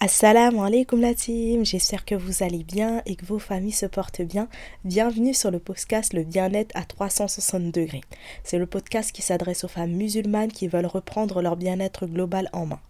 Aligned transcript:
Assalamu 0.00 0.60
alaikum 0.60 1.00
la 1.00 1.12
team, 1.12 1.64
j'espère 1.64 2.04
que 2.04 2.14
vous 2.14 2.44
allez 2.44 2.62
bien 2.62 3.02
et 3.04 3.16
que 3.16 3.26
vos 3.26 3.40
familles 3.40 3.72
se 3.72 3.84
portent 3.84 4.22
bien. 4.22 4.48
Bienvenue 4.84 5.34
sur 5.34 5.50
le 5.50 5.58
podcast 5.58 6.12
Le 6.12 6.22
bien-être 6.22 6.70
à 6.76 6.84
360 6.84 7.72
degrés. 7.72 8.02
C'est 8.44 8.58
le 8.58 8.66
podcast 8.66 9.10
qui 9.10 9.22
s'adresse 9.22 9.64
aux 9.64 9.68
femmes 9.68 9.90
musulmanes 9.90 10.52
qui 10.52 10.68
veulent 10.68 10.86
reprendre 10.86 11.42
leur 11.42 11.56
bien-être 11.56 12.06
global 12.06 12.48
en 12.52 12.66
main. 12.66 12.80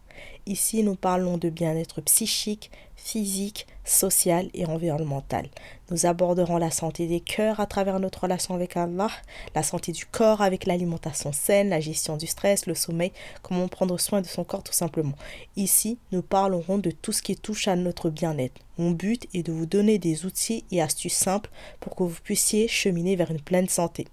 Ici, 0.46 0.82
nous 0.82 0.94
parlons 0.94 1.36
de 1.36 1.50
bien-être 1.50 2.00
psychique, 2.00 2.70
physique, 2.96 3.66
social 3.84 4.48
et 4.54 4.66
environnemental. 4.66 5.48
Nous 5.90 6.06
aborderons 6.06 6.58
la 6.58 6.70
santé 6.70 7.06
des 7.06 7.20
cœurs 7.20 7.60
à 7.60 7.66
travers 7.66 8.00
notre 8.00 8.22
relation 8.22 8.54
avec 8.54 8.76
Allah, 8.76 9.10
la 9.54 9.62
santé 9.62 9.92
du 9.92 10.06
corps 10.06 10.42
avec 10.42 10.66
l'alimentation 10.66 11.32
saine, 11.32 11.68
la 11.70 11.80
gestion 11.80 12.16
du 12.16 12.26
stress, 12.26 12.66
le 12.66 12.74
sommeil, 12.74 13.12
comment 13.42 13.68
prendre 13.68 13.98
soin 13.98 14.20
de 14.20 14.26
son 14.26 14.44
corps 14.44 14.62
tout 14.62 14.72
simplement. 14.72 15.16
Ici, 15.56 15.98
nous 16.12 16.22
parlerons 16.22 16.78
de 16.78 16.90
tout 16.90 17.12
ce 17.12 17.22
qui 17.22 17.36
touche 17.36 17.68
à 17.68 17.76
notre 17.76 18.10
bien-être. 18.10 18.60
Mon 18.78 18.90
but 18.90 19.26
est 19.34 19.42
de 19.42 19.52
vous 19.52 19.66
donner 19.66 19.98
des 19.98 20.24
outils 20.24 20.64
et 20.70 20.82
astuces 20.82 21.14
simples 21.14 21.50
pour 21.80 21.94
que 21.94 22.02
vous 22.02 22.20
puissiez 22.22 22.68
cheminer 22.68 23.16
vers 23.16 23.30
une 23.30 23.40
pleine 23.40 23.68
santé. 23.68 24.06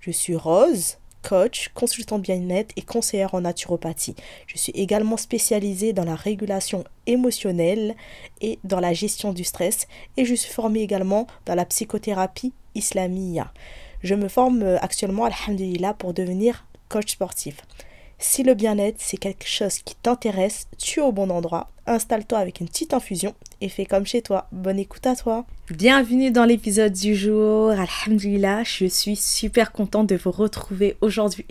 Je 0.00 0.10
suis 0.10 0.36
Rose, 0.36 0.96
coach, 1.22 1.70
consultant 1.74 2.18
bien-être 2.18 2.72
et 2.76 2.82
conseillère 2.82 3.34
en 3.34 3.42
naturopathie. 3.42 4.16
Je 4.46 4.58
suis 4.58 4.72
également 4.72 5.16
spécialisée 5.16 5.92
dans 5.92 6.04
la 6.04 6.14
régulation 6.14 6.84
émotionnelle 7.06 7.94
et 8.40 8.58
dans 8.64 8.80
la 8.80 8.92
gestion 8.92 9.32
du 9.32 9.44
stress 9.44 9.86
et 10.16 10.24
je 10.24 10.34
suis 10.34 10.52
formée 10.52 10.80
également 10.80 11.26
dans 11.46 11.54
la 11.54 11.64
psychothérapie 11.64 12.52
islamia. 12.74 13.52
Je 14.02 14.14
me 14.14 14.28
forme 14.28 14.62
euh, 14.62 14.78
actuellement, 14.80 15.26
alhamdulillah, 15.26 15.94
pour 15.94 16.14
devenir 16.14 16.66
coach 16.88 17.12
sportif. 17.12 17.56
Si 18.22 18.42
le 18.42 18.52
bien-être, 18.52 18.98
c'est 18.98 19.16
quelque 19.16 19.46
chose 19.46 19.78
qui 19.78 19.94
t'intéresse, 19.94 20.66
tu 20.76 21.00
es 21.00 21.02
au 21.02 21.10
bon 21.10 21.30
endroit. 21.30 21.70
Installe-toi 21.86 22.36
avec 22.36 22.60
une 22.60 22.68
petite 22.68 22.92
infusion 22.92 23.34
et 23.62 23.70
fais 23.70 23.86
comme 23.86 24.04
chez 24.04 24.20
toi. 24.20 24.46
Bonne 24.52 24.78
écoute 24.78 25.06
à 25.06 25.16
toi. 25.16 25.46
Bienvenue 25.70 26.30
dans 26.30 26.44
l'épisode 26.44 26.92
du 26.92 27.16
jour. 27.16 27.70
Alhamdulillah, 27.70 28.62
je 28.62 28.84
suis 28.84 29.16
super 29.16 29.72
contente 29.72 30.10
de 30.10 30.16
vous 30.16 30.32
retrouver 30.32 30.98
aujourd'hui 31.00 31.46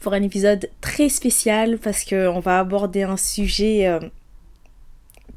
pour 0.00 0.12
un 0.12 0.22
épisode 0.24 0.68
très 0.80 1.08
spécial 1.08 1.78
parce 1.78 2.04
qu'on 2.04 2.40
va 2.40 2.58
aborder 2.58 3.04
un 3.04 3.16
sujet 3.16 3.86
euh, 3.86 4.00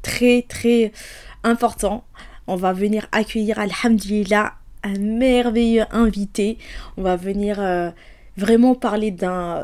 très 0.02 0.44
très 0.48 0.90
important. 1.44 2.02
On 2.48 2.56
va 2.56 2.72
venir 2.72 3.06
accueillir, 3.12 3.60
Alhamdulillah, 3.60 4.54
un 4.82 4.98
merveilleux 4.98 5.84
invité. 5.92 6.58
On 6.96 7.02
va 7.02 7.14
venir... 7.14 7.60
Euh, 7.60 7.92
vraiment 8.36 8.74
parler 8.74 9.14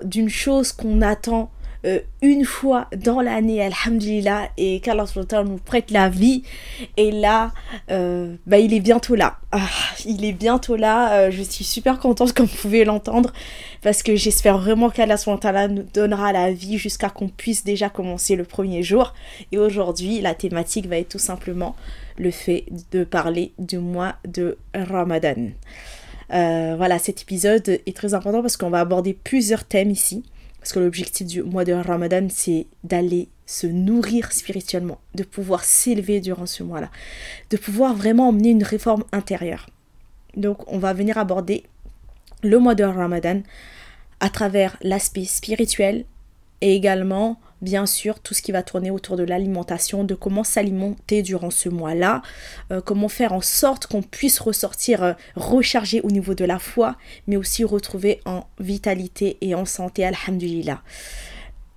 d'une 0.04 0.28
chose 0.28 0.72
qu'on 0.72 1.02
attend 1.02 1.50
euh, 1.84 2.00
une 2.22 2.44
fois 2.44 2.88
dans 2.96 3.20
l'année, 3.20 3.62
Alhamdulillah, 3.62 4.48
et 4.56 4.80
qu'Allah 4.80 5.04
nous 5.44 5.58
prête 5.58 5.92
la 5.92 6.08
vie. 6.08 6.42
Et 6.96 7.12
là, 7.12 7.52
euh, 7.90 8.34
bah, 8.46 8.58
il 8.58 8.74
est 8.74 8.80
bientôt 8.80 9.14
là. 9.14 9.38
Ah, 9.52 9.60
il 10.04 10.24
est 10.24 10.32
bientôt 10.32 10.74
là. 10.74 11.12
Euh, 11.12 11.30
je 11.30 11.42
suis 11.42 11.64
super 11.64 12.00
contente, 12.00 12.32
comme 12.32 12.46
vous 12.46 12.56
pouvez 12.56 12.84
l'entendre, 12.84 13.32
parce 13.82 14.02
que 14.02 14.16
j'espère 14.16 14.58
vraiment 14.58 14.90
qu'Allah 14.90 15.68
nous 15.68 15.84
donnera 15.94 16.32
la 16.32 16.52
vie 16.52 16.78
jusqu'à 16.78 17.10
qu'on 17.10 17.28
puisse 17.28 17.64
déjà 17.64 17.88
commencer 17.88 18.34
le 18.34 18.44
premier 18.44 18.82
jour. 18.82 19.14
Et 19.52 19.58
aujourd'hui, 19.58 20.20
la 20.20 20.34
thématique 20.34 20.86
va 20.86 20.98
être 20.98 21.10
tout 21.10 21.18
simplement 21.18 21.76
le 22.18 22.32
fait 22.32 22.64
de 22.90 23.04
parler 23.04 23.52
du 23.58 23.78
mois 23.78 24.16
de 24.26 24.58
Ramadan. 24.74 25.50
Euh, 26.32 26.74
voilà, 26.76 26.98
cet 26.98 27.22
épisode 27.22 27.80
est 27.86 27.96
très 27.96 28.14
important 28.14 28.42
parce 28.42 28.56
qu'on 28.56 28.70
va 28.70 28.80
aborder 28.80 29.14
plusieurs 29.14 29.64
thèmes 29.64 29.90
ici. 29.90 30.24
Parce 30.60 30.72
que 30.72 30.80
l'objectif 30.80 31.26
du 31.26 31.42
mois 31.42 31.64
de 31.64 31.72
Ramadan, 31.72 32.26
c'est 32.30 32.66
d'aller 32.84 33.28
se 33.46 33.66
nourrir 33.66 34.32
spirituellement, 34.32 34.98
de 35.14 35.22
pouvoir 35.22 35.64
s'élever 35.64 36.20
durant 36.20 36.46
ce 36.46 36.62
mois-là, 36.62 36.90
de 37.50 37.56
pouvoir 37.56 37.94
vraiment 37.94 38.28
emmener 38.28 38.50
une 38.50 38.64
réforme 38.64 39.04
intérieure. 39.12 39.70
Donc, 40.36 40.70
on 40.70 40.78
va 40.78 40.92
venir 40.92 41.16
aborder 41.16 41.64
le 42.42 42.58
mois 42.58 42.74
de 42.74 42.84
Ramadan 42.84 43.40
à 44.20 44.28
travers 44.28 44.76
l'aspect 44.82 45.24
spirituel 45.24 46.04
et 46.60 46.74
également 46.74 47.38
bien 47.62 47.86
sûr 47.86 48.20
tout 48.20 48.34
ce 48.34 48.42
qui 48.42 48.52
va 48.52 48.62
tourner 48.62 48.90
autour 48.90 49.16
de 49.16 49.24
l'alimentation, 49.24 50.04
de 50.04 50.14
comment 50.14 50.44
s'alimenter 50.44 51.22
durant 51.22 51.50
ce 51.50 51.68
mois-là, 51.68 52.22
euh, 52.72 52.80
comment 52.80 53.08
faire 53.08 53.32
en 53.32 53.40
sorte 53.40 53.86
qu'on 53.86 54.02
puisse 54.02 54.38
ressortir 54.38 55.02
euh, 55.02 55.12
rechargé 55.34 56.00
au 56.02 56.10
niveau 56.10 56.34
de 56.34 56.44
la 56.44 56.58
foi, 56.58 56.96
mais 57.26 57.36
aussi 57.36 57.64
retrouver 57.64 58.20
en 58.24 58.44
vitalité 58.58 59.38
et 59.40 59.54
en 59.54 59.64
santé, 59.64 60.04
alhamdulillah. 60.04 60.82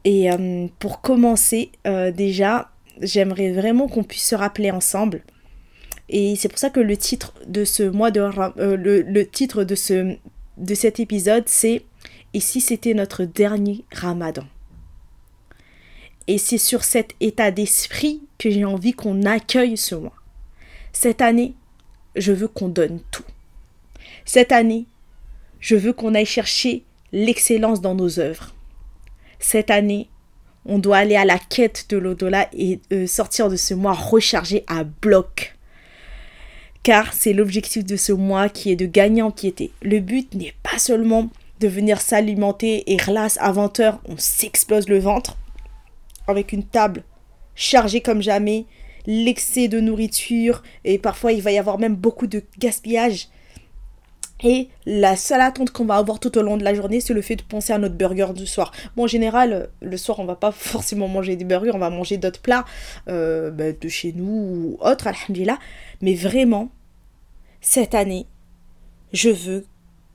Et 0.03 0.31
euh, 0.31 0.68
pour 0.80 1.02
commencer, 1.02 1.72
déjà, 1.86 2.72
j'aimerais 3.02 3.52
vraiment 3.52 3.88
qu'on 3.88 4.03
puisse 4.03 4.28
se 4.28 4.36
rappeler 4.36 4.72
ensemble. 4.72 5.22
Et 6.09 6.36
c'est 6.36 6.50
pour 6.50 6.58
ça 6.58 6.72
que 6.72 6.80
le 6.80 6.98
titre 6.98 7.36
de 7.48 7.63
ce 7.66 7.84
mois 7.84 8.09
de 8.09 8.22
le, 8.58 9.24
titre 9.24 9.63
de 9.63 9.75
ce 9.75 10.18
de 10.58 10.75
cet 10.75 11.00
épisode, 11.00 11.44
c'est 11.46 11.84
Et 12.34 12.40
si 12.40 12.62
c'était 12.62 12.94
notre 12.94 13.25
dernier 13.25 13.86
Ramadan? 13.92 14.44
Et 16.31 16.38
c'est 16.38 16.58
sur 16.58 16.86
cet 16.86 17.14
état 17.19 17.52
d'esprit 17.52 18.22
que 18.38 18.50
j'ai 18.50 18.64
envie 18.64 18.94
qu'on 18.94 19.24
accueille 19.24 19.75
ce 19.75 19.96
mois. 19.96 20.16
Cette 20.94 21.19
année, 21.19 21.56
je 22.16 22.31
veux 22.31 22.47
qu'on 22.47 22.69
donne 22.69 23.02
tout. 23.12 23.25
Cette 24.24 24.53
année, 24.53 24.86
je 25.59 25.75
veux 25.75 25.92
qu'on 25.92 26.16
aille 26.16 26.25
chercher 26.25 26.86
l'excellence 27.12 27.81
dans 27.81 27.96
nos 27.96 28.22
œuvres. 28.22 28.56
Cette 29.40 29.69
année, 29.69 30.08
on 30.66 30.80
doit 30.80 31.00
aller 31.00 31.18
à 31.18 31.25
la 31.25 31.38
quête 31.38 31.88
de 31.90 31.97
l'au-delà 31.97 32.48
et 32.53 32.80
euh, 32.94 33.08
sortir 33.08 33.50
de 33.50 33.58
ce 33.58 33.74
mois 33.74 33.92
rechargé 33.92 34.63
à 34.68 34.86
bloc. 34.86 35.58
Car 36.81 37.12
c'est 37.12 37.34
l'objectif 37.34 37.84
de 37.84 37.98
ce 37.98 38.13
mois 38.13 38.48
qui 38.48 38.72
est 38.72 38.78
de 38.78 38.86
gagner 38.86 39.22
en 39.22 39.31
piété. 39.31 39.74
Le 39.81 40.00
but 40.00 40.34
n'est 40.34 40.56
pas 40.63 40.80
seulement 40.80 41.30
de 41.59 41.68
venir 41.68 42.00
s'alimenter 42.00 42.90
et 42.90 42.96
relasse 42.96 43.38
à 43.42 43.52
20h, 43.52 43.98
on 44.06 44.16
s'explose 44.16 44.88
le 44.88 45.00
ventre 45.00 45.36
avec 46.28 46.52
une 46.54 46.64
table 46.64 47.04
chargée 47.56 48.02
comme 48.02 48.22
jamais, 48.22 48.66
l'excès 49.06 49.68
de 49.68 49.80
nourriture 49.80 50.64
et 50.84 50.98
parfois 50.98 51.32
il 51.34 51.42
va 51.42 51.52
y 51.52 51.58
avoir 51.58 51.80
même 51.80 51.96
beaucoup 51.96 52.28
de 52.28 52.44
gaspillage. 52.59 53.30
Et 54.44 54.70
la 54.86 55.16
seule 55.16 55.42
attente 55.42 55.70
qu'on 55.70 55.86
va 55.86 55.98
avoir 55.98 56.20
tout 56.20 56.36
au 56.38 56.42
long 56.42 56.58
de 56.58 56.64
la 56.64 56.74
journée, 56.74 57.00
c'est 57.00 57.14
le 57.14 57.22
fait 57.22 57.36
de 57.36 57.44
penser 57.44 57.74
à 57.74 57.78
notre 57.78 57.94
burger 57.94 58.30
du 58.34 58.48
soir. 58.48 58.72
Bon, 58.96 59.04
en 59.04 59.08
général, 59.08 59.70
le 59.81 59.98
soir, 59.98 60.20
on 60.20 60.26
va 60.26 60.36
pas 60.36 60.52
forcément 60.52 61.08
manger 61.08 61.36
des 61.36 61.46
burgers, 61.46 61.72
on 61.74 61.80
va 61.80 61.92
manger 61.92 62.18
d'autres 62.18 62.42
plats 62.42 62.66
euh, 63.08 63.52
bah, 63.52 63.72
de 63.72 63.88
chez 63.88 64.14
nous 64.14 64.26
ou 64.26 64.78
autres, 64.81 65.08
alhamdulillah. 65.08 65.60
Mais 66.02 66.16
vraiment, 66.16 66.72
cette 67.62 67.94
année, 67.94 68.26
je 69.14 69.30
veux 69.30 69.66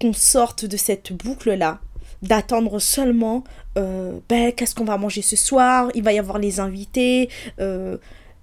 qu'on 0.00 0.12
sorte 0.12 0.64
de 0.64 0.76
cette 0.76 1.12
boucle-là 1.12 1.80
d'attendre 2.26 2.78
seulement 2.78 3.44
euh, 3.76 4.18
ben, 4.28 4.52
qu'est-ce 4.52 4.74
qu'on 4.74 4.84
va 4.84 4.98
manger 4.98 5.22
ce 5.22 5.36
soir, 5.36 5.90
il 5.94 6.02
va 6.02 6.12
y 6.12 6.18
avoir 6.18 6.38
les 6.38 6.60
invités, 6.60 7.28
euh, 7.60 7.98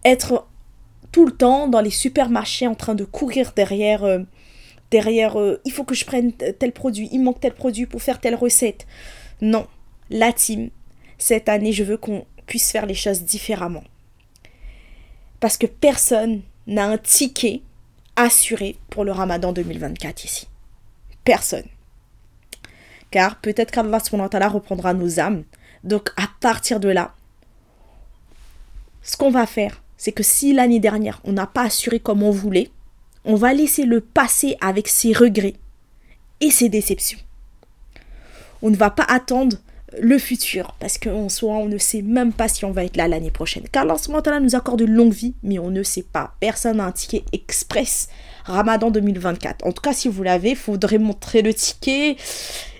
être 0.05 0.47
tout 1.11 1.25
le 1.25 1.31
temps 1.31 1.67
dans 1.67 1.81
les 1.81 1.89
supermarchés 1.89 2.67
en 2.67 2.75
train 2.75 2.95
de 2.95 3.05
courir 3.05 3.53
derrière, 3.55 4.03
euh, 4.03 4.19
derrière 4.91 5.37
il 5.65 5.71
faut 5.71 5.83
que 5.83 5.95
je 5.95 6.05
prenne 6.05 6.33
tel 6.33 6.71
produit, 6.71 7.09
il 7.11 7.21
manque 7.21 7.39
tel 7.39 7.53
produit 7.53 7.85
pour 7.85 8.01
faire 8.01 8.19
telle 8.19 8.35
recette. 8.35 8.85
Non, 9.41 9.67
la 10.09 10.31
team, 10.33 10.69
cette 11.17 11.49
année, 11.49 11.71
je 11.71 11.83
veux 11.83 11.97
qu'on 11.97 12.25
puisse 12.45 12.71
faire 12.71 12.85
les 12.85 12.93
choses 12.93 13.23
différemment. 13.23 13.83
Parce 15.39 15.57
que 15.57 15.67
personne 15.67 16.41
n'a 16.67 16.85
un 16.85 16.97
ticket 16.97 17.61
assuré 18.15 18.77
pour 18.89 19.03
le 19.03 19.11
ramadan 19.11 19.51
2024 19.51 20.23
ici. 20.25 20.47
Personne 21.25 21.65
car 23.13 23.35
peut-être 23.35 23.69
qu'Allah 23.69 24.47
reprendra 24.47 24.95
nos 24.95 25.19
âmes. 25.19 25.43
Donc 25.83 26.09
à 26.17 26.23
partir 26.39 26.79
de 26.79 26.89
là, 26.89 27.13
ce 29.03 29.15
qu'on 29.17 29.29
va 29.29 29.45
faire, 29.45 29.83
c'est 29.97 30.11
que 30.11 30.23
si 30.23 30.51
l'année 30.51 30.79
dernière 30.79 31.21
on 31.23 31.31
n'a 31.31 31.45
pas 31.45 31.61
assuré 31.61 31.99
comme 31.99 32.23
on 32.23 32.31
voulait, 32.31 32.71
on 33.23 33.35
va 33.35 33.53
laisser 33.53 33.85
le 33.85 34.01
passé 34.01 34.57
avec 34.61 34.87
ses 34.87 35.13
regrets 35.13 35.53
et 36.41 36.49
ses 36.49 36.69
déceptions. 36.69 37.19
On 38.63 38.71
ne 38.71 38.75
va 38.75 38.89
pas 38.89 39.05
attendre 39.07 39.57
le 40.01 40.17
futur 40.17 40.75
parce 40.79 40.97
qu'en 40.97 41.29
soi 41.29 41.53
on 41.57 41.67
ne 41.67 41.77
sait 41.77 42.01
même 42.01 42.33
pas 42.33 42.47
si 42.47 42.65
on 42.65 42.71
va 42.71 42.83
être 42.83 42.97
là 42.97 43.07
l'année 43.07 43.29
prochaine. 43.29 43.65
Car 43.71 43.83
Allah 43.83 44.39
nous 44.39 44.55
accorde 44.55 44.81
une 44.81 44.95
longue 44.95 45.13
vie, 45.13 45.35
mais 45.43 45.59
on 45.59 45.69
ne 45.69 45.83
sait 45.83 46.01
pas. 46.01 46.33
Personne 46.39 46.77
n'a 46.77 46.85
un 46.85 46.91
ticket 46.91 47.23
express 47.31 48.09
Ramadan 48.45 48.89
2024. 48.89 49.67
En 49.67 49.71
tout 49.71 49.83
cas, 49.83 49.93
si 49.93 50.07
vous 50.07 50.23
l'avez, 50.23 50.51
il 50.51 50.55
faudrait 50.55 50.97
montrer 50.97 51.43
le 51.43 51.53
ticket 51.53 52.17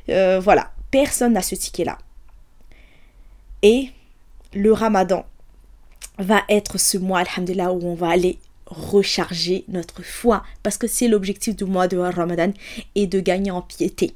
euh, 0.10 0.40
voilà, 0.40 0.72
personne 0.92 1.34
n'a 1.34 1.42
ce 1.42 1.56
ticket-là. 1.56 1.98
Et 3.62 3.90
le 4.54 4.74
ramadan 4.74 5.26
va 6.20 6.42
être 6.50 6.78
ce 6.78 6.98
mois, 6.98 7.20
alhamdulillah, 7.20 7.72
où 7.74 7.86
on 7.86 7.96
va 7.96 8.10
aller 8.10 8.38
recharger 8.66 9.66
notre 9.68 10.04
foi. 10.04 10.44
Parce 10.62 10.78
que 10.78 10.88
c'est 10.88 11.08
l'objectif 11.08 11.56
du 11.56 11.66
mois 11.66 11.88
de 11.88 11.98
ramadan 11.98 12.52
et 12.96 13.08
de 13.08 13.20
gagner 13.20 13.52
en 13.52 13.62
piété. 13.62 14.14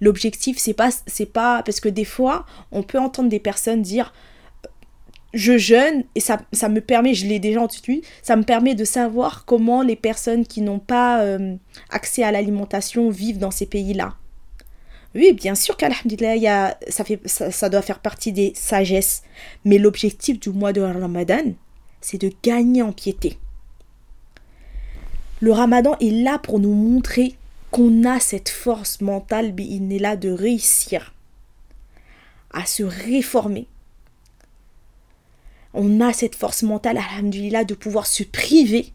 L'objectif, 0.00 0.58
c'est 0.58 0.74
pas, 0.74 0.90
c'est 1.06 1.32
pas, 1.32 1.62
parce 1.62 1.80
que 1.80 1.88
des 1.88 2.04
fois, 2.04 2.44
on 2.70 2.82
peut 2.82 2.98
entendre 2.98 3.28
des 3.28 3.40
personnes 3.40 3.82
dire 3.82 4.12
je 5.32 5.58
jeûne 5.58 6.04
et 6.14 6.20
ça, 6.20 6.40
ça 6.52 6.68
me 6.68 6.80
permet, 6.80 7.14
je 7.14 7.26
l'ai 7.26 7.38
déjà 7.38 7.60
entendu, 7.60 8.02
ça 8.22 8.34
me 8.36 8.42
permet 8.42 8.74
de 8.74 8.84
savoir 8.84 9.44
comment 9.44 9.82
les 9.82 9.96
personnes 9.96 10.44
qui 10.44 10.60
n'ont 10.60 10.80
pas 10.80 11.22
euh, 11.22 11.54
accès 11.90 12.24
à 12.24 12.32
l'alimentation 12.32 13.10
vivent 13.10 13.38
dans 13.38 13.52
ces 13.52 13.66
pays-là. 13.66 14.14
Oui, 15.14 15.32
bien 15.32 15.54
sûr 15.54 15.76
qu'Alhamdulillah, 15.76 16.78
ça, 16.88 17.68
doit 17.68 17.82
faire 17.82 17.98
partie 17.98 18.32
des 18.32 18.52
sagesses. 18.54 19.22
Mais 19.64 19.78
l'objectif 19.78 20.38
du 20.38 20.50
mois 20.50 20.72
de 20.72 20.80
Ramadan, 20.80 21.52
c'est 22.00 22.20
de 22.20 22.32
gagner 22.42 22.82
en 22.82 22.92
piété. 22.92 23.38
Le 25.40 25.52
Ramadan 25.52 25.96
est 26.00 26.10
là 26.10 26.38
pour 26.38 26.60
nous 26.60 26.74
montrer 26.74 27.34
qu'on 27.70 28.04
a 28.04 28.20
cette 28.20 28.48
force 28.48 29.00
mentale, 29.00 29.54
il 29.58 29.92
est 29.92 29.98
là 29.98 30.16
de 30.16 30.30
réussir 30.30 31.14
à 32.52 32.66
se 32.66 32.82
réformer. 32.82 33.66
On 35.72 36.00
a 36.00 36.12
cette 36.12 36.34
force 36.34 36.62
mentale, 36.62 36.98
alhamdulillah, 36.98 37.64
de 37.64 37.74
pouvoir 37.74 38.06
se 38.06 38.24
priver, 38.24 38.92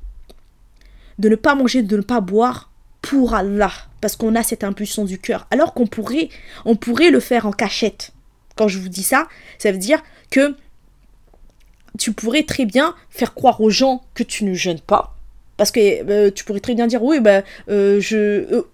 de 1.19 1.29
ne 1.29 1.35
pas 1.35 1.55
manger, 1.55 1.83
de 1.83 1.97
ne 1.97 2.01
pas 2.01 2.19
boire 2.19 2.69
pour 3.01 3.33
Allah, 3.33 3.71
parce 4.05 4.17
qu'on 4.17 4.35
a 4.35 4.43
cette 4.43 4.63
impulsion 4.63 5.03
du 5.03 5.17
cœur. 5.17 5.47
Alors 5.49 5.73
qu'on 5.73 5.87
pourrait, 5.87 6.29
on 6.63 6.75
pourrait 6.75 7.09
le 7.09 7.19
faire 7.19 7.47
en 7.47 7.51
cachette. 7.51 8.11
Quand 8.55 8.67
je 8.67 8.77
vous 8.77 8.87
dis 8.87 9.01
ça, 9.01 9.27
ça 9.57 9.71
veut 9.71 9.79
dire 9.79 10.03
que 10.29 10.55
tu 11.97 12.11
pourrais 12.11 12.43
très 12.43 12.67
bien 12.67 12.93
faire 13.09 13.33
croire 13.33 13.61
aux 13.61 13.71
gens 13.71 14.03
que 14.13 14.21
tu 14.21 14.43
ne 14.43 14.53
jeûnes 14.53 14.79
pas. 14.79 15.17
Parce 15.57 15.71
que 15.71 15.79
euh, 15.79 16.29
tu 16.29 16.43
pourrais 16.43 16.59
très 16.59 16.75
bien 16.75 16.85
dire, 16.85 17.01
oui, 17.01 17.19
ben, 17.19 17.43
je... 17.67 18.45
Euh, 18.53 18.69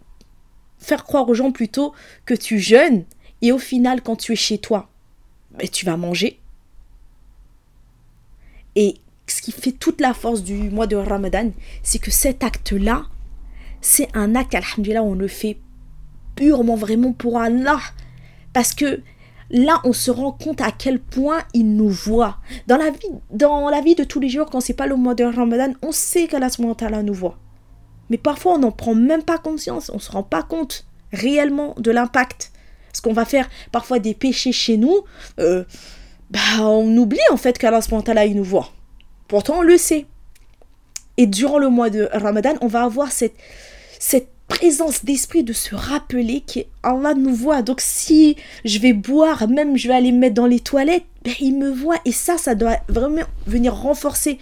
faire 0.79 1.05
croire 1.05 1.29
aux 1.29 1.33
gens 1.33 1.53
plutôt 1.53 1.93
que 2.25 2.33
tu 2.33 2.59
jeûnes 2.59 3.05
et 3.41 3.53
au 3.53 3.57
final, 3.57 4.01
quand 4.01 4.17
tu 4.17 4.33
es 4.33 4.35
chez 4.35 4.57
toi, 4.57 4.89
ben, 5.51 5.69
tu 5.69 5.85
vas 5.85 5.95
manger. 5.95 6.41
Et 8.75 8.95
ce 9.27 9.41
qui 9.41 9.53
fait 9.53 9.71
toute 9.71 10.01
la 10.01 10.13
force 10.13 10.43
du 10.43 10.55
mois 10.69 10.87
de 10.87 10.97
Ramadan, 10.97 11.51
c'est 11.83 11.99
que 11.99 12.11
cet 12.11 12.43
acte-là, 12.43 13.05
c'est 13.81 14.07
un 14.13 14.35
acte, 14.35 14.55
alhamdulillah, 14.55 15.03
on 15.03 15.15
le 15.15 15.27
fait 15.27 15.57
purement, 16.35 16.75
vraiment 16.75 17.13
pour 17.13 17.39
Allah. 17.39 17.79
Parce 18.53 18.73
que 18.73 19.01
là, 19.49 19.81
on 19.83 19.93
se 19.93 20.11
rend 20.11 20.31
compte 20.31 20.61
à 20.61 20.71
quel 20.71 20.99
point 20.99 21.39
il 21.53 21.75
nous 21.75 21.89
voit. 21.89 22.37
Dans 22.67 22.77
la 22.77 22.89
vie, 22.89 23.09
dans 23.31 23.69
la 23.69 23.81
vie 23.81 23.95
de 23.95 24.03
tous 24.03 24.19
les 24.19 24.29
jours, 24.29 24.49
quand 24.49 24.61
c'est 24.61 24.73
pas 24.73 24.87
le 24.87 24.95
mois 24.95 25.15
de 25.15 25.23
Ramadan, 25.23 25.73
on 25.81 25.91
sait 25.91 26.27
qu'Allah 26.27 27.03
nous 27.03 27.13
voit. 27.13 27.37
Mais 28.09 28.17
parfois, 28.17 28.55
on 28.55 28.59
n'en 28.59 28.71
prend 28.71 28.95
même 28.95 29.23
pas 29.23 29.37
conscience, 29.37 29.89
on 29.89 29.95
ne 29.95 30.01
se 30.01 30.11
rend 30.11 30.23
pas 30.23 30.43
compte 30.43 30.85
réellement 31.13 31.75
de 31.77 31.91
l'impact. 31.91 32.51
Parce 32.91 33.01
qu'on 33.01 33.13
va 33.13 33.25
faire 33.25 33.49
parfois 33.71 33.99
des 33.99 34.13
péchés 34.13 34.51
chez 34.51 34.77
nous, 34.77 35.03
euh, 35.39 35.63
bah, 36.29 36.39
on 36.59 36.95
oublie 36.97 37.19
en 37.31 37.37
fait 37.37 37.57
qu'Allah 37.57 38.25
il 38.25 38.35
nous 38.35 38.43
voit. 38.43 38.71
Pourtant, 39.27 39.59
on 39.59 39.61
le 39.61 39.77
sait. 39.77 40.07
Et 41.15 41.25
durant 41.25 41.57
le 41.57 41.69
mois 41.69 41.89
de 41.89 42.09
Ramadan, 42.11 42.53
on 42.61 42.67
va 42.67 42.83
avoir 42.83 43.11
cette, 43.11 43.35
cette 44.01 44.29
présence 44.47 45.05
d'esprit 45.05 45.43
de 45.43 45.53
se 45.53 45.75
rappeler 45.75 46.41
qu'Allah 46.41 47.13
nous 47.13 47.35
voit. 47.35 47.61
Donc 47.61 47.81
si 47.81 48.35
je 48.65 48.79
vais 48.79 48.93
boire, 48.93 49.47
même 49.47 49.77
je 49.77 49.87
vais 49.87 49.93
aller 49.93 50.11
me 50.11 50.17
mettre 50.17 50.33
dans 50.33 50.47
les 50.47 50.59
toilettes, 50.59 51.05
ben, 51.23 51.35
il 51.39 51.55
me 51.55 51.69
voit. 51.69 51.99
Et 52.05 52.11
ça, 52.11 52.39
ça 52.39 52.55
doit 52.55 52.77
vraiment 52.89 53.21
venir 53.45 53.75
renforcer 53.75 54.39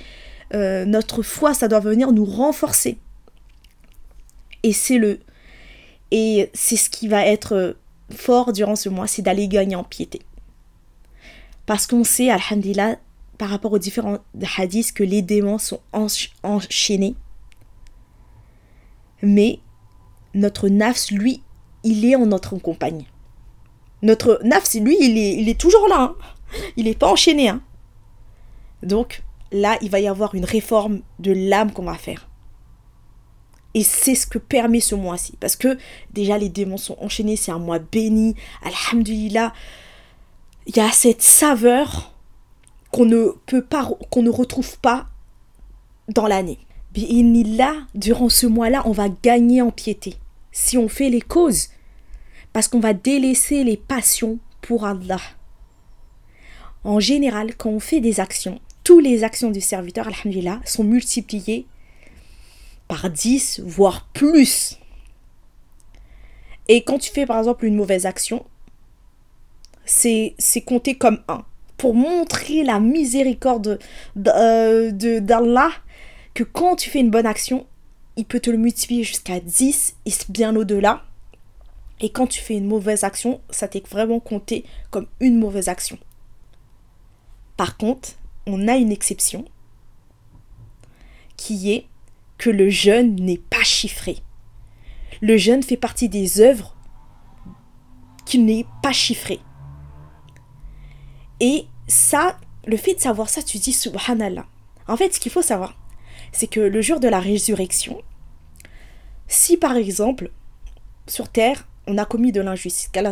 euh, 0.54 0.86
notre 0.86 1.24
foi, 1.24 1.54
ça 1.54 1.68
doit 1.68 1.82
venir 1.82 2.14
nous 2.14 2.24
renforcer. 2.24 2.98
Et 4.64 4.72
c'est 4.72 4.98
le 4.98 5.20
et 6.12 6.50
c'est 6.54 6.78
ce 6.78 6.90
qui 6.90 7.10
va 7.10 7.26
être 7.26 7.76
fort 8.16 8.54
durant 8.54 8.78
ce 8.78 8.88
mois, 8.88 9.08
c'est 9.08 9.22
d'aller 9.22 9.50
gagner 9.50 9.76
en 9.76 9.84
piété. 9.84 10.22
Parce 11.66 11.86
qu'on 11.86 12.06
sait, 12.06 12.30
alhamdulillah, 12.32 12.96
par 13.38 13.50
rapport 13.50 13.74
aux 13.74 13.80
différents 13.80 14.20
hadiths, 14.58 14.94
que 14.94 15.04
les 15.04 15.22
démons 15.22 15.60
sont 15.60 15.82
enchaînés. 16.44 17.16
Mais 19.22 19.60
notre 20.34 20.70
nafs, 20.70 21.12
lui, 21.12 21.42
il 21.84 22.06
est 22.06 22.16
en 22.16 22.26
notre 22.26 22.58
compagnie. 22.58 23.08
Notre 24.02 24.40
nafs, 24.44 24.74
lui, 24.76 24.98
il 25.00 25.18
est, 25.18 25.36
il 25.36 25.50
est 25.50 25.60
toujours 25.60 25.88
là. 25.88 26.02
Hein. 26.02 26.16
Il 26.78 26.86
n'est 26.86 26.96
pas 26.96 27.12
enchaîné. 27.12 27.50
Hein. 27.50 27.62
Donc 28.84 29.24
là, 29.52 29.78
il 29.82 29.90
va 29.90 30.00
y 30.00 30.08
avoir 30.08 30.36
une 30.36 30.46
réforme 30.46 31.02
de 31.20 31.32
l'âme 31.32 31.72
qu'on 31.72 31.84
va 31.84 31.96
faire. 31.96 32.28
Et 33.74 33.84
c'est 33.84 34.16
ce 34.16 34.26
que 34.26 34.40
permet 34.40 34.80
ce 34.80 34.96
mois-ci. 34.96 35.36
Parce 35.40 35.56
que 35.56 35.78
déjà, 36.14 36.38
les 36.38 36.50
démons 36.50 36.78
sont 36.78 36.98
enchaînés, 37.00 37.36
c'est 37.36 37.52
un 37.52 37.60
mois 37.60 37.80
béni. 37.80 38.36
Alhamdulillah. 38.64 39.54
Il 40.66 40.76
y 40.76 40.80
a 40.80 40.92
cette 40.92 41.22
saveur 41.22 42.14
qu'on 42.92 43.06
ne 43.06 43.30
peut 43.46 43.64
pas, 43.64 43.90
qu'on 44.10 44.24
ne 44.24 44.30
retrouve 44.30 44.80
pas 44.80 45.08
dans 46.08 46.28
l'année. 46.28 46.60
Là, 47.58 47.76
durant 47.96 48.30
ce 48.30 48.48
mois-là, 48.48 48.84
on 48.86 48.92
va 48.92 49.08
gagner 49.10 49.62
en 49.62 49.72
piété. 49.72 50.16
Si 50.52 50.78
on 50.78 50.88
fait 50.90 51.10
les 51.10 51.22
causes. 51.22 51.70
Parce 52.54 52.68
qu'on 52.68 52.80
va 52.80 52.94
délaisser 52.94 53.64
les 53.64 53.78
passions 53.78 54.40
pour 54.62 54.86
Allah. 54.86 55.22
En 56.84 57.00
général, 57.00 57.56
quand 57.56 57.70
on 57.70 57.80
fait 57.80 58.00
des 58.00 58.20
actions, 58.20 58.60
toutes 58.84 59.04
les 59.04 59.24
actions 59.24 59.52
du 59.52 59.62
serviteur, 59.62 60.08
alhamdulillah, 60.08 60.62
sont 60.66 60.84
multipliées 60.84 61.68
par 62.88 63.10
10, 63.10 63.62
voire 63.64 64.08
plus. 64.14 64.80
Et 66.68 66.84
quand 66.84 66.98
tu 66.98 67.12
fais 67.12 67.26
par 67.26 67.38
exemple 67.38 67.66
une 67.66 67.76
mauvaise 67.76 68.06
action, 68.06 68.46
c'est 69.86 70.36
compté 70.66 70.96
comme 70.96 71.20
1. 71.28 71.44
Pour 71.78 71.96
montrer 71.96 72.64
la 72.64 72.80
miséricorde 72.80 73.80
euh, 74.28 74.92
d'Allah, 74.92 75.72
quand 76.44 76.76
tu 76.76 76.90
fais 76.90 77.00
une 77.00 77.12
bonne 77.12 77.26
action, 77.26 77.66
il 78.16 78.26
peut 78.26 78.40
te 78.40 78.50
le 78.50 78.58
multiplier 78.58 79.04
jusqu'à 79.04 79.40
10 79.40 79.96
et 80.06 80.12
bien 80.30 80.56
au-delà. 80.56 81.06
Et 82.02 82.12
quand 82.12 82.28
tu 82.28 82.42
fais 82.42 82.56
une 82.56 82.68
mauvaise 82.68 83.04
action, 83.04 83.42
ça 83.50 83.68
t'est 83.68 83.86
vraiment 83.88 84.20
compté 84.20 84.66
comme 84.90 85.08
une 85.20 85.38
mauvaise 85.38 85.68
action. 85.68 85.98
Par 87.58 87.78
contre, 87.78 88.10
on 88.46 88.68
a 88.68 88.78
une 88.78 88.92
exception 88.92 89.46
qui 91.36 91.72
est 91.72 91.88
que 92.38 92.50
le 92.50 92.70
jeûne 92.70 93.16
n'est 93.16 93.38
pas 93.38 93.64
chiffré. 93.64 94.18
Le 95.22 95.38
jeûne 95.38 95.64
fait 95.64 95.78
partie 95.78 96.10
des 96.10 96.40
œuvres 96.40 96.76
qui 98.26 98.40
n'est 98.40 98.66
pas 98.82 98.94
chiffré. 98.94 99.40
Et 101.40 101.66
ça, 101.88 102.38
le 102.66 102.78
fait 102.78 102.96
de 102.96 103.00
savoir 103.00 103.30
ça, 103.30 103.42
tu 103.42 103.58
dis 103.58 103.74
subhanallah. 103.74 104.46
En 104.88 104.98
fait, 104.98 105.14
ce 105.14 105.20
qu'il 105.20 105.32
faut 105.32 105.42
savoir, 105.42 105.79
c'est 106.32 106.48
que 106.48 106.60
le 106.60 106.82
jour 106.82 107.00
de 107.00 107.08
la 107.08 107.20
résurrection, 107.20 108.02
si 109.28 109.58
par 109.58 109.76
exemple, 109.76 110.32
sur 111.08 111.30
terre, 111.30 111.68
on 111.88 111.98
a 111.98 112.06
commis 112.06 112.32
de 112.32 112.42
l'injustice, 112.42 112.90
qu'Allah 112.90 113.12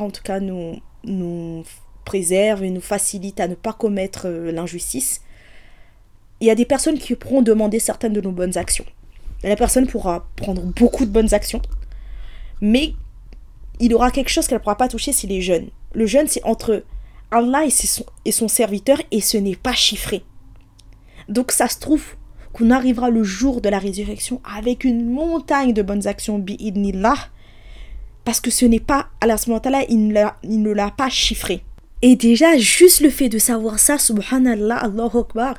en 0.00 0.10
tout 0.10 0.22
cas 0.22 0.40
nous, 0.40 0.76
nous 1.04 1.64
préserve 2.04 2.64
et 2.64 2.70
nous 2.70 2.80
facilite 2.80 3.40
à 3.40 3.48
ne 3.48 3.54
pas 3.54 3.72
commettre 3.72 4.26
euh, 4.26 4.52
l'injustice, 4.52 5.22
il 6.40 6.46
y 6.46 6.50
a 6.50 6.54
des 6.54 6.64
personnes 6.64 6.98
qui 6.98 7.14
pourront 7.14 7.42
demander 7.42 7.78
certaines 7.78 8.12
de 8.12 8.20
nos 8.20 8.32
bonnes 8.32 8.58
actions. 8.58 8.84
La 9.44 9.56
personne 9.56 9.86
pourra 9.86 10.26
prendre 10.36 10.62
beaucoup 10.62 11.04
de 11.04 11.10
bonnes 11.10 11.34
actions, 11.34 11.62
mais 12.60 12.94
il 13.80 13.94
aura 13.94 14.10
quelque 14.10 14.28
chose 14.28 14.46
qu'elle 14.46 14.58
ne 14.58 14.62
pourra 14.62 14.76
pas 14.76 14.88
toucher, 14.88 15.12
c'est 15.12 15.26
les 15.26 15.40
jeunes. 15.40 15.68
Le 15.94 16.06
jeûne, 16.06 16.28
c'est 16.28 16.44
entre 16.44 16.84
Allah 17.30 17.64
et 17.64 17.70
son, 17.70 18.04
et 18.24 18.32
son 18.32 18.48
serviteur, 18.48 19.00
et 19.10 19.20
ce 19.20 19.36
n'est 19.36 19.56
pas 19.56 19.72
chiffré. 19.72 20.24
Donc 21.28 21.52
ça 21.52 21.68
se 21.68 21.78
trouve 21.78 22.04
qu'on 22.52 22.70
arrivera 22.70 23.10
le 23.10 23.22
jour 23.22 23.60
de 23.60 23.68
la 23.68 23.78
résurrection 23.78 24.40
avec 24.44 24.84
une 24.84 25.10
montagne 25.10 25.72
de 25.72 25.82
bonnes 25.82 26.06
actions, 26.06 26.38
bi'idnillah, 26.38 27.16
parce 28.24 28.40
que 28.40 28.50
ce 28.50 28.64
n'est 28.64 28.80
pas, 28.80 29.08
à 29.20 29.36
ce 29.36 29.50
moment-là, 29.50 29.84
il 29.88 30.08
ne 30.08 30.70
l'a 30.70 30.90
pas 30.90 31.08
chiffré. 31.08 31.64
Et 32.02 32.16
déjà, 32.16 32.56
juste 32.58 33.00
le 33.00 33.10
fait 33.10 33.28
de 33.28 33.38
savoir 33.38 33.78
ça, 33.78 33.96
subhanallah, 33.98 34.76
Allahu 34.76 35.18
Akbar, 35.18 35.54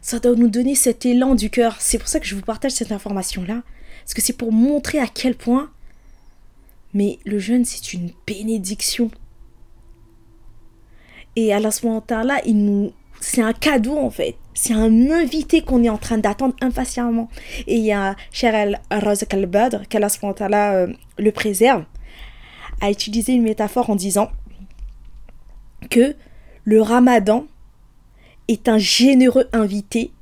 ça 0.00 0.18
doit 0.18 0.34
nous 0.34 0.48
donner 0.48 0.74
cet 0.74 1.06
élan 1.06 1.34
du 1.34 1.48
cœur. 1.48 1.76
C'est 1.80 1.98
pour 1.98 2.08
ça 2.08 2.20
que 2.20 2.26
je 2.26 2.34
vous 2.34 2.42
partage 2.42 2.72
cette 2.72 2.92
information-là. 2.92 3.62
Parce 4.02 4.14
que 4.14 4.20
c'est 4.20 4.32
pour 4.32 4.52
montrer 4.52 4.98
à 4.98 5.06
quel 5.06 5.34
point. 5.34 5.70
Mais 6.92 7.18
le 7.24 7.38
jeûne, 7.38 7.64
c'est 7.64 7.94
une 7.94 8.10
bénédiction. 8.26 9.10
Et 11.36 11.54
à 11.54 11.70
ce 11.70 11.86
moment-là, 11.86 12.40
il 12.44 12.64
nous... 12.64 12.92
c'est 13.20 13.40
un 13.40 13.52
cadeau 13.52 13.96
en 13.96 14.10
fait. 14.10 14.36
C'est 14.54 14.74
un 14.74 15.10
invité 15.10 15.62
qu'on 15.62 15.82
est 15.82 15.88
en 15.88 15.98
train 15.98 16.18
d'attendre 16.18 16.54
impatiemment. 16.60 17.28
Et 17.66 17.76
il 17.76 17.84
y 17.84 17.92
a 17.92 18.16
Cheryl 18.32 18.80
Razak 18.90 19.34
al-Badr, 19.34 19.82
euh, 19.94 20.86
le 21.18 21.32
préserve, 21.32 21.84
a 22.80 22.90
utilisé 22.90 23.32
une 23.32 23.42
métaphore 23.42 23.90
en 23.90 23.96
disant 23.96 24.30
que 25.90 26.14
le 26.64 26.82
ramadan 26.82 27.46
est 28.48 28.68
un 28.68 28.78
généreux 28.78 29.48
invité 29.52 30.12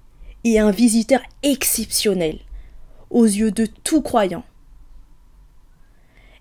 et 0.45 0.59
un 0.59 0.71
visiteur 0.71 1.21
exceptionnel 1.43 2.39
aux 3.11 3.25
yeux 3.25 3.51
de 3.51 3.67
tout 3.67 4.03
croyant. 4.03 4.45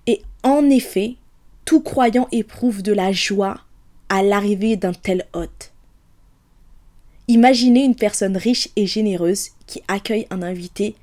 Et 0.08 0.22
en 0.44 0.70
effet, 0.70 1.16
tout 1.66 1.82
croyant 1.82 2.28
éprouve 2.32 2.82
de 2.82 2.94
la 2.94 3.12
joie 3.12 3.62
à 4.10 4.24
l'arrivée 4.24 4.76
d'un 4.76 4.94
tel 4.94 5.26
hôte. 5.34 5.74
Imaginez 7.30 7.84
une 7.84 7.96
personne 7.96 8.36
riche 8.36 8.70
et 8.76 8.88
généreuse 8.88 9.50
qui 9.68 9.84
accueille 9.88 10.26
un 10.32 10.42
invité 10.42 10.96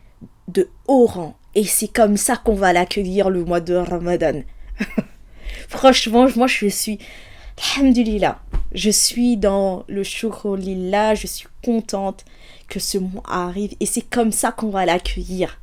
de 0.49 0.69
haut 0.89 1.07
rang. 1.07 1.37
Et 1.55 1.63
c'est 1.63 1.87
comme 1.87 2.17
ça 2.17 2.37
qu'on 2.37 2.57
va 2.57 2.73
l'accueillir 2.73 3.31
le 3.31 3.45
mois 3.45 3.61
de 3.61 3.75
Ramadan. 3.75 4.43
Franchement, 5.69 6.27
moi 6.35 6.49
je 6.49 6.67
suis, 6.67 6.99
alhamdulillah, 7.77 8.41
je 8.75 8.91
suis 8.91 9.37
dans 9.37 9.85
le 9.87 10.03
lila, 10.57 11.15
je 11.15 11.29
suis 11.29 11.47
contente 11.65 12.25
que 12.69 12.81
ce 12.81 12.99
mois 12.99 13.23
arrive 13.25 13.77
et 13.79 13.87
c'est 13.87 14.03
comme 14.03 14.33
ça 14.33 14.51
qu'on 14.51 14.71
va 14.71 14.85
l'accueillir. 14.85 15.61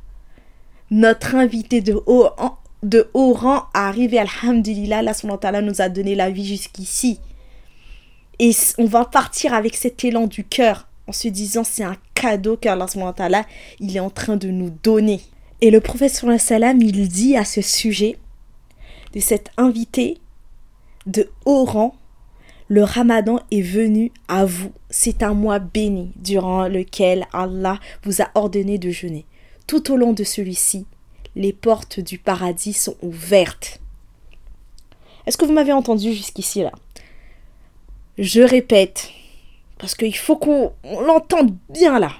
Notre 0.90 1.34
invité 1.34 1.82
de 1.82 2.02
haut, 2.06 2.30
de 2.82 3.10
haut 3.12 3.34
rang 3.34 3.66
a 3.74 3.88
arrivé, 3.88 4.18
alhamdulillah, 4.18 5.02
Allah 5.42 5.60
nous 5.60 5.82
a 5.82 5.90
donné 5.90 6.14
la 6.14 6.30
vie 6.30 6.46
jusqu'ici. 6.46 7.20
Et 8.38 8.52
on 8.78 8.86
va 8.86 9.04
partir 9.04 9.54
avec 9.54 9.76
cet 9.76 10.04
élan 10.04 10.26
du 10.26 10.44
cœur 10.44 10.88
en 11.06 11.12
se 11.12 11.28
disant 11.28 11.64
c'est 11.64 11.84
un 11.84 11.96
cadeau 12.14 12.56
qu'Allah 12.56 12.86
il 13.80 13.96
est 13.96 14.00
en 14.00 14.10
train 14.10 14.36
de 14.36 14.48
nous 14.48 14.70
donner. 14.82 15.20
Et 15.60 15.70
le 15.70 15.80
prophète 15.80 16.12
salam 16.38 16.80
il 16.82 17.08
dit 17.08 17.36
à 17.36 17.44
ce 17.44 17.62
sujet 17.62 18.16
de 19.12 19.20
cet 19.20 19.50
invité 19.56 20.18
de 21.06 21.30
haut 21.44 21.64
rang, 21.64 21.94
le 22.68 22.82
ramadan 22.82 23.40
est 23.50 23.60
venu 23.60 24.10
à 24.26 24.44
vous. 24.44 24.72
C'est 24.90 25.22
un 25.22 25.34
mois 25.34 25.58
béni 25.58 26.12
durant 26.16 26.66
lequel 26.66 27.26
Allah 27.32 27.78
vous 28.02 28.22
a 28.22 28.30
ordonné 28.34 28.78
de 28.78 28.90
jeûner. 28.90 29.26
Tout 29.66 29.92
au 29.92 29.96
long 29.96 30.12
de 30.12 30.24
celui-ci, 30.24 30.86
les 31.36 31.52
portes 31.52 32.00
du 32.00 32.18
paradis 32.18 32.72
sont 32.72 32.96
ouvertes. 33.02 33.80
Est-ce 35.26 35.36
que 35.36 35.44
vous 35.44 35.52
m'avez 35.52 35.72
entendu 35.72 36.12
jusqu'ici 36.12 36.62
là? 36.62 36.72
Je 38.16 38.42
répète, 38.42 39.10
parce 39.76 39.96
qu'il 39.96 40.16
faut 40.16 40.36
qu'on 40.36 40.72
l'entende 40.84 41.56
bien 41.68 41.98
là. 41.98 42.12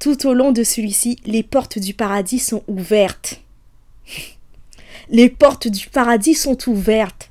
Tout 0.00 0.26
au 0.26 0.34
long 0.34 0.50
de 0.50 0.64
celui-ci, 0.64 1.16
les 1.24 1.44
portes 1.44 1.78
du 1.78 1.94
paradis 1.94 2.40
sont 2.40 2.64
ouvertes. 2.66 3.40
Les 5.08 5.30
portes 5.30 5.68
du 5.68 5.86
paradis 5.88 6.34
sont 6.34 6.58
ouvertes, 6.68 7.30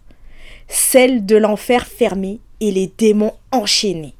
celles 0.69 1.25
de 1.25 1.35
l'enfer 1.35 1.85
fermées 1.85 2.39
et 2.61 2.71
les 2.71 2.89
démons 2.97 3.33
enchaînés. 3.51 4.13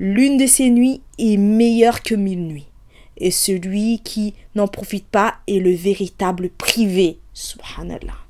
L'une 0.00 0.36
de 0.36 0.46
ces 0.46 0.70
nuits 0.70 1.00
est 1.18 1.36
meilleure 1.36 2.02
que 2.02 2.16
mille 2.16 2.44
nuits, 2.44 2.66
et 3.18 3.30
celui 3.30 4.00
qui 4.00 4.34
n'en 4.56 4.66
profite 4.66 5.06
pas 5.06 5.36
est 5.46 5.60
le 5.60 5.72
véritable 5.76 6.50
privé. 6.50 7.20
Subhanallah. 7.34 8.25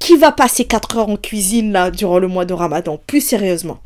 Qui 0.00 0.16
va 0.16 0.32
passer 0.32 0.64
4 0.64 0.96
heures 0.96 1.08
en 1.08 1.16
cuisine 1.16 1.70
là 1.70 1.92
durant 1.92 2.18
le 2.18 2.26
mois 2.26 2.44
de 2.44 2.54
Ramadan? 2.54 2.98
Plus 3.06 3.20
sérieusement. 3.20 3.78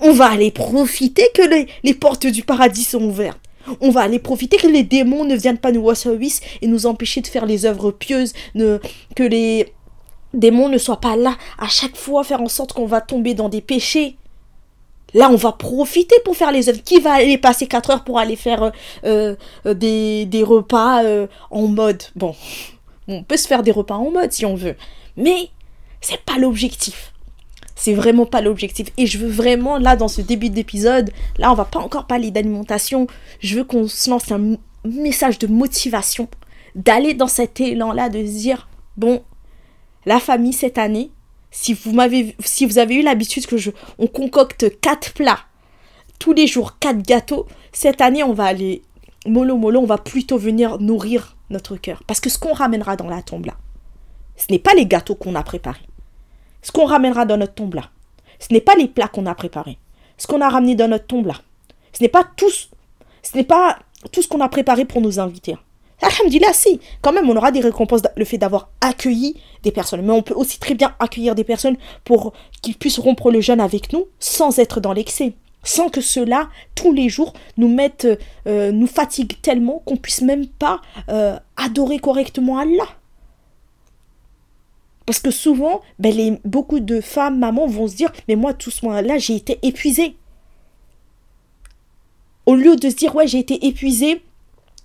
On 0.00 0.12
va 0.12 0.26
aller 0.26 0.52
profiter 0.52 1.28
que 1.34 1.42
les, 1.82 1.94
portes 1.94 2.26
du 2.26 2.44
paradis 2.44 2.84
sont 2.84 3.02
ouvertes. 3.02 3.40
On 3.80 3.90
va 3.90 4.02
aller 4.02 4.20
profiter 4.20 4.56
que 4.58 4.68
les 4.68 4.84
démons 4.84 5.24
ne 5.24 5.34
viennent 5.34 5.58
pas 5.58 5.72
nous 5.72 5.92
service 5.94 6.40
et 6.62 6.68
nous 6.68 6.86
empêcher 6.86 7.20
de 7.20 7.26
faire 7.26 7.46
les 7.46 7.66
œuvres 7.66 7.90
pieuses, 7.90 8.32
que 8.54 9.22
les 9.22 9.72
démons 10.34 10.68
ne 10.68 10.78
soient 10.78 11.00
pas 11.00 11.16
là 11.16 11.36
à 11.58 11.66
chaque 11.66 11.96
fois 11.96 12.22
faire 12.22 12.40
en 12.40 12.48
sorte 12.48 12.72
qu'on 12.72 12.86
va 12.86 13.00
tomber 13.00 13.34
dans 13.34 13.48
des 13.48 13.60
péchés. 13.60 14.16
Là, 15.14 15.30
on 15.30 15.36
va 15.36 15.52
profiter 15.52 16.16
pour 16.24 16.36
faire 16.36 16.52
les 16.52 16.68
œuvres. 16.68 16.82
Qui 16.82 17.00
va 17.00 17.14
aller 17.14 17.38
passer 17.38 17.66
4 17.66 17.90
heures 17.90 18.04
pour 18.04 18.18
aller 18.18 18.36
faire 18.36 18.72
euh, 19.04 19.34
euh, 19.66 19.74
des, 19.74 20.42
repas 20.44 21.02
euh, 21.02 21.26
en 21.50 21.66
mode? 21.66 22.02
Bon, 22.14 22.34
on 23.08 23.22
peut 23.22 23.38
se 23.38 23.48
faire 23.48 23.62
des 23.62 23.72
repas 23.72 23.96
en 23.96 24.10
mode 24.10 24.32
si 24.32 24.44
on 24.44 24.54
veut. 24.54 24.76
Mais 25.18 25.50
c'est 26.00 26.24
pas 26.24 26.38
l'objectif. 26.38 27.12
C'est 27.74 27.92
vraiment 27.92 28.24
pas 28.24 28.40
l'objectif. 28.40 28.88
Et 28.96 29.06
je 29.06 29.18
veux 29.18 29.28
vraiment, 29.28 29.78
là, 29.78 29.96
dans 29.96 30.08
ce 30.08 30.20
début 30.20 30.48
d'épisode, 30.48 31.10
là, 31.36 31.52
on 31.52 31.54
va 31.54 31.64
pas 31.64 31.80
encore 31.80 32.06
parler 32.06 32.30
d'alimentation. 32.30 33.06
Je 33.40 33.56
veux 33.56 33.64
qu'on 33.64 33.86
se 33.86 34.08
lance 34.08 34.32
un 34.32 34.56
message 34.84 35.38
de 35.38 35.46
motivation, 35.46 36.28
d'aller 36.74 37.14
dans 37.14 37.26
cet 37.26 37.60
élan-là, 37.60 38.08
de 38.08 38.24
se 38.24 38.38
dire, 38.38 38.68
bon, 38.96 39.22
la 40.06 40.20
famille 40.20 40.52
cette 40.52 40.78
année, 40.78 41.10
si 41.50 41.74
vous 41.74 41.98
avez 41.98 42.94
eu 42.94 43.02
l'habitude 43.02 43.46
que 43.46 43.56
je, 43.56 43.70
on 43.98 44.06
concocte 44.06 44.80
quatre 44.80 45.12
plats 45.12 45.40
tous 46.18 46.32
les 46.32 46.46
jours, 46.46 46.78
quatre 46.78 47.02
gâteaux, 47.02 47.46
cette 47.72 48.00
année, 48.00 48.22
on 48.22 48.32
va 48.32 48.44
aller 48.44 48.82
mollo 49.26 49.56
mollo, 49.56 49.80
on 49.80 49.86
va 49.86 49.98
plutôt 49.98 50.38
venir 50.38 50.78
nourrir 50.78 51.36
notre 51.50 51.76
cœur. 51.76 52.02
Parce 52.06 52.20
que 52.20 52.30
ce 52.30 52.38
qu'on 52.38 52.52
ramènera 52.52 52.96
dans 52.96 53.08
la 53.08 53.22
tombe 53.22 53.46
là, 53.46 53.54
ce 54.38 54.46
n'est 54.50 54.58
pas 54.58 54.72
les 54.74 54.86
gâteaux 54.86 55.14
qu'on 55.14 55.34
a 55.34 55.42
préparés 55.42 55.88
ce 56.62 56.72
qu'on 56.72 56.84
ramènera 56.84 57.24
dans 57.24 57.36
notre 57.36 57.54
tombe 57.54 57.74
là, 57.74 57.84
ce 58.38 58.52
n'est 58.52 58.60
pas 58.60 58.74
les 58.74 58.88
plats 58.88 59.08
qu'on 59.08 59.26
a 59.26 59.34
préparés. 59.34 59.78
Ce 60.16 60.26
qu'on 60.26 60.40
a 60.40 60.48
ramené 60.48 60.74
dans 60.74 60.88
notre 60.88 61.06
tombe 61.06 61.26
là, 61.26 61.34
ce 61.92 62.02
n'est 62.02 62.08
pas 62.08 62.24
tout, 62.36 62.50
ce 62.50 63.36
n'est 63.36 63.44
pas 63.44 63.78
tout 64.12 64.22
ce 64.22 64.28
qu'on 64.28 64.40
a 64.40 64.48
préparé 64.48 64.84
pour 64.84 65.00
nos 65.00 65.20
invités. 65.20 65.56
Alhamdulillah, 66.00 66.52
si, 66.52 66.78
quand 67.02 67.12
même, 67.12 67.28
on 67.28 67.36
aura 67.36 67.50
des 67.50 67.60
récompenses, 67.60 68.02
le 68.16 68.24
fait 68.24 68.38
d'avoir 68.38 68.70
accueilli 68.80 69.40
des 69.64 69.72
personnes. 69.72 70.02
Mais 70.02 70.12
on 70.12 70.22
peut 70.22 70.34
aussi 70.34 70.60
très 70.60 70.74
bien 70.74 70.94
accueillir 71.00 71.34
des 71.34 71.42
personnes 71.42 71.76
pour 72.04 72.32
qu'ils 72.62 72.76
puissent 72.76 73.00
rompre 73.00 73.32
le 73.32 73.40
jeûne 73.40 73.60
avec 73.60 73.92
nous 73.92 74.06
sans 74.20 74.60
être 74.60 74.80
dans 74.80 74.92
l'excès. 74.92 75.32
Sans 75.64 75.88
que 75.88 76.00
cela, 76.00 76.50
tous 76.76 76.92
les 76.92 77.08
jours, 77.08 77.32
nous 77.56 77.66
mette, 77.66 78.06
euh, 78.46 78.70
nous 78.70 78.86
fatigue 78.86 79.40
tellement 79.42 79.82
qu'on 79.84 79.96
puisse 79.96 80.22
même 80.22 80.46
pas 80.46 80.80
euh, 81.08 81.36
adorer 81.56 81.98
correctement 81.98 82.58
Allah. 82.58 82.86
Parce 85.08 85.20
que 85.20 85.30
souvent, 85.30 85.80
ben, 85.98 86.14
les, 86.14 86.38
beaucoup 86.44 86.80
de 86.80 87.00
femmes, 87.00 87.38
mamans 87.38 87.66
vont 87.66 87.88
se 87.88 87.96
dire, 87.96 88.12
mais 88.28 88.36
moi, 88.36 88.52
tout 88.52 88.70
ce 88.70 88.84
mois-là, 88.84 89.16
j'ai 89.16 89.36
été 89.36 89.58
épuisée. 89.62 90.16
Au 92.44 92.54
lieu 92.54 92.76
de 92.76 92.90
se 92.90 92.94
dire, 92.94 93.16
ouais, 93.16 93.26
j'ai 93.26 93.38
été 93.38 93.66
épuisée, 93.66 94.20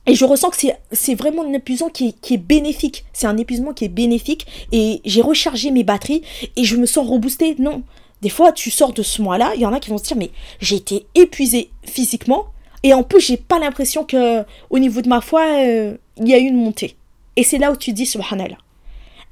et 0.07 0.15
je 0.15 0.23
ressens 0.23 0.51
que 0.51 0.67
c'est 0.93 1.15
vraiment 1.15 1.43
un 1.43 1.51
épuisement 1.51 1.89
qui 1.89 2.15
est, 2.29 2.37
bénéfique. 2.37 3.03
C'est 3.11 3.27
un 3.27 3.35
épuisement 3.35 3.73
qui 3.73 3.83
est 3.83 3.89
bénéfique. 3.89 4.47
Et 4.71 5.01
j'ai 5.03 5.21
rechargé 5.21 5.71
mes 5.71 5.83
batteries 5.83 6.21
et 6.55 6.63
je 6.63 6.77
me 6.77 6.85
sens 6.85 7.05
reboostée. 7.05 7.57
Non. 7.59 7.83
Des 8.21 8.29
fois, 8.29 8.53
tu 8.53 8.71
sors 8.71 8.93
de 8.93 9.03
ce 9.03 9.21
mois-là, 9.21 9.51
il 9.55 9.61
y 9.61 9.65
en 9.65 9.73
a 9.73 9.81
qui 9.81 9.89
vont 9.89 9.97
se 9.97 10.05
dire, 10.05 10.15
mais 10.15 10.31
j'ai 10.61 10.77
été 10.77 11.05
épuisée 11.15 11.69
physiquement. 11.83 12.45
Et 12.83 12.93
en 12.93 13.03
plus, 13.03 13.19
j'ai 13.19 13.35
pas 13.35 13.59
l'impression 13.59 14.05
que 14.05 14.45
au 14.69 14.79
niveau 14.79 15.01
de 15.01 15.09
ma 15.09 15.19
foi, 15.19 15.41
euh, 15.65 15.97
il 16.15 16.29
y 16.29 16.33
a 16.33 16.39
eu 16.39 16.45
une 16.45 16.63
montée. 16.63 16.95
Et 17.35 17.43
c'est 17.43 17.57
là 17.57 17.73
où 17.73 17.75
tu 17.75 17.91
dis, 17.91 18.05
subhanallah. 18.05 18.57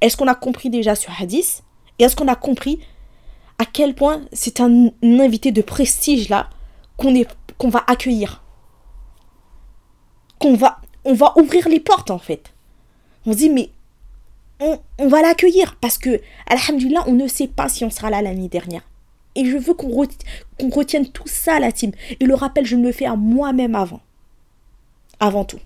Est-ce 0.02 0.16
qu'on 0.16 0.26
a 0.26 0.34
compris 0.34 0.68
déjà 0.68 0.94
ce 0.96 1.06
hadith 1.16 1.62
Et 1.98 2.04
est-ce 2.04 2.16
qu'on 2.16 2.28
a 2.28 2.34
compris 2.34 2.80
à 3.58 3.64
quel 3.64 3.94
point 3.94 4.22
c'est 4.32 4.60
un, 4.60 4.88
invité 5.02 5.52
de 5.52 5.62
prestige 5.62 6.28
là 6.28 6.50
qu'on 6.96 7.70
va 7.70 7.84
accueillir? 7.86 8.42
Qu'on 10.40 10.54
va, 10.54 10.80
on 11.04 11.14
va 11.14 11.32
ouvrir 11.38 11.68
les 11.68 11.78
portes 11.78 12.10
en 12.10 12.18
fait. 12.18 12.52
On 13.24 13.32
se 13.32 13.38
dit 13.38 13.48
mais 13.48 13.70
on, 14.98 15.08
va 15.08 15.22
l'accueillir 15.22 15.76
parce 15.80 15.98
que, 15.98 16.20
alhamdulillah, 16.46 17.04
on 17.06 17.12
ne 17.12 17.26
sait 17.26 17.48
pas 17.48 17.68
si 17.68 17.84
on 17.84 17.90
sera 17.90 18.10
là 18.10 18.22
l'année 18.22 18.48
dernière. 18.48 18.82
Et 19.34 19.44
je 19.44 19.56
veux 19.56 19.74
qu'on 19.74 20.06
retienne 20.70 21.10
tout 21.10 21.26
ça, 21.26 21.58
la 21.58 21.72
team. 21.72 21.92
Et 22.20 22.24
le 22.24 22.34
rappel, 22.34 22.64
je 22.64 22.76
me 22.76 22.84
le 22.84 22.92
fais 22.92 23.06
à 23.06 23.16
moi-même 23.16 23.74
avant. 23.74 24.00
Avant 25.18 25.44
tout 25.44 25.58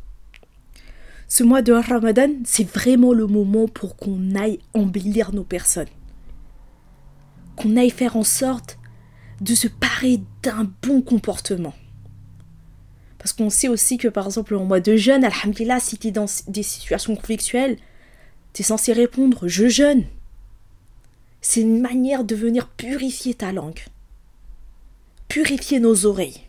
ce 1.28 1.42
mois 1.42 1.62
de 1.62 1.72
Ramadan, 1.72 2.30
c'est 2.44 2.68
vraiment 2.68 3.12
le 3.12 3.26
moment 3.26 3.66
pour 3.66 3.96
qu'on 3.96 4.34
aille 4.34 4.60
embellir 4.74 5.32
nos 5.32 5.44
personnes. 5.44 5.88
Qu'on 7.56 7.76
aille 7.76 7.90
faire 7.90 8.16
en 8.16 8.24
sorte 8.24 8.78
de 9.40 9.54
se 9.54 9.68
parer 9.68 10.20
d'un 10.42 10.70
bon 10.82 11.02
comportement. 11.02 11.74
Parce 13.18 13.32
qu'on 13.32 13.50
sait 13.50 13.68
aussi 13.68 13.98
que, 13.98 14.08
par 14.08 14.26
exemple, 14.26 14.54
en 14.54 14.64
mois 14.64 14.80
de 14.80 14.96
jeûne, 14.96 15.24
Alhamdulillah, 15.24 15.80
si 15.80 15.98
tu 15.98 16.08
es 16.08 16.10
dans 16.12 16.26
des 16.46 16.62
situations 16.62 17.16
conflictuelles, 17.16 17.76
tu 18.52 18.62
es 18.62 18.64
censé 18.64 18.92
répondre 18.92 19.48
Je 19.48 19.68
jeûne. 19.68 20.04
C'est 21.40 21.60
une 21.60 21.80
manière 21.80 22.24
de 22.24 22.34
venir 22.34 22.68
purifier 22.68 23.34
ta 23.34 23.52
langue, 23.52 23.80
purifier 25.28 25.80
nos 25.80 26.06
oreilles, 26.06 26.42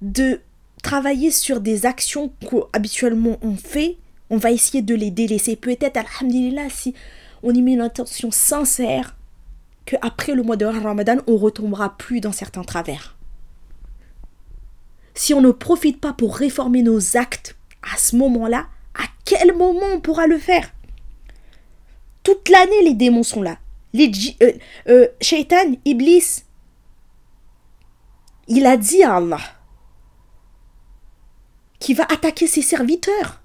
de 0.00 0.40
travailler 0.82 1.30
sur 1.30 1.60
des 1.60 1.86
actions 1.86 2.32
qu'habituellement 2.40 3.38
on 3.42 3.56
fait, 3.56 3.96
on 4.30 4.36
va 4.36 4.50
essayer 4.50 4.82
de 4.82 4.94
les 4.94 5.10
délaisser. 5.10 5.56
Peut-être, 5.56 5.96
alhamdulillah, 5.96 6.68
si 6.68 6.94
on 7.42 7.54
y 7.54 7.62
met 7.62 7.72
une 7.72 7.80
intention 7.80 8.30
sincère, 8.30 9.16
qu'après 9.84 10.34
le 10.34 10.42
mois 10.42 10.56
de 10.56 10.64
Ramadan, 10.64 11.16
on 11.26 11.36
retombera 11.36 11.96
plus 11.96 12.20
dans 12.20 12.32
certains 12.32 12.62
travers. 12.62 13.16
Si 15.14 15.34
on 15.34 15.40
ne 15.40 15.50
profite 15.50 16.00
pas 16.00 16.12
pour 16.12 16.36
réformer 16.36 16.82
nos 16.82 17.16
actes 17.16 17.56
à 17.82 17.96
ce 17.98 18.16
moment-là, 18.16 18.66
à 18.94 19.04
quel 19.24 19.56
moment 19.56 19.86
on 19.94 20.00
pourra 20.00 20.26
le 20.26 20.38
faire? 20.38 20.72
Toute 22.22 22.48
l'année, 22.48 22.82
les 22.84 22.94
démons 22.94 23.24
sont 23.24 23.42
là. 23.42 23.58
Les 23.92 24.10
euh, 24.42 24.52
euh, 24.88 25.06
Shaitan, 25.20 25.74
Iblis, 25.84 26.44
il 28.48 28.64
a 28.64 28.76
dit 28.76 29.02
à 29.02 29.16
Allah 29.16 29.40
qui 31.82 31.94
va 31.94 32.04
attaquer 32.04 32.46
ses 32.46 32.62
serviteurs. 32.62 33.42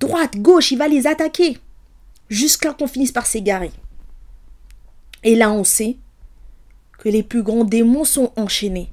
Droite, 0.00 0.38
gauche, 0.38 0.72
il 0.72 0.78
va 0.78 0.88
les 0.88 1.06
attaquer 1.06 1.58
jusqu'à 2.30 2.72
qu'on 2.72 2.86
finisse 2.86 3.12
par 3.12 3.26
s'égarer. 3.26 3.70
Et 5.22 5.36
là, 5.36 5.52
on 5.52 5.62
sait 5.62 5.98
que 6.98 7.10
les 7.10 7.22
plus 7.22 7.42
grands 7.42 7.64
démons 7.64 8.04
sont 8.04 8.32
enchaînés. 8.36 8.90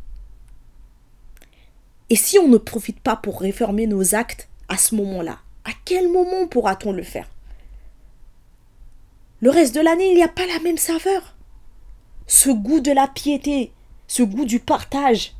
Et 2.09 2.17
si 2.17 2.37
on 2.37 2.49
ne 2.49 2.57
profite 2.57 2.99
pas 2.99 3.15
pour 3.15 3.39
réformer 3.39 3.87
nos 3.87 4.13
actes 4.13 4.49
à 4.67 4.77
ce 4.77 4.95
moment-là, 4.95 5.39
à 5.63 5.71
quel 5.85 6.11
moment 6.11 6.47
pourra-t-on 6.47 6.91
le 6.91 7.03
faire? 7.03 7.29
Le 9.39 9.51
reste 9.51 9.73
de 9.73 9.81
l'année, 9.81 10.11
il 10.11 10.15
n'y 10.15 10.23
a 10.23 10.27
pas 10.27 10.47
la 10.47 10.59
même 10.59 10.77
saveur. 10.77 11.33
Ce 12.25 12.49
goût 12.49 12.81
de 12.81 12.91
la 12.91 13.07
piété, 13.07 13.71
ce 14.07 14.23
goût 14.23 14.43
du 14.43 14.59
partage, 14.59 15.36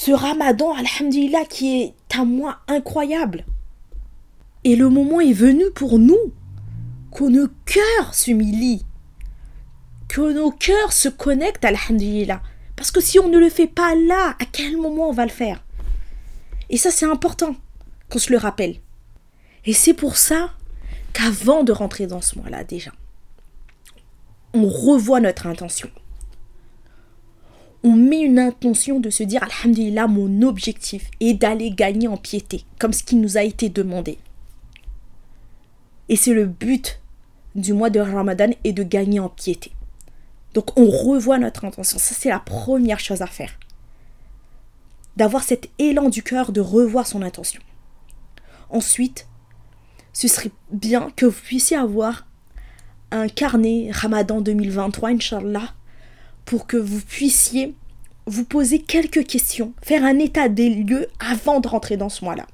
ce 0.00 0.12
ramadan, 0.12 0.72
alhamdulillah, 0.72 1.44
qui 1.44 1.82
est 1.82 1.94
à 2.18 2.24
moi 2.24 2.60
incroyable. 2.68 3.44
Et 4.64 4.74
le 4.74 4.88
moment 4.88 5.20
est 5.20 5.34
venu 5.34 5.64
pour 5.74 5.98
nous 5.98 6.32
que 7.14 7.24
nos 7.24 7.48
cœurs 7.66 8.14
s'humilient, 8.14 8.86
que 10.08 10.32
nos 10.32 10.52
cœurs 10.52 10.94
se 10.94 11.10
connectent, 11.10 11.66
alhamdulillah. 11.66 12.40
Parce 12.76 12.90
que 12.90 13.02
si 13.02 13.18
on 13.18 13.28
ne 13.28 13.38
le 13.38 13.50
fait 13.50 13.66
pas 13.66 13.94
là, 13.94 14.36
à 14.40 14.46
quel 14.50 14.78
moment 14.78 15.10
on 15.10 15.12
va 15.12 15.26
le 15.26 15.30
faire? 15.30 15.62
Et 16.70 16.78
ça, 16.78 16.90
c'est 16.90 17.04
important 17.04 17.54
qu'on 18.08 18.18
se 18.18 18.32
le 18.32 18.38
rappelle. 18.38 18.76
Et 19.66 19.74
c'est 19.74 19.92
pour 19.92 20.16
ça 20.16 20.54
qu'avant 21.12 21.62
de 21.62 21.72
rentrer 21.72 22.06
dans 22.06 22.22
ce 22.22 22.38
mois-là, 22.38 22.64
déjà, 22.64 22.92
on 24.54 24.66
revoit 24.66 25.20
notre 25.20 25.46
intention. 25.46 25.90
On 27.82 27.92
met 27.96 28.20
une 28.20 28.38
intention 28.38 29.00
de 29.00 29.08
se 29.10 29.22
dire, 29.22 29.42
Alhamdulillah, 29.42 30.06
mon 30.06 30.42
objectif 30.42 31.10
est 31.20 31.34
d'aller 31.34 31.70
gagner 31.70 32.08
en 32.08 32.16
piété, 32.16 32.64
comme 32.78 32.92
ce 32.92 33.02
qui 33.02 33.16
nous 33.16 33.38
a 33.38 33.42
été 33.42 33.68
demandé. 33.68 34.18
Et 36.08 36.16
c'est 36.16 36.34
le 36.34 36.46
but 36.46 37.00
du 37.54 37.72
mois 37.72 37.90
de 37.90 38.00
Ramadan 38.00 38.50
et 38.64 38.72
de 38.72 38.82
gagner 38.82 39.20
en 39.20 39.28
piété. 39.28 39.72
Donc 40.54 40.78
on 40.78 40.90
revoit 40.90 41.38
notre 41.38 41.64
intention. 41.64 41.98
Ça, 41.98 42.14
c'est 42.14 42.28
la 42.28 42.40
première 42.40 43.00
chose 43.00 43.22
à 43.22 43.26
faire. 43.26 43.58
D'avoir 45.16 45.42
cet 45.42 45.70
élan 45.78 46.08
du 46.08 46.22
cœur 46.22 46.52
de 46.52 46.60
revoir 46.60 47.06
son 47.06 47.22
intention. 47.22 47.62
Ensuite, 48.68 49.26
ce 50.12 50.28
serait 50.28 50.50
bien 50.70 51.10
que 51.16 51.26
vous 51.26 51.40
puissiez 51.40 51.76
avoir 51.76 52.26
un 53.10 53.28
carnet 53.28 53.90
Ramadan 53.92 54.40
2023, 54.40 55.10
Inch'Allah, 55.10 55.74
pour 56.44 56.66
que 56.66 56.76
vous 56.76 57.00
puissiez 57.00 57.74
vous 58.26 58.44
poser 58.44 58.80
quelques 58.80 59.26
questions, 59.26 59.72
faire 59.82 60.04
un 60.04 60.18
état 60.18 60.48
des 60.48 60.68
lieux 60.68 61.08
avant 61.18 61.60
de 61.60 61.68
rentrer 61.68 61.96
dans 61.96 62.08
ce 62.08 62.24
mois-là. 62.24 62.46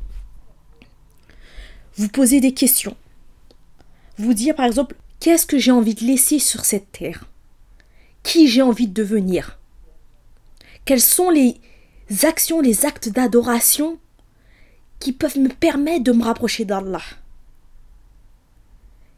Vous 1.97 2.09
poser 2.09 2.40
des 2.40 2.52
questions. 2.52 2.97
Vous 4.19 4.35
dire 4.35 4.55
par 4.55 4.66
exemple 4.66 4.97
qu'est-ce 5.21 5.47
que 5.47 5.59
j'ai 5.59 5.71
envie 5.71 5.95
de 5.95 6.05
laisser 6.05 6.38
sur 6.38 6.64
cette 6.64 6.93
terre? 6.93 7.28
Qui 8.23 8.49
j'ai 8.49 8.62
envie 8.62 8.88
de 8.88 8.95
devenir? 8.95 9.59
Quelles 10.85 11.00
sont 11.00 11.31
les 11.31 11.61
actions, 12.23 12.61
les 12.61 12.87
actes 12.87 13.09
d'adoration 13.09 13.99
qui 14.99 15.12
peuvent 15.12 15.38
me 15.38 15.49
permettre 15.49 16.05
de 16.05 16.12
me 16.12 16.25
rapprocher 16.25 16.64
d'Allah? 16.64 17.02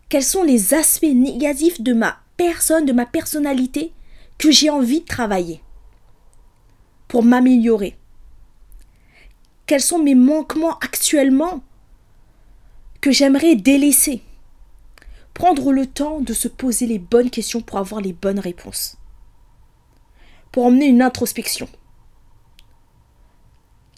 Quels 0.08 0.24
sont 0.24 0.42
les 0.42 0.74
aspects 0.74 1.04
négatifs 1.04 1.80
de 1.80 1.92
ma 1.92 2.18
personne, 2.36 2.86
de 2.86 2.92
ma 2.92 3.06
personnalité 3.06 3.92
que 4.38 4.52
j'ai 4.52 4.70
envie 4.70 5.00
de 5.00 5.06
travailler 5.06 5.60
pour 7.08 7.22
m'améliorer 7.24 7.96
Quels 9.66 9.80
sont 9.80 9.98
mes 9.98 10.14
manquements 10.14 10.78
actuellement 10.78 11.62
que 13.00 13.10
j'aimerais 13.10 13.56
délaisser? 13.56 14.22
Prendre 15.34 15.72
le 15.72 15.86
temps 15.86 16.20
de 16.20 16.32
se 16.32 16.48
poser 16.48 16.86
les 16.86 16.98
bonnes 16.98 17.30
questions 17.30 17.60
pour 17.60 17.78
avoir 17.78 18.00
les 18.00 18.12
bonnes 18.12 18.40
réponses. 18.40 18.96
Pour 20.50 20.66
emmener 20.66 20.86
une 20.86 21.02
introspection. 21.02 21.68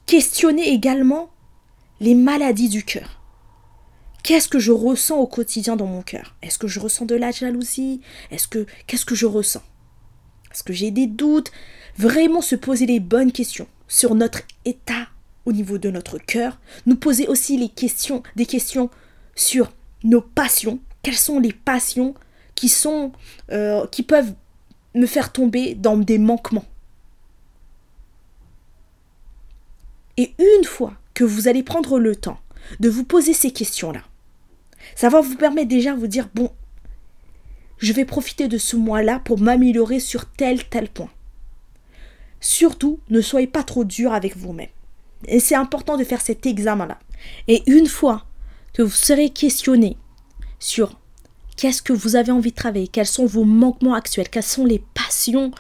Questionner 0.07 0.69
également 0.71 1.31
les 2.01 2.15
maladies 2.15 2.69
du 2.69 2.85
cœur. 2.85 3.21
Qu'est-ce 4.23 4.49
que 4.49 4.59
je 4.59 4.73
ressens 4.73 5.17
au 5.17 5.27
quotidien 5.27 5.77
dans 5.77 5.87
mon 5.87 6.03
cœur? 6.03 6.35
Est-ce 6.43 6.59
que 6.59 6.69
je 6.69 6.81
ressens 6.81 7.07
de 7.07 7.15
la 7.15 7.31
jalousie? 7.31 8.03
Est-ce 8.31 8.49
que 8.49 8.67
qu'est-ce 8.87 9.07
que 9.07 9.15
je 9.15 9.27
ressens? 9.27 9.63
Est-ce 10.53 10.63
que 10.63 10.73
j'ai 10.73 10.91
des 10.91 11.07
doutes. 11.07 11.51
Vraiment 11.97 12.41
se 12.41 12.57
poser 12.57 12.87
les 12.87 13.01
bonnes 13.01 13.33
questions 13.33 13.67
sur 13.89 14.15
notre 14.15 14.43
état 14.65 15.09
au 15.47 15.53
niveau 15.53 15.79
de 15.79 15.91
notre 15.91 16.19
cœur, 16.19 16.61
nous 16.87 16.97
poser 16.97 17.27
aussi 17.27 17.57
les 17.57 17.69
questions, 17.69 18.23
des 18.37 18.47
questions 18.47 18.91
sur 19.35 19.73
nos 20.05 20.21
passions, 20.21 20.79
quelles 21.03 21.15
sont 21.17 21.41
les 21.41 21.53
passions 21.53 22.15
qui 22.55 22.69
sont 22.69 23.13
euh, 23.51 23.87
qui 23.89 24.03
peuvent 24.03 24.35
me 24.95 25.07
faire 25.07 25.33
tomber 25.33 25.75
dans 25.75 25.97
des 25.97 26.19
manquements? 26.19 26.65
Et 30.17 30.35
une 30.39 30.65
fois 30.65 30.95
que 31.15 31.25
vous 31.25 31.49
allez 31.49 31.63
prendre 31.63 31.99
le 31.99 32.15
temps 32.15 32.39
de 32.79 32.89
vous 32.89 33.05
poser 33.05 33.33
ces 33.33 33.51
questions-là, 33.51 34.03
ça 34.95 35.09
va 35.09 35.21
vous 35.21 35.37
permettre 35.37 35.69
déjà 35.69 35.95
de 35.95 35.99
vous 35.99 36.07
dire, 36.07 36.29
bon, 36.35 36.51
je 37.81 37.93
vais 37.93 38.05
profiter 38.05 38.47
de 38.47 38.59
ce 38.59 38.77
mois-là 38.77 39.21
pour 39.25 39.41
m'améliorer 39.41 40.01
sur 40.01 40.27
tel, 40.27 40.65
tel 40.65 40.89
point. 40.89 41.11
Surtout, 42.41 43.01
ne 43.09 43.21
soyez 43.21 43.47
pas 43.47 43.63
trop 43.63 43.85
dur 43.85 44.13
avec 44.13 44.37
vous-même. 44.37 44.69
Et 45.27 45.41
c'est 45.41 45.55
important 45.55 45.97
de 45.97 46.05
faire 46.05 46.21
cet 46.21 46.47
examen-là. 46.47 46.99
Et 47.49 47.63
une 47.67 47.87
fois 47.87 48.25
que 48.73 48.83
vous 48.83 48.91
serez 48.91 49.31
questionné 49.31 49.97
sur 50.59 50.99
qu'est-ce 51.57 51.83
que 51.83 51.93
vous 51.93 52.17
avez 52.17 52.33
envie 52.33 52.51
de 52.51 52.57
travailler, 52.57 52.89
quels 52.89 53.07
sont 53.07 53.27
vos 53.27 53.45
manquements 53.45 53.95
actuels, 53.95 54.29
quelles 54.29 54.43
sont 54.43 54.65
les 54.65 54.83
passions 54.95 55.51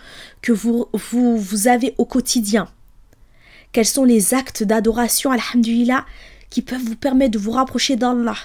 que 0.40 0.52
vous, 0.52 0.87
vous, 0.92 1.37
vous 1.37 1.68
avez 1.68 1.94
au 1.98 2.06
quotidien, 2.06 2.68
quels 3.72 3.87
sont 3.87 4.04
les 4.04 4.35
actes 4.35 4.62
d'adoration, 4.62 5.30
alhamdulillah, 5.30 6.06
qui 6.48 6.62
peuvent 6.62 6.83
vous 6.83 6.96
permettre 6.96 7.33
de 7.33 7.38
vous 7.38 7.52
rapprocher 7.52 7.96
d'Allah. 7.96 8.37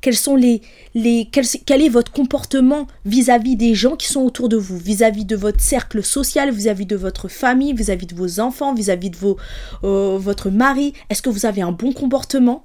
Quels 0.00 0.16
sont 0.16 0.36
les, 0.36 0.62
les 0.94 1.28
quel, 1.30 1.82
est 1.82 1.88
votre 1.88 2.10
comportement 2.10 2.86
vis-à-vis 3.04 3.56
des 3.56 3.74
gens 3.74 3.96
qui 3.96 4.06
sont 4.06 4.22
autour 4.22 4.48
de 4.48 4.56
vous, 4.56 4.78
vis-à-vis 4.78 5.24
de 5.24 5.36
votre 5.36 5.60
cercle 5.60 6.02
social, 6.02 6.50
vis-à-vis 6.50 6.86
de 6.86 6.96
votre 6.96 7.28
famille, 7.28 7.74
vis-à-vis 7.74 8.06
de 8.06 8.14
vos 8.14 8.40
enfants, 8.40 8.72
vis-à-vis 8.74 9.10
de 9.10 9.16
vos, 9.16 9.36
euh, 9.84 10.16
votre 10.18 10.50
mari? 10.50 10.94
Est-ce 11.10 11.22
que 11.22 11.30
vous 11.30 11.44
avez 11.44 11.60
un 11.60 11.72
bon 11.72 11.92
comportement? 11.92 12.64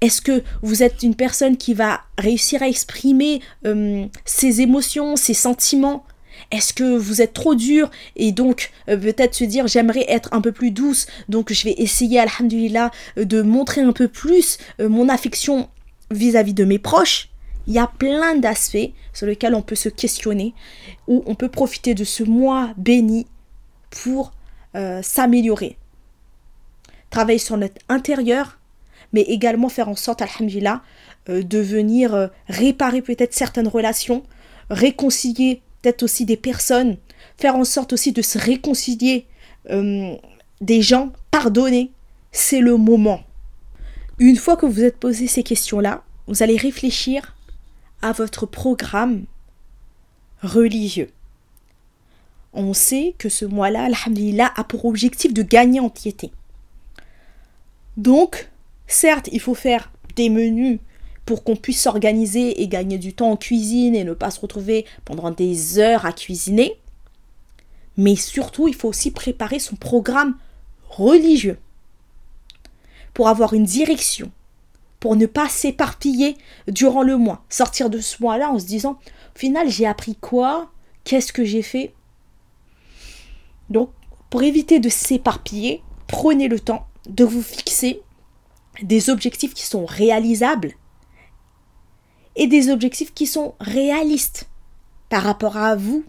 Est-ce 0.00 0.20
que 0.20 0.42
vous 0.62 0.82
êtes 0.82 1.02
une 1.02 1.14
personne 1.14 1.56
qui 1.56 1.74
va 1.74 2.00
réussir 2.18 2.62
à 2.62 2.68
exprimer 2.68 3.40
ses 4.24 4.60
émotions, 4.60 5.16
ses 5.16 5.34
sentiments? 5.34 6.04
Est-ce 6.50 6.72
que 6.72 6.96
vous 6.96 7.22
êtes 7.22 7.32
trop 7.32 7.54
dur 7.54 7.90
et 8.16 8.32
donc 8.32 8.70
euh, 8.88 8.96
peut-être 8.96 9.34
se 9.34 9.44
dire 9.44 9.66
j'aimerais 9.66 10.04
être 10.08 10.28
un 10.32 10.40
peu 10.40 10.50
plus 10.52 10.72
douce 10.72 11.06
donc 11.28 11.52
je 11.52 11.64
vais 11.64 11.74
essayer 11.78 12.18
alhamdulillah 12.18 12.90
euh, 13.18 13.24
de 13.24 13.40
montrer 13.40 13.82
un 13.82 13.92
peu 13.92 14.08
plus 14.08 14.58
mon 14.80 15.08
affection 15.08 15.68
vis-à-vis 16.14 16.54
de 16.54 16.64
mes 16.64 16.78
proches 16.78 17.28
il 17.66 17.72
y 17.72 17.78
a 17.78 17.86
plein 17.86 18.36
d'aspects 18.36 18.92
sur 19.14 19.26
lesquels 19.26 19.54
on 19.54 19.62
peut 19.62 19.74
se 19.74 19.88
questionner 19.88 20.52
ou 21.08 21.22
on 21.26 21.34
peut 21.34 21.48
profiter 21.48 21.94
de 21.94 22.04
ce 22.04 22.22
mois 22.22 22.70
béni 22.76 23.26
pour 23.90 24.32
s'améliorer 25.02 25.78
travailler 27.10 27.38
sur 27.38 27.56
notre 27.56 27.80
intérieur 27.88 28.58
mais 29.14 29.22
également 29.22 29.70
faire 29.70 29.88
en 29.88 29.94
sorte, 29.94 30.20
alhamdulillah, 30.20 30.82
euh, 31.30 31.42
de 31.42 31.58
venir 31.58 32.14
euh, 32.14 32.26
réparer 32.48 33.00
peut-être 33.00 33.32
certaines 33.32 33.68
relations, 33.68 34.24
réconcilier 34.68 35.62
peut-être 35.80 36.02
aussi 36.02 36.24
des 36.24 36.36
personnes, 36.36 36.96
faire 37.38 37.54
en 37.54 37.64
sorte 37.64 37.92
aussi 37.92 38.12
de 38.12 38.22
se 38.22 38.38
réconcilier 38.38 39.26
euh, 39.70 40.14
des 40.60 40.82
gens, 40.82 41.12
pardonner, 41.30 41.92
c'est 42.32 42.60
le 42.60 42.76
moment. 42.76 43.22
Une 44.18 44.36
fois 44.36 44.56
que 44.56 44.66
vous 44.66 44.82
êtes 44.82 44.98
posé 44.98 45.26
ces 45.26 45.42
questions-là, 45.42 46.04
vous 46.26 46.42
allez 46.42 46.56
réfléchir 46.56 47.34
à 48.02 48.12
votre 48.12 48.46
programme 48.46 49.24
religieux. 50.42 51.10
On 52.52 52.72
sait 52.72 53.14
que 53.18 53.28
ce 53.28 53.44
mois-là, 53.44 53.84
alhamdulillah, 53.84 54.52
a 54.56 54.64
pour 54.64 54.84
objectif 54.84 55.34
de 55.34 55.42
gagner 55.42 55.80
en 55.80 55.90
piété. 55.90 56.30
Donc, 57.96 58.48
Certes, 58.86 59.28
il 59.32 59.40
faut 59.40 59.54
faire 59.54 59.90
des 60.16 60.28
menus 60.28 60.78
pour 61.24 61.42
qu'on 61.42 61.56
puisse 61.56 61.82
s'organiser 61.82 62.62
et 62.62 62.68
gagner 62.68 62.98
du 62.98 63.14
temps 63.14 63.30
en 63.30 63.36
cuisine 63.36 63.94
et 63.94 64.04
ne 64.04 64.12
pas 64.12 64.30
se 64.30 64.40
retrouver 64.40 64.84
pendant 65.04 65.30
des 65.30 65.78
heures 65.78 66.04
à 66.04 66.12
cuisiner. 66.12 66.76
Mais 67.96 68.16
surtout, 68.16 68.68
il 68.68 68.74
faut 68.74 68.88
aussi 68.88 69.10
préparer 69.10 69.58
son 69.58 69.76
programme 69.76 70.36
religieux 70.88 71.58
pour 73.14 73.28
avoir 73.28 73.54
une 73.54 73.64
direction, 73.64 74.30
pour 75.00 75.16
ne 75.16 75.26
pas 75.26 75.48
s'éparpiller 75.48 76.36
durant 76.68 77.02
le 77.02 77.16
mois. 77.16 77.44
Sortir 77.48 77.88
de 77.88 78.00
ce 78.00 78.22
mois-là 78.22 78.50
en 78.50 78.58
se 78.58 78.66
disant, 78.66 78.98
au 79.34 79.38
final, 79.38 79.70
j'ai 79.70 79.86
appris 79.86 80.16
quoi? 80.16 80.70
Qu'est-ce 81.04 81.32
que 81.32 81.44
j'ai 81.44 81.62
fait? 81.62 81.94
Donc, 83.70 83.90
pour 84.30 84.42
éviter 84.42 84.80
de 84.80 84.88
s'éparpiller, 84.88 85.82
prenez 86.06 86.48
le 86.48 86.60
temps 86.60 86.86
de 87.08 87.24
vous 87.24 87.42
fixer 87.42 88.02
des 88.82 89.10
objectifs 89.10 89.54
qui 89.54 89.64
sont 89.64 89.86
réalisables 89.86 90.72
et 92.36 92.46
des 92.46 92.68
objectifs 92.70 93.14
qui 93.14 93.26
sont 93.26 93.54
réalistes. 93.60 94.48
par 95.08 95.22
rapport 95.22 95.56
à 95.56 95.76
vous. 95.76 96.04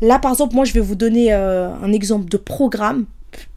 Là, 0.00 0.18
par 0.18 0.30
exemple, 0.30 0.54
moi, 0.54 0.64
je 0.64 0.72
vais 0.72 0.80
vous 0.80 0.94
donner 0.94 1.30
euh, 1.30 1.74
un 1.74 1.92
exemple 1.92 2.26
de 2.30 2.38
programme. 2.38 3.04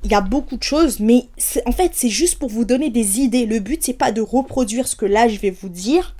Il 0.03 0.11
y 0.11 0.15
a 0.15 0.21
beaucoup 0.21 0.57
de 0.57 0.63
choses, 0.63 0.99
mais 0.99 1.25
en 1.65 1.71
fait, 1.71 1.91
c'est 1.93 2.09
juste 2.09 2.37
pour 2.39 2.49
vous 2.49 2.65
donner 2.65 2.89
des 2.89 3.21
idées. 3.21 3.45
Le 3.45 3.59
but, 3.59 3.83
c'est 3.83 3.93
pas 3.93 4.11
de 4.11 4.21
reproduire 4.21 4.87
ce 4.87 4.95
que 4.95 5.05
là, 5.05 5.27
je 5.27 5.39
vais 5.39 5.51
vous 5.51 5.69
dire, 5.69 6.15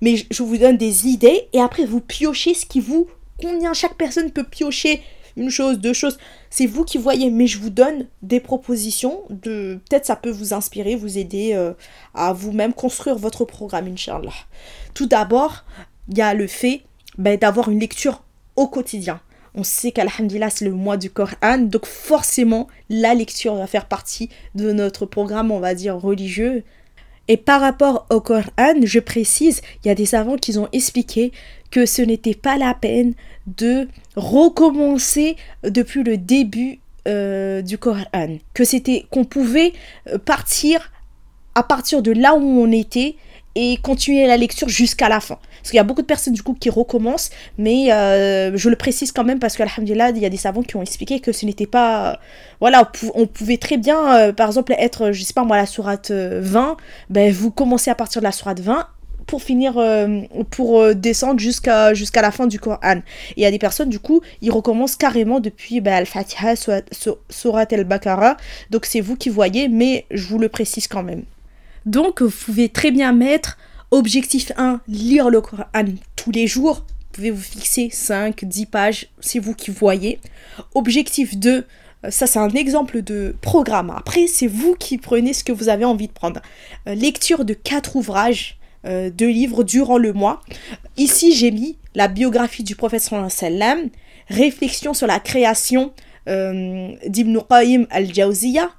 mais 0.00 0.16
je 0.30 0.42
vous 0.42 0.56
donne 0.56 0.76
des 0.76 1.06
idées 1.08 1.48
et 1.52 1.60
après, 1.60 1.84
vous 1.84 2.00
piochez 2.00 2.54
ce 2.54 2.66
qui 2.66 2.80
vous 2.80 3.08
convient. 3.40 3.72
Chaque 3.72 3.96
personne 3.96 4.30
peut 4.30 4.44
piocher 4.44 5.02
une 5.36 5.50
chose, 5.50 5.78
deux 5.78 5.92
choses. 5.92 6.18
C'est 6.50 6.66
vous 6.66 6.84
qui 6.84 6.98
voyez, 6.98 7.30
mais 7.30 7.46
je 7.46 7.58
vous 7.58 7.70
donne 7.70 8.06
des 8.22 8.40
propositions. 8.40 9.22
De... 9.30 9.78
Peut-être 9.88 10.06
ça 10.06 10.16
peut 10.16 10.30
vous 10.30 10.54
inspirer, 10.54 10.96
vous 10.96 11.18
aider 11.18 11.52
euh, 11.54 11.72
à 12.14 12.32
vous-même 12.32 12.72
construire 12.72 13.16
votre 13.16 13.44
programme, 13.44 13.86
Inch'Allah. 13.86 14.32
Tout 14.94 15.06
d'abord, 15.06 15.64
il 16.08 16.18
y 16.18 16.22
a 16.22 16.34
le 16.34 16.46
fait 16.46 16.82
ben, 17.18 17.38
d'avoir 17.38 17.70
une 17.70 17.80
lecture 17.80 18.22
au 18.56 18.66
quotidien. 18.66 19.20
On 19.56 19.62
sait 19.62 19.90
qu'Alhamdulillah, 19.90 20.50
c'est 20.50 20.66
le 20.66 20.72
mois 20.72 20.98
du 20.98 21.10
Coran, 21.10 21.58
donc 21.58 21.86
forcément, 21.86 22.68
la 22.90 23.14
lecture 23.14 23.54
va 23.54 23.66
faire 23.66 23.86
partie 23.86 24.28
de 24.54 24.70
notre 24.70 25.06
programme, 25.06 25.50
on 25.50 25.60
va 25.60 25.74
dire, 25.74 25.96
religieux. 25.96 26.62
Et 27.28 27.38
par 27.38 27.62
rapport 27.62 28.06
au 28.10 28.20
Coran, 28.20 28.74
je 28.82 29.00
précise, 29.00 29.62
il 29.82 29.88
y 29.88 29.90
a 29.90 29.94
des 29.94 30.06
savants 30.06 30.36
qui 30.36 30.58
ont 30.58 30.68
expliqué 30.72 31.32
que 31.70 31.86
ce 31.86 32.02
n'était 32.02 32.34
pas 32.34 32.58
la 32.58 32.74
peine 32.74 33.14
de 33.46 33.88
recommencer 34.14 35.36
depuis 35.64 36.02
le 36.02 36.18
début 36.18 36.80
euh, 37.08 37.62
du 37.62 37.78
Coran, 37.78 38.38
que 38.52 38.64
c'était 38.64 39.06
qu'on 39.10 39.24
pouvait 39.24 39.72
euh, 40.08 40.18
partir 40.18 40.92
à 41.54 41.62
partir 41.62 42.02
de 42.02 42.12
là 42.12 42.34
où 42.34 42.42
on 42.42 42.70
était 42.70 43.16
et 43.56 43.76
continuer 43.78 44.26
la 44.28 44.36
lecture 44.36 44.68
jusqu'à 44.68 45.08
la 45.08 45.18
fin. 45.18 45.38
Parce 45.56 45.70
qu'il 45.70 45.78
y 45.78 45.80
a 45.80 45.84
beaucoup 45.84 46.02
de 46.02 46.06
personnes 46.06 46.34
du 46.34 46.44
coup 46.44 46.54
qui 46.54 46.70
recommencent, 46.70 47.30
mais 47.58 47.92
euh, 47.92 48.56
je 48.56 48.68
le 48.68 48.76
précise 48.76 49.10
quand 49.10 49.24
même 49.24 49.40
parce 49.40 49.56
qu'Alhamdulillah, 49.56 50.10
il 50.10 50.18
y 50.18 50.26
a 50.26 50.30
des 50.30 50.36
savants 50.36 50.62
qui 50.62 50.76
ont 50.76 50.82
expliqué 50.82 51.18
que 51.18 51.32
ce 51.32 51.44
n'était 51.44 51.66
pas... 51.66 52.20
voilà, 52.60 52.88
on 53.14 53.26
pouvait 53.26 53.56
très 53.56 53.76
bien, 53.76 54.32
par 54.32 54.46
exemple, 54.46 54.74
être, 54.78 55.10
je 55.10 55.24
sais 55.24 55.32
pas 55.32 55.42
moi, 55.42 55.56
la 55.56 55.66
sourate 55.66 56.12
20, 56.12 56.76
ben 57.10 57.32
vous 57.32 57.50
commencez 57.50 57.90
à 57.90 57.96
partir 57.96 58.20
de 58.20 58.24
la 58.24 58.32
sourate 58.32 58.60
20 58.60 58.86
pour 59.26 59.42
finir, 59.42 59.76
euh, 59.76 60.20
pour 60.50 60.80
euh, 60.80 60.94
descendre 60.94 61.40
jusqu'à 61.40 61.94
jusqu'à 61.94 62.22
la 62.22 62.30
fin 62.30 62.46
du 62.46 62.58
Coran. 62.58 62.78
Et 62.82 63.02
il 63.36 63.42
y 63.42 63.46
a 63.46 63.50
des 63.50 63.58
personnes, 63.58 63.88
du 63.88 63.98
coup, 63.98 64.20
ils 64.40 64.50
recommencent 64.50 64.96
carrément 64.96 65.40
depuis 65.40 65.80
bah, 65.80 65.96
Al-Fatiha, 65.96 66.54
Surat 67.28 67.66
al-Baqarah. 67.70 68.36
Donc 68.70 68.86
c'est 68.86 69.00
vous 69.00 69.16
qui 69.16 69.28
voyez, 69.28 69.68
mais 69.68 70.06
je 70.10 70.26
vous 70.26 70.38
le 70.38 70.48
précise 70.48 70.88
quand 70.88 71.02
même. 71.02 71.24
Donc 71.86 72.20
vous 72.20 72.30
pouvez 72.44 72.68
très 72.68 72.90
bien 72.90 73.12
mettre 73.12 73.56
objectif 73.90 74.52
1, 74.56 74.80
lire 74.88 75.30
le 75.30 75.40
Coran 75.40 75.64
tous 76.16 76.32
les 76.32 76.46
jours. 76.46 76.84
Vous 76.88 77.06
pouvez 77.12 77.30
vous 77.30 77.42
fixer 77.42 77.88
5, 77.90 78.44
10 78.44 78.66
pages, 78.66 79.06
c'est 79.20 79.38
vous 79.38 79.54
qui 79.54 79.70
voyez. 79.70 80.20
Objectif 80.74 81.36
2, 81.36 81.64
euh, 82.04 82.10
ça 82.10 82.26
c'est 82.26 82.38
un 82.38 82.50
exemple 82.50 83.02
de 83.02 83.34
programme. 83.40 83.90
Après, 83.96 84.26
c'est 84.26 84.48
vous 84.48 84.74
qui 84.74 84.98
prenez 84.98 85.32
ce 85.32 85.44
que 85.44 85.52
vous 85.52 85.68
avez 85.68 85.84
envie 85.84 86.08
de 86.08 86.12
prendre. 86.12 86.42
lecture 86.86 87.44
de 87.44 87.54
4 87.54 87.96
ouvrages 87.96 88.58
euh, 88.86 89.10
deux 89.10 89.28
livres 89.28 89.64
durant 89.64 89.98
le 89.98 90.12
mois. 90.12 90.42
Ici, 90.96 91.34
j'ai 91.34 91.50
mis 91.50 91.76
la 91.94 92.08
biographie 92.08 92.62
du 92.62 92.76
prophète 92.76 93.08
sallam, 93.28 93.88
réflexion 94.28 94.94
sur 94.94 95.06
la 95.06 95.18
création 95.18 95.92
euh, 96.28 96.90
d'Ibn 97.08 97.38
Qayyim 97.48 97.86
al-Jawziya, 97.90 98.70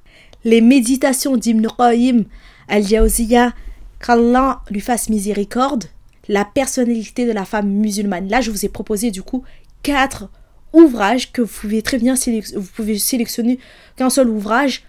les 0.46 0.62
méditations 0.62 1.36
d'Ibn 1.36 1.68
Qayyim 1.78 2.24
al-Jawziya, 2.68 3.54
qu'Allah 4.00 4.62
lui 4.70 4.82
fasse 4.82 5.10
miséricorde, 5.10 5.86
la 6.28 6.46
personnalité 6.46 7.26
de 7.26 7.32
la 7.32 7.46
femme 7.46 7.70
musulmane. 7.70 8.28
Là, 8.30 8.42
je 8.42 8.52
vous 8.52 8.66
ai 8.66 8.70
proposé 8.70 9.12
du 9.12 9.24
coup 9.24 9.44
quatre 9.84 10.30
ouvrages 10.74 11.32
que 11.32 11.42
vous 11.42 11.54
pouvez 11.62 11.82
très 11.82 11.98
bien 11.98 12.16
sélectionner, 12.16 12.62
vous 12.62 12.72
pouvez 12.76 13.00
sélectionner 13.00 13.60
qu'un 13.96 14.10
seul 14.10 14.30
ouvrage 14.30 14.84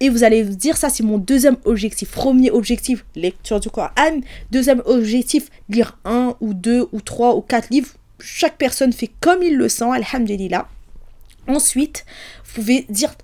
et 0.00 0.10
vous 0.10 0.24
allez 0.24 0.42
vous 0.42 0.54
dire, 0.54 0.76
ça 0.76 0.90
c'est 0.90 1.02
mon 1.02 1.18
deuxième 1.18 1.56
objectif. 1.64 2.10
Premier 2.10 2.50
objectif, 2.50 3.04
lecture 3.14 3.60
du 3.60 3.70
Coran. 3.70 4.20
Deuxième 4.50 4.82
objectif, 4.84 5.48
lire 5.68 5.98
un 6.04 6.36
ou 6.40 6.52
deux 6.52 6.86
ou 6.92 7.00
trois 7.00 7.34
ou 7.34 7.40
quatre 7.40 7.70
livres. 7.70 7.94
Chaque 8.20 8.58
personne 8.58 8.92
fait 8.92 9.10
comme 9.20 9.42
il 9.42 9.56
le 9.56 9.68
sent, 9.68 9.90
alhamdulillah. 9.90 10.68
Ensuite, 11.48 12.04
vous 12.44 12.54
pouvez 12.56 12.86
dire 12.88 13.14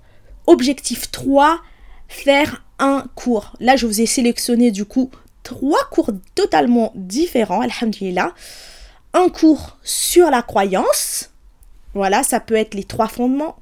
objectif 0.47 1.11
3, 1.11 1.59
faire 2.13 2.63
un 2.79 3.05
cours. 3.15 3.55
Là, 3.59 3.75
je 3.75 3.85
vous 3.85 4.01
ai 4.01 4.05
sélectionné 4.05 4.71
du 4.71 4.85
coup 4.85 5.11
trois 5.43 5.83
cours 5.91 6.11
totalement 6.35 6.91
différents, 6.95 7.61
alhamdulillah. 7.61 8.33
Un 9.13 9.29
cours 9.29 9.77
sur 9.83 10.29
la 10.29 10.41
croyance. 10.41 11.31
Voilà, 11.93 12.23
ça 12.23 12.39
peut 12.39 12.55
être 12.55 12.73
les 12.73 12.83
trois 12.83 13.07
fondements 13.07 13.57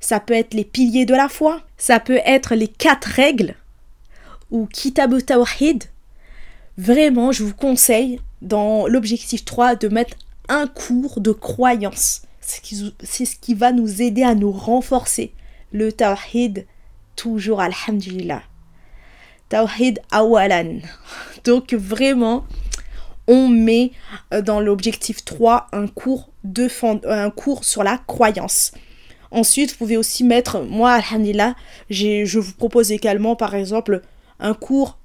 ça 0.00 0.18
peut 0.18 0.34
être 0.34 0.54
les 0.54 0.64
piliers 0.64 1.06
de 1.06 1.14
la 1.14 1.28
foi, 1.28 1.60
ça 1.76 2.00
peut 2.00 2.20
être 2.24 2.54
les 2.54 2.68
quatre 2.68 3.04
règles 3.04 3.54
ou 4.50 4.66
Kitab 4.66 5.16
Tawhid. 5.24 5.84
Vraiment, 6.78 7.30
je 7.30 7.44
vous 7.44 7.54
conseille 7.54 8.20
dans 8.40 8.86
l'objectif 8.86 9.44
3 9.44 9.76
de 9.76 9.88
mettre 9.88 10.16
un 10.48 10.66
cours 10.66 11.20
de 11.20 11.30
croyance. 11.30 12.22
C'est 12.40 13.26
ce 13.26 13.36
qui 13.36 13.54
va 13.54 13.70
nous 13.70 14.02
aider 14.02 14.24
à 14.24 14.34
nous 14.34 14.50
renforcer. 14.50 15.32
Le 15.72 15.92
Tawhid, 15.92 16.66
toujours, 17.20 17.60
Alhamdulillah. 17.60 18.42
Tawhid 19.50 20.00
awalan. 20.10 20.78
Donc 21.44 21.74
vraiment, 21.74 22.46
on 23.26 23.48
met 23.48 23.92
euh, 24.32 24.40
dans 24.40 24.58
l'objectif 24.58 25.22
3 25.22 25.66
un 25.72 25.86
cours, 25.86 26.30
de 26.44 26.68
un 27.06 27.30
cours 27.30 27.64
sur 27.64 27.82
la 27.82 27.98
croyance. 27.98 28.72
Ensuite, 29.30 29.72
vous 29.72 29.76
pouvez 29.76 29.98
aussi 29.98 30.24
mettre, 30.24 30.60
moi, 30.62 30.92
alhamdulillah, 30.92 31.56
je 31.90 32.38
vous 32.38 32.52
propose 32.54 32.90
également, 32.90 33.36
par 33.36 33.54
exemple, 33.54 34.00
un 34.38 34.54
cours. 34.54 34.96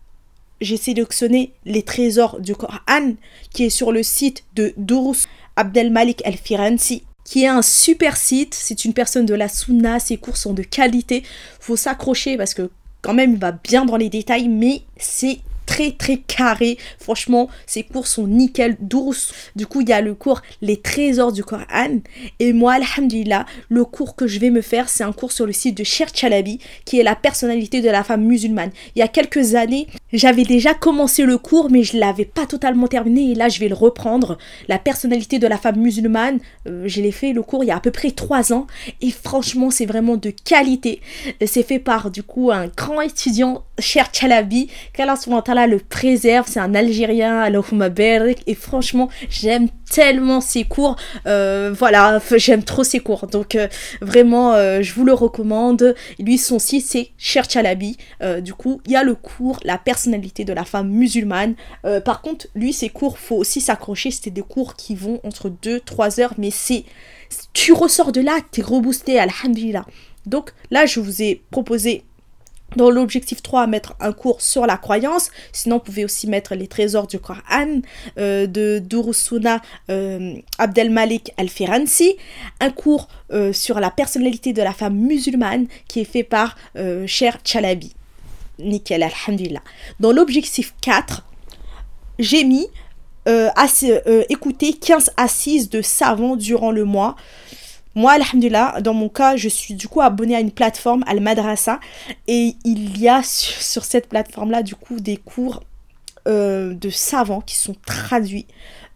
J'ai 0.62 0.78
sélectionné 0.78 1.51
les 1.65 1.84
trésors 1.84 2.39
du 2.39 2.56
Coran, 2.56 3.15
qui 3.51 3.65
est 3.65 3.69
sur 3.69 3.91
le 3.91 4.04
site 4.04 4.45
de 4.56 4.73
Durus 4.78 5.28
Abdelmalik 5.58 6.21
El-Firenzi, 6.23 7.04
qui 7.26 7.44
est 7.44 7.48
un 7.48 7.62
super 7.62 8.16
site. 8.16 8.54
C'est 8.54 8.86
une 8.86 8.94
personne 8.94 9.26
de 9.26 9.34
la 9.34 9.50
Sunna, 9.50 10.00
ses 10.00 10.16
cours 10.16 10.38
sont 10.38 10.54
de 10.54 10.64
qualité. 10.64 11.24
Faut 11.60 11.76
s'accrocher 11.76 12.38
parce 12.38 12.54
que 12.54 12.70
quand 13.02 13.14
même, 13.14 13.34
il 13.34 13.40
va 13.40 13.52
bien 13.52 13.84
dans 13.84 13.98
les 13.98 14.10
détails, 14.10 14.48
mais 14.48 14.84
c'est 14.98 15.40
très 15.65 15.91
très 15.91 16.17
carré. 16.17 16.78
Franchement, 16.99 17.49
ces 17.65 17.84
cours 17.84 18.08
sont 18.08 18.28
nickel, 18.28 18.78
d'ours. 18.80 19.34
Du 19.56 19.65
coup, 19.65 19.82
il 19.82 19.89
y 19.89 19.93
a 19.93 20.01
le 20.01 20.13
cours 20.13 20.41
Les 20.62 20.78
trésors 20.78 21.32
du 21.32 21.43
Coran. 21.43 21.99
Et 22.39 22.54
moi, 22.54 22.73
alhamdulillah, 22.73 23.45
le 23.69 23.86
cours 23.86 24.15
que 24.15 24.28
je 24.28 24.39
vais 24.39 24.49
me 24.49 24.62
faire, 24.62 24.89
c'est 24.89 25.04
un 25.04 25.12
cours 25.12 25.32
sur 25.32 25.45
le 25.45 25.54
site 25.54 25.78
de 25.78 25.84
Cher 25.84 26.08
Chalabi, 26.13 26.60
qui 26.86 26.99
est 26.99 27.04
la 27.04 27.15
personnalité 27.15 27.82
de 27.82 27.89
la 27.89 28.04
femme 28.04 28.23
musulmane. 28.23 28.71
Il 28.95 28.99
y 28.99 29.01
a 29.01 29.08
quelques 29.08 29.56
années, 29.56 29.88
j'avais 30.13 30.43
déjà 30.43 30.73
commencé 30.73 31.23
le 31.23 31.38
cours, 31.38 31.69
mais 31.69 31.84
je 31.84 31.97
l'avais 31.97 32.25
pas 32.25 32.45
totalement 32.45 32.88
terminé. 32.88 33.32
Et 33.32 33.36
là, 33.36 33.49
je 33.49 33.60
vais 33.60 33.67
le 33.67 33.75
reprendre. 33.75 34.38
La 34.67 34.80
personnalité 34.80 35.39
de 35.39 35.47
la 35.47 35.58
femme 35.58 35.78
musulmane, 35.78 36.39
euh, 36.67 36.84
je 36.86 37.01
l'ai 37.01 37.12
fait 37.12 37.34
le 37.34 37.41
cours 37.41 37.63
il 37.63 37.67
y 37.67 37.71
a 37.71 37.78
à 37.78 37.80
peu 37.80 37.91
près 37.91 38.12
trois 38.12 38.54
ans. 38.54 38.67
Et 39.01 39.12
franchement, 39.12 39.71
c'est 39.71 39.86
vraiment 39.86 40.17
de 40.17 40.30
qualité. 40.30 41.01
C'est 41.45 41.63
fait 41.63 41.80
par, 41.80 42.12
du 42.12 42.23
coup, 42.23 42.51
un 42.51 42.67
grand 42.67 43.01
étudiant, 43.01 43.63
Cher 43.80 44.10
Chalabi, 44.13 44.69
qu'Allah 44.93 45.15
le 45.68 45.80
préserve. 45.80 46.48
C'est 46.48 46.60
un 46.60 46.76
Algérien, 46.76 47.39
Allahumma 47.39 47.89
barik. 47.89 48.44
Et 48.48 48.56
franchement, 48.56 49.10
j'aime 49.30 49.70
tellement 49.89 50.41
ses 50.41 50.65
cours. 50.65 50.96
Euh, 51.26 51.74
voilà, 51.78 52.22
j'aime 52.36 52.63
trop 52.63 52.84
ses 52.84 53.00
cours. 53.00 53.28
Donc 53.28 53.56
euh, 53.56 53.68
vraiment, 54.02 54.54
euh, 54.54 54.82
je 54.82 54.94
vous 54.94 55.06
le 55.06 55.13
recommande. 55.13 55.96
Lui, 56.20 56.38
son 56.38 56.60
site, 56.60 56.86
c'est 56.86 57.10
Cher 57.18 57.50
Chalabi. 57.50 57.98
du 58.41 58.54
coup, 58.54 58.82
il 58.86 58.91
y 58.91 58.96
a 58.96 59.04
le 59.04 59.15
cours 59.15 59.60
La 59.63 59.78
personnalité 59.78 60.44
de 60.44 60.54
la 60.54 60.65
femme 60.65 60.89
musulmane. 60.89 61.56
par 62.04 62.22
contre, 62.22 62.48
lui, 62.56 62.74
ses 62.74 62.89
cours, 62.89 63.18
faut 63.18 63.38
aussi 63.38 63.62
s'accrocher. 63.62 64.12
C'était 64.12 64.32
des 64.32 64.41
cours 64.41 64.76
qui 64.76 64.96
vont 64.96 65.20
entre 65.24 65.50
2-3 65.50 66.22
heures. 66.22 66.34
Mais 66.38 66.52
c'est... 66.52 66.84
Tu 67.54 67.74
ressors 67.74 68.12
de 68.12 68.22
là, 68.22 68.38
t'es 68.52 68.62
reboosté, 68.62 69.20
alhamdulillah. 69.20 69.86
Donc 70.26 70.54
là, 70.72 70.86
je 70.86 71.00
vous 71.00 71.22
ai 71.22 71.41
proposé 71.52 72.04
dans 72.75 72.89
l'objectif 72.89 73.41
3, 73.41 73.67
mettre 73.67 73.95
un 73.99 74.12
cours 74.12 74.41
sur 74.41 74.65
la 74.65 74.78
croyance. 74.78 75.32
Sinon, 75.51 75.78
vous 75.78 75.84
pouvez 75.84 76.06
aussi 76.06 76.28
mettre 76.28 76.56
les 76.56 76.67
trésors 76.67 77.08
du 77.08 77.19
Coran 77.19 77.82
euh, 78.17 78.47
de 78.47 78.80
Durusuna 78.80 79.62
euh, 79.89 80.36
Abdelmalik 80.58 81.32
Al-Firansi. 81.38 82.15
Un 82.60 82.71
cours 82.71 83.08
euh, 83.32 83.54
sur 83.54 83.80
la 83.80 83.91
personnalité 83.91 84.51
de 84.51 84.62
la 84.62 84.73
femme 84.73 84.95
musulmane 84.95 85.67
qui 85.88 86.01
est 86.01 86.06
fait 86.06 86.23
par 86.23 86.58
Cher 87.08 87.38
Chalabi. 87.43 87.93
Nickel, 88.60 89.04
alhamdulillah. 89.04 89.62
Dans 89.99 90.12
l'objectif 90.12 90.73
4, 90.82 91.25
j'ai 92.19 92.43
mis 92.43 92.67
écouter 94.30 94.73
15 94.73 95.12
assises 95.17 95.69
de 95.69 95.82
savants 95.82 96.36
durant 96.36 96.71
le 96.71 96.84
mois. 96.86 97.15
Moi, 97.96 98.12
alhamdulillah, 98.12 98.82
dans 98.82 98.94
mon 98.94 99.08
cas, 99.08 99.38
je 99.38 99.48
suis 99.48 99.74
du 99.74 99.88
coup 99.88 100.02
abonnée 100.02 100.36
à 100.36 100.42
une 100.42 100.52
plateforme, 100.52 101.04
Al 101.08 101.22
Madrasa, 101.22 101.80
et 102.28 102.56
il 102.66 103.00
y 103.00 103.08
a 103.08 103.24
sur, 103.24 103.86
cette 103.86 104.10
plateforme-là, 104.10 104.64
du 104.64 104.76
coup, 104.76 105.00
des 105.00 105.16
cours 105.16 105.64
euh, 106.28 106.74
de 106.74 106.90
savants 106.90 107.40
qui 107.40 107.56
sont 107.56 107.76
traduits 107.86 108.48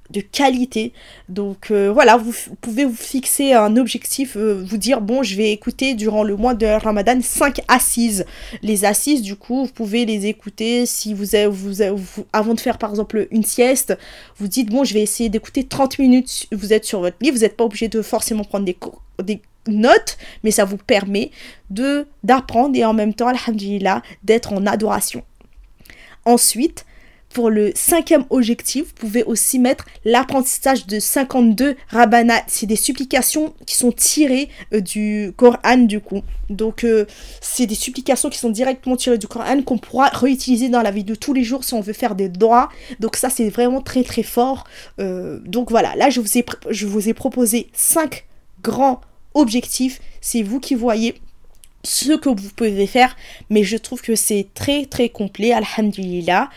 de 0.10 0.22
qualité. 0.22 0.94
Donc 1.28 1.72
euh, 1.72 1.92
voilà, 1.92 2.18
vous, 2.18 2.34
pouvez 2.62 2.86
vous 2.86 2.96
fixer 2.96 3.54
un 3.54 3.78
objectif, 3.78 4.36
euh, 4.38 4.64
vous 4.66 4.78
dire 4.78 5.02
bon, 5.02 5.24
je 5.24 5.36
vais 5.36 5.52
écouter 5.52 5.94
durant 5.94 6.24
le 6.24 6.36
mois 6.36 6.54
de 6.54 6.66
Ramadan 6.66 7.20
5 7.22 7.62
assises. 7.68 8.26
Les 8.62 8.86
assises, 8.86 9.22
du 9.22 9.36
coup, 9.36 9.66
vous 9.66 9.72
pouvez 9.72 10.06
les 10.06 10.26
écouter 10.26 10.86
si 10.86 11.14
vous, 11.14 11.36
avez, 11.36 11.48
vous, 11.48 11.84
avant 12.34 12.54
de 12.54 12.60
faire 12.60 12.78
par 12.78 12.90
exemple 12.90 13.28
une 13.32 13.44
sieste, 13.44 13.98
vous 14.38 14.48
dites 14.48 14.70
bon, 14.70 14.84
je 14.84 14.94
vais 14.94 15.02
essayer 15.02 15.30
d'écouter 15.30 15.64
30 15.64 16.00
minutes. 16.00 16.48
Vous 16.52 16.74
êtes 16.74 16.86
sur 16.86 17.02
votre 17.02 17.18
lit, 17.22 17.32
vous 17.32 17.40
n'êtes 17.40 17.58
pas 17.58 17.66
obligé 17.66 17.88
de 17.88 18.02
forcément 18.02 18.44
prendre 18.44 18.66
des, 18.66 18.78
des 19.24 19.42
notes, 19.68 20.18
mais 20.44 20.52
ça 20.52 20.66
vous 20.66 20.78
permet 20.78 21.32
de 21.70 22.08
d'apprendre 22.24 22.76
et 22.76 22.86
en 22.86 22.94
même 22.94 23.14
temps, 23.14 23.28
alhamdulillah, 23.28 24.02
d'être 24.24 24.54
en 24.54 24.66
adoration. 24.66 25.24
Ensuite, 26.26 26.86
pour 27.34 27.50
le 27.50 27.72
cinquième 27.76 28.26
objectif, 28.32 28.88
vous 28.88 28.94
pouvez 28.96 29.24
aussi 29.24 29.60
mettre 29.60 29.86
l'apprentissage 30.04 30.88
de 30.88 31.00
52 31.00 31.76
rabbana. 31.90 32.42
C'est 32.48 32.66
des 32.66 32.76
supplications 32.76 33.54
qui 33.66 33.76
sont 33.76 33.92
tirées 33.92 34.50
euh, 34.74 34.82
du 34.82 35.32
Coran 35.38 35.78
du 35.78 36.00
coup. 36.00 36.22
Donc 36.50 36.84
euh, 36.84 37.06
c'est 37.40 37.68
des 37.68 37.76
supplications 37.76 38.30
qui 38.30 38.40
sont 38.40 38.50
directement 38.50 38.96
tirées 38.96 39.20
du 39.20 39.28
Coran 39.28 39.62
qu'on 39.62 39.78
pourra 39.78 40.08
réutiliser 40.08 40.70
dans 40.70 40.82
la 40.82 40.92
vie 40.92 41.04
de 41.04 41.14
tous 41.14 41.34
les 41.34 41.44
jours 41.44 41.64
si 41.64 41.76
on 41.76 41.82
veut 41.82 41.94
faire 41.94 42.16
des 42.16 42.30
droits. 42.30 42.70
Donc 43.00 43.16
ça 43.16 43.30
c'est 43.30 43.50
vraiment 43.50 43.82
très 43.82 44.04
très 44.04 44.24
fort. 44.24 44.64
Euh, 45.00 45.40
donc 45.46 45.70
voilà, 45.70 45.96
là 45.96 46.10
je 46.10 46.22
vous 46.22 46.38
ai, 46.38 46.46
je 46.70 46.88
vous 46.88 47.10
ai 47.10 47.14
proposé 47.14 47.70
5 47.74 48.26
grands 48.64 49.02
objectifs. 49.36 50.02
C'est 50.20 50.42
vous 50.42 50.60
qui 50.60 50.74
voyez 50.74 51.16
ce 51.84 52.14
que 52.14 52.30
vous 52.30 52.50
pouvez 52.56 52.88
faire. 52.88 53.16
Mais 53.52 53.64
je 53.64 53.78
trouve 53.78 54.02
que 54.02 54.16
c'est 54.16 54.48
très 54.56 54.86
très 54.86 55.10
complet. 55.10 55.54
Alhamdulillah. 55.54 56.50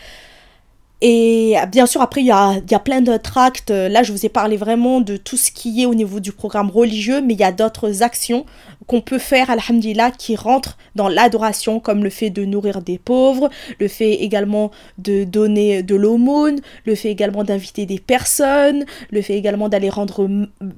Et 1.05 1.57
bien 1.69 1.85
sûr, 1.85 2.01
après, 2.01 2.21
il 2.21 2.27
y 2.27 2.31
a, 2.31 2.79
plein 2.79 3.01
d'autres 3.01 3.37
actes. 3.37 3.71
Là, 3.71 4.03
je 4.03 4.13
vous 4.13 4.25
ai 4.25 4.29
parlé 4.29 4.55
vraiment 4.55 5.01
de 5.01 5.17
tout 5.17 5.35
ce 5.35 5.51
qui 5.51 5.81
est 5.81 5.85
au 5.85 5.93
niveau 5.93 6.21
du 6.21 6.31
programme 6.31 6.71
religieux, 6.71 7.19
mais 7.19 7.33
il 7.33 7.39
y 7.41 7.43
a 7.43 7.51
d'autres 7.51 8.03
actions 8.03 8.45
qu'on 8.87 9.01
peut 9.01 9.19
faire, 9.19 9.49
alhamdulillah, 9.49 10.11
qui 10.11 10.37
rentrent 10.37 10.77
dans 10.95 11.09
l'adoration, 11.09 11.81
comme 11.81 12.05
le 12.05 12.09
fait 12.09 12.29
de 12.29 12.45
nourrir 12.45 12.81
des 12.81 12.97
pauvres, 12.97 13.49
le 13.81 13.89
fait 13.89 14.13
également 14.13 14.71
de 14.97 15.25
donner 15.25 15.83
de 15.83 15.95
l'aumône, 15.95 16.61
le 16.85 16.95
fait 16.95 17.09
également 17.09 17.43
d'inviter 17.43 17.85
des 17.85 17.99
personnes, 17.99 18.85
le 19.11 19.21
fait 19.21 19.37
également 19.37 19.67
d'aller 19.67 19.89
rendre 19.89 20.29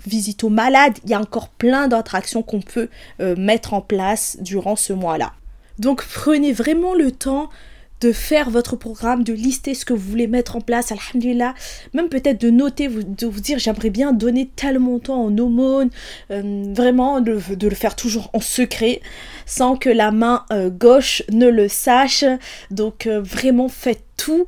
visite 0.08 0.44
aux 0.44 0.50
malades. 0.50 0.98
Il 1.04 1.12
y 1.12 1.14
a 1.14 1.20
encore 1.20 1.50
plein 1.50 1.88
d'autres 1.88 2.16
actions 2.16 2.42
qu'on 2.42 2.62
peut 2.62 2.90
euh, 3.22 3.36
mettre 3.36 3.76
en 3.76 3.82
place 3.82 4.38
durant 4.42 4.76
ce 4.76 4.92
mois-là. 4.92 5.34
Donc 5.78 6.04
prenez 6.04 6.52
vraiment 6.52 6.96
le 6.96 7.12
temps 7.12 7.52
de 8.02 8.12
faire 8.12 8.50
votre 8.50 8.76
programme, 8.76 9.24
de 9.24 9.34
lister 9.34 9.74
ce 9.74 9.86
que 9.86 9.94
vous 9.94 10.10
voulez 10.10 10.28
mettre 10.28 10.56
en 10.56 10.62
place, 10.62 10.92
alhamdulillah, 10.92 11.54
même 11.94 12.10
peut-être 12.10 12.40
de 12.42 12.50
noter, 12.50 12.88
de 12.88 13.26
vous 13.26 13.40
dire 13.40 13.58
j'aimerais 13.58 13.90
bien 13.90 14.12
donner 14.12 14.50
tel 14.56 14.80
montant 14.80 15.24
en 15.24 15.38
aumône, 15.38 15.90
euh, 16.32 16.74
vraiment 16.74 17.22
de, 17.22 17.32
le 17.32 17.76
faire 17.76 17.96
toujours 17.96 18.30
en 18.34 18.42
secret, 18.42 19.02
sans 19.46 19.76
que 19.76 19.90
la 19.90 20.12
main 20.12 20.46
euh, 20.52 20.70
gauche 20.70 21.24
ne 21.32 21.48
le 21.48 21.68
sache. 21.68 22.26
Donc 22.72 23.08
euh, 23.08 23.22
vraiment 23.22 23.70
faites 23.70 24.04
tout, 24.18 24.48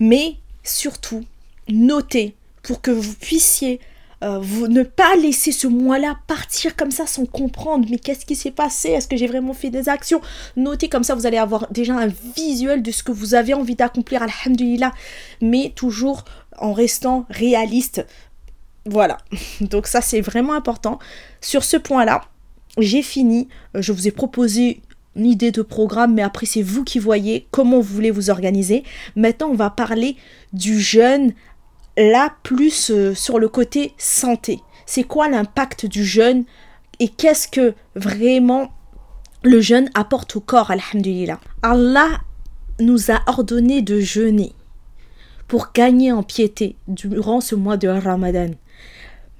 mais 0.00 0.34
surtout 0.64 1.24
notez 1.68 2.34
pour 2.62 2.80
que 2.82 2.90
vous 2.90 3.14
puissiez 3.14 3.80
euh, 4.24 4.66
ne 4.68 4.82
pas 4.82 5.14
laisser 5.16 5.52
ce 5.52 5.68
mois-là 5.68 6.16
partir 6.26 6.74
comme 6.74 6.90
ça 6.90 7.06
sans 7.06 7.24
comprendre 7.24 7.86
mais 7.88 7.98
qu'est-ce 7.98 8.26
qui 8.26 8.34
s'est 8.34 8.50
passé? 8.50 8.90
Est-ce 8.90 9.06
que 9.06 9.16
j'ai 9.16 9.28
vraiment 9.28 9.54
fait 9.54 9.70
des 9.70 9.88
actions? 9.88 10.20
Notez 10.56 10.88
comme 10.88 11.04
ça, 11.04 11.14
vous 11.14 11.26
allez 11.26 11.38
avoir 11.38 11.70
déjà 11.70 11.96
un 11.96 12.08
visuel 12.36 12.82
de 12.82 12.90
ce 12.90 13.02
que 13.02 13.12
vous 13.12 13.34
avez 13.34 13.54
envie 13.54 13.76
d'accomplir, 13.76 14.22
alhamdulillah, 14.22 14.92
mais 15.40 15.72
toujours 15.76 16.24
en 16.58 16.72
restant 16.72 17.26
réaliste. 17.30 18.04
Voilà, 18.86 19.18
donc 19.60 19.86
ça 19.86 20.00
c'est 20.00 20.20
vraiment 20.20 20.54
important. 20.54 20.98
Sur 21.40 21.62
ce 21.62 21.76
point-là, 21.76 22.22
j'ai 22.78 23.02
fini. 23.02 23.48
Euh, 23.76 23.82
je 23.82 23.92
vous 23.92 24.08
ai 24.08 24.10
proposé 24.10 24.80
une 25.14 25.26
idée 25.26 25.50
de 25.50 25.62
programme, 25.62 26.14
mais 26.14 26.22
après 26.22 26.46
c'est 26.46 26.62
vous 26.62 26.84
qui 26.84 26.98
voyez 26.98 27.46
comment 27.50 27.80
vous 27.80 27.94
voulez 27.94 28.10
vous 28.10 28.30
organiser. 28.30 28.84
Maintenant, 29.16 29.48
on 29.48 29.54
va 29.54 29.70
parler 29.70 30.16
du 30.52 30.80
jeûne 30.80 31.34
là 31.98 32.32
plus 32.42 32.90
euh, 32.90 33.14
sur 33.14 33.38
le 33.38 33.48
côté 33.48 33.92
santé. 33.98 34.60
C'est 34.86 35.02
quoi 35.02 35.28
l'impact 35.28 35.84
du 35.84 36.04
jeûne 36.04 36.44
et 37.00 37.08
qu'est-ce 37.08 37.48
que 37.48 37.74
vraiment 37.94 38.70
le 39.42 39.60
jeûne 39.60 39.90
apporte 39.94 40.34
au 40.36 40.40
corps, 40.40 40.70
alhamdulillah. 40.70 41.38
Allah 41.62 42.08
nous 42.80 43.10
a 43.10 43.20
ordonné 43.26 43.82
de 43.82 44.00
jeûner 44.00 44.52
pour 45.46 45.70
gagner 45.74 46.12
en 46.12 46.22
piété 46.22 46.76
durant 46.86 47.40
ce 47.40 47.54
mois 47.54 47.76
de 47.76 47.88
Ramadan. 47.88 48.50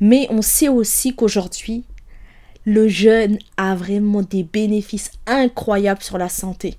Mais 0.01 0.27
on 0.31 0.43
sait 0.43 0.69
aussi 0.69 1.15
qu'aujourd'hui, 1.15 1.85
le 2.65 2.89
jeûne 2.89 3.39
a 3.57 3.75
vraiment 3.75 4.23
des 4.23 4.43
bénéfices 4.43 5.11
incroyables 5.27 6.03
sur 6.03 6.19
la 6.19 6.29
santé. 6.29 6.77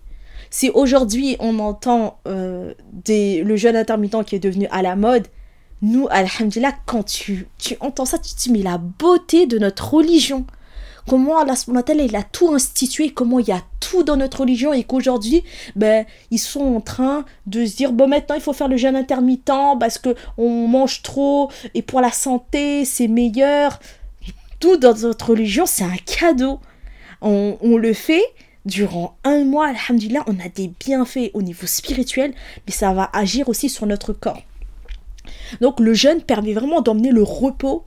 Si 0.49 0.69
aujourd'hui 0.69 1.35
on 1.39 1.59
entend 1.59 2.19
euh, 2.27 2.73
le 3.07 3.55
jeûne 3.55 3.75
intermittent 3.75 4.23
qui 4.25 4.35
est 4.35 4.39
devenu 4.39 4.67
à 4.71 4.81
la 4.81 4.95
mode, 4.95 5.27
nous, 5.81 6.07
alhamdulillah, 6.09 6.73
quand 6.85 7.03
tu, 7.03 7.47
tu 7.57 7.77
entends 7.79 8.05
ça, 8.05 8.17
tu 8.17 8.33
te 8.33 8.39
dis, 8.39 8.51
mais 8.51 8.61
la 8.61 8.77
beauté 8.77 9.45
de 9.45 9.57
notre 9.57 9.93
religion. 9.93 10.45
Comment 11.07 11.39
Allah 11.39 11.55
il 11.95 12.15
a 12.15 12.21
tout 12.21 12.53
institué, 12.53 13.09
comment 13.09 13.39
il 13.39 13.47
y 13.47 13.51
a 13.51 13.63
tout 13.79 14.03
dans 14.03 14.17
notre 14.17 14.41
religion 14.41 14.73
et 14.73 14.83
qu'aujourd'hui, 14.83 15.43
ben, 15.75 16.05
ils 16.29 16.37
sont 16.37 16.75
en 16.75 16.81
train 16.81 17.25
de 17.47 17.65
se 17.65 17.75
dire, 17.75 17.93
bon, 17.93 18.07
maintenant, 18.07 18.35
il 18.35 18.41
faut 18.41 18.53
faire 18.53 18.67
le 18.67 18.77
jeûne 18.77 18.95
intermittent 18.95 19.51
parce 19.79 19.97
que 19.97 20.13
on 20.37 20.67
mange 20.67 21.01
trop 21.01 21.49
et 21.73 21.81
pour 21.81 22.01
la 22.01 22.11
santé, 22.11 22.85
c'est 22.85 23.07
meilleur. 23.07 23.79
Tout 24.59 24.77
dans 24.77 24.95
notre 24.95 25.31
religion, 25.31 25.65
c'est 25.65 25.85
un 25.85 25.97
cadeau. 26.05 26.59
On, 27.21 27.57
on 27.61 27.77
le 27.77 27.93
fait 27.93 28.23
durant 28.65 29.17
un 29.23 29.45
mois, 29.45 29.69
alhamdulillah, 29.69 30.23
on 30.27 30.39
a 30.39 30.49
des 30.49 30.69
bienfaits 30.79 31.31
au 31.33 31.41
niveau 31.41 31.65
spirituel, 31.65 32.33
mais 32.67 32.73
ça 32.73 32.93
va 32.93 33.09
agir 33.13 33.49
aussi 33.49 33.69
sur 33.69 33.87
notre 33.87 34.13
corps. 34.13 34.43
Donc 35.61 35.79
le 35.79 35.93
jeûne 35.93 36.21
permet 36.21 36.53
vraiment 36.53 36.81
d'emmener 36.81 37.11
le 37.11 37.23
repos 37.23 37.85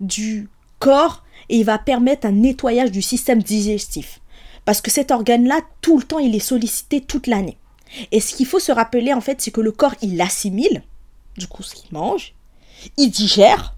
du 0.00 0.48
corps 0.78 1.24
et 1.48 1.58
il 1.58 1.64
va 1.64 1.78
permettre 1.78 2.26
un 2.26 2.32
nettoyage 2.32 2.90
du 2.90 3.02
système 3.02 3.42
digestif. 3.42 4.20
Parce 4.64 4.80
que 4.80 4.90
cet 4.90 5.10
organe-là, 5.10 5.60
tout 5.80 5.98
le 5.98 6.04
temps, 6.04 6.18
il 6.18 6.34
est 6.34 6.38
sollicité 6.38 7.00
toute 7.00 7.26
l'année. 7.26 7.56
Et 8.12 8.20
ce 8.20 8.34
qu'il 8.34 8.46
faut 8.46 8.60
se 8.60 8.72
rappeler, 8.72 9.12
en 9.12 9.20
fait, 9.20 9.40
c'est 9.40 9.50
que 9.50 9.60
le 9.60 9.72
corps, 9.72 9.94
il 10.00 10.20
assimile, 10.20 10.82
du 11.36 11.46
coup, 11.48 11.62
ce 11.62 11.74
qu'il 11.74 11.92
mange, 11.92 12.34
il 12.96 13.10
digère, 13.10 13.74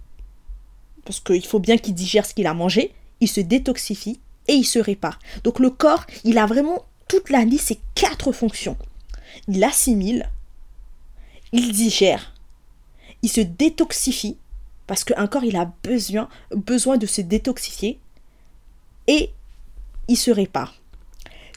parce 1.05 1.21
qu'il 1.21 1.45
faut 1.47 1.61
bien 1.61 1.79
qu'il 1.79 1.95
digère 1.95 2.27
ce 2.27 2.35
qu'il 2.35 2.47
a 2.47 2.55
mangé, 2.55 2.93
il 3.21 3.29
se 3.29 3.41
détoxifie 3.41 4.21
et 4.49 4.55
il 4.55 4.65
se 4.65 4.79
répare. 4.79 5.19
Donc 5.45 5.59
le 5.59 5.71
corps, 5.71 6.05
il 6.25 6.39
a 6.39 6.47
vraiment 6.47 6.85
toute 7.09 7.31
l'année 7.31 7.59
ces 7.59 7.81
quatre 7.95 8.33
fonctions. 8.33 8.77
Il 9.49 9.63
assimile, 9.65 10.31
il 11.53 11.73
digère, 11.73 12.32
il 13.23 13.29
se 13.29 13.41
détoxifie 13.41 14.37
parce 14.87 15.05
qu'un 15.05 15.27
corps 15.27 15.45
il 15.45 15.57
a 15.57 15.73
besoin, 15.83 16.29
besoin 16.55 16.97
de 16.97 17.07
se 17.07 17.21
détoxifier 17.21 17.99
et 19.07 19.31
il 20.09 20.17
se 20.17 20.31
répare. 20.31 20.75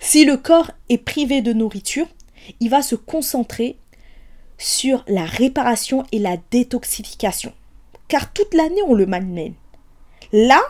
Si 0.01 0.25
le 0.25 0.37
corps 0.37 0.71
est 0.89 0.97
privé 0.97 1.41
de 1.41 1.53
nourriture, 1.53 2.07
il 2.59 2.69
va 2.69 2.81
se 2.81 2.95
concentrer 2.95 3.77
sur 4.57 5.03
la 5.07 5.25
réparation 5.25 6.05
et 6.11 6.19
la 6.19 6.37
détoxification. 6.51 7.53
Car 8.07 8.31
toute 8.31 8.53
l'année 8.53 8.83
on 8.87 8.93
le 8.93 9.05
malmène. 9.05 9.55
Là, 10.31 10.61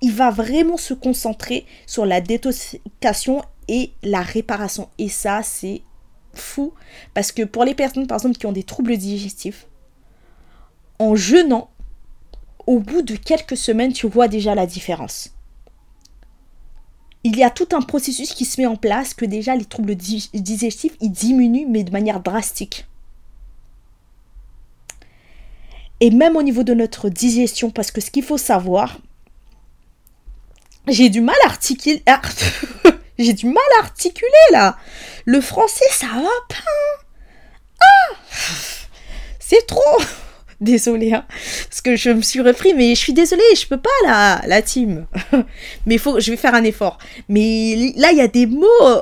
il 0.00 0.12
va 0.12 0.30
vraiment 0.30 0.76
se 0.76 0.94
concentrer 0.94 1.66
sur 1.86 2.06
la 2.06 2.20
détoxification 2.20 3.42
et 3.68 3.92
la 4.02 4.22
réparation. 4.22 4.88
Et 4.98 5.08
ça, 5.08 5.42
c'est 5.42 5.82
fou. 6.34 6.72
Parce 7.14 7.32
que 7.32 7.42
pour 7.42 7.64
les 7.64 7.74
personnes, 7.74 8.06
par 8.06 8.18
exemple, 8.18 8.36
qui 8.36 8.46
ont 8.46 8.52
des 8.52 8.64
troubles 8.64 8.96
digestifs, 8.96 9.66
en 10.98 11.14
jeûnant, 11.14 11.70
au 12.66 12.78
bout 12.78 13.02
de 13.02 13.16
quelques 13.16 13.56
semaines, 13.56 13.92
tu 13.92 14.06
vois 14.06 14.28
déjà 14.28 14.54
la 14.54 14.66
différence. 14.66 15.30
Il 17.24 17.36
y 17.36 17.44
a 17.44 17.50
tout 17.50 17.68
un 17.72 17.82
processus 17.82 18.34
qui 18.34 18.44
se 18.44 18.60
met 18.60 18.66
en 18.66 18.76
place 18.76 19.14
que 19.14 19.24
déjà 19.24 19.54
les 19.54 19.64
troubles 19.64 19.94
digestifs, 19.94 20.96
ils 21.00 21.12
diminuent, 21.12 21.68
mais 21.68 21.84
de 21.84 21.92
manière 21.92 22.20
drastique. 22.20 22.86
Et 26.00 26.10
même 26.10 26.36
au 26.36 26.42
niveau 26.42 26.64
de 26.64 26.74
notre 26.74 27.08
digestion, 27.08 27.70
parce 27.70 27.92
que 27.92 28.00
ce 28.00 28.10
qu'il 28.10 28.24
faut 28.24 28.38
savoir, 28.38 28.98
j'ai 30.88 31.10
du 31.10 31.20
mal 31.20 31.36
à 31.44 31.46
articuler. 31.46 32.02
Ah, 32.06 32.20
du 33.18 33.46
mal 33.46 33.62
articuler 33.80 34.30
là. 34.50 34.76
Le 35.24 35.40
français, 35.40 35.84
ça 35.92 36.06
va 36.08 36.28
pas. 36.48 36.56
Ah 37.80 38.16
C'est 39.38 39.64
trop. 39.66 40.02
Désolée, 40.72 41.12
hein, 41.12 41.24
parce 41.68 41.80
que 41.80 41.96
je 41.96 42.10
me 42.10 42.22
suis 42.22 42.40
repris, 42.40 42.72
mais 42.72 42.94
je 42.94 43.00
suis 43.00 43.12
désolée, 43.12 43.42
je 43.56 43.66
peux 43.66 43.80
pas 43.80 44.40
la, 44.46 44.62
team. 44.62 45.06
mais 45.86 45.98
faut, 45.98 46.20
je 46.20 46.30
vais 46.30 46.36
faire 46.36 46.54
un 46.54 46.62
effort. 46.62 46.98
Mais 47.28 47.92
là, 47.96 48.12
il 48.12 48.18
y 48.18 48.20
a 48.20 48.28
des 48.28 48.46
mots, 48.46 49.00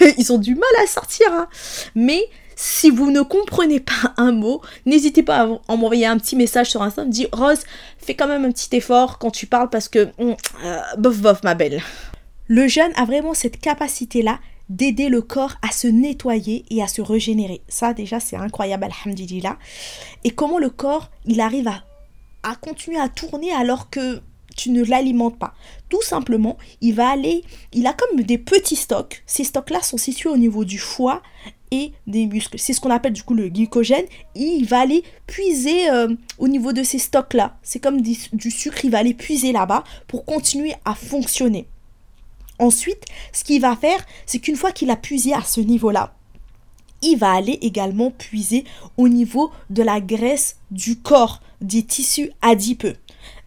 ils 0.16 0.32
ont 0.32 0.38
du 0.38 0.54
mal 0.54 0.70
à 0.80 0.86
sortir. 0.86 1.26
Hein. 1.32 1.48
Mais 1.96 2.28
Si 2.54 2.90
vous 2.90 3.10
ne 3.10 3.22
comprenez 3.22 3.80
pas 3.80 4.14
un 4.16 4.30
mot, 4.30 4.60
n'hésitez 4.86 5.24
pas 5.24 5.48
à 5.66 5.76
m'envoyer 5.76 6.06
un 6.06 6.18
petit 6.18 6.36
message 6.36 6.70
sur 6.70 6.82
Instagram. 6.82 7.10
Dis 7.10 7.26
Rose, 7.32 7.62
fais 7.98 8.14
quand 8.14 8.28
même 8.28 8.44
un 8.44 8.52
petit 8.52 8.76
effort 8.76 9.18
quand 9.18 9.30
tu 9.30 9.46
parles 9.46 9.70
parce 9.70 9.88
que 9.88 10.10
hum, 10.18 10.36
euh, 10.64 10.78
bof 10.98 11.18
bof 11.18 11.42
ma 11.42 11.54
belle. 11.54 11.82
Le 12.46 12.68
jeûne 12.68 12.92
a 12.96 13.06
vraiment 13.06 13.34
cette 13.34 13.58
capacité-là 13.58 14.38
d'aider 14.70 15.08
le 15.08 15.20
corps 15.20 15.56
à 15.60 15.72
se 15.72 15.88
nettoyer 15.88 16.64
et 16.70 16.82
à 16.82 16.86
se 16.86 17.02
régénérer. 17.02 17.60
Ça 17.68 17.92
déjà 17.92 18.20
c'est 18.20 18.36
incroyable, 18.36 18.86
alhamdulillah. 19.04 19.58
Et 20.24 20.30
comment 20.30 20.58
le 20.58 20.70
corps, 20.70 21.10
il 21.26 21.40
arrive 21.40 21.68
à, 21.68 22.56
continuer 22.56 22.98
à 22.98 23.08
tourner 23.08 23.52
alors 23.52 23.90
que 23.90 24.22
tu 24.56 24.70
ne 24.70 24.84
l'alimentes 24.84 25.38
pas. 25.38 25.54
Tout 25.88 26.02
simplement, 26.02 26.56
il 26.80 26.94
va 26.94 27.10
aller, 27.10 27.42
il 27.72 27.86
a 27.86 27.92
comme 27.92 28.20
des 28.22 28.38
petits 28.38 28.76
stocks. 28.76 29.22
Ces 29.26 29.44
stocks-là 29.44 29.82
sont 29.82 29.96
situés 29.96 30.30
au 30.30 30.36
niveau 30.36 30.64
du 30.64 30.78
foie 30.78 31.22
et 31.70 31.92
des 32.06 32.26
muscles. 32.26 32.58
C'est 32.58 32.72
ce 32.72 32.80
qu'on 32.80 32.90
appelle 32.90 33.12
du 33.12 33.22
coup 33.22 33.34
le 33.34 33.48
glycogène. 33.48 34.06
il 34.34 34.66
va 34.66 34.80
aller 34.80 35.02
puiser 35.26 35.90
euh, 35.90 36.14
au 36.38 36.48
niveau 36.48 36.72
de 36.72 36.82
ces 36.82 36.98
stocks-là. 36.98 37.58
C'est 37.62 37.80
comme 37.80 38.00
du 38.00 38.50
sucre, 38.50 38.84
il 38.84 38.90
va 38.90 38.98
aller 38.98 39.14
puiser 39.14 39.52
là-bas 39.52 39.84
pour 40.06 40.24
continuer 40.24 40.74
à 40.84 40.94
fonctionner. 40.94 41.68
Ensuite, 42.60 43.06
ce 43.32 43.42
qu'il 43.42 43.60
va 43.60 43.74
faire, 43.74 44.06
c'est 44.26 44.38
qu'une 44.38 44.54
fois 44.54 44.70
qu'il 44.70 44.90
a 44.90 44.96
puisé 44.96 45.32
à 45.32 45.42
ce 45.42 45.60
niveau-là, 45.60 46.14
il 47.02 47.16
va 47.16 47.32
aller 47.32 47.58
également 47.62 48.10
puiser 48.10 48.64
au 48.98 49.08
niveau 49.08 49.50
de 49.70 49.82
la 49.82 50.00
graisse 50.00 50.58
du 50.70 50.96
corps, 50.96 51.40
des 51.62 51.82
tissus 51.82 52.30
adipeux. 52.42 52.96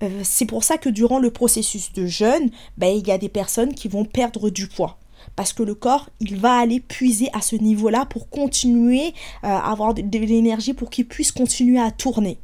Euh, 0.01 0.21
c'est 0.23 0.47
pour 0.47 0.63
ça 0.63 0.79
que 0.79 0.89
durant 0.89 1.19
le 1.19 1.29
processus 1.29 1.93
de 1.93 2.07
jeûne, 2.07 2.49
ben, 2.77 2.87
il 2.87 3.07
y 3.07 3.11
a 3.11 3.19
des 3.19 3.29
personnes 3.29 3.75
qui 3.75 3.87
vont 3.87 4.03
perdre 4.03 4.49
du 4.49 4.67
poids. 4.67 4.97
Parce 5.35 5.53
que 5.53 5.61
le 5.61 5.75
corps, 5.75 6.09
il 6.19 6.35
va 6.37 6.55
aller 6.55 6.79
puiser 6.79 7.29
à 7.33 7.41
ce 7.41 7.55
niveau-là 7.55 8.05
pour 8.05 8.29
continuer 8.29 9.13
euh, 9.43 9.47
à 9.47 9.71
avoir 9.71 9.93
de, 9.93 10.01
de 10.01 10.17
l'énergie 10.17 10.73
pour 10.73 10.89
qu'il 10.89 11.07
puisse 11.07 11.31
continuer 11.31 11.79
à 11.79 11.91
tourner. 11.91 12.39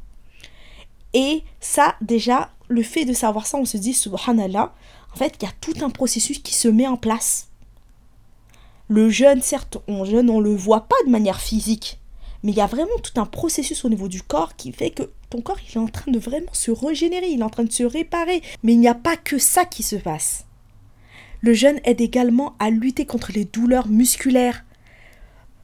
Et 1.14 1.42
ça, 1.58 1.96
déjà, 2.00 2.50
le 2.68 2.82
fait 2.82 3.04
de 3.04 3.12
savoir 3.12 3.46
ça, 3.46 3.58
on 3.58 3.64
se 3.64 3.76
dit, 3.76 3.92
subhanallah, 3.92 4.72
en 5.14 5.16
fait, 5.16 5.34
il 5.40 5.44
y 5.44 5.48
a 5.48 5.54
tout 5.60 5.84
un 5.84 5.90
processus 5.90 6.38
qui 6.38 6.54
se 6.54 6.68
met 6.68 6.86
en 6.86 6.96
place. 6.96 7.48
Le 8.88 9.08
jeûne, 9.08 9.42
certes, 9.42 9.78
on 9.88 10.04
jeûne, 10.04 10.26
ne 10.26 10.40
le 10.40 10.54
voit 10.54 10.88
pas 10.88 10.96
de 11.06 11.10
manière 11.10 11.40
physique, 11.40 12.00
mais 12.42 12.52
il 12.52 12.58
y 12.58 12.62
a 12.62 12.66
vraiment 12.66 12.98
tout 13.02 13.20
un 13.20 13.26
processus 13.26 13.84
au 13.84 13.88
niveau 13.88 14.08
du 14.08 14.22
corps 14.22 14.56
qui 14.56 14.72
fait 14.72 14.90
que 14.90 15.10
ton 15.30 15.40
corps, 15.40 15.58
est 15.58 15.78
en 15.78 15.86
train 15.86 16.10
de 16.10 16.18
vraiment 16.18 16.52
se 16.52 16.72
régénérer, 16.72 17.28
il 17.28 17.40
est 17.40 17.44
en 17.44 17.50
train 17.50 17.64
de 17.64 17.72
se 17.72 17.84
réparer. 17.84 18.42
Mais 18.62 18.72
il 18.72 18.80
n'y 18.80 18.88
a 18.88 18.94
pas 18.94 19.16
que 19.16 19.38
ça 19.38 19.64
qui 19.64 19.82
se 19.82 19.96
passe. 19.96 20.44
Le 21.40 21.54
jeûne 21.54 21.80
aide 21.84 22.00
également 22.00 22.54
à 22.58 22.70
lutter 22.70 23.06
contre 23.06 23.32
les 23.32 23.44
douleurs 23.44 23.88
musculaires. 23.88 24.64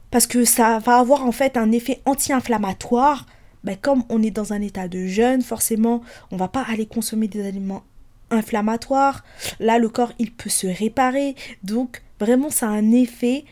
Parce 0.09 0.25
que 0.25 0.45
ça 0.45 0.79
va 0.79 0.99
avoir 0.99 1.25
en 1.25 1.33
fait 1.33 1.57
un 1.57 1.71
effet 1.71 2.01
anti-inflammatoire. 2.05 3.25
Ben, 3.63 3.75
comme 3.75 4.03
on 4.09 4.23
est 4.23 4.31
dans 4.31 4.53
un 4.53 4.61
état 4.61 4.87
de 4.87 5.05
jeûne, 5.05 5.41
forcément, 5.41 6.01
on 6.31 6.37
va 6.37 6.47
pas 6.47 6.63
aller 6.63 6.85
consommer 6.85 7.27
des 7.27 7.45
aliments 7.45 7.83
inflammatoire. 8.31 9.23
Là, 9.59 9.79
le 9.79 9.89
corps, 9.89 10.13
il 10.19 10.31
peut 10.31 10.49
se 10.49 10.67
réparer. 10.67 11.35
Donc, 11.63 12.01
vraiment, 12.19 12.49
ça 12.49 12.67
a 12.67 12.71
un 12.71 12.91
effet 12.91 13.45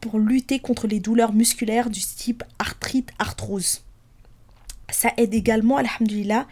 pour 0.00 0.18
lutter 0.18 0.58
contre 0.58 0.86
les 0.86 1.00
douleurs 1.00 1.32
musculaires 1.32 1.90
du 1.90 2.00
type 2.00 2.44
arthrite, 2.58 3.10
arthrose. 3.18 3.82
Ça 4.90 5.10
aide 5.16 5.34
également, 5.34 5.78
alhamdulillah, 5.78 6.46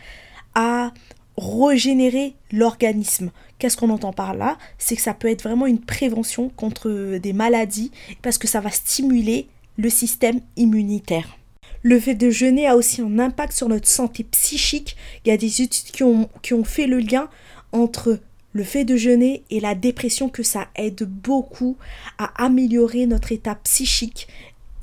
à 0.54 0.92
régénérer 1.36 2.34
l'organisme. 2.52 3.30
Qu'est-ce 3.58 3.76
qu'on 3.76 3.90
entend 3.90 4.12
par 4.12 4.34
là? 4.34 4.58
C'est 4.78 4.96
que 4.96 5.02
ça 5.02 5.14
peut 5.14 5.28
être 5.28 5.42
vraiment 5.42 5.66
une 5.66 5.80
prévention 5.80 6.48
contre 6.48 7.18
des 7.18 7.32
maladies 7.32 7.90
parce 8.22 8.38
que 8.38 8.48
ça 8.48 8.60
va 8.60 8.70
stimuler 8.70 9.48
le 9.76 9.90
système 9.90 10.40
immunitaire. 10.56 11.36
Le 11.82 12.00
fait 12.00 12.14
de 12.14 12.30
jeûner 12.30 12.66
a 12.66 12.76
aussi 12.76 13.02
un 13.02 13.18
impact 13.18 13.52
sur 13.52 13.68
notre 13.68 13.88
santé 13.88 14.24
psychique. 14.24 14.96
Il 15.24 15.28
y 15.28 15.32
a 15.32 15.36
des 15.36 15.60
études 15.60 15.92
qui 15.92 16.02
ont, 16.02 16.30
qui 16.42 16.54
ont 16.54 16.64
fait 16.64 16.86
le 16.86 16.98
lien 16.98 17.28
entre 17.74 18.20
le 18.52 18.64
fait 18.64 18.84
de 18.84 18.96
jeûner 18.96 19.44
et 19.50 19.60
la 19.60 19.74
dépression 19.74 20.30
que 20.30 20.42
ça 20.42 20.68
aide 20.76 21.02
beaucoup 21.02 21.76
à 22.18 22.44
améliorer 22.44 23.06
notre 23.06 23.32
état 23.32 23.56
psychique. 23.56 24.28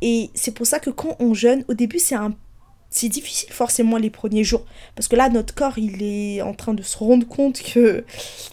Et 0.02 0.30
c'est 0.36 0.54
pour 0.54 0.68
ça 0.68 0.80
que 0.80 0.90
quand 0.90 1.16
on 1.20 1.34
jeûne, 1.34 1.64
au 1.68 1.74
début 1.74 2.00
c'est 2.00 2.16
un 2.16 2.36
c'est 2.94 3.08
difficile 3.08 3.54
forcément 3.54 3.96
les 3.96 4.10
premiers 4.10 4.44
jours 4.44 4.66
parce 4.96 5.08
que 5.08 5.16
là 5.16 5.30
notre 5.30 5.56
corps 5.56 5.78
il 5.78 6.04
est 6.04 6.42
en 6.42 6.54
train 6.54 6.74
de 6.74 6.84
se 6.84 6.98
rendre 6.98 7.26
compte 7.26 7.62
que 7.62 8.04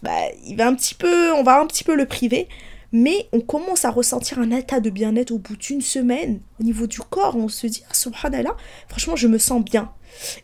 bah, 0.05 0.13
il 0.47 0.57
va 0.57 0.69
un 0.69 0.77
petit 0.77 0.95
peu 0.95 1.33
on 1.33 1.43
va 1.43 1.61
un 1.61 1.67
petit 1.67 1.83
peu 1.83 1.97
le 1.97 2.07
priver 2.07 2.47
mais 2.93 3.29
on 3.33 3.41
commence 3.41 3.85
à 3.85 3.91
ressentir 3.91 4.39
un 4.39 4.51
état 4.51 4.81
de 4.81 4.91
bien-être 4.91 5.31
au 5.31 5.39
bout 5.39 5.57
d'une 5.57 5.81
semaine 5.81 6.41
au 6.61 6.65
niveau 6.65 6.87
du 6.87 7.01
corps. 7.01 7.37
On 7.37 7.49
se 7.49 7.67
dit, 7.67 7.83
ah, 7.89 7.95
subhanallah, 7.95 8.57
franchement, 8.89 9.17
je 9.17 9.29
me 9.29 9.39
sens 9.39 9.63
bien. 9.63 9.93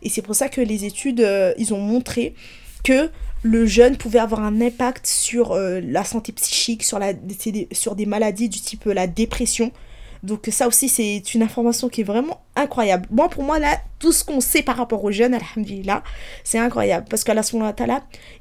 Et 0.02 0.10
c'est 0.10 0.22
pour 0.22 0.34
ça 0.34 0.48
que 0.48 0.60
les 0.60 0.84
études, 0.84 1.20
euh, 1.20 1.54
ils 1.56 1.72
ont 1.72 1.80
montré 1.80 2.34
que 2.82 3.10
le 3.44 3.66
jeûne 3.66 3.98
pouvait 3.98 4.18
avoir 4.18 4.40
un 4.40 4.62
impact 4.62 5.06
sur 5.06 5.52
euh, 5.52 5.78
la 5.80 6.02
santé 6.02 6.32
psychique, 6.32 6.82
sur, 6.82 6.98
la, 6.98 7.12
sur 7.72 7.94
des 7.94 8.06
maladies 8.06 8.48
du 8.48 8.58
type 8.58 8.86
euh, 8.86 8.94
la 8.94 9.06
dépression. 9.06 9.70
Donc 10.22 10.48
ça 10.50 10.66
aussi, 10.66 10.88
c'est 10.88 11.34
une 11.34 11.42
information 11.42 11.90
qui 11.90 12.00
est 12.00 12.04
vraiment 12.04 12.42
incroyable. 12.56 13.06
Moi, 13.10 13.28
pour 13.28 13.42
moi, 13.42 13.58
là, 13.58 13.78
tout 13.98 14.12
ce 14.12 14.24
qu'on 14.24 14.40
sait 14.40 14.62
par 14.62 14.78
rapport 14.78 15.04
au 15.04 15.10
jeûne, 15.10 15.34
alhamdulillah, 15.34 16.02
c'est 16.42 16.58
incroyable. 16.58 17.06
Parce 17.10 17.22
qu'Allah, 17.22 17.42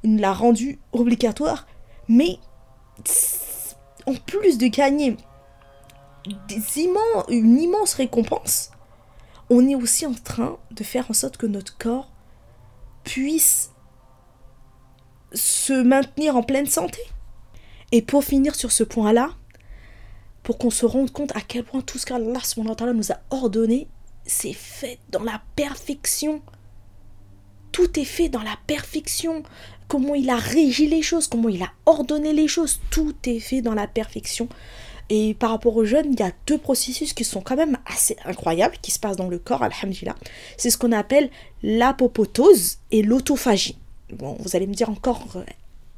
il 0.04 0.22
l'a 0.22 0.32
rendu 0.32 0.80
obligatoire. 0.94 1.68
Mais 2.08 2.38
en 4.06 4.13
plus 4.13 4.58
de 4.58 4.68
gagner 4.68 5.18
des 6.48 6.80
immenses, 6.80 7.26
une 7.28 7.60
immense 7.60 7.96
récompense, 7.96 8.72
on 9.50 9.68
est 9.68 9.76
aussi 9.76 10.06
en 10.06 10.13
train 10.13 10.58
de 10.72 10.84
faire 10.86 11.12
en 11.12 11.13
sorte 11.13 11.36
que 11.36 11.46
notre 11.46 11.78
corps 11.78 12.10
puisse 13.04 13.73
se 15.34 15.74
maintenir 15.74 16.36
en 16.36 16.43
pleine 16.43 16.67
santé. 16.67 17.02
Et 17.91 18.02
pour 18.02 18.24
finir 18.24 18.56
sur 18.56 18.72
ce 18.72 18.84
point-là, 18.84 19.30
pour 20.41 20.58
qu'on 20.58 20.69
se 20.69 20.86
rende 20.86 21.12
compte 21.12 21.36
à 21.36 21.41
quel 21.41 21.63
point 21.63 21.82
tout 21.82 21.98
ce 21.98 22.06
qu'Allah 22.06 22.93
nous 22.93 23.12
a 23.12 23.19
ordonné, 23.30 23.88
c'est 24.26 24.54
fait 24.54 25.00
dans 25.10 25.24
la 25.24 25.41
perfection. 25.56 26.41
Tout 27.72 28.00
est 28.00 28.06
fait 28.06 28.30
dans 28.30 28.43
la 28.43 28.58
perfection 28.67 29.43
comment 29.88 30.15
il 30.15 30.30
a 30.30 30.38
régi 30.38 30.88
les 30.88 31.02
choses, 31.02 31.28
comment 31.28 31.50
il 31.50 31.63
a 31.63 31.72
ordonné 31.86 32.34
les 32.34 32.48
choses. 32.48 32.80
Tout 32.89 33.15
est 33.26 33.39
fait 33.39 33.62
dans 33.62 33.74
la 33.74 33.88
perfection. 33.88 34.48
Et 35.10 35.34
par 35.34 35.52
rapport 35.52 35.76
aux 35.76 35.86
jeunes, 35.86 36.13
il 36.13 36.19
y 36.19 36.24
a 36.24 36.32
deux 36.48 36.58
processus 36.58 37.13
qui 37.13 37.24
sont 37.24 37.41
quand 37.41 37.56
même 37.56 37.78
assez 37.86 38.15
incroyables 38.26 38.78
qui 38.82 38.91
se 38.91 39.00
passent 39.00 39.17
dans 39.17 39.28
le 39.28 39.38
corps, 39.38 39.62
alhamdulillah. 39.62 40.15
C'est 40.58 40.69
ce 40.69 40.78
qu'on 40.78 40.91
appelle 40.91 41.30
l'apopotose 41.62 42.78
et 42.91 43.04
l'autophagie. 43.04 43.78
Bon, 44.12 44.36
vous 44.39 44.56
allez 44.56 44.68
me 44.68 44.74
dire 44.74 44.89
encore, 44.89 45.44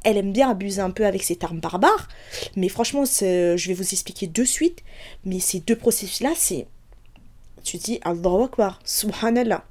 elle 0.04 0.18
aime 0.18 0.32
bien 0.32 0.50
abuser 0.50 0.82
un 0.82 0.92
peu 0.92 1.06
avec 1.06 1.24
ces 1.24 1.36
termes 1.36 1.60
barbares, 1.60 2.08
mais 2.56 2.70
franchement, 2.70 3.04
je 3.06 3.68
vais 3.68 3.74
vous 3.74 3.94
expliquer 3.94 4.28
de 4.28 4.44
suite. 4.44 4.84
Mais 5.26 5.40
ces 5.40 5.60
deux 5.60 5.76
processus-là, 5.76 6.34
c'est. 6.36 6.68
Tu 7.64 7.78
dis, 7.78 8.00
Allahu 8.04 8.44
Akbar, 8.44 8.80
subhanallah. 8.86 9.66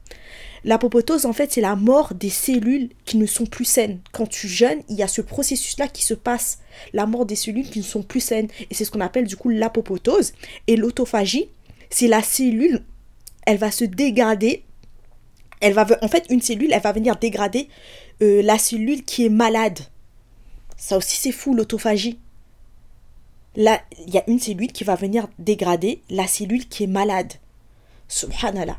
L'apoptose, 0.64 1.26
en 1.26 1.32
fait, 1.32 1.52
c'est 1.52 1.60
la 1.60 1.76
mort 1.76 2.14
des 2.14 2.30
cellules 2.30 2.88
qui 3.04 3.18
ne 3.18 3.26
sont 3.26 3.46
plus 3.46 3.66
saines. 3.66 4.00
Quand 4.12 4.26
tu 4.26 4.48
jeûnes, 4.48 4.82
il 4.88 4.96
y 4.96 5.02
a 5.02 5.08
ce 5.08 5.20
processus-là 5.20 5.88
qui 5.88 6.02
se 6.02 6.14
passe. 6.14 6.58
La 6.92 7.06
mort 7.06 7.26
des 7.26 7.36
cellules 7.36 7.68
qui 7.68 7.78
ne 7.78 7.84
sont 7.84 8.02
plus 8.02 8.20
saines. 8.20 8.48
Et 8.70 8.74
c'est 8.74 8.84
ce 8.84 8.90
qu'on 8.90 9.00
appelle 9.00 9.26
du 9.26 9.36
coup 9.36 9.50
l'apoptose. 9.50 10.32
Et 10.66 10.76
l'autophagie, 10.76 11.50
c'est 11.90 12.08
la 12.08 12.22
cellule, 12.22 12.82
elle 13.46 13.58
va 13.58 13.70
se 13.70 13.84
dégrader. 13.84 14.64
Elle 15.60 15.74
va, 15.74 15.86
en 16.02 16.08
fait, 16.08 16.24
une 16.30 16.40
cellule, 16.40 16.72
elle 16.72 16.82
va 16.82 16.92
venir 16.92 17.16
dégrader 17.16 17.68
euh, 18.22 18.42
la 18.42 18.58
cellule 18.58 19.04
qui 19.04 19.26
est 19.26 19.30
malade. 19.30 19.78
Ça 20.76 20.96
aussi, 20.96 21.16
c'est 21.16 21.32
fou, 21.32 21.54
l'autophagie. 21.54 22.18
Là, 23.56 23.80
il 24.06 24.12
y 24.12 24.18
a 24.18 24.24
une 24.28 24.40
cellule 24.40 24.72
qui 24.72 24.84
va 24.84 24.96
venir 24.96 25.28
dégrader 25.38 26.02
la 26.10 26.26
cellule 26.26 26.68
qui 26.68 26.84
est 26.84 26.88
malade. 26.88 27.32
Subhanallah. 28.08 28.78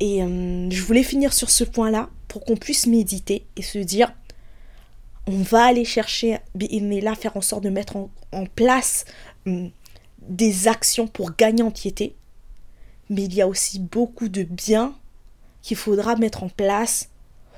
Et 0.00 0.22
euh, 0.22 0.68
je 0.70 0.82
voulais 0.82 1.02
finir 1.02 1.32
sur 1.32 1.50
ce 1.50 1.64
point-là 1.64 2.10
pour 2.28 2.44
qu'on 2.44 2.56
puisse 2.56 2.86
méditer 2.86 3.46
et 3.56 3.62
se 3.62 3.78
dire 3.78 4.12
on 5.26 5.42
va 5.42 5.64
aller 5.64 5.84
chercher, 5.84 6.38
là, 6.54 7.14
faire 7.14 7.36
en 7.36 7.40
sorte 7.40 7.64
de 7.64 7.70
mettre 7.70 7.96
en, 7.96 8.46
place 8.54 9.04
hum, 9.46 9.70
des 10.20 10.68
actions 10.68 11.06
pour 11.06 11.34
gagner 11.34 11.62
en 11.62 11.70
piété. 11.70 12.14
Mais 13.08 13.24
il 13.24 13.34
y 13.34 13.40
a 13.40 13.48
aussi 13.48 13.78
beaucoup 13.78 14.28
de 14.28 14.42
biens 14.42 14.94
qu'il 15.62 15.76
faudra 15.76 16.16
mettre 16.16 16.42
en 16.42 16.48
place 16.48 17.08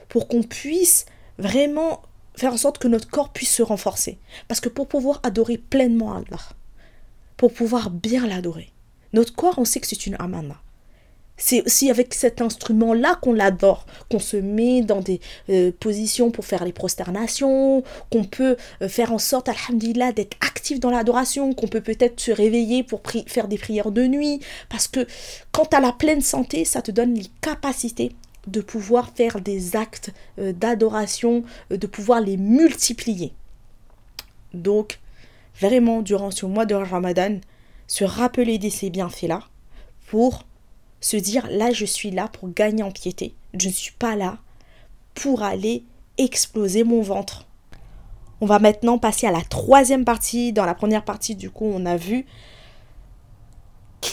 pour 0.09 0.29
qu'on 0.29 0.43
puisse 0.43 1.07
vraiment 1.39 2.03
faire 2.37 2.53
en 2.53 2.59
sorte 2.59 2.79
que 2.79 2.89
notre 2.89 3.09
corps 3.09 3.33
puisse 3.33 3.53
se 3.53 3.63
renforcer. 3.63 4.19
Parce 4.49 4.61
que 4.61 4.69
pour 4.69 4.89
pouvoir 4.89 5.21
adorer 5.23 5.59
pleinement 5.59 6.15
Allah, 6.15 6.41
pour 7.37 7.53
pouvoir 7.53 7.91
bien 7.91 8.27
l'adorer, 8.27 8.73
notre 9.13 9.35
corps, 9.35 9.59
on 9.59 9.65
sait 9.65 9.81
que 9.81 9.87
c'est 9.87 10.07
une 10.07 10.17
amana. 10.19 10.57
C'est 11.39 11.63
aussi 11.67 11.91
avec 11.91 12.15
cet 12.15 12.41
instrument-là 12.41 13.19
qu'on 13.21 13.35
l'adore, 13.35 13.85
qu'on 14.11 14.19
se 14.19 14.39
met 14.39 14.81
dans 14.81 15.03
des 15.03 15.21
euh, 15.51 15.71
positions 15.71 16.31
pour 16.31 16.47
faire 16.47 16.65
les 16.65 16.73
prosternations, 16.73 17.83
qu'on 18.11 18.25
peut 18.25 18.57
euh, 18.81 18.89
faire 18.89 19.13
en 19.13 19.19
sorte, 19.19 19.51
alhamdulillah, 19.51 20.13
d'être 20.13 20.37
actif 20.41 20.81
dans 20.81 20.91
l'adoration, 20.91 21.53
qu'on 21.53 21.69
peut 21.69 21.83
peut-être 21.83 22.21
se 22.21 22.31
réveiller 22.33 22.83
pour 22.83 23.03
faire 23.27 23.49
des 23.49 23.59
prières 23.59 23.91
de 23.91 24.07
nuit. 24.07 24.41
Parce 24.71 24.89
que 24.89 25.07
quand 25.53 25.67
tu 25.67 25.77
as 25.77 25.81
la 25.81 25.93
pleine 25.93 26.23
santé, 26.23 26.65
ça 26.65 26.81
te 26.81 26.91
donne 26.91 27.15
les 27.15 27.31
capacités 27.43 28.13
de 28.47 28.61
pouvoir 28.61 29.11
faire 29.15 29.41
des 29.41 29.77
actes 29.77 30.13
euh, 30.39 30.53
d'adoration, 30.53 31.45
de 31.71 31.87
pouvoir 31.87 32.21
les 32.21 32.37
multiplier. 32.37 33.33
Donc, 34.55 35.01
vraiment, 35.61 36.03
durant 36.03 36.31
ce 36.31 36.47
mois 36.47 36.67
de 36.67 36.75
Ramadan, 36.75 37.41
se 37.87 38.05
rappeler 38.05 38.59
de 38.59 38.69
ces 38.69 38.91
bienfaits-là 38.91 39.43
pour 40.09 40.45
se 41.01 41.17
dire 41.17 41.47
là 41.51 41.73
je 41.73 41.85
suis 41.85 42.11
là 42.11 42.29
pour 42.29 42.53
gagner 42.53 42.83
en 42.83 42.91
piété. 42.91 43.35
Je 43.55 43.69
ne 43.69 43.73
suis 43.73 43.93
pas 43.93 44.17
là 44.17 44.39
pour 45.15 45.43
aller 45.43 45.85
exploser 46.19 46.85
mon 46.85 47.03
ventre. 47.03 47.47
On 48.41 48.47
va 48.47 48.59
maintenant 48.59 48.99
passer 48.99 49.27
à 49.27 49.33
la 49.33 49.43
troisième 49.43 50.05
partie. 50.05 50.53
Dans 50.53 50.67
la 50.67 50.75
première 50.75 51.05
partie, 51.05 51.37
du 51.37 51.51
coup, 51.51 51.65
on 51.65 51.87
a 51.87 51.97
vu 51.97 52.27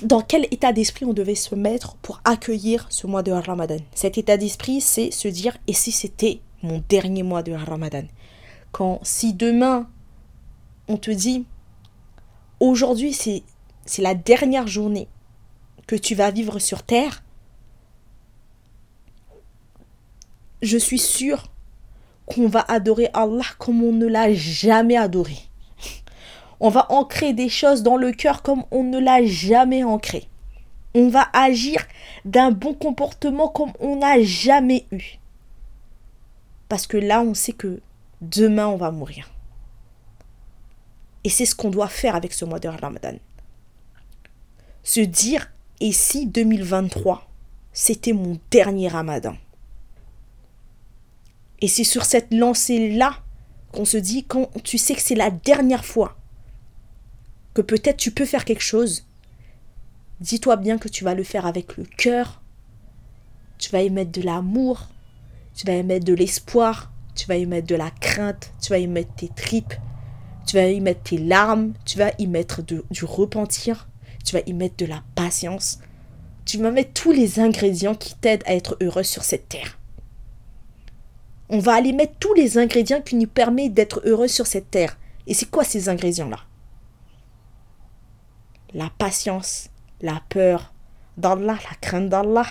dans 0.02 0.22
quel 0.22 0.46
état 0.52 0.74
d'esprit 0.74 1.06
on 1.06 1.14
devait 1.14 1.36
se 1.36 1.56
mettre 1.56 1.96
pour 1.98 2.22
accueillir 2.24 2.88
ce 2.90 3.08
mois 3.08 3.24
de 3.24 3.32
Ramadan? 3.32 3.78
Cet 3.94 4.18
état 4.18 4.38
d'esprit, 4.38 4.82
c'est 4.82 5.12
se 5.12 5.28
dire 5.28 5.58
et 5.68 5.74
si 5.74 5.92
c'était 5.92 6.40
mon 6.62 6.84
dernier 6.90 7.24
mois 7.24 7.44
de 7.44 7.52
Ramadan? 7.52 8.04
Quand 8.72 9.00
si 9.04 9.34
demain 9.34 9.88
on 10.88 10.98
te 10.98 11.12
dit 11.12 11.46
aujourd'hui 12.60 13.14
c'est 13.14 13.44
c'est 13.86 14.02
la 14.02 14.16
dernière 14.16 14.68
journée 14.68 15.08
que 15.88 15.96
tu 15.96 16.16
vas 16.16 16.32
vivre 16.32 16.60
sur 16.60 16.84
Terre, 16.84 17.24
je 20.62 20.78
suis 20.78 21.00
sûre 21.00 21.44
qu'on 22.26 22.48
va 22.48 22.62
adorer 22.62 23.10
Allah 23.14 23.44
comme 23.60 23.84
on 23.84 23.92
ne 23.92 24.08
l'a 24.08 24.34
jamais 24.34 24.96
adoré. 24.96 25.38
On 26.60 26.70
va 26.70 26.92
ancrer 26.92 27.34
des 27.34 27.50
choses 27.50 27.84
dans 27.84 27.98
le 27.98 28.12
cœur 28.12 28.42
comme 28.42 28.64
on 28.72 28.84
ne 28.84 29.00
l'a 29.00 29.26
jamais 29.26 29.84
ancré. 29.84 30.28
On 30.96 31.10
va 31.10 31.28
agir 31.34 31.86
d'un 32.26 32.52
bon 32.52 32.74
comportement 32.74 33.48
comme 33.48 33.74
on 33.80 33.98
n'a 33.98 34.22
jamais 34.22 34.86
eu. 34.92 35.20
Parce 36.70 36.88
que 36.88 36.98
là, 36.98 37.22
on 37.22 37.34
sait 37.34 37.54
que 37.54 37.82
demain, 38.22 38.68
on 38.68 38.78
va 38.78 38.92
mourir. 38.92 39.30
Et 41.24 41.30
c'est 41.30 41.46
ce 41.46 41.56
qu'on 41.56 41.70
doit 41.70 41.88
faire 41.88 42.16
avec 42.16 42.34
ce 42.34 42.46
mois 42.46 42.60
de 42.60 42.68
Ramadan. 42.68 43.16
Se 44.84 45.00
dire 45.00 45.50
et 45.80 45.92
si 45.92 46.28
2023, 46.28 47.28
c'était 47.74 48.14
mon 48.14 48.40
dernier 48.52 48.88
ramadan? 48.88 49.36
Et 51.60 51.68
c'est 51.68 51.84
sur 51.84 52.06
cette 52.06 52.34
lancée-là 52.34 53.16
qu'on 53.72 53.86
se 53.86 53.98
dit, 53.98 54.24
quand 54.24 54.50
tu 54.64 54.78
sais 54.78 54.96
que 54.96 55.02
c'est 55.02 55.16
la 55.16 55.32
dernière 55.32 55.84
fois 55.84 56.16
que 57.54 57.62
peut-être 57.62 57.98
tu 57.98 58.12
peux 58.12 58.26
faire 58.26 58.46
quelque 58.46 58.64
chose, 58.64 59.06
dis-toi 60.20 60.56
bien 60.56 60.78
que 60.78 60.88
tu 60.88 61.04
vas 61.04 61.16
le 61.16 61.24
faire 61.24 61.46
avec 61.46 61.78
le 61.78 61.84
cœur, 61.84 62.42
tu 63.58 63.70
vas 63.72 63.82
y 63.82 63.90
mettre 63.90 64.12
de 64.12 64.22
l'amour, 64.22 64.88
tu 65.56 65.66
vas 65.66 65.76
y 65.76 65.84
mettre 65.84 66.06
de 66.06 66.14
l'espoir, 66.14 66.92
tu 67.16 67.28
vas 67.28 67.38
y 67.38 67.46
mettre 67.46 67.68
de 67.68 67.76
la 67.76 67.92
crainte, 67.92 68.52
tu 68.62 68.70
vas 68.70 68.80
y 68.80 68.88
mettre 68.88 69.14
tes 69.16 69.30
tripes, 69.30 69.74
tu 70.48 70.56
vas 70.56 70.68
y 70.68 70.82
mettre 70.82 71.04
tes 71.04 71.18
larmes, 71.18 71.74
tu 71.86 71.98
vas 71.98 72.12
y 72.18 72.28
mettre 72.28 72.62
du 72.62 73.06
repentir, 73.06 73.88
tu 74.26 74.36
vas 74.36 74.42
y 74.46 74.54
mettre 74.54 74.78
de 74.78 74.86
la 74.86 75.04
patience, 75.16 75.80
tu 76.46 76.58
vas 76.58 76.72
mettre 76.72 76.94
tous 76.94 77.12
les 77.12 77.40
ingrédients 77.40 77.96
qui 77.96 78.16
t'aident 78.16 78.44
à 78.46 78.56
être 78.56 78.78
heureux 78.82 79.04
sur 79.04 79.24
cette 79.24 79.50
terre. 79.50 79.78
On 81.50 81.60
va 81.60 81.76
aller 81.76 81.94
mettre 81.94 82.16
tous 82.20 82.34
les 82.34 82.58
ingrédients 82.58 83.02
qui 83.02 83.16
nous 83.16 83.28
permettent 83.28 83.74
d'être 83.74 84.02
heureux 84.06 84.28
sur 84.28 84.48
cette 84.48 84.72
terre. 84.72 84.98
Et 85.28 85.34
c'est 85.34 85.50
quoi 85.50 85.64
ces 85.64 85.88
ingrédients-là? 85.88 86.40
La 88.74 88.90
patience, 88.90 89.70
la 90.02 90.22
peur 90.30 90.74
d'Allah, 91.18 91.58
la 91.70 91.76
crainte 91.82 92.10
d'Allah, 92.10 92.46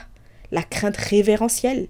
la 0.51 0.62
crainte 0.62 0.97
révérentielle, 0.97 1.89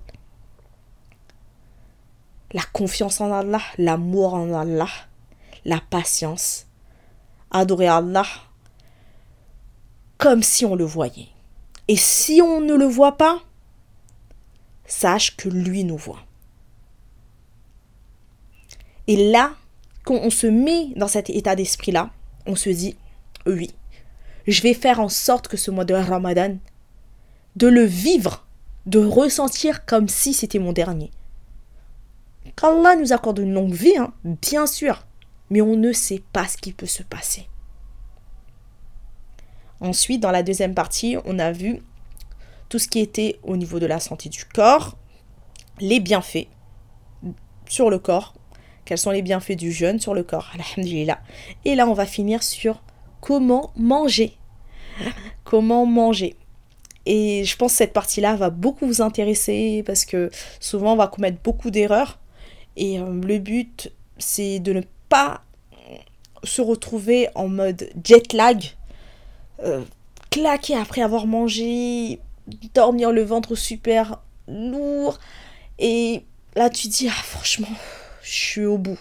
la 2.53 2.63
confiance 2.73 3.21
en 3.21 3.33
Allah, 3.33 3.61
l'amour 3.79 4.35
en 4.35 4.53
Allah, 4.55 4.89
la 5.65 5.81
patience, 5.81 6.67
adorer 7.51 7.89
Allah 7.89 8.27
comme 10.19 10.43
si 10.43 10.65
on 10.65 10.77
le 10.77 10.85
voyait. 10.85 11.29
Et 11.89 11.97
si 11.97 12.41
on 12.41 12.61
ne 12.61 12.75
le 12.75 12.85
voit 12.85 13.17
pas, 13.17 13.43
sache 14.87 15.37
que 15.37 15.49
lui 15.49 15.83
nous 15.83 15.97
voit. 15.97 16.21
Et 19.09 19.31
là, 19.33 19.55
quand 20.05 20.15
on 20.15 20.31
se 20.31 20.47
met 20.47 20.93
dans 20.95 21.09
cet 21.09 21.29
état 21.29 21.57
d'esprit-là, 21.57 22.11
on 22.47 22.55
se 22.55 22.71
dit, 22.71 22.97
oui, 23.47 23.75
je 24.47 24.63
vais 24.63 24.75
faire 24.75 25.01
en 25.01 25.09
sorte 25.09 25.49
que 25.49 25.57
ce 25.57 25.71
mois 25.71 25.85
de 25.85 25.95
Ramadan, 25.95 26.57
de 27.57 27.67
le 27.69 27.85
vivre, 27.85 28.47
de 28.87 28.99
ressentir 28.99 29.85
comme 29.85 30.09
si 30.09 30.35
c'était 30.35 30.59
mon 30.59 30.73
dernier. 30.73 31.11
Qu'Allah 32.57 32.97
nous 32.97 33.13
accorde 33.13 33.39
une 33.39 33.55
longue 33.55 33.73
vie, 33.73 33.97
hein, 33.97 34.13
bien 34.25 34.67
sûr, 34.67 35.07
mais 35.51 35.61
on 35.61 35.77
ne 35.77 35.93
sait 35.93 36.23
pas 36.33 36.49
ce 36.49 36.57
qui 36.57 36.73
peut 36.73 36.87
se 36.87 37.03
passer. 37.03 37.49
Ensuite, 39.81 40.21
dans 40.21 40.31
la 40.31 40.43
deuxième 40.43 40.75
partie, 40.75 41.17
on 41.25 41.39
a 41.39 41.53
vu 41.53 41.83
tout 42.69 42.79
ce 42.79 42.89
qui 42.89 43.01
était 43.01 43.39
au 43.43 43.57
niveau 43.57 43.79
de 43.79 43.87
la 43.87 44.01
santé 44.01 44.29
du 44.29 44.45
corps, 44.45 44.97
les 45.81 46.01
bienfaits 46.01 46.49
sur 47.69 47.91
le 47.91 47.99
corps, 47.99 48.35
quels 48.85 48.99
sont 48.99 49.11
les 49.11 49.23
bienfaits 49.23 49.57
du 49.57 49.73
jeûne 49.73 50.01
sur 50.01 50.15
le 50.15 50.23
corps, 50.23 50.51
alhamdulillah. 50.55 51.21
Et 51.65 51.75
là, 51.75 51.87
on 51.87 51.95
va 51.95 52.07
finir 52.07 52.43
sur 52.43 52.83
comment 53.23 53.71
manger. 53.77 54.37
comment 55.45 55.87
manger. 55.87 56.37
Et 57.07 57.45
je 57.45 57.57
pense 57.57 57.73
que 57.73 57.79
cette 57.79 57.95
partie-là 57.95 58.37
va 58.37 58.51
beaucoup 58.51 58.87
vous 58.87 59.01
intéresser 59.01 59.83
parce 59.87 60.05
que 60.05 60.31
souvent 60.61 60.93
on 60.93 60.97
va 60.97 61.09
commettre 61.09 61.39
beaucoup 61.43 61.71
d'erreurs. 61.71 62.19
Et 62.77 63.01
euh, 63.01 63.21
le 63.23 63.39
but, 63.39 63.91
c'est 64.19 64.59
de 64.59 64.75
ne 64.75 64.83
pas 65.09 65.43
se 66.45 66.61
retrouver 66.61 67.29
en 67.35 67.49
mode 67.49 67.91
jet 68.05 68.33
lag 68.33 68.63
euh, 69.63 69.83
claquer 70.31 70.77
après 70.77 71.03
avoir 71.03 71.27
mangé, 71.27 72.19
dormir 72.75 73.13
le 73.13 73.23
ventre 73.23 73.55
super 73.55 74.21
lourd. 74.49 75.19
Et 75.79 76.25
là, 76.57 76.71
tu 76.71 76.89
dis, 76.89 77.09
ah, 77.09 77.23
franchement, 77.23 77.69
je 78.23 78.31
suis 78.31 78.65
au 78.65 78.79
bout. 78.79 78.99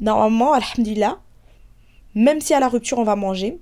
Normalement, 0.00 0.52
alhamdulillah, 0.52 1.20
même 2.14 2.40
si 2.40 2.54
à 2.54 2.60
la 2.60 2.68
rupture 2.68 2.98
on 2.98 3.04
va 3.04 3.16
manger, 3.16 3.58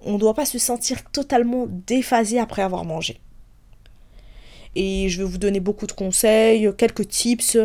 on 0.00 0.14
ne 0.14 0.18
doit 0.18 0.34
pas 0.34 0.46
se 0.46 0.58
sentir 0.58 1.04
totalement 1.10 1.66
déphasé 1.68 2.38
après 2.38 2.62
avoir 2.62 2.84
mangé. 2.84 3.20
Et 4.74 5.08
je 5.08 5.18
vais 5.18 5.28
vous 5.28 5.38
donner 5.38 5.60
beaucoup 5.60 5.86
de 5.86 5.92
conseils, 5.92 6.70
quelques 6.76 7.08
tips 7.08 7.58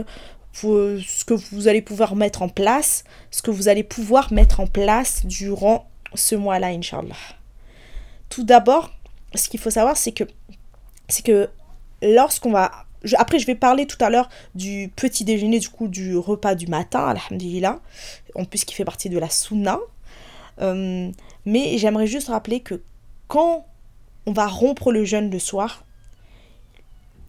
pour 0.53 0.75
ce 0.75 1.23
que 1.23 1.33
vous 1.33 1.67
allez 1.67 1.81
pouvoir 1.81 2.15
mettre 2.15 2.41
en 2.41 2.49
place, 2.49 3.03
ce 3.31 3.41
que 3.41 3.51
vous 3.51 3.67
allez 3.67 3.83
pouvoir 3.83 4.33
mettre 4.33 4.59
en 4.59 4.67
place 4.67 5.25
durant 5.25 5.89
ce 6.15 6.35
mois-là, 6.35 6.67
Inch'Allah. 6.67 7.15
Tout 8.29 8.43
d'abord, 8.43 8.91
ce 9.35 9.49
qu'il 9.49 9.59
faut 9.59 9.69
savoir, 9.69 9.97
c'est 9.97 10.11
que, 10.11 10.23
c'est 11.07 11.23
que 11.23 11.49
lorsqu'on 12.01 12.51
va. 12.51 12.71
après, 13.17 13.39
je 13.39 13.45
vais 13.45 13.55
parler 13.55 13.85
tout 13.85 14.03
à 14.03 14.09
l'heure 14.09 14.29
du 14.55 14.91
petit 14.95 15.23
déjeuner, 15.23 15.59
du 15.59 15.69
coup, 15.69 15.87
du 15.87 16.17
repas 16.17 16.55
du 16.55 16.67
matin, 16.67 17.05
alhamdulillah, 17.07 17.79
en 18.35 18.45
plus 18.45 18.65
qui 18.65 18.73
fait 18.73 18.85
partie 18.85 19.09
de 19.09 19.19
la 19.19 19.29
sunna. 19.29 19.79
Euh, 20.61 21.11
mais 21.45 21.77
j'aimerais 21.77 22.07
juste 22.07 22.29
rappeler 22.29 22.59
que 22.59 22.81
quand 23.27 23.65
on 24.25 24.33
va 24.33 24.47
rompre 24.47 24.91
le 24.91 25.05
jeûne 25.05 25.29
le 25.29 25.39
soir, 25.39 25.85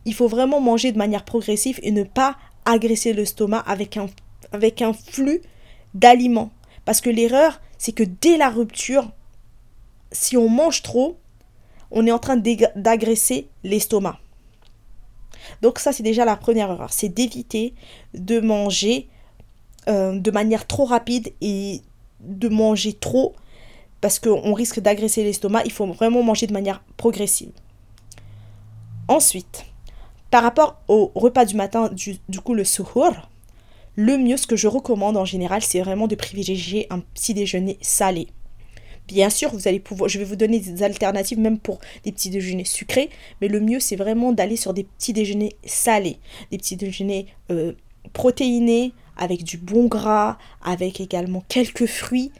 il 0.04 0.14
faut 0.14 0.28
vraiment 0.28 0.60
manger 0.60 0.92
de 0.92 0.98
manière 0.98 1.24
progressive 1.24 1.78
et 1.82 1.90
ne 1.90 2.02
pas 2.02 2.36
agresser 2.64 3.12
l'estomac 3.12 3.58
avec 3.66 3.96
un, 3.96 4.92
flux 4.92 5.42
d'aliments. 5.94 6.50
Parce 6.84 7.00
que 7.00 7.10
l'erreur, 7.10 7.60
c'est 7.76 7.92
que 7.92 8.04
dès 8.04 8.36
la 8.36 8.48
rupture, 8.48 9.10
si 10.10 10.36
on 10.36 10.48
mange 10.48 10.82
trop, 10.82 11.18
on 11.90 12.06
est 12.06 12.12
en 12.12 12.18
train 12.18 12.36
d'agresser 12.36 13.48
l'estomac. 13.64 14.18
Donc 15.62 15.78
ça, 15.78 15.92
c'est 15.92 16.02
déjà 16.02 16.24
la 16.24 16.36
première 16.36 16.70
erreur. 16.70 16.92
C'est 16.92 17.08
d'éviter 17.08 17.74
de 18.14 18.40
manger 18.40 19.08
euh, 19.88 20.18
de 20.18 20.30
manière 20.30 20.66
trop 20.66 20.84
rapide 20.84 21.32
et 21.40 21.82
de 22.20 22.48
manger 22.48 22.92
trop 22.92 23.34
parce 24.00 24.18
qu'on 24.18 24.52
risque 24.52 24.80
d'agresser 24.80 25.24
l'estomac. 25.24 25.62
Il 25.64 25.72
faut 25.72 25.86
vraiment 25.86 26.22
manger 26.22 26.46
de 26.46 26.52
manière 26.52 26.82
progressive. 26.96 27.50
Ensuite, 29.08 29.64
par 30.30 30.42
rapport 30.42 30.80
au 30.88 31.10
repas 31.14 31.44
du 31.44 31.56
matin, 31.56 31.90
du, 31.92 32.40
coup 32.40 32.54
le 32.54 32.64
suhoor, 32.64 33.30
le 33.96 34.18
mieux, 34.18 34.36
ce 34.36 34.46
que 34.46 34.56
je 34.56 34.68
recommande 34.68 35.16
en 35.16 35.24
général, 35.24 35.62
c'est 35.62 35.80
vraiment 35.80 36.06
de 36.06 36.14
privilégier 36.14 36.86
un 36.90 37.00
petit 37.00 37.34
déjeuner 37.34 37.78
salé 37.80 38.28
Bien 39.08 39.30
sûr, 39.30 39.50
vous 39.50 39.66
allez 39.66 39.80
pouvoir, 39.80 40.10
je 40.10 40.18
vais 40.18 40.24
vous 40.26 40.36
donner 40.36 40.60
des 40.60 40.82
alternatives 40.82 41.40
même 41.40 41.58
pour 41.58 41.80
des 42.04 42.12
petits 42.12 42.28
déjeuners 42.28 42.66
sucrés, 42.66 43.08
mais 43.40 43.48
le 43.48 43.58
mieux 43.58 43.80
c'est 43.80 43.96
vraiment 43.96 44.32
d'aller 44.32 44.56
sur 44.56 44.74
des 44.74 44.84
petits 44.84 45.14
déjeuners 45.14 45.56
salés, 45.64 46.18
des 46.50 46.58
petits 46.58 46.76
déjeuners 46.76 47.26
euh, 47.50 47.72
protéinés 48.12 48.92
avec 49.18 49.44
du 49.44 49.58
bon 49.58 49.86
gras, 49.86 50.38
avec 50.64 51.00
également 51.00 51.44
quelques 51.48 51.86
fruits. 51.86 52.32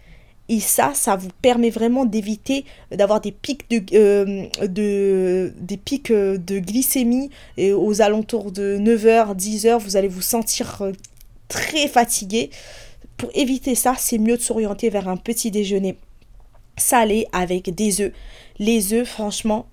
Et 0.49 0.61
ça, 0.61 0.93
ça 0.95 1.15
vous 1.15 1.29
permet 1.43 1.69
vraiment 1.69 2.07
d'éviter 2.07 2.65
d'avoir 2.91 3.21
des 3.21 3.33
pics 3.33 3.69
de, 3.69 3.83
euh, 3.93 4.47
de, 4.67 5.53
des 5.61 5.77
pics 5.77 6.11
euh, 6.11 6.39
de 6.39 6.59
glycémie 6.59 7.29
et 7.59 7.75
aux 7.75 8.01
alentours 8.01 8.51
de 8.51 8.79
9h, 8.79 9.37
10h, 9.37 9.79
vous 9.79 9.97
allez 9.97 10.09
vous 10.09 10.23
sentir 10.23 10.81
euh, 10.81 10.93
très 11.49 11.87
fatigué. 11.87 12.49
Pour 13.19 13.31
éviter 13.35 13.75
ça, 13.75 13.95
c'est 13.99 14.17
mieux 14.17 14.39
de 14.39 14.43
s'orienter 14.43 14.89
vers 14.89 15.09
un 15.09 15.19
petit 15.19 15.51
déjeuner 15.51 15.99
salé 16.79 17.27
avec 17.33 17.75
des 17.75 18.01
œufs. 18.01 18.13
Les 18.59 18.95
œufs, 18.95 19.07
franchement, 19.07 19.67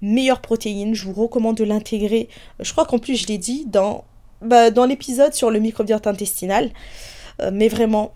meilleure 0.00 0.40
protéine. 0.40 0.94
Je 0.94 1.04
vous 1.04 1.12
recommande 1.12 1.56
de 1.56 1.64
l'intégrer. 1.64 2.28
Je 2.60 2.72
crois 2.72 2.86
qu'en 2.86 2.98
plus, 2.98 3.16
je 3.16 3.26
l'ai 3.26 3.38
dit 3.38 3.66
dans, 3.66 4.04
bah, 4.44 4.70
dans 4.70 4.86
l'épisode 4.86 5.34
sur 5.34 5.50
le 5.50 5.58
microbiote 5.58 6.06
intestinal. 6.06 6.70
mais 7.52 7.68
vraiment, 7.68 8.12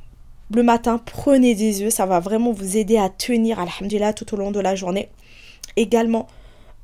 le 0.54 0.62
matin, 0.62 0.98
prenez 1.04 1.54
des 1.54 1.82
œufs, 1.82 1.92
ça 1.92 2.06
va 2.06 2.20
vraiment 2.20 2.52
vous 2.52 2.76
aider 2.76 2.96
à 2.96 3.10
tenir, 3.10 3.58
alhamdulillah, 3.60 4.14
tout 4.14 4.32
au 4.34 4.36
long 4.36 4.50
de 4.50 4.60
la 4.60 4.74
journée. 4.74 5.10
Également, 5.76 6.26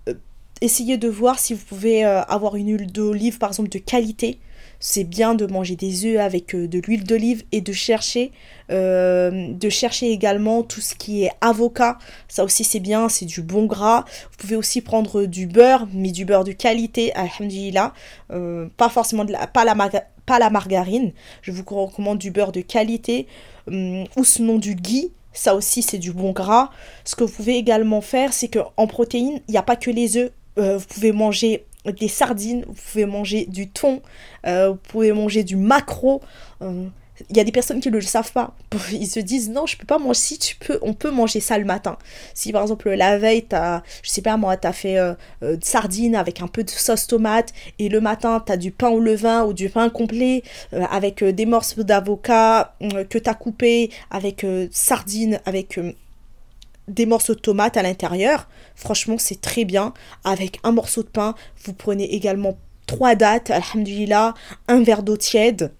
euh, 0.09 0.15
essayez 0.61 0.99
de 0.99 1.09
voir 1.09 1.39
si 1.39 1.55
vous 1.55 1.65
pouvez 1.65 2.05
euh, 2.05 2.23
avoir 2.25 2.57
une 2.57 2.77
huile 2.77 2.93
d'olive, 2.93 3.39
par 3.39 3.51
exemple, 3.51 3.71
de 3.71 3.79
qualité. 3.79 4.39
C'est 4.81 5.05
bien 5.05 5.35
de 5.35 5.47
manger 5.47 5.77
des 5.77 6.05
œufs 6.07 6.19
avec 6.19 6.55
euh, 6.55 6.69
de 6.69 6.79
l'huile 6.79 7.05
d'olive 7.05 7.45
et 7.53 7.61
de 7.61 7.73
chercher, 7.73 8.33
de 8.71 9.69
chercher 9.69 10.11
également 10.11 10.63
tout 10.63 10.81
ce 10.81 10.95
qui 10.95 11.25
est 11.25 11.31
avocat. 11.41 11.99
Ça 12.29 12.45
aussi 12.45 12.65
c'est 12.65 12.81
bien, 12.81 13.09
c'est 13.09 13.27
du 13.27 13.43
bon 13.43 13.67
gras. 13.67 14.05
Vous 14.31 14.37
pouvez 14.39 14.57
aussi 14.57 14.81
prendre 14.81 15.25
du 15.27 15.47
beurre, 15.47 15.87
mais 15.93 16.11
du 16.13 16.25
beurre 16.25 16.45
de 16.45 16.53
qualité, 16.53 17.13
alhamdulillah. 17.15 17.93
pas 18.29 18.89
forcément 18.89 19.25
de 19.25 19.33
la, 19.33 19.47
pas 19.47 19.65
la, 19.65 19.75
pas 20.27 20.39
la 20.39 20.51
margarine. 20.51 21.13
Je 21.43 21.53
vous 21.53 21.63
recommande 21.69 22.19
du 22.19 22.31
beurre 22.31 22.53
de 22.53 22.63
qualité. 22.63 23.27
Hum, 23.67 24.05
ou 24.17 24.25
sinon 24.25 24.59
du 24.59 24.75
ghee. 24.75 25.13
Ça 25.33 25.55
aussi, 25.55 25.83
c'est 25.83 25.99
du 25.99 26.13
bon 26.13 26.31
gras. 26.31 26.71
Ce 27.05 27.17
que 27.17 27.25
vous 27.25 27.33
pouvez 27.33 27.57
également 27.57 28.01
faire, 28.01 28.33
c'est 28.33 28.49
qu'en 28.49 28.87
protéines, 28.87 29.41
il 29.49 29.53
n'y 29.53 29.59
a 29.59 29.63
pas 29.63 29.77
que 29.77 29.91
les 29.91 30.17
œufs. 30.17 30.31
Euh, 30.59 30.79
vous 30.79 30.87
pouvez 30.87 31.11
manger 31.11 31.67
des 31.93 32.09
sardines, 32.09 32.65
vous 32.67 32.75
pouvez 32.75 33.07
manger 33.07 33.47
du 33.47 33.69
thon, 33.69 34.03
euh, 34.47 34.71
vous 34.71 34.79
pouvez 34.89 35.13
manger 35.13 35.45
du 35.45 35.57
maquereau. 35.57 36.21
Euh, 36.63 36.87
il 37.31 37.37
y 37.37 37.41
a 37.41 37.45
des 37.45 37.53
personnes 37.53 37.79
qui 37.79 37.91
ne 37.91 37.95
le 37.95 38.01
savent 38.01 38.33
pas. 38.33 38.57
Ils 38.93 39.07
se 39.07 39.21
disent 39.21 39.49
non, 39.49 39.67
je 39.67 39.77
peux 39.77 39.87
pas 39.87 39.99
manger. 39.99 40.19
Si 40.19 40.39
tu 40.39 40.57
peux, 40.57 40.81
on 40.83 40.95
peut 40.95 41.11
manger 41.11 41.39
ça 41.39 41.59
le 41.59 41.65
matin. 41.65 41.97
Si 42.35 42.51
par 42.51 42.63
exemple 42.63 42.91
la 42.91 43.19
veille, 43.19 43.47
as, 43.53 43.83
je 44.03 44.11
sais 44.11 44.23
pas 44.23 44.37
moi, 44.37 44.57
tu 44.57 44.67
as 44.67 44.73
fait 44.73 44.99
euh, 44.99 45.15
de 45.41 45.65
sardines 45.65 46.17
avec 46.17 46.43
un 46.43 46.49
peu 46.49 46.65
de 46.65 46.71
sauce 46.71 47.07
tomate 47.07 47.53
et 47.79 47.89
le 47.89 48.01
matin, 48.01 48.43
tu 48.45 48.51
as 48.51 48.57
du 48.57 48.73
pain 48.73 48.89
au 48.89 48.99
levain 48.99 49.45
ou 49.45 49.53
du 49.53 49.69
pain 49.69 49.91
complet 49.91 50.43
avec 50.73 51.23
des 51.23 51.47
morceaux 51.47 51.85
d'avocat 51.85 52.75
que 52.81 53.19
tu 53.19 53.31
as 53.31 53.35
coupé 53.35 53.91
avec 54.11 54.45
sardines, 54.73 55.41
avec 55.47 55.79
des 56.89 57.07
morceaux 57.07 57.35
de 57.35 57.41
tomate 57.41 57.77
à 57.77 57.83
l'intérieur. 57.83 58.49
Franchement, 58.75 59.17
c'est 59.19 59.41
très 59.41 59.65
bien. 59.65 59.95
Avec 60.25 60.59
un 60.65 60.73
morceau 60.73 61.03
de 61.03 61.09
pain, 61.09 61.35
vous 61.65 61.73
prenez 61.73 62.15
également 62.15 62.59
trois 62.87 63.15
dattes, 63.15 63.51
alhamdulillah, 63.51 64.35
un 64.69 64.83
verre 64.83 65.03
d'eau 65.03 65.17
tiède 65.17 65.73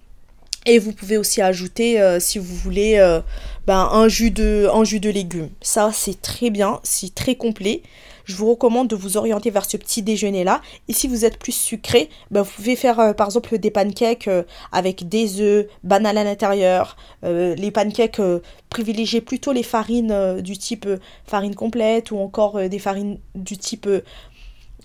et 0.67 0.79
vous 0.79 0.93
pouvez 0.93 1.19
aussi 1.19 1.43
ajouter, 1.43 2.01
euh, 2.01 2.19
si 2.21 2.39
vous 2.39 2.55
voulez, 2.55 2.97
euh, 2.97 3.21
ben, 3.67 3.89
un, 3.93 4.09
jus 4.09 4.31
de, 4.31 4.69
un 4.73 4.85
jus 4.85 5.01
de 5.01 5.11
légumes. 5.11 5.51
Ça, 5.61 5.91
c'est 5.93 6.21
très 6.21 6.51
bien, 6.51 6.81
c'est 6.83 7.15
très 7.15 7.35
complet. 7.35 7.83
Je 8.25 8.37
vous 8.37 8.51
recommande 8.51 8.89
de 8.89 8.97
vous 8.97 9.17
orienter 9.17 9.51
vers 9.51 9.65
ce 9.65 9.77
petit 9.77 10.03
déjeuner-là. 10.03 10.61
Et 10.89 10.93
si 10.93 11.09
vous 11.09 11.25
êtes 11.25 11.39
plus 11.39 11.53
sucré, 11.53 12.09
ben, 12.31 12.43
vous 12.43 12.51
pouvez 12.51 12.77
faire 12.77 13.01
euh, 13.01 13.13
par 13.13 13.29
exemple 13.29 13.59
des 13.59 13.71
pancakes 13.71 14.29
avec 14.73 15.09
des 15.09 15.41
œufs, 15.41 15.67
banane 15.83 16.17
à 16.17 16.25
l'intérieur. 16.25 16.97
les 17.23 17.71
pancakes, 17.71 18.21
privilégiez 18.71 19.21
plutôt 19.21 19.53
les 19.53 19.63
farines 19.63 20.41
du 20.41 20.59
type 20.59 20.89
farine 21.27 21.55
complète 21.55 22.11
ou 22.11 22.19
encore 22.19 22.69
des 22.69 22.79
farines 22.79 23.19
du 23.35 23.57
type 23.57 23.89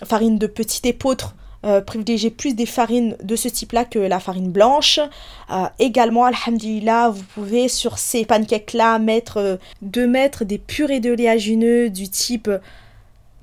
farine 0.03 0.37
de 0.37 0.47
petit 0.47 0.87
épeautre 0.87 1.35
euh, 1.65 1.81
privilégier 1.81 2.29
plus 2.29 2.53
des 2.53 2.65
farines 2.65 3.17
de 3.21 3.35
ce 3.35 3.49
type-là 3.49 3.83
que 3.83 3.99
la 3.99 4.21
farine 4.21 4.49
blanche. 4.49 4.97
Euh, 5.51 5.65
également, 5.77 6.23
alhamdulillah, 6.23 7.09
vous 7.09 7.23
pouvez 7.35 7.67
sur 7.67 7.97
ces 7.97 8.23
pancakes-là 8.23 8.97
mettre, 8.97 9.37
euh, 9.37 9.57
de 9.81 10.05
mettre 10.05 10.45
des 10.45 10.57
purées 10.57 11.01
de 11.01 11.11
léagineux 11.11 11.89
du 11.89 12.07
type 12.07 12.49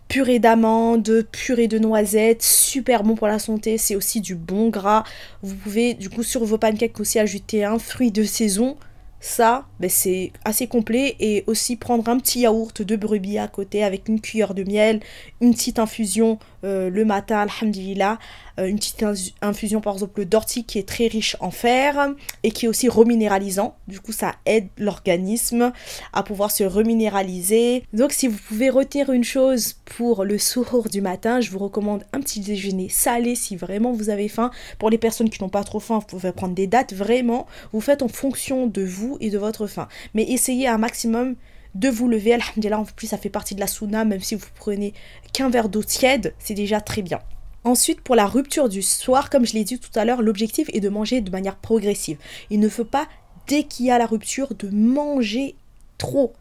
purée 0.08 0.38
d'amandes, 0.38 1.26
purée 1.32 1.68
de 1.68 1.78
noisettes, 1.78 2.42
super 2.42 3.02
bon 3.02 3.14
pour 3.14 3.26
la 3.26 3.38
santé, 3.38 3.78
c'est 3.78 3.96
aussi 3.96 4.20
du 4.20 4.34
bon 4.34 4.68
gras. 4.68 5.04
Vous 5.42 5.54
pouvez 5.54 5.94
du 5.94 6.08
coup 6.10 6.22
sur 6.22 6.44
vos 6.44 6.58
pancakes 6.58 6.98
aussi 7.00 7.18
ajouter 7.18 7.64
un 7.64 7.78
fruit 7.78 8.12
de 8.12 8.22
saison 8.22 8.76
ça, 9.20 9.66
ben 9.80 9.90
c'est 9.90 10.32
assez 10.44 10.66
complet. 10.66 11.16
Et 11.20 11.44
aussi 11.46 11.76
prendre 11.76 12.08
un 12.08 12.18
petit 12.18 12.40
yaourt 12.40 12.82
de 12.82 12.96
brebis 12.96 13.38
à 13.38 13.48
côté 13.48 13.82
avec 13.82 14.08
une 14.08 14.20
cuillère 14.20 14.54
de 14.54 14.62
miel, 14.62 15.00
une 15.40 15.52
petite 15.52 15.78
infusion 15.78 16.38
euh, 16.64 16.90
le 16.90 17.04
matin, 17.04 17.46
alhamdulillah. 17.48 18.18
Euh, 18.58 18.66
une 18.66 18.76
petite 18.76 19.04
infusion 19.42 19.82
par 19.82 19.92
exemple 19.92 20.24
d'ortie 20.24 20.64
qui 20.64 20.78
est 20.78 20.88
très 20.88 21.08
riche 21.08 21.36
en 21.40 21.50
fer 21.50 22.14
et 22.42 22.50
qui 22.50 22.66
est 22.66 22.68
aussi 22.68 22.88
reminéralisant. 22.88 23.76
Du 23.86 24.00
coup, 24.00 24.12
ça 24.12 24.32
aide 24.46 24.68
l'organisme 24.78 25.72
à 26.12 26.22
pouvoir 26.22 26.50
se 26.50 26.64
reminéraliser. 26.64 27.84
Donc, 27.92 28.12
si 28.12 28.28
vous 28.28 28.38
pouvez 28.48 28.70
retenir 28.70 29.10
une 29.10 29.24
chose 29.24 29.74
pour 29.84 30.24
le 30.24 30.38
sourd 30.38 30.88
du 30.88 31.00
matin, 31.00 31.40
je 31.40 31.50
vous 31.50 31.58
recommande 31.58 32.04
un 32.12 32.20
petit 32.20 32.40
déjeuner 32.40 32.88
salé 32.88 33.34
si 33.34 33.56
vraiment 33.56 33.92
vous 33.92 34.10
avez 34.10 34.28
faim. 34.28 34.50
Pour 34.78 34.90
les 34.90 34.98
personnes 34.98 35.30
qui 35.30 35.42
n'ont 35.42 35.48
pas 35.48 35.64
trop 35.64 35.80
faim, 35.80 35.98
vous 35.98 36.06
pouvez 36.06 36.32
prendre 36.32 36.54
des 36.54 36.66
dates. 36.66 36.94
Vraiment, 36.94 37.46
vous 37.72 37.80
faites 37.80 38.02
en 38.02 38.08
fonction 38.08 38.66
de 38.66 38.82
vous 38.82 39.18
et 39.20 39.30
de 39.30 39.38
votre 39.38 39.66
faim. 39.66 39.88
Mais 40.14 40.22
essayez 40.22 40.68
un 40.68 40.78
maximum 40.78 41.36
de 41.78 41.88
vous 41.88 42.08
lever. 42.08 42.34
Alhamdulillah, 42.34 42.78
en 42.78 42.84
plus, 42.84 43.08
ça 43.08 43.18
fait 43.18 43.30
partie 43.30 43.54
de 43.54 43.60
la 43.60 43.66
sunna, 43.66 44.04
même 44.04 44.20
si 44.20 44.34
vous 44.34 44.46
prenez 44.54 44.94
qu'un 45.32 45.50
verre 45.50 45.68
d'eau 45.68 45.82
tiède, 45.82 46.34
c'est 46.38 46.54
déjà 46.54 46.80
très 46.80 47.02
bien. 47.02 47.20
Ensuite, 47.64 48.00
pour 48.00 48.14
la 48.14 48.26
rupture 48.26 48.68
du 48.68 48.82
soir, 48.82 49.28
comme 49.28 49.44
je 49.44 49.54
l'ai 49.54 49.64
dit 49.64 49.78
tout 49.78 49.90
à 49.98 50.04
l'heure, 50.04 50.22
l'objectif 50.22 50.68
est 50.72 50.80
de 50.80 50.88
manger 50.88 51.20
de 51.20 51.30
manière 51.30 51.56
progressive. 51.56 52.18
Il 52.50 52.60
ne 52.60 52.68
faut 52.68 52.84
pas, 52.84 53.08
dès 53.46 53.64
qu'il 53.64 53.86
y 53.86 53.90
a 53.90 53.98
la 53.98 54.06
rupture, 54.06 54.54
de 54.54 54.68
manger 54.68 55.54
trop. 55.98 56.32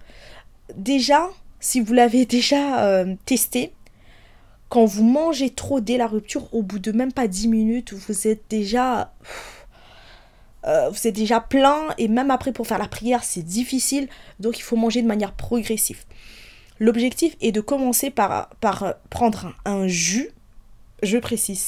Déjà, 0.75 1.29
si 1.59 1.81
vous 1.81 1.93
l'avez 1.93 2.25
déjà 2.27 2.85
euh, 2.85 3.15
testé, 3.25 3.73
quand 4.69 4.85
vous 4.85 5.03
mangez 5.03 5.49
trop 5.49 5.79
dès 5.79 5.97
la 5.97 6.07
rupture, 6.07 6.53
au 6.53 6.61
bout 6.61 6.79
de 6.79 6.91
même 6.91 7.11
pas 7.11 7.27
10 7.27 7.47
minutes, 7.47 7.93
vous 7.93 8.27
êtes 8.27 8.43
déjà... 8.49 9.13
Euh, 10.67 10.89
vous 10.89 11.07
êtes 11.07 11.15
déjà 11.15 11.39
plein 11.39 11.89
et 11.97 12.07
même 12.07 12.31
après 12.31 12.51
pour 12.51 12.65
faire 12.65 12.79
la 12.79 12.87
prière 12.87 13.23
c'est 13.23 13.43
difficile 13.43 14.07
donc 14.39 14.57
il 14.57 14.63
faut 14.63 14.75
manger 14.75 15.01
de 15.01 15.07
manière 15.07 15.33
progressive. 15.33 16.03
L'objectif 16.79 17.35
est 17.39 17.51
de 17.51 17.61
commencer 17.61 18.09
par, 18.09 18.49
prendre 19.09 19.53
un 19.65 19.87
jus 19.87 20.31
je 21.03 21.17
précise, 21.17 21.59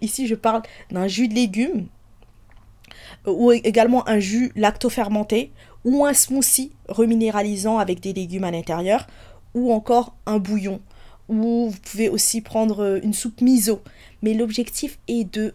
ici 0.00 0.26
je 0.26 0.34
parle 0.34 0.62
d'un 0.90 1.08
jus 1.08 1.28
de 1.28 1.34
légumes 1.34 1.86
euh, 3.26 3.32
ou 3.32 3.52
également 3.52 4.08
un 4.08 4.20
jus 4.20 4.52
lacto-fermenté 4.54 5.50
ou 5.84 6.04
un 6.04 6.14
smoothie 6.14 6.72
reminéralisant 6.88 7.78
avec 7.78 8.00
des 8.00 8.12
légumes 8.12 8.44
à 8.44 8.50
l'intérieur 8.50 9.06
ou 9.54 9.72
encore 9.72 10.14
un 10.26 10.38
bouillon 10.38 10.80
ou 11.28 11.70
vous 11.70 11.80
pouvez 11.80 12.08
aussi 12.08 12.40
prendre 12.40 12.80
euh, 12.80 13.00
une 13.02 13.14
soupe 13.14 13.40
miso. 13.40 13.82
Mais 14.22 14.34
l'objectif 14.34 14.98
est 15.08 15.24
de 15.24 15.54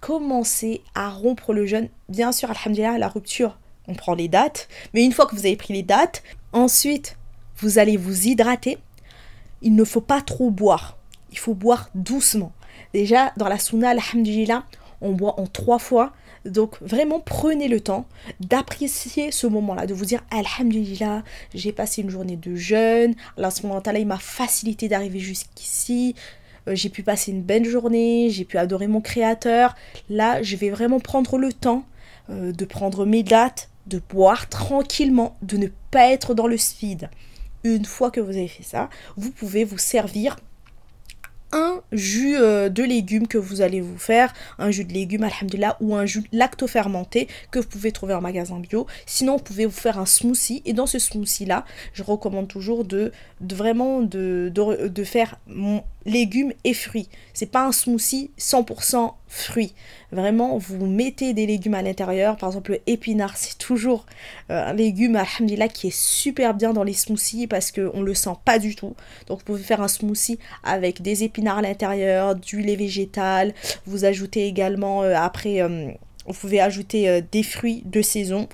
commencer 0.00 0.82
à 0.94 1.08
rompre 1.10 1.52
le 1.52 1.66
jeûne. 1.66 1.88
Bien 2.08 2.32
sûr, 2.32 2.50
alhamdulillah, 2.50 2.98
la 2.98 3.08
rupture, 3.08 3.58
on 3.88 3.94
prend 3.94 4.14
les 4.14 4.28
dates. 4.28 4.68
Mais 4.94 5.04
une 5.04 5.12
fois 5.12 5.26
que 5.26 5.34
vous 5.34 5.46
avez 5.46 5.56
pris 5.56 5.74
les 5.74 5.82
dates, 5.82 6.22
ensuite, 6.52 7.16
vous 7.58 7.78
allez 7.78 7.96
vous 7.96 8.26
hydrater. 8.26 8.78
Il 9.62 9.74
ne 9.74 9.84
faut 9.84 10.00
pas 10.00 10.22
trop 10.22 10.50
boire. 10.50 10.96
Il 11.30 11.38
faut 11.38 11.54
boire 11.54 11.90
doucement. 11.94 12.52
Déjà, 12.94 13.32
dans 13.36 13.48
la 13.48 13.58
sunna, 13.58 13.90
alhamdulillah, 13.90 14.64
on 15.00 15.12
boit 15.12 15.38
en 15.38 15.46
trois 15.46 15.78
fois. 15.78 16.12
Donc 16.46 16.80
vraiment 16.80 17.20
prenez 17.20 17.68
le 17.68 17.80
temps 17.80 18.06
d'apprécier 18.40 19.30
ce 19.30 19.46
moment-là, 19.46 19.86
de 19.86 19.92
vous 19.92 20.06
dire 20.06 20.22
Alhamdulillah, 20.30 21.22
j'ai 21.54 21.70
passé 21.70 22.00
une 22.00 22.08
journée 22.08 22.36
de 22.36 22.54
jeûne, 22.54 23.14
Allah 23.36 23.50
il 23.98 24.06
m'a 24.06 24.18
facilité 24.18 24.88
d'arriver 24.88 25.18
jusqu'ici, 25.18 26.14
j'ai 26.74 26.88
pu 26.88 27.02
passer 27.02 27.30
une 27.32 27.42
belle 27.42 27.64
journée, 27.64 28.28
j'ai 28.30 28.44
pu 28.44 28.58
adorer 28.58 28.86
mon 28.86 29.00
créateur. 29.00 29.74
Là, 30.08 30.42
je 30.42 30.56
vais 30.56 30.70
vraiment 30.70 31.00
prendre 31.00 31.38
le 31.38 31.52
temps 31.52 31.84
euh, 32.30 32.52
de 32.52 32.64
prendre 32.64 33.06
mes 33.06 33.22
dates, 33.22 33.70
de 33.86 34.00
boire 34.10 34.48
tranquillement, 34.48 35.36
de 35.42 35.56
ne 35.56 35.68
pas 35.90 36.10
être 36.10 36.34
dans 36.34 36.46
le 36.46 36.56
speed. 36.56 37.10
Une 37.64 37.84
fois 37.84 38.10
que 38.10 38.20
vous 38.20 38.30
avez 38.30 38.48
fait 38.48 38.62
ça, 38.62 38.88
vous 39.16 39.30
pouvez 39.30 39.64
vous 39.64 39.78
servir 39.78 40.36
un 41.52 41.80
jus 41.92 42.36
euh, 42.36 42.68
de 42.68 42.82
légumes 42.82 43.26
que 43.26 43.38
vous 43.38 43.60
allez 43.60 43.80
vous 43.80 43.98
faire, 43.98 44.32
un 44.58 44.70
jus 44.70 44.84
de 44.84 44.92
légumes, 44.92 45.24
alhamdulillah, 45.24 45.76
ou 45.80 45.94
un 45.94 46.06
jus 46.06 46.24
lacto-fermenté 46.32 47.28
que 47.50 47.58
vous 47.58 47.68
pouvez 47.68 47.92
trouver 47.92 48.14
en 48.14 48.20
magasin 48.20 48.58
bio. 48.58 48.86
Sinon, 49.06 49.36
vous 49.36 49.42
pouvez 49.42 49.66
vous 49.66 49.72
faire 49.72 49.98
un 49.98 50.06
smoothie. 50.06 50.62
Et 50.64 50.72
dans 50.72 50.86
ce 50.86 50.98
smoothie-là, 50.98 51.64
je 51.92 52.02
recommande 52.02 52.48
toujours 52.48 52.84
de, 52.84 53.12
vraiment 53.40 54.00
de, 54.02 54.52
faire 55.04 55.38
légumes 56.06 56.52
et 56.64 56.74
fruits. 56.74 57.08
C'est 57.34 57.50
pas 57.50 57.64
un 57.66 57.72
smoothie 57.72 58.30
100% 58.38 59.14
fruits. 59.30 59.74
Vraiment, 60.10 60.58
vous 60.58 60.86
mettez 60.86 61.32
des 61.32 61.46
légumes 61.46 61.74
à 61.74 61.82
l'intérieur. 61.82 62.36
Par 62.36 62.50
exemple, 62.50 62.72
le 62.72 62.80
épinard, 62.86 63.36
c'est 63.36 63.56
toujours 63.56 64.04
euh, 64.50 64.66
un 64.66 64.72
légume, 64.74 65.16
alhamdulillah, 65.16 65.68
qui 65.68 65.86
est 65.86 65.96
super 65.96 66.52
bien 66.52 66.72
dans 66.72 66.82
les 66.82 66.92
smoothies 66.92 67.46
parce 67.46 67.70
qu'on 67.70 68.02
le 68.02 68.14
sent 68.14 68.34
pas 68.44 68.58
du 68.58 68.74
tout. 68.74 68.96
Donc, 69.28 69.38
vous 69.38 69.44
pouvez 69.44 69.62
faire 69.62 69.80
un 69.80 69.88
smoothie 69.88 70.40
avec 70.64 71.00
des 71.00 71.22
épinards 71.22 71.58
à 71.58 71.62
l'intérieur, 71.62 72.34
du 72.34 72.60
lait 72.60 72.76
végétal. 72.76 73.54
Vous 73.86 74.04
ajoutez 74.04 74.46
également, 74.46 75.04
euh, 75.04 75.14
après, 75.14 75.62
euh, 75.62 75.90
vous 76.26 76.34
pouvez 76.34 76.60
ajouter 76.60 77.22
des 77.32 77.42
fruits 77.42 77.82
de 77.86 78.02
saison. 78.02 78.48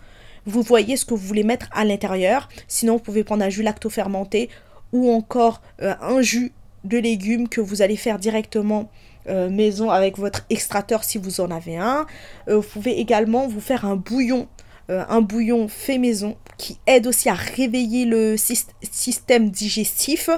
Vous 0.44 0.62
voyez 0.62 0.96
ce 0.96 1.04
que 1.04 1.14
vous 1.14 1.26
voulez 1.26 1.42
mettre 1.42 1.68
à 1.72 1.84
l'intérieur. 1.84 2.48
Sinon, 2.68 2.94
vous 2.94 3.02
pouvez 3.02 3.24
prendre 3.24 3.44
un 3.44 3.48
jus 3.48 3.62
lacto-fermenté 3.62 4.48
ou 4.92 5.10
encore 5.10 5.60
un 5.80 6.22
jus 6.22 6.52
de 6.84 6.96
légumes 6.96 7.48
que 7.48 7.60
vous 7.60 7.82
allez 7.82 7.96
faire 7.96 8.18
directement 8.18 8.88
euh, 9.28 9.50
maison 9.50 9.90
avec 9.90 10.18
votre 10.18 10.44
extracteur 10.50 11.02
si 11.02 11.18
vous 11.18 11.40
en 11.40 11.50
avez 11.50 11.76
un. 11.76 12.06
Euh, 12.48 12.56
vous 12.56 12.68
pouvez 12.68 13.00
également 13.00 13.48
vous 13.48 13.60
faire 13.60 13.84
un 13.84 13.96
bouillon, 13.96 14.46
euh, 14.90 15.04
un 15.08 15.20
bouillon 15.20 15.66
fait 15.68 15.98
maison 15.98 16.36
qui 16.58 16.78
aide 16.86 17.06
aussi 17.06 17.28
à 17.28 17.34
réveiller 17.34 18.04
le 18.04 18.36
système 18.36 19.50
digestif 19.50 20.30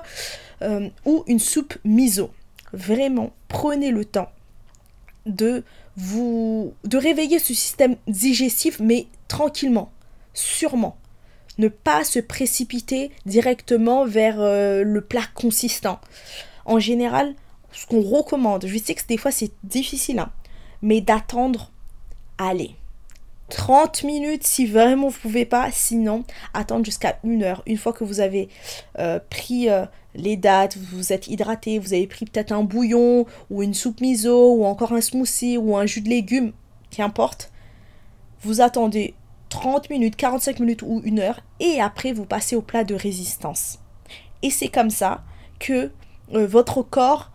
ou 1.04 1.22
une 1.28 1.38
soupe 1.38 1.76
miso. 1.84 2.30
Vraiment, 2.72 3.32
prenez 3.46 3.90
le 3.90 4.04
temps 4.04 4.30
de 5.26 5.62
vous 5.96 6.72
de 6.84 6.96
réveiller 6.98 7.38
ce 7.38 7.54
système 7.54 7.96
digestif 8.08 8.80
mais 8.80 9.06
tranquillement, 9.28 9.92
sûrement. 10.34 10.96
Ne 11.58 11.68
pas 11.68 12.04
se 12.04 12.18
précipiter 12.18 13.10
directement 13.26 14.04
vers 14.06 14.38
le 14.38 15.00
plat 15.00 15.24
consistant. 15.34 16.00
En 16.64 16.78
général, 16.78 17.34
ce 17.78 17.86
qu'on 17.86 18.02
recommande, 18.02 18.66
je 18.66 18.76
sais 18.76 18.94
que 18.94 19.06
des 19.06 19.16
fois 19.16 19.30
c'est 19.30 19.52
difficile, 19.62 20.18
hein, 20.18 20.30
mais 20.82 21.00
d'attendre, 21.00 21.70
allez, 22.36 22.74
30 23.50 24.02
minutes 24.02 24.44
si 24.44 24.66
vraiment 24.66 25.08
vous 25.08 25.18
pouvez 25.18 25.44
pas, 25.44 25.70
sinon 25.70 26.24
attendre 26.54 26.84
jusqu'à 26.84 27.18
une 27.22 27.44
heure. 27.44 27.62
Une 27.66 27.76
fois 27.76 27.92
que 27.92 28.02
vous 28.02 28.20
avez 28.20 28.48
euh, 28.98 29.20
pris 29.30 29.70
euh, 29.70 29.86
les 30.14 30.36
dates, 30.36 30.76
vous 30.76 30.96
vous 30.98 31.12
êtes 31.12 31.28
hydraté, 31.28 31.78
vous 31.78 31.94
avez 31.94 32.08
pris 32.08 32.26
peut-être 32.26 32.50
un 32.52 32.64
bouillon 32.64 33.26
ou 33.48 33.62
une 33.62 33.74
soupe 33.74 34.00
miso 34.00 34.54
ou 34.54 34.64
encore 34.64 34.92
un 34.92 35.00
smoothie 35.00 35.56
ou 35.56 35.76
un 35.76 35.86
jus 35.86 36.00
de 36.00 36.08
légumes, 36.08 36.52
qu'importe, 36.90 37.52
vous 38.42 38.60
attendez 38.60 39.14
30 39.50 39.88
minutes, 39.88 40.16
45 40.16 40.58
minutes 40.58 40.82
ou 40.82 41.00
une 41.04 41.20
heure 41.20 41.40
et 41.60 41.80
après 41.80 42.12
vous 42.12 42.26
passez 42.26 42.56
au 42.56 42.62
plat 42.62 42.82
de 42.82 42.96
résistance. 42.96 43.78
Et 44.42 44.50
c'est 44.50 44.68
comme 44.68 44.90
ça 44.90 45.22
que 45.60 45.92
euh, 46.34 46.46
votre 46.46 46.82
corps 46.82 47.30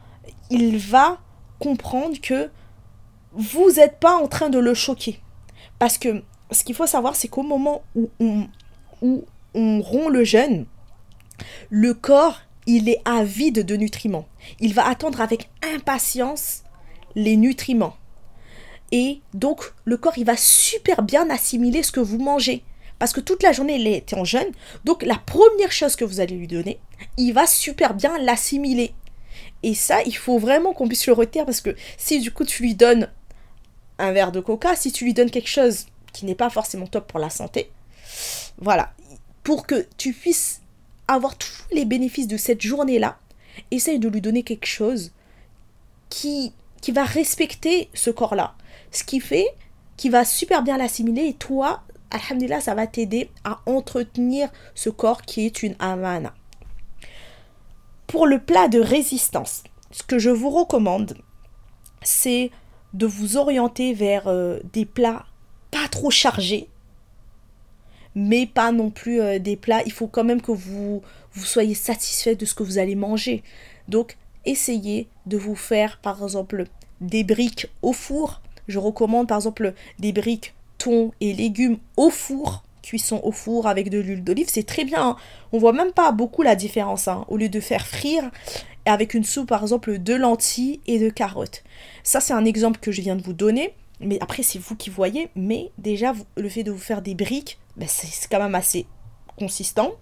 il 0.49 0.77
va 0.77 1.19
comprendre 1.59 2.19
que 2.21 2.49
vous 3.33 3.71
n'êtes 3.71 3.99
pas 3.99 4.15
en 4.15 4.27
train 4.27 4.49
de 4.49 4.59
le 4.59 4.73
choquer. 4.73 5.19
Parce 5.79 5.97
que 5.97 6.23
ce 6.51 6.63
qu'il 6.63 6.75
faut 6.75 6.87
savoir, 6.87 7.15
c'est 7.15 7.27
qu'au 7.27 7.43
moment 7.43 7.83
où 7.95 8.09
on, 9.01 9.81
rompt 9.81 10.09
le 10.09 10.23
jeûne, 10.23 10.65
le 11.69 11.93
corps, 11.93 12.41
il 12.65 12.89
est 12.89 13.01
avide 13.05 13.65
de 13.65 13.75
nutriments. 13.75 14.27
Il 14.59 14.73
va 14.73 14.87
attendre 14.87 15.21
avec 15.21 15.49
impatience 15.75 16.63
les 17.15 17.35
nutriments. 17.35 17.95
Et 18.91 19.21
donc, 19.33 19.73
le 19.85 19.97
corps, 19.97 20.17
il 20.17 20.25
va 20.25 20.37
super 20.37 21.01
bien 21.01 21.29
assimiler 21.29 21.83
ce 21.83 21.91
que 21.91 21.99
vous 21.99 22.19
mangez. 22.19 22.63
Parce 22.99 23.11
que 23.11 23.19
toute 23.19 23.43
la 23.43 23.51
journée, 23.51 23.75
il 23.75 23.87
était 23.87 24.15
en 24.15 24.23
jeûne. 24.23 24.51
Donc, 24.85 25.03
la 25.03 25.17
première 25.17 25.71
chose 25.71 25.95
que 25.95 26.05
vous 26.05 26.19
allez 26.19 26.35
lui 26.35 26.47
donner, 26.47 26.79
il 27.17 27.33
va 27.33 27.47
super 27.47 27.95
bien 27.95 28.17
l'assimiler. 28.19 28.93
Et 29.63 29.73
ça, 29.73 30.03
il 30.03 30.15
faut 30.15 30.37
vraiment 30.37 30.73
qu'on 30.73 30.87
puisse 30.87 31.07
le 31.07 31.13
retenir 31.13 31.45
parce 31.45 31.61
que 31.61 31.75
si 31.97 32.19
du 32.19 32.31
coup 32.31 32.43
tu 32.43 32.61
lui 32.63 32.75
donnes 32.75 33.09
un 33.97 34.11
verre 34.11 34.31
de 34.31 34.41
coca, 34.41 34.75
si 34.75 34.91
tu 34.91 35.05
lui 35.05 35.13
donnes 35.13 35.31
quelque 35.31 35.49
chose 35.49 35.85
qui 36.11 36.25
n'est 36.25 36.35
pas 36.35 36.49
forcément 36.49 36.85
top 36.85 37.07
pour 37.07 37.19
la 37.19 37.29
santé, 37.29 37.71
voilà, 38.57 38.93
pour 39.43 39.65
que 39.65 39.87
tu 39.97 40.13
puisses 40.13 40.61
avoir 41.07 41.37
tous 41.37 41.63
les 41.71 41.85
bénéfices 41.85 42.27
de 42.27 42.37
cette 42.37 42.61
journée-là, 42.61 43.17
essaye 43.71 43.99
de 43.99 44.09
lui 44.09 44.21
donner 44.21 44.43
quelque 44.43 44.67
chose 44.67 45.11
qui, 46.09 46.53
qui 46.81 46.91
va 46.91 47.03
respecter 47.03 47.89
ce 47.93 48.09
corps-là. 48.09 48.55
Ce 48.91 49.03
qui 49.03 49.19
fait 49.19 49.47
qu'il 49.97 50.11
va 50.11 50.25
super 50.25 50.63
bien 50.63 50.77
l'assimiler 50.77 51.27
et 51.27 51.33
toi, 51.33 51.83
alhamdulillah, 52.11 52.61
ça 52.61 52.75
va 52.75 52.87
t'aider 52.87 53.29
à 53.43 53.61
entretenir 53.65 54.49
ce 54.75 54.89
corps 54.89 55.21
qui 55.23 55.45
est 55.45 55.63
une 55.63 55.75
amana. 55.79 56.33
Pour 58.07 58.27
le 58.27 58.39
plat 58.39 58.67
de 58.67 58.79
résistance, 58.79 59.63
ce 59.91 60.03
que 60.03 60.19
je 60.19 60.29
vous 60.29 60.49
recommande, 60.49 61.17
c'est 62.01 62.51
de 62.93 63.05
vous 63.05 63.37
orienter 63.37 63.93
vers 63.93 64.27
euh, 64.27 64.59
des 64.73 64.85
plats 64.85 65.25
pas 65.71 65.87
trop 65.89 66.11
chargés, 66.11 66.67
mais 68.15 68.45
pas 68.45 68.71
non 68.71 68.89
plus 68.91 69.21
euh, 69.21 69.39
des 69.39 69.55
plats. 69.55 69.83
Il 69.85 69.91
faut 69.91 70.07
quand 70.07 70.23
même 70.23 70.41
que 70.41 70.51
vous, 70.51 71.01
vous 71.33 71.45
soyez 71.45 71.73
satisfait 71.73 72.35
de 72.35 72.45
ce 72.45 72.53
que 72.53 72.63
vous 72.63 72.77
allez 72.77 72.95
manger. 72.95 73.43
Donc, 73.87 74.17
essayez 74.45 75.07
de 75.25 75.37
vous 75.37 75.55
faire, 75.55 75.99
par 75.99 76.21
exemple, 76.21 76.65
des 77.01 77.23
briques 77.23 77.67
au 77.81 77.93
four. 77.93 78.41
Je 78.67 78.79
recommande, 78.79 79.27
par 79.27 79.37
exemple, 79.37 79.73
des 79.99 80.11
briques 80.11 80.53
thon 80.77 81.11
et 81.21 81.33
légumes 81.33 81.77
au 81.97 82.09
four 82.09 82.63
cuisson 82.83 83.19
au 83.23 83.31
four 83.31 83.65
avec 83.65 83.89
de 83.89 83.97
l'huile 83.97 84.23
d'olive, 84.23 84.47
c'est 84.49 84.67
très 84.67 84.85
bien. 84.85 85.01
Hein. 85.01 85.15
On 85.51 85.57
voit 85.57 85.73
même 85.73 85.91
pas 85.91 86.11
beaucoup 86.11 86.43
la 86.43 86.55
différence. 86.55 87.07
Hein. 87.07 87.25
Au 87.29 87.37
lieu 87.37 87.49
de 87.49 87.59
faire 87.59 87.87
frire 87.87 88.29
avec 88.85 89.13
une 89.13 89.23
soupe, 89.23 89.49
par 89.49 89.63
exemple, 89.63 89.97
de 89.97 90.13
lentilles 90.13 90.81
et 90.85 90.99
de 90.99 91.09
carottes. 91.09 91.63
Ça, 92.03 92.19
c'est 92.19 92.33
un 92.33 92.45
exemple 92.45 92.79
que 92.79 92.91
je 92.91 93.01
viens 93.01 93.15
de 93.15 93.23
vous 93.23 93.33
donner. 93.33 93.73
Mais 93.99 94.17
après, 94.21 94.43
c'est 94.43 94.59
vous 94.59 94.75
qui 94.75 94.89
voyez. 94.89 95.29
Mais 95.35 95.71
déjà, 95.77 96.13
le 96.35 96.49
fait 96.49 96.63
de 96.63 96.71
vous 96.71 96.77
faire 96.77 97.01
des 97.01 97.15
briques, 97.15 97.59
ben, 97.77 97.87
c'est 97.87 98.29
quand 98.29 98.39
même 98.39 98.55
assez 98.55 98.85
consistant. 99.37 99.93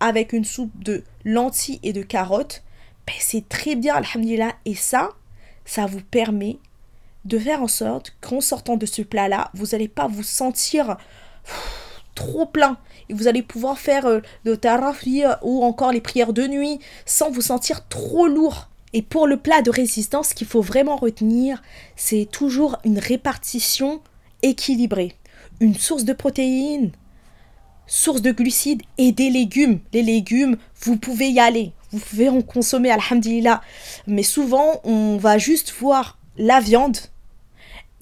Avec 0.00 0.32
une 0.32 0.44
soupe 0.44 0.72
de 0.84 1.04
lentilles 1.24 1.80
et 1.82 1.92
de 1.92 2.02
carottes, 2.02 2.62
ben, 3.06 3.14
c'est 3.18 3.48
très 3.48 3.74
bien, 3.74 3.94
alhamdulillah. 3.94 4.52
Et 4.66 4.74
ça, 4.74 5.10
ça 5.64 5.86
vous 5.86 6.02
permet 6.02 6.58
de 7.24 7.38
faire 7.38 7.62
en 7.62 7.68
sorte 7.68 8.14
qu'en 8.20 8.40
sortant 8.40 8.76
de 8.76 8.84
ce 8.86 9.00
plat-là, 9.00 9.50
vous 9.54 9.66
n'allez 9.66 9.88
pas 9.88 10.08
vous 10.08 10.24
sentir 10.24 10.96
trop 12.14 12.46
plein. 12.46 12.78
Et 13.08 13.14
vous 13.14 13.28
allez 13.28 13.42
pouvoir 13.42 13.78
faire 13.78 14.06
euh, 14.06 14.20
le 14.44 14.56
tarafi 14.56 15.22
ou 15.42 15.64
encore 15.64 15.92
les 15.92 16.00
prières 16.00 16.32
de 16.32 16.46
nuit 16.46 16.78
sans 17.06 17.30
vous 17.30 17.40
sentir 17.40 17.88
trop 17.88 18.26
lourd. 18.26 18.68
Et 18.92 19.02
pour 19.02 19.26
le 19.26 19.38
plat 19.38 19.62
de 19.62 19.70
résistance, 19.70 20.28
ce 20.28 20.34
qu'il 20.34 20.46
faut 20.46 20.60
vraiment 20.60 20.96
retenir, 20.96 21.62
c'est 21.96 22.28
toujours 22.30 22.76
une 22.84 22.98
répartition 22.98 24.00
équilibrée. 24.42 25.14
Une 25.60 25.74
source 25.74 26.04
de 26.04 26.12
protéines, 26.12 26.92
source 27.86 28.20
de 28.20 28.32
glucides 28.32 28.82
et 28.98 29.12
des 29.12 29.30
légumes. 29.30 29.80
Les 29.92 30.02
légumes, 30.02 30.56
vous 30.82 30.96
pouvez 30.96 31.30
y 31.30 31.40
aller. 31.40 31.72
Vous 31.90 32.00
pouvez 32.00 32.28
en 32.28 32.42
consommer, 32.42 32.90
alhamdulillah. 32.90 33.62
Mais 34.06 34.22
souvent, 34.22 34.80
on 34.84 35.16
va 35.16 35.38
juste 35.38 35.72
voir 35.78 36.18
la 36.36 36.60
viande 36.60 36.96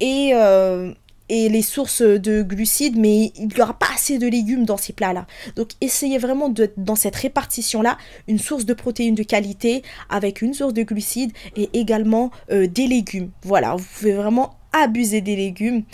et, 0.01 0.31
euh, 0.35 0.93
et 1.31 1.49
les 1.49 1.63
sources 1.63 2.03
de 2.03 2.43
glucides, 2.43 2.99
mais 2.99 3.33
il 3.37 3.47
n'y 3.47 3.63
aura 3.63 3.79
pas 3.79 3.87
assez 3.95 4.19
de 4.19 4.27
légumes 4.27 4.65
dans 4.65 4.77
ces 4.77 4.93
plats-là. 4.93 5.27
Donc 5.55 5.71
essayez 5.81 6.19
vraiment 6.19 6.49
de, 6.49 6.73
dans 6.77 6.97
cette 6.97 7.15
répartition-là, 7.15 7.97
une 8.27 8.41
source 8.41 8.67
de 8.67 8.75
protéines 8.75 9.15
de 9.15 9.23
qualité 9.23 9.83
avec 10.11 10.43
une 10.43 10.53
source 10.53 10.75
de 10.75 10.83
glucides 10.83 11.33
et 11.57 11.71
également 11.73 12.33
euh, 12.51 12.67
des 12.67 12.89
légumes. 12.89 13.31
Voilà, 13.45 13.77
vous 13.77 13.87
pouvez 13.97 14.13
vraiment 14.13 14.57
abuser 14.73 15.21
des 15.21 15.37
légumes. 15.37 15.85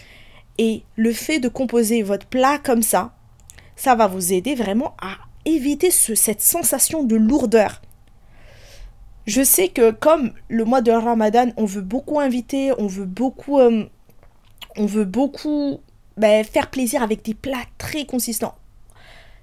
Et 0.57 0.85
le 0.97 1.13
fait 1.13 1.39
de 1.39 1.49
composer 1.49 2.03
votre 2.03 2.27
plat 2.27 2.59
comme 2.59 2.83
ça, 2.83 3.13
ça 3.77 3.95
va 3.95 4.07
vous 4.07 4.33
aider 4.33 4.55
vraiment 4.55 4.95
à 5.03 5.19
éviter 5.45 5.91
cette 5.91 6.41
sensation 6.41 7.05
de 7.05 7.15
lourdeur. 7.15 7.83
Je 9.27 9.43
sais 9.43 9.69
que 9.69 9.91
comme 9.91 10.33
le 10.49 10.65
mois 10.65 10.81
de 10.81 10.93
Ramadan, 10.93 11.51
on 11.59 11.67
veut 11.67 11.83
beaucoup 11.83 12.21
inviter, 12.21 12.73
on 12.79 12.87
veut 12.87 13.05
beaucoup 13.05 13.59
euh, 13.59 13.85
on 14.77 14.87
veut 14.87 15.05
beaucoup 15.05 15.81
ben, 16.17 16.45
faire 16.45 16.71
plaisir 16.71 17.03
avec 17.03 17.23
des 17.25 17.35
plats 17.35 17.65
très 17.79 18.07
consistants. 18.07 18.55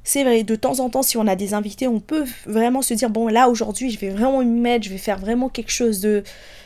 C'est 0.06 0.24
vrai, 0.24 0.44
de 0.44 0.56
temps 0.56 0.82
en 0.82 0.90
temps, 0.90 1.02
si 1.02 1.16
on 1.16 1.28
a 1.28 1.36
des 1.36 1.54
invités, 1.54 1.88
on 1.88 2.02
peut 2.02 2.26
vraiment 2.46 2.82
se 2.82 2.94
dire, 2.94 3.10
bon, 3.10 3.28
là, 3.28 3.48
aujourd'hui, 3.48 3.90
je 3.90 3.98
vais 3.98 4.10
vraiment 4.10 4.40
me 4.40 4.60
mettre, 4.60 4.86
je 4.86 4.90
vais 4.90 4.98
faire 4.98 5.18
vraiment 5.18 5.48
quelque 5.48 5.72
chose 5.72 6.02
de, 6.02 6.24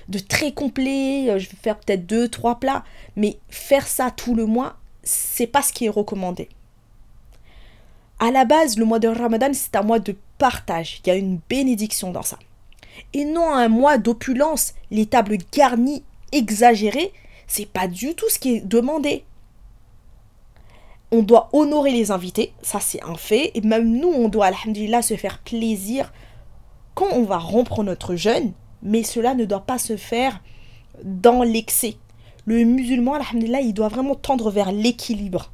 de 0.10 0.18
très 0.18 0.54
complet, 0.54 1.30
euh, 1.30 1.38
je 1.38 1.48
vais 1.48 1.58
faire 1.62 1.78
peut-être 1.78 2.08
deux, 2.08 2.30
trois 2.30 2.60
plats, 2.60 2.84
mais 3.16 3.38
faire 3.50 3.88
ça 3.88 4.10
tout 4.10 4.34
le 4.34 4.48
mois, 4.48 4.78
c'est 5.04 5.46
pas 5.46 5.62
ce 5.62 5.72
qui 5.72 5.86
est 5.86 5.90
recommandé. 5.90 6.50
À 8.20 8.32
la 8.32 8.46
base, 8.46 8.80
le 8.80 8.86
mois 8.86 8.98
de 8.98 9.08
Ramadan, 9.08 9.52
c'est 9.54 9.76
un 9.76 9.84
mois 9.84 10.00
de 10.00 10.16
partage. 10.40 11.02
Il 11.06 11.10
y 11.10 11.12
a 11.12 11.16
une 11.16 11.40
bénédiction 11.48 12.12
dans 12.12 12.24
ça. 12.24 12.40
et 13.14 13.26
non 13.26 13.54
un 13.54 13.68
mois 13.68 14.00
d'opulence, 14.00 14.74
les 14.90 15.06
tables 15.06 15.38
garnies 15.54 16.04
exagérées, 16.32 17.14
c'est 17.48 17.66
pas 17.66 17.88
du 17.88 18.14
tout 18.14 18.30
ce 18.30 18.40
qui 18.40 18.56
est 18.56 18.62
demandé. 18.62 19.24
On 21.12 21.24
doit 21.24 21.50
honorer 21.54 21.92
les 21.92 22.12
invités, 22.12 22.54
ça 22.62 22.80
c'est 22.82 23.02
un 23.04 23.16
fait, 23.16 23.52
et 23.56 23.62
même 23.62 23.98
nous, 23.98 24.10
on 24.10 24.28
doit, 24.28 24.48
alhamdulillah, 24.48 25.02
se 25.02 25.16
faire 25.16 25.40
plaisir 25.40 26.12
quand 26.94 27.12
on 27.14 27.24
va 27.24 27.38
rompre 27.38 27.84
notre 27.84 28.16
jeûne, 28.16 28.52
mais 28.84 29.04
cela 29.04 29.34
ne 29.34 29.46
doit 29.46 29.66
pas 29.66 29.78
se 29.78 29.96
faire 29.96 30.42
dans 31.04 31.44
l'excès. 31.44 31.96
Le 32.46 32.64
musulman, 32.64 33.14
alhamdulillah, 33.14 33.62
il 33.62 33.74
doit 33.74 33.88
vraiment 33.88 34.16
tendre 34.16 34.52
vers 34.52 34.72
l'équilibre. 34.72 35.52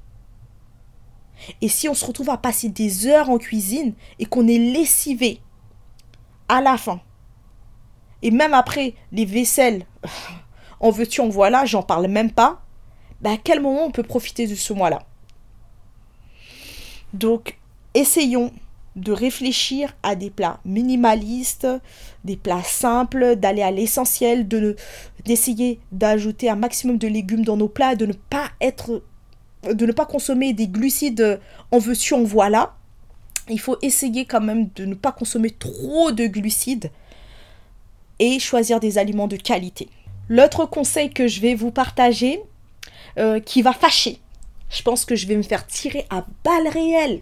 Et 1.61 1.67
si 1.67 1.89
on 1.89 1.93
se 1.93 2.05
retrouve 2.05 2.29
à 2.29 2.37
passer 2.37 2.69
des 2.69 3.07
heures 3.07 3.29
en 3.29 3.37
cuisine 3.37 3.93
et 4.19 4.25
qu'on 4.25 4.47
est 4.47 4.57
lessivé 4.57 5.41
à 6.47 6.61
la 6.61 6.77
fin, 6.77 7.01
et 8.21 8.31
même 8.31 8.53
après 8.53 8.93
les 9.11 9.25
vaisselles, 9.25 9.85
en 10.83 10.91
veux-tu, 10.91 11.21
en 11.21 11.29
voilà, 11.29 11.63
j'en 11.63 11.81
parle 11.81 12.07
même 12.07 12.29
pas, 12.29 12.61
ben 13.21 13.33
à 13.33 13.37
quel 13.37 13.61
moment 13.61 13.85
on 13.85 13.91
peut 13.91 14.03
profiter 14.03 14.47
de 14.47 14.53
ce 14.53 14.73
mois-là 14.73 14.99
Donc, 17.13 17.57
essayons 17.93 18.51
de 18.97 19.13
réfléchir 19.13 19.95
à 20.03 20.15
des 20.15 20.29
plats 20.29 20.59
minimalistes, 20.65 21.67
des 22.25 22.35
plats 22.35 22.63
simples, 22.63 23.37
d'aller 23.37 23.63
à 23.63 23.71
l'essentiel, 23.71 24.47
de 24.47 24.75
d'essayer 25.23 25.79
d'ajouter 25.93 26.49
un 26.49 26.57
maximum 26.57 26.97
de 26.97 27.07
légumes 27.07 27.45
dans 27.45 27.55
nos 27.55 27.69
plats, 27.69 27.95
de 27.95 28.05
ne 28.05 28.13
pas 28.13 28.49
être 28.59 29.03
de 29.63 29.85
ne 29.85 29.93
pas 29.93 30.05
consommer 30.05 30.51
des 30.51 30.67
glucides 30.67 31.39
en 31.71 31.79
veux-tu, 31.79 32.13
en 32.13 32.23
voilà. 32.23 32.75
Il 33.49 33.59
faut 33.59 33.77
essayer 33.81 34.25
quand 34.25 34.41
même 34.41 34.67
de 34.75 34.83
ne 34.83 34.95
pas 34.95 35.13
consommer 35.13 35.51
trop 35.51 36.11
de 36.11 36.27
glucides 36.27 36.91
et 38.19 38.37
choisir 38.39 38.81
des 38.81 38.97
aliments 38.97 39.29
de 39.29 39.37
qualité. 39.37 39.87
L'autre 40.29 40.65
conseil 40.65 41.09
que 41.11 41.27
je 41.27 41.41
vais 41.41 41.55
vous 41.55 41.71
partager, 41.71 42.41
euh, 43.17 43.39
qui 43.39 43.61
va 43.61 43.73
fâcher, 43.73 44.19
je 44.69 44.81
pense 44.81 45.05
que 45.05 45.15
je 45.15 45.27
vais 45.27 45.35
me 45.35 45.43
faire 45.43 45.67
tirer 45.67 46.05
à 46.09 46.25
balles 46.43 46.67
réelles. 46.67 47.21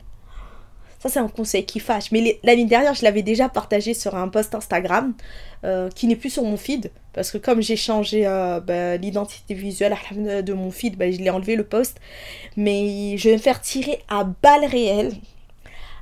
Ça, 1.00 1.10
c'est 1.10 1.20
un 1.20 1.28
conseil 1.28 1.66
qui 1.66 1.80
fâche. 1.80 2.12
Mais 2.12 2.40
l'année 2.44 2.66
dernière, 2.66 2.94
je 2.94 3.04
l'avais 3.04 3.24
déjà 3.24 3.50
partagé 3.50 3.96
sur 3.96 4.16
un 4.16 4.28
post 4.28 4.54
Instagram 4.54 5.16
euh, 5.64 5.90
qui 5.90 6.06
n'est 6.06 6.16
plus 6.16 6.30
sur 6.30 6.44
mon 6.44 6.58
feed. 6.58 6.92
Parce 7.14 7.32
que 7.32 7.40
comme 7.40 7.60
j'ai 7.60 7.76
changé 7.76 8.28
euh, 8.28 8.60
ben, 8.60 9.02
l'identité 9.02 9.56
visuelle 9.56 9.96
de 10.16 10.54
mon 10.54 10.70
feed, 10.70 10.98
ben, 10.98 11.12
je 11.12 11.18
l'ai 11.18 11.32
enlevé 11.32 11.56
le 11.56 11.64
post. 11.64 12.00
Mais 12.56 13.18
je 13.18 13.30
vais 13.30 13.36
me 13.36 13.42
faire 13.42 13.62
tirer 13.62 14.00
à 14.10 14.24
balles 14.24 14.66
réelles. 14.66 15.14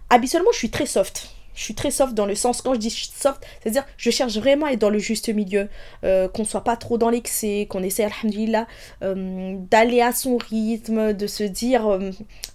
Habituellement, 0.09 0.51
je 0.51 0.57
suis 0.57 0.69
très 0.69 0.85
soft. 0.85 1.33
Je 1.59 1.65
suis 1.65 1.75
très 1.75 1.91
soft 1.91 2.13
dans 2.13 2.25
le 2.25 2.35
sens, 2.35 2.61
quand 2.61 2.73
je 2.73 2.79
dis 2.79 2.89
soft, 2.89 3.45
c'est-à-dire 3.61 3.83
je 3.97 4.09
cherche 4.11 4.37
vraiment 4.37 4.67
à 4.67 4.71
être 4.71 4.79
dans 4.79 4.89
le 4.89 4.97
juste 4.97 5.27
milieu, 5.27 5.67
euh, 6.05 6.29
qu'on 6.29 6.45
soit 6.45 6.63
pas 6.63 6.77
trop 6.77 6.97
dans 6.97 7.09
l'excès, 7.09 7.67
qu'on 7.69 7.83
essaie, 7.83 8.05
alhamdulillah, 8.05 8.65
euh, 9.03 9.57
d'aller 9.69 9.99
à 9.99 10.13
son 10.13 10.37
rythme, 10.37 11.11
de 11.11 11.27
se 11.27 11.43
dire, 11.43 11.99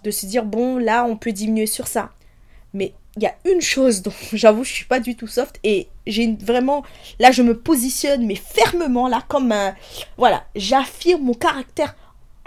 de 0.04 0.10
se 0.10 0.24
dire, 0.24 0.46
bon, 0.46 0.78
là, 0.78 1.04
on 1.04 1.18
peut 1.18 1.32
diminuer 1.32 1.66
sur 1.66 1.86
ça. 1.86 2.12
Mais 2.72 2.94
il 3.18 3.24
y 3.24 3.26
a 3.26 3.34
une 3.44 3.60
chose 3.60 4.00
dont 4.00 4.14
j'avoue, 4.32 4.64
je 4.64 4.72
suis 4.72 4.86
pas 4.86 5.00
du 5.00 5.16
tout 5.16 5.26
soft 5.26 5.60
et 5.64 5.88
j'ai 6.06 6.34
vraiment 6.40 6.82
là 7.18 7.30
je 7.30 7.42
me 7.42 7.56
positionne 7.56 8.26
mais 8.26 8.34
fermement 8.34 9.06
là 9.06 9.22
comme 9.28 9.52
un 9.52 9.74
voilà, 10.16 10.44
j'affirme 10.56 11.22
mon 11.22 11.34
caractère 11.34 11.94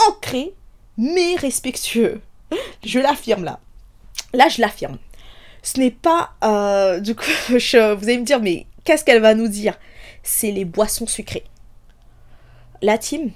ancré 0.09 0.53
mais 0.97 1.35
respectueux. 1.35 2.21
Je 2.83 2.99
l'affirme 2.99 3.43
là. 3.43 3.59
Là, 4.33 4.49
je 4.49 4.61
l'affirme. 4.61 4.97
Ce 5.63 5.79
n'est 5.79 5.91
pas 5.91 6.31
euh, 6.43 6.99
du 6.99 7.15
coup 7.15 7.25
vous 7.49 7.55
allez 7.75 8.17
me 8.17 8.25
dire 8.25 8.41
mais 8.41 8.65
qu'est-ce 8.83 9.03
qu'elle 9.03 9.21
va 9.21 9.35
nous 9.35 9.47
dire? 9.47 9.77
C'est 10.23 10.51
les 10.51 10.65
boissons 10.65 11.07
sucrées. 11.07 11.43
La 12.81 12.97
team 12.97 13.31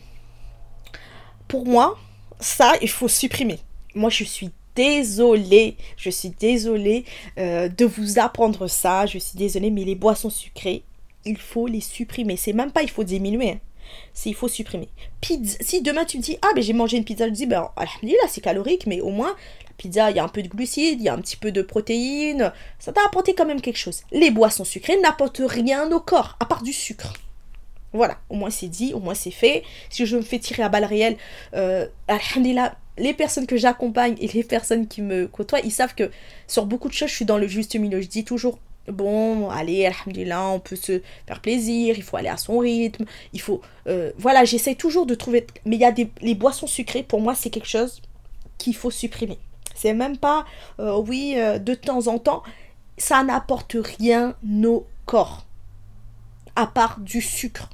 pour 1.48 1.66
moi, 1.66 1.98
ça 2.40 2.74
il 2.82 2.90
faut 2.90 3.10
supprimer. 3.10 3.60
Moi, 3.94 4.10
je 4.10 4.24
suis 4.24 4.52
désolée, 4.74 5.76
je 5.98 6.10
suis 6.10 6.30
désolée 6.30 7.04
euh, 7.38 7.68
de 7.68 7.86
vous 7.86 8.20
apprendre 8.20 8.68
ça, 8.68 9.06
je 9.06 9.18
suis 9.18 9.38
désolée, 9.38 9.70
mais 9.70 9.84
les 9.84 9.96
boissons 9.96 10.30
sucrées, 10.30 10.84
il 11.26 11.38
faut 11.38 11.68
les 11.68 11.82
supprimer. 11.82 12.38
C'est 12.38 12.54
même 12.54 12.72
pas 12.72 12.84
il 12.84 12.90
faut 12.90 13.04
diminuer, 13.04 13.50
hein. 13.50 13.60
c'est 14.14 14.30
il 14.30 14.36
faut 14.36 14.48
supprimer. 14.48 14.88
Pizza, 15.20 15.58
si 15.60 15.82
demain 15.82 16.06
tu 16.06 16.18
me 16.18 16.24
dis, 16.24 16.38
ah 16.42 16.48
ben 16.56 16.64
j'ai 16.64 16.74
mangé 16.74 16.98
une 16.98 17.04
pizza, 17.04 17.28
je 17.28 17.34
dis, 17.34 17.46
ben 17.46 17.70
là 17.78 18.28
c'est 18.30 18.42
calorique, 18.42 18.88
mais 18.88 19.02
au 19.02 19.10
moins, 19.10 19.36
pizza, 19.82 20.12
il 20.12 20.18
y 20.18 20.20
a 20.20 20.24
un 20.24 20.28
peu 20.28 20.44
de 20.44 20.48
glucides, 20.48 21.02
il 21.02 21.06
y 21.06 21.10
a 21.10 21.14
un 21.14 21.22
petit 21.22 21.38
peu 21.38 21.52
de 21.52 21.64
protéines, 21.64 22.54
ça 22.78 22.94
t'a 22.94 23.02
apporté 23.04 23.34
quand 23.34 23.48
même 23.48 23.62
quelque 23.62 23.80
chose. 23.80 24.04
Les 24.12 24.30
boissons 24.30 24.64
sucrées 24.64 25.00
n'apportent 25.02 25.42
rien 25.44 25.92
au 25.92 26.00
corps, 26.00 26.38
à 26.40 26.46
part 26.46 26.62
du 26.62 26.72
sucre. 26.72 27.14
Voilà, 27.92 28.20
au 28.30 28.36
moins 28.36 28.52
c'est 28.52 28.68
dit, 28.68 28.94
au 28.94 29.00
moins 29.00 29.16
c'est 29.16 29.32
fait. 29.32 29.64
Si 29.90 30.06
je 30.06 30.18
me 30.18 30.22
fais 30.22 30.38
tirer 30.38 30.62
à 30.62 30.70
balles 30.70 30.86
réelles, 30.86 31.18
euh, 31.56 31.88
alhamdulillah, 32.08 32.76
les 32.98 33.14
personnes 33.14 33.48
que 33.48 33.58
j'accompagne 33.58 34.16
et 34.22 34.28
les 34.28 34.44
personnes 34.44 34.88
qui 34.88 35.02
me 35.02 35.28
côtoient, 35.28 35.62
ils 35.62 35.72
savent 35.72 35.96
que 35.96 36.12
sur 36.48 36.68
beaucoup 36.68 36.88
de 36.88 36.94
choses, 36.94 37.10
je 37.10 37.16
suis 37.16 37.26
dans 37.26 37.40
le 37.40 37.48
juste 37.48 37.76
milieu. 37.76 38.02
Je 38.02 38.08
dis 38.08 38.24
toujours, 38.24 38.60
bon, 38.88 39.50
allez, 39.50 39.88
alhamdulillah, 39.88 40.48
on 40.50 40.60
peut 40.60 40.76
se 40.76 41.02
faire 41.26 41.42
plaisir, 41.42 41.96
il 41.98 42.04
faut 42.04 42.18
aller 42.18 42.30
à 42.30 42.38
son 42.38 42.60
rythme, 42.60 43.06
il 43.34 43.42
faut... 43.42 43.62
Euh, 43.88 44.12
voilà, 44.18 44.46
j'essaie 44.46 44.76
toujours 44.76 45.08
de 45.08 45.16
trouver... 45.16 45.48
Mais 45.66 45.76
il 45.78 45.82
y 45.82 45.86
a 45.86 45.92
des... 45.92 46.12
Les 46.22 46.36
boissons 46.36 46.68
sucrées, 46.68 47.02
pour 47.02 47.20
moi, 47.20 47.34
c'est 47.34 47.50
quelque 47.50 47.68
chose 47.68 48.02
qu'il 48.60 48.76
faut 48.76 48.92
supprimer. 48.92 49.40
C'est 49.76 49.94
même 49.94 50.18
pas, 50.18 50.46
euh, 50.80 50.98
oui, 50.98 51.36
euh, 51.38 51.60
de 51.60 51.74
temps 51.74 52.08
en 52.08 52.20
temps, 52.20 52.44
ça 52.98 53.24
n'apporte 53.24 53.76
rien 53.98 54.36
au 54.64 54.86
corps, 55.06 55.46
à 56.56 56.68
part 56.68 57.00
du 57.00 57.22
sucre. 57.22 57.70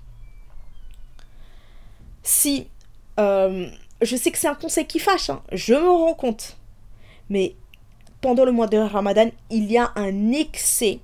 Si 2.24 2.68
je 4.02 4.16
sais 4.16 4.32
que 4.32 4.38
c'est 4.38 4.48
un 4.48 4.56
conseil 4.56 4.86
qui 4.86 5.00
fâche, 5.00 5.30
hein. 5.30 5.42
je 5.52 5.74
me 5.74 5.90
rends 5.90 6.14
compte. 6.14 6.58
Mais 7.30 7.56
pendant 8.22 8.46
le 8.46 8.52
mois 8.52 8.68
de 8.68 8.78
Ramadan, 8.78 9.30
il 9.50 9.72
y 9.72 9.78
a 9.78 9.92
un 9.96 10.32
excès 10.32 11.00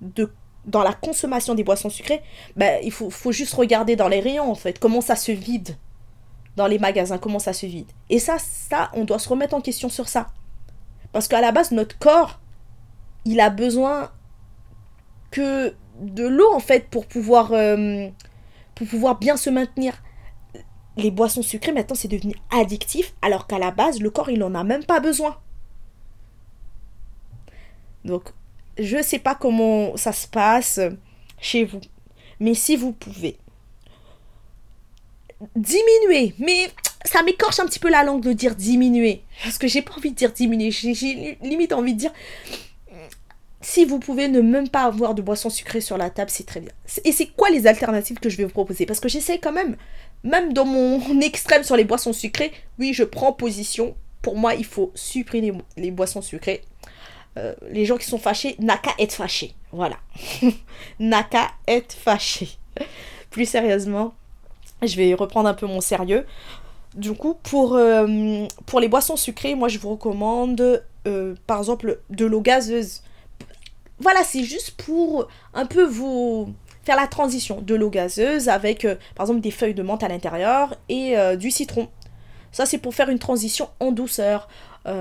dans 0.00 0.82
la 0.82 0.92
consommation 0.92 1.54
des 1.54 1.64
boissons 1.64 1.90
sucrées. 1.90 2.22
Ben, 2.56 2.80
il 2.82 2.92
faut, 2.92 3.10
faut 3.10 3.32
juste 3.32 3.54
regarder 3.54 3.96
dans 3.96 4.08
les 4.08 4.20
rayons, 4.20 4.50
en 4.50 4.54
fait, 4.54 4.78
comment 4.78 5.00
ça 5.00 5.16
se 5.16 5.32
vide. 5.32 5.76
Dans 6.56 6.66
les 6.66 6.78
magasins, 6.78 7.18
comment 7.18 7.38
ça 7.38 7.52
se 7.52 7.66
vide. 7.66 7.90
Et 8.08 8.18
ça, 8.18 8.38
ça, 8.38 8.90
on 8.94 9.04
doit 9.04 9.18
se 9.18 9.28
remettre 9.28 9.54
en 9.54 9.60
question 9.60 9.88
sur 9.88 10.08
ça. 10.08 10.28
Parce 11.12 11.28
qu'à 11.28 11.40
la 11.40 11.52
base, 11.52 11.70
notre 11.70 11.98
corps, 11.98 12.40
il 13.24 13.40
a 13.40 13.50
besoin 13.50 14.10
que 15.30 15.74
de 16.00 16.26
l'eau, 16.26 16.52
en 16.54 16.60
fait, 16.60 16.88
pour 16.88 17.06
pouvoir, 17.06 17.52
euh, 17.52 18.08
pour 18.74 18.86
pouvoir 18.86 19.18
bien 19.18 19.36
se 19.36 19.50
maintenir 19.50 20.02
les 20.96 21.10
boissons 21.10 21.42
sucrées, 21.42 21.72
maintenant, 21.72 21.96
c'est 21.96 22.08
devenu 22.08 22.34
addictif, 22.50 23.14
alors 23.20 23.46
qu'à 23.46 23.58
la 23.58 23.70
base, 23.70 24.00
le 24.00 24.10
corps, 24.10 24.30
il 24.30 24.38
n'en 24.38 24.54
a 24.54 24.64
même 24.64 24.84
pas 24.84 25.00
besoin. 25.00 25.36
Donc, 28.04 28.32
je 28.78 28.96
ne 28.96 29.02
sais 29.02 29.18
pas 29.18 29.34
comment 29.34 29.96
ça 29.96 30.12
se 30.12 30.26
passe 30.26 30.80
chez 31.40 31.64
vous, 31.64 31.80
mais 32.40 32.54
si 32.54 32.76
vous 32.76 32.92
pouvez 32.92 33.38
diminuer, 35.54 36.34
mais 36.38 36.70
ça 37.04 37.22
m'écorche 37.22 37.60
un 37.60 37.66
petit 37.66 37.78
peu 37.78 37.90
la 37.90 38.04
langue 38.04 38.22
de 38.22 38.32
dire 38.32 38.54
diminuer, 38.54 39.22
parce 39.42 39.58
que 39.58 39.68
j'ai 39.68 39.82
pas 39.82 39.94
envie 39.96 40.10
de 40.10 40.16
dire 40.16 40.32
diminuer, 40.32 40.70
j'ai 40.70 41.38
limite 41.42 41.72
envie 41.72 41.94
de 41.94 41.98
dire 41.98 42.12
si 43.66 43.84
vous 43.84 43.98
pouvez 43.98 44.28
ne 44.28 44.40
même 44.40 44.68
pas 44.68 44.84
avoir 44.84 45.14
de 45.14 45.22
boissons 45.22 45.50
sucrées 45.50 45.80
sur 45.80 45.98
la 45.98 46.08
table, 46.08 46.30
c'est 46.30 46.46
très 46.46 46.60
bien. 46.60 46.70
Et 47.04 47.10
c'est 47.10 47.26
quoi 47.26 47.50
les 47.50 47.66
alternatives 47.66 48.20
que 48.20 48.28
je 48.28 48.36
vais 48.36 48.44
vous 48.44 48.50
proposer? 48.50 48.86
Parce 48.86 49.00
que 49.00 49.08
j'essaie 49.08 49.38
quand 49.38 49.50
même, 49.50 49.76
même 50.22 50.52
dans 50.52 50.64
mon 50.64 51.20
extrême 51.20 51.64
sur 51.64 51.76
les 51.76 51.82
boissons 51.82 52.12
sucrées, 52.12 52.52
oui, 52.78 52.92
je 52.92 53.02
prends 53.02 53.32
position. 53.32 53.96
Pour 54.22 54.36
moi, 54.36 54.54
il 54.54 54.64
faut 54.64 54.92
supprimer 54.94 55.52
les 55.76 55.90
boissons 55.90 56.22
sucrées. 56.22 56.62
Euh, 57.38 57.54
les 57.70 57.84
gens 57.84 57.96
qui 57.96 58.06
sont 58.06 58.18
fâchés, 58.18 58.54
n'a 58.60 58.78
qu'à 58.78 58.92
être 59.00 59.14
fâchés. 59.14 59.54
Voilà. 59.72 59.96
n'a 61.00 61.24
qu'à 61.24 61.50
être 61.66 61.92
fâchés. 61.92 62.50
Plus 63.30 63.46
sérieusement, 63.46 64.14
je 64.82 64.96
vais 64.96 65.14
reprendre 65.14 65.48
un 65.48 65.54
peu 65.54 65.66
mon 65.66 65.80
sérieux. 65.80 66.26
Du 66.94 67.12
coup, 67.12 67.34
pour, 67.42 67.74
euh, 67.74 68.46
les 68.80 68.88
boissons 68.88 69.16
sucrées, 69.16 69.54
moi 69.54 69.68
je 69.68 69.78
vous 69.78 69.90
recommande 69.90 70.82
euh, 71.06 71.34
par 71.46 71.58
exemple 71.58 72.00
de 72.10 72.24
l'eau 72.24 72.40
gazeuse. 72.40 73.02
Voilà, 73.98 74.24
c'est 74.24 74.44
juste 74.44 74.72
pour 74.72 75.28
un 75.54 75.66
peu 75.66 75.84
vous 75.84 76.54
faire 76.84 76.96
la 76.96 77.06
transition 77.06 77.60
de 77.60 77.74
l'eau 77.74 77.90
gazeuse 77.90 78.48
avec 78.48 78.84
euh, 78.84 78.94
par 79.14 79.24
exemple 79.24 79.40
des 79.40 79.50
feuilles 79.50 79.74
de 79.74 79.82
menthe 79.82 80.02
à 80.02 80.08
l'intérieur 80.08 80.74
et 80.88 81.16
du 81.36 81.50
citron. 81.50 81.88
Ça 82.52 82.64
c'est 82.64 82.78
pour 82.78 82.94
faire 82.94 83.10
une 83.10 83.18
transition 83.18 83.68
en 83.80 83.92
douceur. 83.92 84.48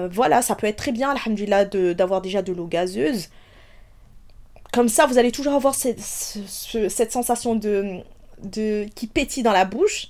Voilà, 0.10 0.42
ça 0.42 0.56
peut 0.56 0.66
être 0.66 0.78
très 0.78 0.92
bien, 0.92 1.12
alhamdulillah, 1.12 1.66
d'avoir 1.66 2.20
déjà 2.22 2.42
de 2.42 2.52
l'eau 2.52 2.66
gazeuse. 2.66 3.30
Comme 4.74 4.90
ça, 4.90 5.06
vous 5.06 5.20
allez 5.20 5.32
toujours 5.32 5.54
avoir 5.54 5.76
cette 5.76 6.02
sensation 6.02 7.56
de, 7.56 8.02
de, 8.44 8.86
qui 8.96 9.08
pétille 9.08 9.44
dans 9.44 9.52
la 9.52 9.66
bouche, 9.66 10.10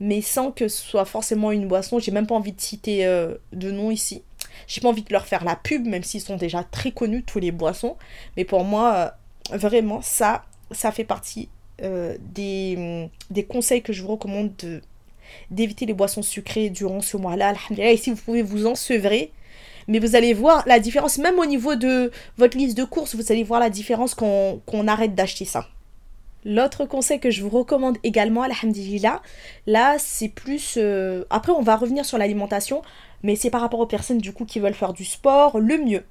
mais 0.00 0.22
sans 0.22 0.50
que 0.50 0.68
ce 0.68 0.82
soit 0.82 1.04
forcément 1.04 1.52
une 1.52 1.68
boisson. 1.68 1.98
J'ai 1.98 2.12
même 2.12 2.26
pas 2.26 2.34
envie 2.34 2.52
de 2.52 2.60
citer 2.60 3.04
de 3.52 3.70
nom 3.70 3.90
ici. 3.90 4.22
J'ai 4.66 4.80
pas 4.80 4.88
envie 4.88 5.02
de 5.02 5.12
leur 5.12 5.26
faire 5.26 5.44
la 5.44 5.56
pub, 5.56 5.86
même 5.86 6.02
s'ils 6.02 6.20
sont 6.20 6.36
déjà 6.36 6.64
très 6.64 6.90
connus, 6.90 7.22
tous 7.22 7.38
les 7.38 7.52
boissons. 7.52 7.96
Mais 8.36 8.44
pour 8.44 8.64
moi, 8.64 9.14
vraiment, 9.52 10.00
ça, 10.02 10.44
ça 10.70 10.92
fait 10.92 11.04
partie 11.04 11.48
euh, 11.82 12.16
des, 12.20 13.08
des, 13.30 13.44
conseils 13.44 13.82
que 13.82 13.92
je 13.92 14.02
vous 14.02 14.08
recommande 14.08 14.52
d'éviter 15.50 15.86
les 15.86 15.94
boissons 15.94 16.22
sucrées 16.22 16.68
durant 16.68 17.00
ce 17.00 17.16
mois-là. 17.16 17.54
Et 17.78 17.96
si 17.96 18.10
vous 18.10 18.16
pouvez 18.16 18.42
vous 18.42 18.66
ensevrer, 18.66 19.32
mais 19.88 19.98
vous 19.98 20.14
allez 20.14 20.34
voir 20.34 20.62
la 20.66 20.78
différence, 20.78 21.18
même 21.18 21.38
au 21.38 21.46
niveau 21.46 21.76
de 21.76 22.10
votre 22.36 22.58
liste 22.58 22.76
de 22.76 22.84
courses, 22.84 23.14
vous 23.14 23.32
allez 23.32 23.44
voir 23.44 23.60
la 23.60 23.70
différence 23.70 24.14
qu'on 24.14 24.88
arrête 24.88 25.14
d'acheter 25.14 25.44
ça. 25.46 25.68
L'autre 26.44 26.86
conseil 26.86 27.20
que 27.20 27.30
je 27.30 27.42
vous 27.42 27.50
recommande 27.50 27.98
également, 28.02 28.42
alhamdulillah, 28.42 29.20
là 29.66 29.96
c'est 29.98 30.28
plus... 30.28 30.76
Euh, 30.78 31.24
après 31.28 31.52
on 31.52 31.62
va 31.62 31.76
revenir 31.76 32.04
sur 32.04 32.16
l'alimentation, 32.16 32.82
mais 33.22 33.36
c'est 33.36 33.50
par 33.50 33.60
rapport 33.60 33.80
aux 33.80 33.86
personnes 33.86 34.18
du 34.18 34.32
coup 34.32 34.46
qui 34.46 34.58
veulent 34.58 34.74
faire 34.74 34.94
du 34.94 35.04
sport, 35.04 35.58
le 35.60 35.76
mieux. 35.76 36.04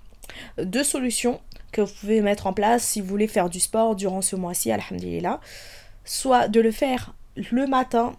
Deux 0.61 0.83
solutions 0.83 1.39
que 1.71 1.81
vous 1.81 1.93
pouvez 1.99 2.21
mettre 2.21 2.45
en 2.45 2.53
place 2.53 2.83
si 2.83 3.01
vous 3.01 3.07
voulez 3.07 3.27
faire 3.27 3.49
du 3.49 3.59
sport 3.59 3.95
durant 3.95 4.21
ce 4.21 4.35
mois-ci, 4.35 4.71
alhamdulillah. 4.71 5.39
Soit 6.05 6.47
de 6.47 6.61
le 6.61 6.71
faire 6.71 7.15
le 7.35 7.65
matin, 7.65 8.15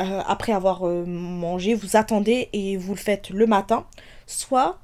euh, 0.00 0.22
après 0.26 0.52
avoir 0.52 0.86
euh, 0.86 1.04
mangé, 1.06 1.74
vous 1.74 1.96
attendez 1.96 2.48
et 2.52 2.76
vous 2.76 2.94
le 2.94 3.00
faites 3.00 3.30
le 3.30 3.46
matin. 3.46 3.84
Soit 4.26 4.78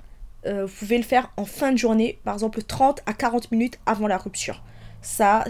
vous 0.46 0.68
pouvez 0.78 0.98
le 0.98 1.04
faire 1.04 1.32
en 1.38 1.46
fin 1.46 1.72
de 1.72 1.78
journée, 1.78 2.18
par 2.22 2.34
exemple 2.34 2.62
30 2.62 3.00
à 3.06 3.14
40 3.14 3.50
minutes 3.50 3.78
avant 3.86 4.06
la 4.06 4.18
rupture. 4.18 4.62
Ça, 5.04 5.44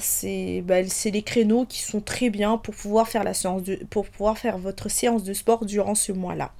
bah, 0.64 0.84
c'est 0.88 1.10
les 1.12 1.22
créneaux 1.22 1.64
qui 1.64 1.80
sont 1.80 2.00
très 2.00 2.28
bien 2.28 2.58
pour 2.58 2.74
pouvoir 2.74 3.08
faire 3.08 3.22
la 3.22 3.34
séance 3.34 3.62
de, 3.62 3.78
faire 4.34 4.58
votre 4.58 4.88
séance 4.88 5.22
de 5.22 5.32
sport 5.32 5.64
durant 5.64 5.94
ce 5.94 6.10
mois-là. 6.10 6.50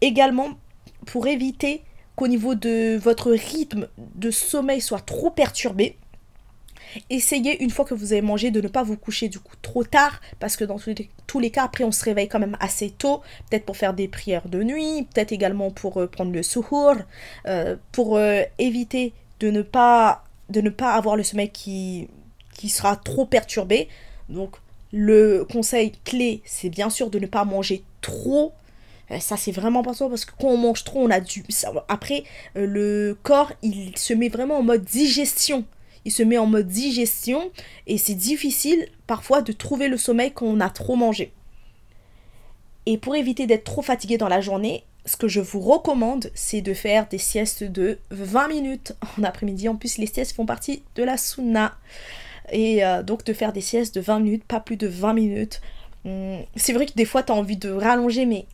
Également, 0.00 0.48
pour 1.06 1.28
éviter 1.28 1.82
qu'au 2.16 2.26
niveau 2.26 2.56
de 2.56 2.96
votre 2.96 3.30
rythme 3.30 3.86
de 4.16 4.32
sommeil 4.32 4.80
soit 4.80 5.06
trop 5.06 5.30
perturbé, 5.30 5.96
essayez 7.08 7.62
une 7.62 7.70
fois 7.70 7.84
que 7.84 7.94
vous 7.94 8.12
avez 8.12 8.20
mangé 8.20 8.50
de 8.50 8.60
ne 8.60 8.66
pas 8.66 8.82
vous 8.82 8.96
coucher 8.96 9.28
du 9.28 9.38
coup 9.38 9.54
trop 9.62 9.84
tard 9.84 10.20
parce 10.40 10.56
que 10.56 10.64
dans 10.64 10.78
tous 11.28 11.38
les, 11.38 11.50
cas 11.50 11.62
après 11.62 11.84
on 11.84 11.92
se 11.92 12.04
réveille 12.04 12.28
quand 12.28 12.40
même 12.40 12.56
assez 12.58 12.90
tôt 12.90 13.22
peut-être 13.48 13.64
pour 13.64 13.76
faire 13.76 13.94
des 13.94 14.08
prières 14.08 14.48
de 14.48 14.62
nuit 14.62 15.06
peut-être 15.14 15.32
également 15.32 15.70
pour 15.70 15.98
euh, 15.98 16.06
prendre 16.06 16.32
le 16.32 16.42
suhour 16.42 16.94
euh, 17.46 17.76
pour 17.92 18.16
euh, 18.16 18.42
éviter 18.58 19.14
de 19.40 19.50
ne 19.50 19.62
pas 19.62 20.24
de 20.48 20.60
ne 20.60 20.70
pas 20.70 20.94
avoir 20.94 21.16
le 21.16 21.22
sommeil 21.22 21.50
qui, 21.50 22.08
qui 22.54 22.68
sera 22.68 22.96
trop 22.96 23.26
perturbé. 23.26 23.88
Donc 24.28 24.56
le 24.92 25.44
conseil 25.50 25.92
clé, 26.04 26.42
c'est 26.44 26.68
bien 26.68 26.90
sûr 26.90 27.10
de 27.10 27.18
ne 27.18 27.26
pas 27.26 27.44
manger 27.44 27.84
trop. 28.00 28.52
Euh, 29.10 29.18
ça, 29.18 29.36
c'est 29.36 29.52
vraiment 29.52 29.80
important 29.80 30.08
parce 30.08 30.24
que 30.24 30.32
quand 30.38 30.48
on 30.48 30.58
mange 30.58 30.84
trop, 30.84 31.00
on 31.00 31.10
a 31.10 31.20
du... 31.20 31.44
Après, 31.88 32.24
euh, 32.56 32.66
le 32.66 33.18
corps, 33.22 33.52
il 33.62 33.96
se 33.96 34.12
met 34.12 34.28
vraiment 34.28 34.58
en 34.58 34.62
mode 34.62 34.84
digestion. 34.84 35.64
Il 36.04 36.12
se 36.12 36.22
met 36.22 36.38
en 36.38 36.46
mode 36.46 36.66
digestion 36.66 37.50
et 37.86 37.96
c'est 37.96 38.14
difficile 38.14 38.88
parfois 39.06 39.40
de 39.40 39.52
trouver 39.52 39.88
le 39.88 39.96
sommeil 39.96 40.32
quand 40.32 40.46
on 40.46 40.60
a 40.60 40.68
trop 40.68 40.96
mangé. 40.96 41.32
Et 42.86 42.98
pour 42.98 43.14
éviter 43.14 43.46
d'être 43.46 43.64
trop 43.64 43.82
fatigué 43.82 44.18
dans 44.18 44.28
la 44.28 44.40
journée, 44.40 44.84
ce 45.04 45.16
que 45.16 45.28
je 45.28 45.40
vous 45.40 45.60
recommande, 45.60 46.30
c'est 46.34 46.60
de 46.60 46.74
faire 46.74 47.08
des 47.08 47.18
siestes 47.18 47.64
de 47.64 47.98
20 48.10 48.48
minutes 48.48 48.94
en 49.18 49.24
après-midi. 49.24 49.68
En 49.68 49.76
plus, 49.76 49.98
les 49.98 50.06
siestes 50.06 50.34
font 50.34 50.46
partie 50.46 50.82
de 50.94 51.02
la 51.02 51.16
sunna. 51.16 51.76
Et 52.50 52.84
euh, 52.84 53.02
donc 53.02 53.24
de 53.24 53.32
faire 53.32 53.52
des 53.52 53.60
siestes 53.60 53.94
de 53.94 54.00
20 54.00 54.20
minutes, 54.20 54.44
pas 54.44 54.60
plus 54.60 54.76
de 54.76 54.86
20 54.86 55.14
minutes. 55.14 55.60
Hum, 56.04 56.40
c'est 56.56 56.72
vrai 56.72 56.86
que 56.86 56.94
des 56.94 57.04
fois, 57.04 57.22
tu 57.22 57.32
as 57.32 57.34
envie 57.34 57.56
de 57.56 57.70
rallonger, 57.70 58.26
mais 58.26 58.46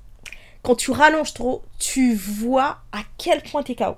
quand 0.62 0.74
tu 0.74 0.90
rallonges 0.90 1.34
trop, 1.34 1.62
tu 1.78 2.14
vois 2.14 2.78
à 2.92 3.01
quel 3.16 3.42
point 3.42 3.62
tu 3.62 3.72
es 3.72 3.74
KO. 3.74 3.96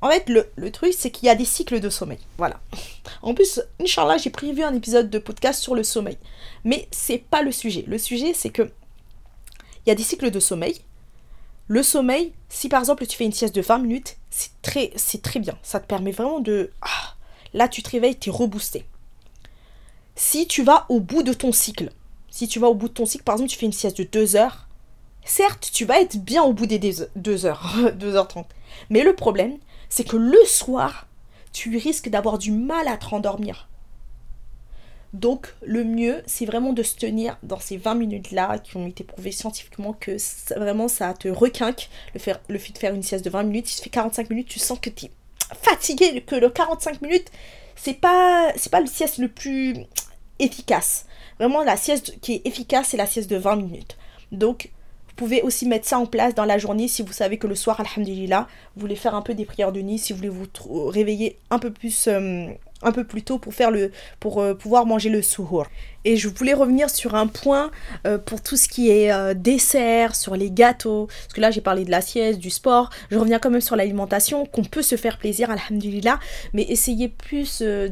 En 0.00 0.10
fait, 0.10 0.28
le, 0.28 0.50
le 0.56 0.70
truc, 0.70 0.92
c'est 0.96 1.10
qu'il 1.10 1.26
y 1.26 1.30
a 1.30 1.34
des 1.34 1.46
cycles 1.46 1.80
de 1.80 1.88
sommeil. 1.88 2.18
Voilà. 2.36 2.60
En 3.22 3.34
plus, 3.34 3.60
Inch'Allah, 3.80 4.18
j'ai 4.18 4.30
prévu 4.30 4.62
un 4.62 4.74
épisode 4.74 5.08
de 5.08 5.18
podcast 5.18 5.62
sur 5.62 5.74
le 5.74 5.82
sommeil. 5.82 6.18
Mais 6.64 6.88
c'est 6.90 7.18
pas 7.18 7.42
le 7.42 7.52
sujet. 7.52 7.84
Le 7.86 7.98
sujet, 7.98 8.34
c'est 8.34 8.50
que 8.50 8.70
il 9.86 9.90
y 9.90 9.92
a 9.92 9.94
des 9.94 10.02
cycles 10.02 10.30
de 10.30 10.40
sommeil 10.40 10.80
le 11.66 11.82
sommeil, 11.82 12.32
si 12.48 12.68
par 12.68 12.80
exemple 12.80 13.06
tu 13.06 13.16
fais 13.16 13.24
une 13.24 13.32
sieste 13.32 13.54
de 13.54 13.62
20 13.62 13.78
minutes, 13.78 14.16
c'est 14.30 14.50
très, 14.62 14.92
c'est 14.96 15.22
très 15.22 15.40
bien. 15.40 15.56
Ça 15.62 15.80
te 15.80 15.86
permet 15.86 16.12
vraiment 16.12 16.40
de... 16.40 16.70
Ah, 16.82 17.14
là, 17.54 17.68
tu 17.68 17.82
te 17.82 17.90
réveilles, 17.90 18.18
tu 18.18 18.30
es 18.30 18.32
reboosté. 18.32 18.84
Si 20.16 20.46
tu 20.46 20.62
vas 20.62 20.86
au 20.88 21.00
bout 21.00 21.22
de 21.22 21.32
ton 21.32 21.52
cycle, 21.52 21.90
si 22.30 22.48
tu 22.48 22.58
vas 22.58 22.68
au 22.68 22.74
bout 22.74 22.88
de 22.88 22.94
ton 22.94 23.06
cycle, 23.06 23.24
par 23.24 23.36
exemple, 23.36 23.50
tu 23.50 23.58
fais 23.58 23.66
une 23.66 23.72
sieste 23.72 23.98
de 23.98 24.04
2 24.04 24.36
heures, 24.36 24.68
certes, 25.24 25.70
tu 25.72 25.84
vas 25.84 26.00
être 26.00 26.16
bien 26.18 26.42
au 26.42 26.52
bout 26.52 26.66
des 26.66 26.78
2 26.78 27.46
heures, 27.46 27.74
2h30. 27.98 28.44
Mais 28.90 29.02
le 29.02 29.14
problème, 29.14 29.56
c'est 29.88 30.04
que 30.04 30.16
le 30.16 30.44
soir, 30.46 31.06
tu 31.52 31.76
risques 31.76 32.08
d'avoir 32.08 32.38
du 32.38 32.50
mal 32.50 32.88
à 32.88 32.96
te 32.96 33.06
rendormir. 33.06 33.68
Donc 35.14 35.54
le 35.62 35.84
mieux, 35.84 36.22
c'est 36.26 36.44
vraiment 36.44 36.72
de 36.72 36.82
se 36.82 36.96
tenir 36.96 37.38
dans 37.44 37.60
ces 37.60 37.76
20 37.76 37.94
minutes-là 37.94 38.58
qui 38.58 38.76
ont 38.76 38.88
été 38.88 39.04
prouvées 39.04 39.30
scientifiquement 39.30 39.92
que 39.92 40.16
vraiment 40.58 40.88
ça 40.88 41.14
te 41.14 41.28
requinque. 41.28 41.88
Le, 42.14 42.20
faire, 42.20 42.40
fait 42.48 42.72
de 42.72 42.78
faire 42.78 42.94
une 42.94 43.02
sieste 43.04 43.24
de 43.24 43.30
20 43.30 43.44
minutes, 43.44 43.68
si 43.68 43.76
tu 43.76 43.84
fais 43.84 43.90
45 43.90 44.28
minutes, 44.30 44.48
tu 44.48 44.58
sens 44.58 44.78
que 44.80 44.90
tu 44.90 45.06
es 45.06 45.10
fatigué, 45.62 46.20
que 46.26 46.34
le 46.34 46.50
45 46.50 47.00
minutes, 47.00 47.30
c'est 47.76 47.94
pas, 47.94 48.52
c'est 48.56 48.72
pas 48.72 48.80
le 48.80 48.88
sieste 48.88 49.18
le 49.18 49.28
plus 49.28 49.76
efficace. 50.40 51.06
Vraiment, 51.38 51.62
la 51.62 51.76
sieste 51.76 52.18
qui 52.20 52.34
est 52.34 52.42
efficace, 52.44 52.88
c'est 52.88 52.96
la 52.96 53.06
sieste 53.06 53.30
de 53.30 53.36
20 53.36 53.54
minutes. 53.54 53.96
Donc, 54.32 54.70
vous 55.06 55.14
pouvez 55.14 55.42
aussi 55.42 55.68
mettre 55.68 55.86
ça 55.86 56.00
en 56.00 56.06
place 56.06 56.34
dans 56.34 56.44
la 56.44 56.58
journée 56.58 56.88
si 56.88 57.02
vous 57.02 57.12
savez 57.12 57.38
que 57.38 57.46
le 57.46 57.54
soir, 57.54 57.80
alhamdulillah, 57.80 58.48
vous 58.74 58.80
voulez 58.80 58.96
faire 58.96 59.14
un 59.14 59.22
peu 59.22 59.34
des 59.34 59.44
prières 59.44 59.70
de 59.70 59.80
nuit, 59.80 59.98
si 59.98 60.12
vous 60.12 60.16
voulez 60.16 60.28
vous 60.28 60.88
réveiller 60.88 61.38
un 61.50 61.60
peu 61.60 61.70
plus... 61.70 62.08
Euh, 62.08 62.48
un 62.84 62.92
peu 62.92 63.04
plus 63.04 63.22
tôt 63.22 63.38
pour 63.38 63.54
faire 63.54 63.70
le 63.70 63.90
pour 64.20 64.40
euh, 64.40 64.54
pouvoir 64.54 64.86
manger 64.86 65.10
le 65.10 65.22
suhoor. 65.22 65.66
Et 66.04 66.16
je 66.16 66.28
voulais 66.28 66.52
revenir 66.52 66.90
sur 66.90 67.14
un 67.14 67.26
point 67.26 67.70
euh, 68.06 68.18
pour 68.18 68.42
tout 68.42 68.56
ce 68.56 68.68
qui 68.68 68.90
est 68.90 69.10
euh, 69.12 69.34
dessert, 69.34 70.14
sur 70.14 70.36
les 70.36 70.50
gâteaux, 70.50 71.06
parce 71.06 71.32
que 71.34 71.40
là 71.40 71.50
j'ai 71.50 71.60
parlé 71.60 71.84
de 71.84 71.90
la 71.90 72.00
sieste, 72.00 72.38
du 72.38 72.50
sport, 72.50 72.90
je 73.10 73.16
reviens 73.16 73.38
quand 73.38 73.50
même 73.50 73.60
sur 73.60 73.76
l'alimentation, 73.76 74.44
qu'on 74.46 74.64
peut 74.64 74.82
se 74.82 74.96
faire 74.96 75.18
plaisir, 75.18 75.50
alhamdulillah, 75.50 76.18
mais 76.52 76.62
essayez 76.68 77.08
plus 77.08 77.62
de, 77.62 77.90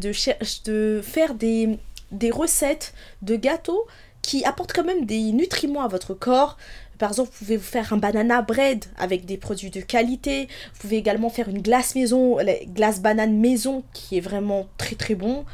de 0.64 1.00
faire 1.02 1.34
des, 1.34 1.78
des 2.10 2.30
recettes 2.30 2.92
de 3.22 3.36
gâteaux 3.36 3.86
qui 4.22 4.44
apportent 4.44 4.72
quand 4.72 4.84
même 4.84 5.04
des 5.04 5.32
nutriments 5.32 5.82
à 5.82 5.88
votre 5.88 6.14
corps, 6.14 6.56
par 7.02 7.10
exemple, 7.10 7.30
vous 7.32 7.38
pouvez 7.38 7.56
vous 7.56 7.64
faire 7.64 7.92
un 7.92 7.96
banana 7.96 8.42
bread 8.42 8.84
avec 8.96 9.24
des 9.24 9.36
produits 9.36 9.70
de 9.70 9.80
qualité. 9.80 10.46
Vous 10.72 10.82
pouvez 10.82 10.98
également 10.98 11.30
faire 11.30 11.48
une 11.48 11.60
glace 11.60 11.96
maison, 11.96 12.38
la 12.38 12.54
glace 12.64 13.00
banane 13.00 13.36
maison 13.36 13.82
qui 13.92 14.18
est 14.18 14.20
vraiment 14.20 14.68
très 14.78 14.94
très 14.94 15.16
bon. 15.16 15.44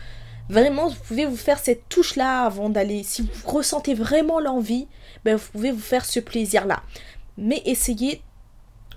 Vraiment, 0.50 0.88
vous 0.88 1.00
pouvez 1.06 1.24
vous 1.24 1.38
faire 1.38 1.58
cette 1.58 1.88
touche-là 1.88 2.42
avant 2.42 2.68
d'aller. 2.68 3.02
Si 3.02 3.22
vous 3.22 3.48
ressentez 3.48 3.94
vraiment 3.94 4.40
l'envie, 4.40 4.88
ben 5.24 5.36
vous 5.36 5.48
pouvez 5.50 5.70
vous 5.70 5.80
faire 5.80 6.04
ce 6.04 6.20
plaisir-là. 6.20 6.82
Mais 7.38 7.62
essayez 7.64 8.20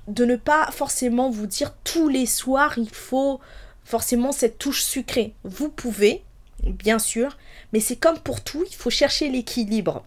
de 0.10 0.26
ne 0.26 0.36
pas 0.36 0.72
forcément 0.72 1.30
vous 1.30 1.48
dire 1.48 1.74
tous 1.86 2.10
les 2.10 2.26
soirs 2.26 2.74
il 2.78 2.90
faut 2.90 3.40
forcément 3.86 4.34
cette 4.34 4.58
touche 4.58 4.84
sucrée. 4.84 5.36
Vous 5.46 5.70
pouvez, 5.70 6.22
bien 6.66 7.00
sûr, 7.00 7.38
mais 7.72 7.80
c'est 7.80 7.96
comme 7.96 8.20
pour 8.20 8.44
tout, 8.44 8.66
il 8.70 8.76
faut 8.76 8.90
chercher 8.90 9.30
l'équilibre. 9.30 10.04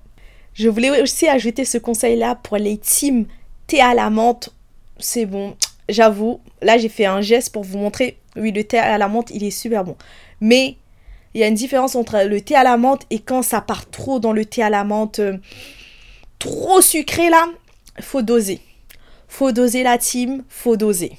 Je 0.54 0.68
voulais 0.68 1.02
aussi 1.02 1.28
ajouter 1.28 1.64
ce 1.64 1.78
conseil-là 1.78 2.36
pour 2.36 2.56
les 2.56 2.78
teams 2.78 3.26
thé 3.66 3.80
à 3.80 3.92
la 3.92 4.08
menthe. 4.08 4.50
C'est 4.98 5.26
bon, 5.26 5.56
j'avoue. 5.88 6.40
Là, 6.62 6.78
j'ai 6.78 6.88
fait 6.88 7.06
un 7.06 7.20
geste 7.20 7.52
pour 7.52 7.64
vous 7.64 7.78
montrer. 7.78 8.18
Oui, 8.36 8.52
le 8.52 8.62
thé 8.64 8.78
à 8.78 8.96
la 8.96 9.08
menthe, 9.08 9.30
il 9.30 9.44
est 9.44 9.50
super 9.50 9.84
bon. 9.84 9.96
Mais 10.40 10.76
il 11.34 11.40
y 11.40 11.44
a 11.44 11.48
une 11.48 11.54
différence 11.54 11.96
entre 11.96 12.22
le 12.24 12.40
thé 12.40 12.54
à 12.54 12.62
la 12.62 12.76
menthe 12.76 13.02
et 13.10 13.18
quand 13.18 13.42
ça 13.42 13.60
part 13.60 13.90
trop 13.90 14.20
dans 14.20 14.32
le 14.32 14.44
thé 14.44 14.62
à 14.62 14.70
la 14.70 14.84
menthe, 14.84 15.18
euh, 15.18 15.36
trop 16.38 16.80
sucré 16.80 17.28
là, 17.30 17.46
faut 18.00 18.22
doser. 18.22 18.60
Faut 19.26 19.50
doser 19.50 19.82
la 19.82 19.98
team, 19.98 20.44
faut 20.48 20.76
doser. 20.76 21.12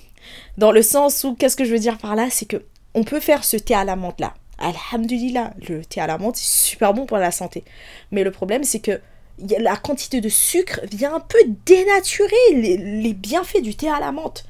Dans 0.57 0.71
le 0.71 0.81
sens 0.81 1.25
où, 1.25 1.35
qu'est-ce 1.35 1.57
que 1.57 1.65
je 1.65 1.71
veux 1.71 1.79
dire 1.79 1.97
par 1.97 2.15
là, 2.15 2.27
c'est 2.29 2.45
que 2.45 2.63
on 2.93 3.03
peut 3.03 3.19
faire 3.19 3.43
ce 3.43 3.57
thé 3.57 3.75
à 3.75 3.83
la 3.83 3.97
menthe 3.97 4.21
là. 4.21 4.33
Alhamdulillah, 4.57 5.53
le 5.67 5.83
thé 5.83 5.99
à 5.99 6.07
la 6.07 6.17
menthe, 6.17 6.37
c'est 6.37 6.69
super 6.69 6.93
bon 6.93 7.05
pour 7.05 7.17
la 7.17 7.31
santé. 7.31 7.65
Mais 8.11 8.23
le 8.23 8.31
problème, 8.31 8.63
c'est 8.63 8.79
que 8.79 9.01
la 9.37 9.75
quantité 9.75 10.21
de 10.21 10.29
sucre 10.29 10.79
vient 10.91 11.15
un 11.15 11.19
peu 11.19 11.37
dénaturer 11.65 12.53
les, 12.53 13.13
bienfaits 13.13 13.61
du 13.61 13.75
thé 13.75 13.89
à 13.89 13.99
la 13.99 14.11
menthe. 14.11 14.45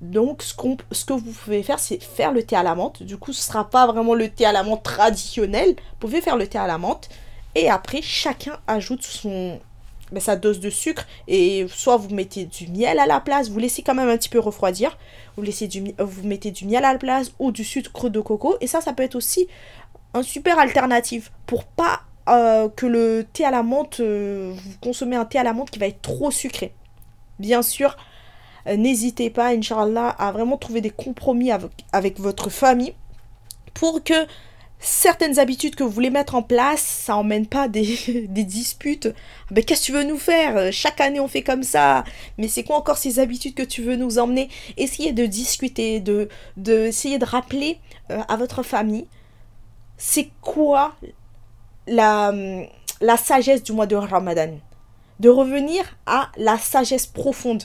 Donc, 0.00 0.42
ce, 0.42 0.54
ce 0.92 1.04
que 1.04 1.12
vous 1.12 1.32
pouvez 1.32 1.62
faire, 1.62 1.78
c'est 1.78 2.02
faire 2.02 2.32
le 2.32 2.42
thé 2.42 2.56
à 2.56 2.62
la 2.62 2.74
menthe. 2.74 3.02
Du 3.02 3.16
coup, 3.16 3.32
ce 3.32 3.40
ne 3.40 3.52
sera 3.52 3.70
pas 3.70 3.86
vraiment 3.86 4.14
le 4.14 4.28
thé 4.28 4.44
à 4.44 4.52
la 4.52 4.62
menthe 4.62 4.82
traditionnel. 4.82 5.70
Vous 5.70 5.98
pouvez 6.00 6.20
faire 6.20 6.36
le 6.36 6.46
thé 6.46 6.58
à 6.58 6.66
la 6.66 6.76
menthe. 6.76 7.08
Et 7.54 7.70
après, 7.70 8.02
chacun 8.02 8.58
ajoute 8.66 9.02
son, 9.02 9.58
ben, 10.12 10.20
sa 10.20 10.36
dose 10.36 10.60
de 10.60 10.70
sucre. 10.70 11.06
Et 11.28 11.66
soit 11.68 11.96
vous 11.96 12.14
mettez 12.14 12.44
du 12.44 12.68
miel 12.68 12.98
à 12.98 13.06
la 13.06 13.20
place, 13.20 13.48
vous 13.48 13.58
laissez 13.58 13.82
quand 13.82 13.94
même 13.94 14.08
un 14.08 14.18
petit 14.18 14.28
peu 14.28 14.40
refroidir. 14.40 14.98
Vous, 15.36 15.42
laissez 15.42 15.66
du, 15.66 15.94
vous 15.98 16.26
mettez 16.26 16.50
du 16.50 16.66
miel 16.66 16.84
à 16.84 16.92
la 16.92 16.98
place 16.98 17.32
ou 17.38 17.52
du 17.52 17.64
sucre 17.64 18.10
de 18.10 18.20
coco. 18.20 18.56
Et 18.60 18.66
ça, 18.66 18.80
ça 18.80 18.92
peut 18.92 19.02
être 19.02 19.14
aussi 19.14 19.48
un 20.14 20.22
super 20.22 20.58
alternative 20.58 21.30
pour 21.46 21.64
pas 21.64 22.02
euh, 22.28 22.68
que 22.68 22.86
le 22.86 23.26
thé 23.32 23.44
à 23.44 23.50
la 23.50 23.62
menthe, 23.62 24.00
euh, 24.00 24.52
vous 24.54 24.78
consommez 24.80 25.16
un 25.16 25.24
thé 25.24 25.38
à 25.38 25.42
la 25.42 25.52
menthe 25.52 25.70
qui 25.70 25.78
va 25.78 25.86
être 25.86 26.02
trop 26.02 26.30
sucré. 26.30 26.74
Bien 27.38 27.62
sûr, 27.62 27.96
euh, 28.66 28.76
n'hésitez 28.76 29.30
pas, 29.30 29.48
Inch'Allah, 29.48 30.08
à 30.08 30.32
vraiment 30.32 30.56
trouver 30.56 30.80
des 30.80 30.90
compromis 30.90 31.50
avec, 31.50 32.18
votre 32.18 32.50
famille 32.50 32.94
pour 33.74 34.02
que 34.02 34.26
certaines 34.78 35.38
habitudes 35.38 35.74
que 35.74 35.84
vous 35.84 35.90
voulez 35.90 36.10
mettre 36.10 36.34
en 36.34 36.42
place, 36.42 36.80
ça 36.80 37.14
n'emmène 37.14 37.46
pas 37.46 37.68
des, 37.68 37.84
disputes. 38.28 39.08
Mais 39.50 39.62
qu'est-ce 39.62 39.82
que 39.82 39.86
tu 39.86 39.92
veux 39.92 40.04
nous 40.04 40.18
faire? 40.18 40.72
Chaque 40.72 41.00
année 41.00 41.20
on 41.20 41.28
fait 41.28 41.42
comme 41.42 41.62
ça. 41.62 42.04
Mais 42.38 42.48
c'est 42.48 42.64
quoi 42.64 42.76
encore 42.76 42.98
ces 42.98 43.18
habitudes 43.18 43.54
que 43.54 43.62
tu 43.62 43.82
veux 43.82 43.96
nous 43.96 44.18
emmener? 44.18 44.48
Essayez 44.76 45.12
de 45.12 45.26
discuter, 45.26 46.00
de, 46.00 46.28
de 46.56 46.90
de 46.90 47.24
rappeler 47.24 47.78
à 48.08 48.36
votre 48.36 48.62
famille 48.62 49.06
c'est 49.98 50.30
quoi 50.40 50.94
la, 51.86 52.32
sagesse 53.16 53.62
du 53.62 53.72
mois 53.72 53.86
de 53.86 53.96
Ramadan. 53.96 54.58
De 55.20 55.28
revenir 55.28 55.84
à 56.06 56.30
la 56.36 56.58
sagesse 56.58 57.06
profonde. 57.06 57.64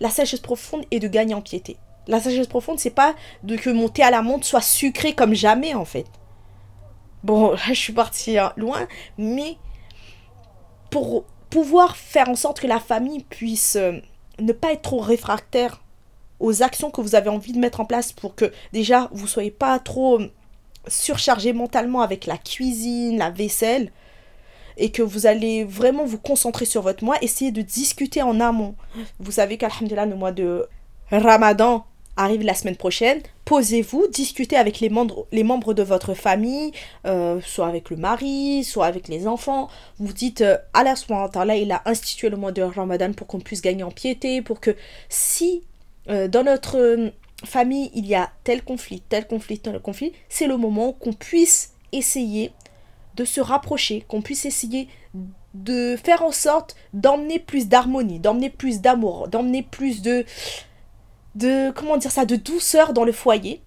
La 0.00 0.10
sagesse 0.10 0.40
profonde 0.40 0.84
est 0.90 1.00
de 1.00 1.08
gagner 1.08 1.34
en 1.34 1.42
piété. 1.42 1.76
La 2.06 2.20
sagesse 2.20 2.46
profonde, 2.46 2.80
c'est 2.80 2.90
pas 2.90 3.14
de 3.42 3.56
que 3.56 3.70
monter 3.70 4.02
à 4.02 4.10
la 4.10 4.22
montre 4.22 4.46
soit 4.46 4.60
sucré 4.60 5.14
comme 5.14 5.34
jamais 5.34 5.74
en 5.74 5.84
fait. 5.84 6.06
Bon, 7.22 7.54
je 7.68 7.74
suis 7.74 7.92
partie 7.92 8.38
hein, 8.38 8.52
loin, 8.56 8.86
mais 9.18 9.56
pour 10.90 11.24
pouvoir 11.50 11.96
faire 11.96 12.28
en 12.28 12.34
sorte 12.34 12.60
que 12.60 12.66
la 12.66 12.80
famille 12.80 13.24
puisse 13.24 13.76
euh, 13.76 13.92
ne 14.40 14.52
pas 14.52 14.72
être 14.72 14.82
trop 14.82 15.00
réfractaire 15.00 15.82
aux 16.40 16.62
actions 16.62 16.90
que 16.90 17.00
vous 17.00 17.14
avez 17.14 17.28
envie 17.28 17.52
de 17.52 17.58
mettre 17.58 17.80
en 17.80 17.84
place 17.84 18.12
pour 18.12 18.34
que 18.34 18.52
déjà 18.72 19.08
vous 19.12 19.26
soyez 19.26 19.50
pas 19.50 19.78
trop 19.78 20.20
euh, 20.20 20.32
surchargé 20.88 21.52
mentalement 21.52 22.00
avec 22.00 22.26
la 22.26 22.38
cuisine, 22.38 23.18
la 23.18 23.30
vaisselle, 23.30 23.90
et 24.76 24.90
que 24.90 25.02
vous 25.02 25.26
allez 25.26 25.64
vraiment 25.64 26.04
vous 26.04 26.18
concentrer 26.18 26.64
sur 26.64 26.82
votre 26.82 27.04
mois, 27.04 27.16
essayez 27.20 27.50
de 27.50 27.62
discuter 27.62 28.22
en 28.22 28.40
amont. 28.40 28.74
Vous 29.20 29.32
savez 29.32 29.58
qu'Alhamdulillah, 29.58 30.06
le 30.06 30.16
mois 30.16 30.32
de 30.32 30.66
Ramadan 31.10 31.84
arrive 32.16 32.42
la 32.42 32.54
semaine 32.54 32.76
prochaine. 32.76 33.20
Posez-vous, 33.44 34.06
discutez 34.08 34.56
avec 34.56 34.80
les 34.80 34.88
membres, 34.88 35.26
les 35.32 35.44
membres 35.44 35.74
de 35.74 35.82
votre 35.82 36.14
famille, 36.14 36.72
euh, 37.06 37.40
soit 37.42 37.66
avec 37.66 37.90
le 37.90 37.96
mari, 37.96 38.64
soit 38.64 38.86
avec 38.86 39.08
les 39.08 39.26
enfants. 39.26 39.68
Vous 39.98 40.12
dites, 40.12 40.42
euh, 40.42 40.56
Allah 40.74 40.94
là, 41.44 41.56
il 41.56 41.72
a 41.72 41.82
institué 41.86 42.28
le 42.28 42.36
mois 42.36 42.52
de 42.52 42.62
Ramadan 42.62 43.12
pour 43.12 43.26
qu'on 43.26 43.40
puisse 43.40 43.62
gagner 43.62 43.82
en 43.82 43.90
piété, 43.90 44.42
pour 44.42 44.60
que 44.60 44.76
si 45.08 45.62
euh, 46.08 46.28
dans 46.28 46.44
notre 46.44 47.12
famille 47.44 47.90
il 47.94 48.06
y 48.06 48.14
a 48.14 48.30
tel 48.44 48.62
conflit, 48.62 49.02
tel 49.08 49.26
conflit, 49.26 49.58
tel 49.58 49.80
conflit, 49.80 50.12
c'est 50.28 50.46
le 50.46 50.56
moment 50.56 50.92
qu'on 50.92 51.12
puisse 51.12 51.74
essayer 51.92 52.52
de 53.16 53.24
se 53.24 53.40
rapprocher, 53.40 54.04
qu'on 54.08 54.22
puisse 54.22 54.44
essayer 54.46 54.88
de 55.54 55.96
faire 55.96 56.22
en 56.22 56.32
sorte 56.32 56.76
d'emmener 56.94 57.38
plus 57.38 57.68
d'harmonie, 57.68 58.18
d'emmener 58.18 58.50
plus 58.50 58.80
d'amour, 58.80 59.28
d'emmener 59.28 59.62
plus 59.62 60.02
de 60.02 60.24
de, 61.34 61.70
comment 61.70 61.96
dire 61.96 62.10
ça, 62.10 62.24
de 62.24 62.36
douceur 62.36 62.92
dans 62.92 63.04
le 63.04 63.12
foyer. 63.12 63.62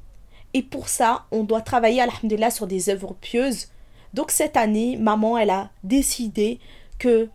Et 0.54 0.62
pour 0.62 0.88
ça, 0.88 1.26
on 1.32 1.44
doit 1.44 1.62
travailler, 1.62 2.02
alhamdulillah, 2.02 2.52
sur 2.52 2.68
des 2.68 2.90
œuvres 2.90 3.16
pieuses. 3.20 3.68
Donc 4.14 4.32
cette 4.32 4.56
année, 4.56 4.98
maman, 4.98 5.38
elle 5.38 5.50
a 5.50 5.70
décidé 5.84 6.60
que 7.00 7.28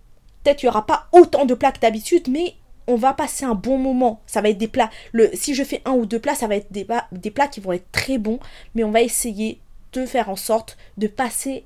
peut-être 0.42 0.62
il 0.62 0.66
n'y 0.66 0.70
aura 0.70 0.86
pas 0.86 1.08
autant 1.12 1.44
de 1.44 1.54
plats 1.54 1.72
que 1.72 1.80
d'habitude, 1.80 2.28
mais 2.28 2.54
on 2.90 2.96
va 2.96 3.12
passer 3.12 3.44
un 3.44 3.54
bon 3.54 3.78
moment. 3.78 4.20
Ça 4.26 4.40
va 4.40 4.48
être 4.48 4.58
des 4.58 4.68
plats. 4.68 4.90
Si 5.34 5.54
je 5.54 5.62
fais 5.62 5.80
un 5.84 5.92
ou 5.92 6.06
deux 6.06 6.18
plats, 6.18 6.34
ça 6.34 6.48
va 6.48 6.56
être 6.56 6.70
des, 6.72 6.86
des 7.12 7.30
plats 7.30 7.46
qui 7.46 7.60
vont 7.60 7.72
être 7.72 7.90
très 7.92 8.18
bons, 8.18 8.40
mais 8.74 8.84
on 8.84 8.90
va 8.90 9.00
essayer 9.00 9.60
de 9.92 10.06
faire 10.06 10.28
en 10.28 10.36
sorte 10.36 10.76
de 10.98 11.06
passer 11.06 11.64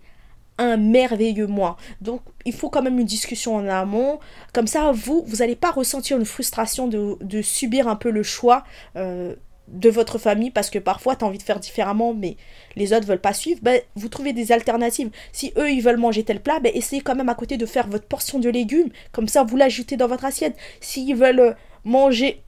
un 0.59 0.77
merveilleux 0.77 1.47
mois. 1.47 1.77
Donc, 2.01 2.21
il 2.45 2.53
faut 2.53 2.69
quand 2.69 2.83
même 2.83 2.99
une 2.99 3.07
discussion 3.07 3.57
en 3.57 3.67
amont. 3.67 4.21
Comme 4.53 4.67
ça, 4.67 4.93
vous, 4.93 5.25
vous 5.27 5.37
n'allez 5.37 5.57
pas 5.57 5.71
ressentir 5.71 6.17
une 6.17 6.27
frustration 6.27 6.87
de, 6.87 7.43
subir 7.43 7.89
un 7.89 7.97
peu 7.97 8.11
le 8.11 8.23
choix 8.23 8.65
euh, 8.97 9.35
de 9.69 9.89
votre 9.89 10.19
famille 10.19 10.51
parce 10.51 10.71
que 10.71 10.79
parfois, 10.79 11.17
tu 11.17 11.25
as 11.25 11.29
envie 11.29 11.39
de 11.39 11.43
faire 11.43 11.61
différemment, 11.61 12.15
mais 12.15 12.37
les 12.77 12.93
autres 12.93 13.07
veulent 13.07 13.21
pas 13.21 13.33
suivre. 13.33 13.61
Ben, 13.63 13.81
vous 13.97 14.09
trouvez 14.09 14.33
des 14.33 14.53
alternatives. 14.53 15.11
Si 15.33 15.53
eux, 15.57 15.71
ils 15.71 15.81
veulent 15.81 15.99
manger 15.99 16.25
tel 16.25 16.41
plat, 16.41 16.61
ben, 16.61 16.73
essayez 16.75 17.03
quand 17.03 17.15
même 17.15 17.29
à 17.29 17.35
côté 17.35 17.57
de 17.57 17.67
faire 17.67 17.89
votre 17.89 18.07
portion 18.07 18.39
de 18.39 18.49
légumes. 18.49 18.91
Comme 19.13 19.29
ça, 19.29 19.43
vous 19.43 19.57
l'ajoutez 19.57 19.97
dans 19.97 20.09
votre 20.09 20.25
assiette. 20.25 20.57
S'ils 20.81 21.17
veulent 21.17 21.41
euh, 21.41 21.53
manger, 21.85 22.43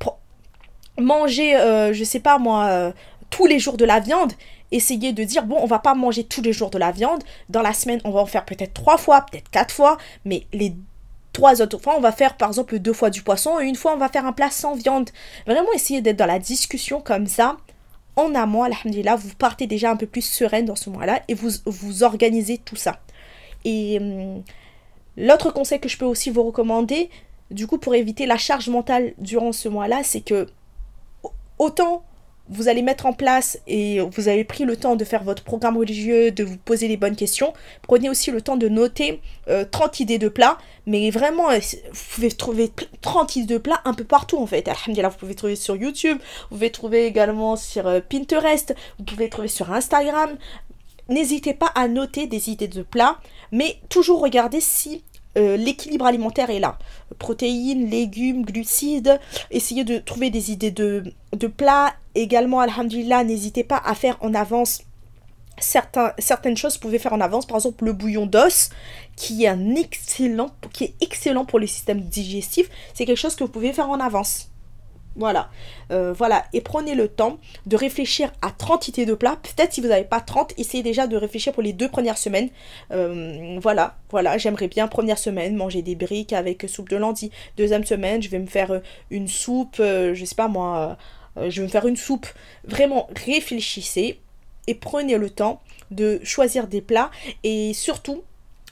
manger 0.99 1.57
euh, 1.57 1.93
je 1.93 2.05
sais 2.05 2.21
pas 2.21 2.39
moi, 2.39 2.93
tous 3.31 3.47
les 3.47 3.59
jours 3.59 3.77
de 3.77 3.85
la 3.85 4.01
viande, 4.01 4.33
essayez 4.73 5.12
de 5.12 5.25
dire 5.25 5.45
bon 5.45 5.57
on 5.61 5.67
va 5.67 5.79
pas 5.79 5.95
manger 5.95 6.25
tous 6.25 6.43
les 6.43 6.53
jours 6.53 6.71
de 6.71 6.79
la 6.79 6.91
viande 6.91 7.23
dans 7.49 7.62
la 7.62 7.73
semaine 7.73 8.01
on 8.05 8.11
va 8.11 8.21
en 8.21 8.27
faire 8.27 8.45
peut-être 8.45 8.75
trois 8.75 8.97
fois 8.97 9.25
peut-être 9.31 9.49
quatre 9.51 9.73
fois 9.73 9.97
mais 10.25 10.47
les 10.53 10.75
trois 11.37 11.61
autres 11.61 11.78
fois 11.78 11.97
on 11.99 12.01
va 12.01 12.12
faire 12.12 12.34
par 12.39 12.49
exemple 12.49 12.78
deux 12.78 12.95
fois 12.95 13.11
du 13.11 13.20
poisson 13.20 13.61
et 13.61 13.66
une 13.66 13.76
fois 13.76 13.93
on 13.93 13.99
va 13.99 14.09
faire 14.09 14.24
un 14.24 14.32
plat 14.32 14.51
sans 14.51 14.74
viande. 14.74 15.11
Vraiment 15.47 15.70
essayez 15.74 16.01
d'être 16.01 16.16
dans 16.16 16.24
la 16.24 16.39
discussion 16.39 17.03
comme 17.03 17.26
ça 17.26 17.59
en 18.16 18.34
amont 18.34 18.62
alhamdulillah 18.62 19.16
vous 19.16 19.34
partez 19.34 19.66
déjà 19.66 19.91
un 19.91 19.97
peu 19.97 20.07
plus 20.07 20.22
sereine 20.22 20.64
dans 20.64 20.76
ce 20.76 20.89
mois 20.89 21.05
là 21.05 21.20
et 21.28 21.34
vous 21.34 21.51
vous 21.66 22.03
organisez 22.05 22.57
tout 22.57 22.76
ça. 22.76 23.01
Et 23.66 23.99
hum, 24.01 24.43
l'autre 25.18 25.53
conseil 25.53 25.78
que 25.78 25.91
je 25.91 25.99
peux 25.99 26.07
aussi 26.07 26.30
vous 26.30 26.43
recommander 26.43 27.11
du 27.51 27.66
coup 27.66 27.76
pour 27.76 27.95
éviter 27.95 28.24
la 28.24 28.39
charge 28.39 28.70
mentale 28.70 29.12
durant 29.18 29.53
ce 29.53 29.68
mois 29.68 29.89
là 29.89 30.01
c'est 30.03 30.22
que 30.22 30.47
autant 31.59 32.03
vous 32.49 32.69
allez 32.69 32.83
mettre 32.83 33.07
en 33.07 33.13
place 33.13 33.59
et 33.67 34.01
vous 34.01 34.29
avez 34.29 34.45
pris 34.45 34.65
le 34.65 34.77
temps 34.77 34.97
de 34.97 35.05
faire 35.05 35.25
votre 35.25 35.43
programme 35.43 35.77
religieux, 35.77 36.31
de 36.31 36.45
vous 36.45 36.57
poser 36.57 36.89
les 36.89 36.97
bonnes 36.97 37.17
questions, 37.17 37.53
prenez 37.83 38.09
aussi 38.09 38.31
le 38.31 38.41
temps 38.41 38.57
de 38.57 38.69
noter 38.69 39.21
30 39.47 39.49
euh, 39.49 40.03
idées 40.03 40.19
de 40.19 40.29
plats, 40.29 40.59
mais 40.87 41.11
vraiment, 41.11 41.51
euh, 41.51 41.59
vous 41.93 42.15
pouvez 42.15 42.31
trouver 42.31 42.71
30 43.01 43.37
idées 43.37 43.55
de 43.55 43.59
plats 43.59 43.81
un 43.85 43.95
peu 43.95 44.05
partout 44.05 44.39
en 44.39 44.47
fait. 44.47 44.69
Alhamdulillah, 44.69 45.09
vous 45.09 45.19
pouvez 45.19 45.35
trouver 45.35 45.57
sur 45.57 45.77
YouTube, 45.77 46.19
vous 46.51 46.57
pouvez 46.57 46.71
trouver 46.71 47.07
également 47.07 47.57
sur 47.57 47.87
euh, 47.87 48.01
Pinterest, 48.01 48.75
vous 48.99 49.05
pouvez 49.05 49.29
trouver 49.29 49.49
sur 49.49 49.73
Instagram. 49.73 50.37
N'hésitez 51.09 51.55
pas 51.55 51.71
à 51.75 51.87
noter 51.87 52.27
des 52.27 52.51
idées 52.51 52.69
de 52.69 52.83
plats, 52.83 53.19
mais 53.53 53.77
toujours 53.89 54.21
regardez 54.21 54.61
si 54.61 55.05
l'équilibre 55.37 56.07
alimentaire 56.07 56.51
est 56.51 56.61
là. 56.61 56.78
Protéines, 57.18 57.89
légumes, 57.89 58.45
glucides. 58.45 59.20
Essayez 59.51 59.84
de 59.84 59.99
trouver 59.99 60.30
des 60.30 60.51
idées 60.51 60.70
de, 60.70 61.05
de 61.32 61.47
plats 61.47 61.95
Également, 62.16 62.61
alhamdulillah, 62.61 63.24
n'hésitez 63.24 63.62
pas 63.62 63.80
à 63.84 63.95
faire 63.95 64.16
en 64.22 64.32
avance 64.32 64.80
certaines 65.59 66.57
choses. 66.57 66.74
Vous 66.74 66.80
pouvez 66.80 66.99
faire 66.99 67.12
en 67.12 67.20
avance, 67.20 67.45
par 67.45 67.59
exemple 67.59 67.84
le 67.84 67.93
bouillon 67.93 68.24
d'os, 68.24 68.70
qui 69.16 69.45
est 69.45 69.55
excellent, 69.76 70.51
qui 70.72 70.84
est 70.84 70.95
excellent 71.03 71.45
pour 71.45 71.59
le 71.59 71.66
système 71.66 72.01
digestif. 72.01 72.70
C'est 72.95 73.05
quelque 73.05 73.18
chose 73.18 73.37
que 73.37 73.45
vous 73.45 73.51
pouvez 73.51 73.74
faire 73.74 73.91
en 73.91 74.01
avance. 74.01 74.49
Voilà, 75.19 75.49
euh, 75.91 76.12
voilà, 76.12 76.45
et 76.53 76.61
prenez 76.61 76.95
le 76.95 77.09
temps 77.09 77.39
de 77.64 77.77
réfléchir 77.77 78.31
à 78.43 78.51
30 78.51 78.89
idées 78.89 79.07
de 79.07 79.14
plats. 79.14 79.39
Peut-être 79.43 79.73
si 79.73 79.81
vous 79.81 79.89
n'avez 79.89 80.05
pas 80.05 80.21
30, 80.21 80.53
essayez 80.59 80.83
déjà 80.83 81.07
de 81.07 81.17
réfléchir 81.17 81.55
pour 81.55 81.62
les 81.62 81.73
deux 81.73 81.89
premières 81.89 82.19
semaines. 82.19 82.51
Euh, 82.93 83.59
voilà, 83.62 83.97
voilà, 84.11 84.37
j'aimerais 84.37 84.69
bien 84.69 84.89
première 84.89 85.19
semaine 85.19 85.57
manger 85.57 85.81
des 85.81 85.95
briques 85.95 86.35
avec 86.35 86.69
soupe 86.69 86.91
de 86.91 86.97
lentilles. 86.97 87.31
Deuxième 87.57 87.85
semaine, 87.85 88.23
je 88.23 88.29
vais 88.29 88.39
me 88.39 88.47
faire 88.47 88.83
une 89.11 89.27
soupe, 89.27 89.77
euh, 89.81 90.14
je 90.14 90.25
sais 90.25 90.35
pas 90.35 90.49
moi, 90.49 90.99
euh, 91.39 91.51
je 91.51 91.61
vais 91.61 91.67
me 91.67 91.71
faire 91.71 91.87
une 91.87 91.97
soupe. 91.97 92.27
Vraiment, 92.64 93.09
réfléchissez 93.25 94.21
et 94.67 94.75
prenez 94.75 95.17
le 95.17 95.31
temps 95.31 95.62
de 95.91 96.21
choisir 96.25 96.67
des 96.67 96.81
plats 96.81 97.11
et 97.43 97.73
surtout, 97.73 98.23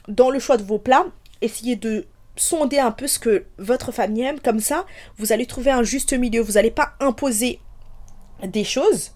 dans 0.07 0.29
le 0.29 0.39
choix 0.39 0.57
de 0.57 0.63
vos 0.63 0.77
plats, 0.77 1.07
essayez 1.41 1.75
de 1.75 2.05
sonder 2.35 2.79
un 2.79 2.91
peu 2.91 3.07
ce 3.07 3.19
que 3.19 3.45
votre 3.57 3.91
famille 3.91 4.23
aime. 4.23 4.39
Comme 4.39 4.59
ça, 4.59 4.85
vous 5.17 5.31
allez 5.31 5.45
trouver 5.45 5.71
un 5.71 5.83
juste 5.83 6.13
milieu. 6.13 6.41
Vous 6.41 6.53
n'allez 6.53 6.71
pas 6.71 6.93
imposer 6.99 7.59
des 8.43 8.63
choses, 8.63 9.11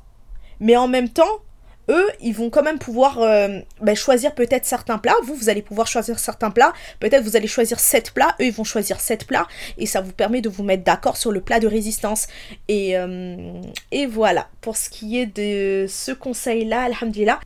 mais 0.59 0.77
en 0.77 0.87
même 0.87 1.09
temps, 1.09 1.41
eux, 1.89 2.07
ils 2.21 2.33
vont 2.33 2.49
quand 2.49 2.61
même 2.61 2.77
pouvoir 2.77 3.19
euh, 3.19 3.59
ben, 3.81 3.95
choisir 3.95 4.35
peut-être 4.35 4.65
certains 4.65 4.99
plats. 4.99 5.15
Vous, 5.23 5.33
vous 5.33 5.49
allez 5.49 5.63
pouvoir 5.63 5.87
choisir 5.87 6.19
certains 6.19 6.51
plats. 6.51 6.73
Peut-être 6.99 7.23
vous 7.23 7.35
allez 7.35 7.47
choisir 7.47 7.79
sept 7.79 8.11
plats. 8.11 8.35
Eux, 8.39 8.45
ils 8.45 8.53
vont 8.53 8.63
choisir 8.63 8.99
sept 8.99 9.25
plats. 9.25 9.47
Et 9.77 9.87
ça 9.87 10.01
vous 10.01 10.11
permet 10.11 10.41
de 10.41 10.49
vous 10.49 10.63
mettre 10.63 10.83
d'accord 10.83 11.17
sur 11.17 11.31
le 11.31 11.41
plat 11.41 11.59
de 11.59 11.67
résistance. 11.67 12.27
Et, 12.67 12.95
euh, 12.95 13.61
et 13.91 14.05
voilà. 14.05 14.49
Pour 14.61 14.77
ce 14.77 14.89
qui 14.89 15.19
est 15.19 15.25
de 15.25 15.87
ce 15.89 16.11
conseil-là, 16.11 16.83
alhamdulillah. 16.83 17.39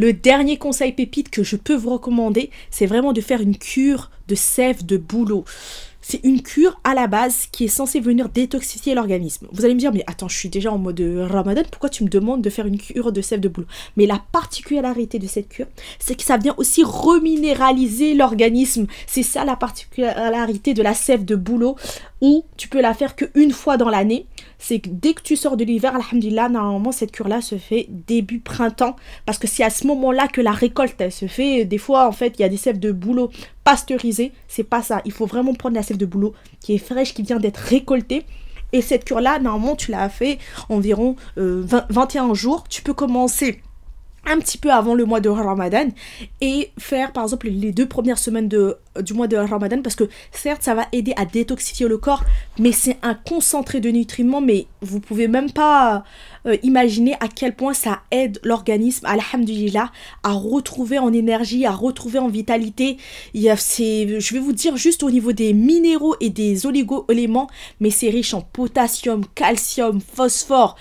Le 0.00 0.12
dernier 0.12 0.58
conseil 0.58 0.92
pépite 0.92 1.28
que 1.28 1.42
je 1.42 1.56
peux 1.56 1.74
vous 1.74 1.90
recommander, 1.90 2.50
c'est 2.70 2.86
vraiment 2.86 3.12
de 3.12 3.20
faire 3.20 3.40
une 3.40 3.58
cure 3.58 4.12
de 4.28 4.36
sève 4.36 4.86
de 4.86 4.96
bouleau. 4.96 5.44
C'est 6.00 6.20
une 6.22 6.40
cure 6.40 6.80
à 6.84 6.94
la 6.94 7.08
base 7.08 7.46
qui 7.50 7.64
est 7.64 7.68
censée 7.68 7.98
venir 7.98 8.28
détoxifier 8.28 8.94
l'organisme. 8.94 9.48
Vous 9.50 9.64
allez 9.64 9.74
me 9.74 9.80
dire, 9.80 9.92
mais 9.92 10.04
attends, 10.06 10.28
je 10.28 10.38
suis 10.38 10.48
déjà 10.48 10.70
en 10.72 10.78
mode 10.78 11.00
ramadan, 11.00 11.62
pourquoi 11.68 11.90
tu 11.90 12.04
me 12.04 12.08
demandes 12.08 12.42
de 12.42 12.48
faire 12.48 12.66
une 12.66 12.78
cure 12.78 13.10
de 13.10 13.20
sève 13.20 13.40
de 13.40 13.48
boulot 13.48 13.66
Mais 13.96 14.06
la 14.06 14.22
particularité 14.30 15.18
de 15.18 15.26
cette 15.26 15.48
cure, 15.48 15.66
c'est 15.98 16.14
que 16.14 16.22
ça 16.22 16.36
vient 16.36 16.54
aussi 16.58 16.84
reminéraliser 16.84 18.14
l'organisme. 18.14 18.86
C'est 19.08 19.24
ça 19.24 19.44
la 19.44 19.56
particularité 19.56 20.74
de 20.74 20.82
la 20.82 20.94
sève 20.94 21.24
de 21.24 21.34
boulot, 21.34 21.74
où 22.20 22.44
tu 22.56 22.68
peux 22.68 22.80
la 22.80 22.94
faire 22.94 23.16
qu'une 23.16 23.52
fois 23.52 23.76
dans 23.76 23.88
l'année 23.88 24.26
c'est 24.58 24.80
que 24.80 24.88
dès 24.90 25.14
que 25.14 25.22
tu 25.22 25.36
sors 25.36 25.56
de 25.56 25.64
l'hiver, 25.64 25.94
alhamdulillah, 25.94 26.48
normalement 26.48 26.92
cette 26.92 27.12
cure-là 27.12 27.40
se 27.40 27.56
fait 27.56 27.86
début 27.88 28.40
printemps. 28.40 28.96
Parce 29.24 29.38
que 29.38 29.46
c'est 29.46 29.62
à 29.62 29.70
ce 29.70 29.86
moment-là 29.86 30.26
que 30.26 30.40
la 30.40 30.50
récolte 30.50 31.00
elle 31.00 31.12
se 31.12 31.26
fait. 31.26 31.64
Des 31.64 31.78
fois, 31.78 32.08
en 32.08 32.12
fait, 32.12 32.34
il 32.38 32.42
y 32.42 32.44
a 32.44 32.48
des 32.48 32.56
sèves 32.56 32.80
de 32.80 32.92
bouleau 32.92 33.30
pasteurisées. 33.64 34.32
C'est 34.48 34.64
pas 34.64 34.82
ça. 34.82 35.00
Il 35.04 35.12
faut 35.12 35.26
vraiment 35.26 35.54
prendre 35.54 35.76
la 35.76 35.82
sève 35.82 35.96
de 35.96 36.06
bouleau 36.06 36.34
qui 36.60 36.74
est 36.74 36.78
fraîche, 36.78 37.14
qui 37.14 37.22
vient 37.22 37.38
d'être 37.38 37.58
récoltée. 37.58 38.24
Et 38.72 38.82
cette 38.82 39.04
cure-là, 39.04 39.38
normalement, 39.38 39.76
tu 39.76 39.92
l'as 39.92 40.08
fait 40.08 40.38
environ 40.68 41.16
21 41.36 42.30
euh, 42.30 42.34
jours. 42.34 42.64
Tu 42.68 42.82
peux 42.82 42.92
commencer 42.92 43.62
un 44.28 44.38
petit 44.38 44.58
peu 44.58 44.70
avant 44.70 44.94
le 44.94 45.04
mois 45.04 45.20
de 45.20 45.28
Ramadan 45.28 45.88
et 46.40 46.70
faire 46.78 47.12
par 47.12 47.24
exemple 47.24 47.48
les 47.48 47.72
deux 47.72 47.86
premières 47.86 48.18
semaines 48.18 48.48
du 48.48 49.14
mois 49.14 49.26
de 49.26 49.36
Ramadan 49.36 49.80
parce 49.82 49.96
que 49.96 50.04
certes 50.32 50.62
ça 50.62 50.74
va 50.74 50.86
aider 50.92 51.12
à 51.16 51.24
détoxifier 51.24 51.88
le 51.88 51.98
corps 51.98 52.24
mais 52.58 52.72
c'est 52.72 52.98
un 53.02 53.14
concentré 53.14 53.80
de 53.80 53.90
nutriments 53.90 54.40
mais 54.40 54.66
vous 54.82 55.00
pouvez 55.00 55.28
même 55.28 55.50
pas 55.50 56.04
euh, 56.46 56.56
imaginer 56.62 57.14
à 57.20 57.28
quel 57.28 57.54
point 57.54 57.74
ça 57.74 58.00
aide 58.10 58.38
l'organisme 58.42 59.06
alhamdulillah 59.06 59.90
à 60.22 60.32
retrouver 60.32 60.98
en 60.98 61.12
énergie 61.12 61.66
à 61.66 61.72
retrouver 61.72 62.18
en 62.18 62.28
vitalité. 62.28 62.96
Il 63.34 63.42
y 63.42 63.50
a, 63.50 63.54
je 63.56 64.34
vais 64.34 64.40
vous 64.40 64.52
dire 64.52 64.76
juste 64.76 65.02
au 65.02 65.10
niveau 65.10 65.32
des 65.32 65.52
minéraux 65.52 66.16
et 66.20 66.30
des 66.30 66.66
oligo-éléments 66.66 67.48
mais 67.80 67.90
c'est 67.90 68.10
riche 68.10 68.34
en 68.34 68.40
potassium 68.40 69.24
calcium 69.34 70.00
phosphore 70.00 70.76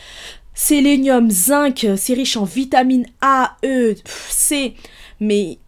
sélénium, 0.57 1.29
zinc, 1.29 1.87
c'est 1.97 2.15
riche 2.15 2.35
en 2.35 2.43
vitamines 2.43 3.05
A, 3.21 3.57
E, 3.63 3.93
C. 4.27 4.73
Mais 5.19 5.59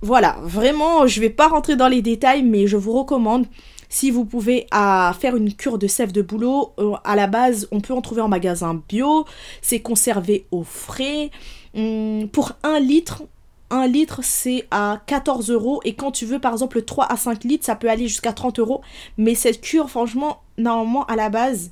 voilà, 0.00 0.38
vraiment, 0.42 1.06
je 1.06 1.20
vais 1.20 1.28
pas 1.28 1.48
rentrer 1.48 1.76
dans 1.76 1.86
les 1.86 2.00
détails, 2.00 2.42
mais 2.42 2.66
je 2.66 2.78
vous 2.78 2.92
recommande, 2.92 3.44
si 3.90 4.10
vous 4.10 4.24
pouvez, 4.24 4.66
à 4.70 5.14
faire 5.20 5.36
une 5.36 5.52
cure 5.52 5.76
de 5.76 5.86
sève 5.86 6.12
de 6.12 6.22
boulot. 6.22 6.72
Euh, 6.78 6.94
à 7.04 7.14
la 7.14 7.26
base, 7.26 7.68
on 7.72 7.82
peut 7.82 7.92
en 7.92 8.00
trouver 8.00 8.22
en 8.22 8.28
magasin 8.28 8.82
bio. 8.88 9.26
C'est 9.60 9.80
conservé 9.80 10.46
au 10.50 10.64
frais. 10.64 11.30
Hum, 11.76 12.26
pour 12.32 12.52
un 12.62 12.80
litre, 12.80 13.24
un 13.68 13.86
litre, 13.86 14.20
c'est 14.22 14.66
à 14.70 15.02
14 15.04 15.50
euros. 15.50 15.82
Et 15.84 15.92
quand 15.92 16.10
tu 16.10 16.24
veux, 16.24 16.38
par 16.38 16.52
exemple, 16.52 16.80
3 16.80 17.04
à 17.04 17.18
5 17.18 17.44
litres, 17.44 17.66
ça 17.66 17.76
peut 17.76 17.90
aller 17.90 18.08
jusqu'à 18.08 18.32
30 18.32 18.60
euros. 18.60 18.80
Mais 19.18 19.34
cette 19.34 19.60
cure, 19.60 19.90
franchement, 19.90 20.40
normalement, 20.56 21.04
à 21.04 21.16
la 21.16 21.28
base, 21.28 21.70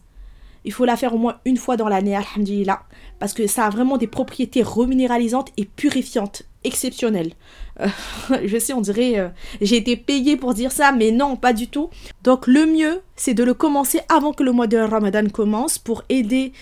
il 0.67 0.73
faut 0.73 0.85
la 0.85 0.97
faire 0.97 1.15
au 1.15 1.19
moins 1.19 1.37
une 1.45 1.57
fois 1.57 1.77
dans 1.77 1.89
l'année, 1.89 2.17
alhamdulillah, 2.17 2.83
parce 3.21 3.33
que 3.33 3.47
ça 3.47 3.67
a 3.67 3.71
vraiment 3.71 3.97
des 3.97 4.09
propriétés 4.09 4.63
reminéralisantes 4.63 5.51
et 5.57 5.65
purifiantes, 5.65 6.43
exceptionnelles. 6.65 7.33
Euh, 7.81 7.87
je 8.45 8.59
sais, 8.59 8.73
on 8.73 8.81
dirait, 8.81 9.19
euh, 9.19 9.29
j'ai 9.61 9.77
été 9.77 9.97
payée 9.97 10.37
pour 10.37 10.55
dire 10.55 10.73
ça, 10.73 10.91
mais 10.91 11.13
non, 11.13 11.37
pas 11.37 11.53
du 11.53 11.69
tout. 11.69 11.89
Donc 12.25 12.49
le 12.49 12.67
mieux, 12.67 13.01
c'est 13.15 13.33
de 13.33 13.45
le 13.45 13.55
commencer 13.55 14.01
avant 14.09 14.33
que 14.33 14.43
le 14.43 14.51
mois 14.51 14.67
de 14.67 14.77
Ramadan 14.77 15.29
commence 15.29 15.79
pour 15.79 16.03
aider 16.09 16.53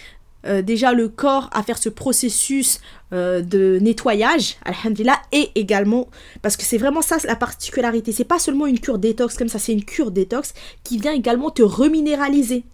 euh, 0.46 0.60
déjà 0.60 0.92
le 0.92 1.08
corps 1.08 1.48
à 1.54 1.62
faire 1.62 1.78
ce 1.78 1.88
processus 1.88 2.80
de 3.12 3.78
nettoyage, 3.80 4.56
alhamdulillah, 4.64 5.22
et 5.30 5.52
également, 5.54 6.08
parce 6.42 6.56
que 6.56 6.64
c'est 6.64 6.78
vraiment 6.78 7.00
ça 7.00 7.16
la 7.24 7.36
particularité, 7.36 8.10
c'est 8.10 8.24
pas 8.24 8.40
seulement 8.40 8.66
une 8.66 8.80
cure 8.80 8.98
détox 8.98 9.36
comme 9.36 9.46
ça, 9.46 9.60
c'est 9.60 9.72
une 9.72 9.84
cure 9.84 10.10
détox 10.10 10.52
qui 10.82 10.98
vient 10.98 11.12
également 11.12 11.50
te 11.50 11.62
reminéraliser. 11.62 12.64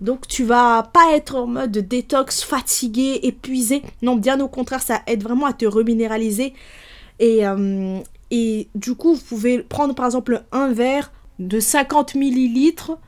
Donc 0.00 0.28
tu 0.28 0.44
vas 0.44 0.90
pas 0.92 1.14
être 1.14 1.36
en 1.36 1.46
mode 1.46 1.72
détox, 1.72 2.42
fatigué, 2.42 3.20
épuisé. 3.22 3.82
Non, 4.02 4.16
bien 4.16 4.40
au 4.40 4.48
contraire, 4.48 4.82
ça 4.82 5.02
aide 5.06 5.22
vraiment 5.22 5.46
à 5.46 5.52
te 5.52 5.64
reminéraliser. 5.64 6.54
Et, 7.18 7.46
euh, 7.46 7.98
du 8.30 8.94
coup, 8.94 9.14
vous 9.14 9.22
pouvez 9.22 9.60
prendre 9.60 9.94
par 9.94 10.06
exemple 10.06 10.42
un 10.52 10.72
verre 10.72 11.12
de 11.38 11.60
50 11.60 12.14
millilitres 12.14 12.98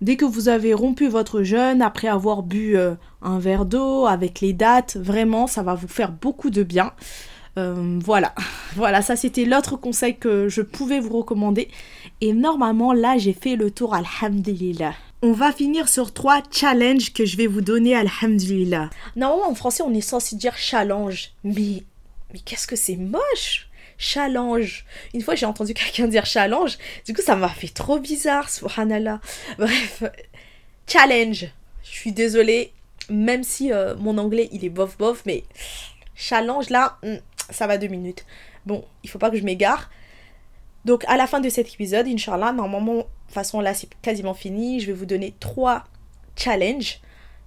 dès 0.00 0.16
que 0.16 0.24
vous 0.24 0.48
avez 0.48 0.74
rompu 0.74 1.08
votre 1.08 1.42
jeûne, 1.42 1.80
après 1.80 2.08
avoir 2.08 2.42
bu 2.42 2.76
euh, 2.76 2.94
un 3.22 3.38
verre 3.38 3.64
d'eau 3.64 4.06
avec 4.06 4.40
les 4.40 4.52
dates. 4.52 4.96
Vraiment, 4.96 5.46
ça 5.46 5.62
va 5.62 5.74
vous 5.74 5.88
faire 5.88 6.12
beaucoup 6.12 6.50
de 6.50 6.62
bien. 6.62 6.92
Euh, 7.56 8.00
voilà, 8.04 8.34
voilà, 8.76 9.00
ça 9.00 9.16
c'était 9.16 9.44
l'autre 9.44 9.76
conseil 9.76 10.16
que 10.16 10.48
je 10.48 10.60
pouvais 10.60 11.00
vous 11.00 11.16
recommander. 11.16 11.68
Et 12.20 12.32
normalement, 12.32 12.92
là, 12.92 13.16
j'ai 13.16 13.32
fait 13.32 13.56
le 13.56 13.70
tour, 13.70 13.94
alhamdulillah. 13.94 14.92
On 15.26 15.32
va 15.32 15.52
finir 15.52 15.88
sur 15.88 16.12
trois 16.12 16.42
challenges 16.50 17.14
que 17.14 17.24
je 17.24 17.38
vais 17.38 17.46
vous 17.46 17.62
donner, 17.62 17.96
alhamdulillah. 17.96 18.90
Normalement, 19.16 19.48
en 19.48 19.54
français, 19.54 19.82
on 19.82 19.94
est 19.94 20.02
censé 20.02 20.36
dire 20.36 20.54
challenge. 20.58 21.30
Mais, 21.44 21.82
mais 22.34 22.40
qu'est-ce 22.40 22.66
que 22.66 22.76
c'est 22.76 22.96
moche? 22.96 23.70
Challenge. 23.96 24.84
Une 25.14 25.22
fois, 25.22 25.34
j'ai 25.34 25.46
entendu 25.46 25.72
quelqu'un 25.72 26.08
dire 26.08 26.26
challenge. 26.26 26.76
Du 27.06 27.14
coup, 27.14 27.22
ça 27.22 27.36
m'a 27.36 27.48
fait 27.48 27.72
trop 27.72 27.98
bizarre, 27.98 28.50
subhanallah. 28.50 29.22
Bref, 29.58 30.02
challenge. 30.86 31.46
Je 31.82 31.90
suis 31.90 32.12
désolée, 32.12 32.74
même 33.08 33.44
si 33.44 33.72
euh, 33.72 33.96
mon 33.96 34.18
anglais, 34.18 34.50
il 34.52 34.62
est 34.62 34.68
bof 34.68 34.98
bof, 34.98 35.22
mais 35.24 35.44
challenge, 36.14 36.68
là, 36.68 36.98
hmm, 37.02 37.16
ça 37.48 37.66
va 37.66 37.78
deux 37.78 37.88
minutes. 37.88 38.26
Bon, 38.66 38.84
il 39.02 39.08
faut 39.08 39.18
pas 39.18 39.30
que 39.30 39.38
je 39.38 39.44
m'égare. 39.44 39.88
Donc, 40.84 41.04
à 41.06 41.16
la 41.16 41.26
fin 41.26 41.40
de 41.40 41.48
cet 41.48 41.72
épisode, 41.72 42.06
Inch'Allah, 42.06 42.52
normalement, 42.52 43.04
façon 43.28 43.60
là 43.60 43.74
c'est 43.74 43.88
quasiment 44.02 44.34
fini. 44.34 44.80
Je 44.80 44.86
vais 44.86 44.92
vous 44.92 45.06
donner 45.06 45.34
trois 45.40 45.84
challenges 46.36 47.00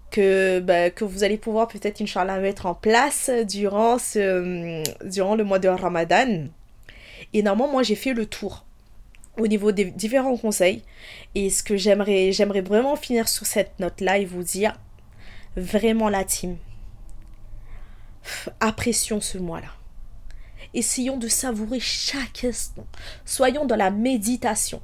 que, 0.10 0.60
bah, 0.60 0.90
vous 1.02 1.24
allez 1.24 1.38
pouvoir 1.38 1.68
peut-être, 1.68 2.02
Inch'Allah, 2.02 2.40
mettre 2.40 2.66
en 2.66 2.74
place 2.74 3.30
durant, 3.48 4.00
ce, 4.00 4.84
durant 5.06 5.36
le 5.36 5.44
mois 5.44 5.60
de 5.60 5.68
Ramadan. 5.68 6.48
Et 7.34 7.44
normalement, 7.44 7.74
moi 7.74 7.84
j'ai 7.84 7.96
fait 7.96 8.14
le 8.14 8.26
tour 8.26 8.66
au 9.38 9.48
niveau 9.48 9.72
des 9.72 9.86
différents 9.86 10.38
conseils. 10.38 10.84
Et 11.36 11.50
ce 11.50 11.62
que 11.62 11.78
j'aimerais, 11.78 12.32
j'aimerais 12.32 12.62
vraiment 12.62 12.96
finir 12.96 13.28
sur 13.28 13.46
cette 13.46 13.80
note-là 13.80 14.18
et 14.18 14.26
vous 14.26 14.44
dire 14.44 14.74
vraiment 15.56 16.10
la 16.10 16.24
team. 16.24 16.58
Apprécions 18.60 19.22
ce 19.22 19.38
mois-là. 19.38 19.77
Essayons 20.78 21.18
de 21.18 21.28
savourer 21.28 21.80
chaque 21.80 22.44
instant. 22.44 22.86
Soyons 23.26 23.66
dans 23.66 23.76
la 23.76 23.90
méditation. 23.90 24.80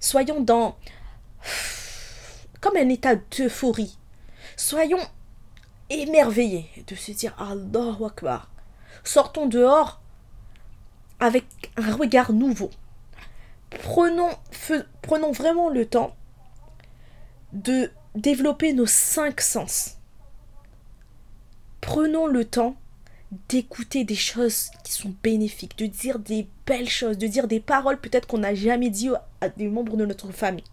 Soyons 0.00 0.40
dans 0.40 0.76
comme 2.60 2.76
un 2.76 2.88
état 2.88 3.14
d'euphorie. 3.14 3.96
Soyons 4.56 4.98
émerveillés 5.88 6.68
de 6.88 6.96
se 6.96 7.12
dire 7.12 7.32
Allah 7.38 7.96
Akbar. 8.04 8.50
Sortons 9.04 9.46
dehors 9.46 10.00
avec 11.20 11.44
un 11.76 11.94
regard 11.94 12.32
nouveau. 12.32 12.70
Prenons, 13.70 14.30
prenons 15.00 15.30
vraiment 15.30 15.68
le 15.68 15.86
temps 15.86 16.16
de 17.52 17.92
développer 18.16 18.72
nos 18.72 18.86
cinq 18.86 19.40
sens. 19.40 19.98
Prenons 21.80 22.26
le 22.26 22.44
temps 22.44 22.74
d'écouter 23.48 24.04
des 24.04 24.14
choses 24.14 24.70
qui 24.84 24.92
sont 24.92 25.14
bénéfiques, 25.22 25.78
de 25.78 25.86
dire 25.86 26.18
des 26.18 26.48
belles 26.66 26.88
choses, 26.88 27.18
de 27.18 27.26
dire 27.26 27.48
des 27.48 27.60
paroles 27.60 28.00
peut-être 28.00 28.26
qu'on 28.26 28.38
n'a 28.38 28.54
jamais 28.54 28.90
dit 28.90 29.10
à 29.40 29.48
des 29.48 29.68
membres 29.68 29.96
de 29.96 30.06
notre 30.06 30.30
famille. 30.32 30.64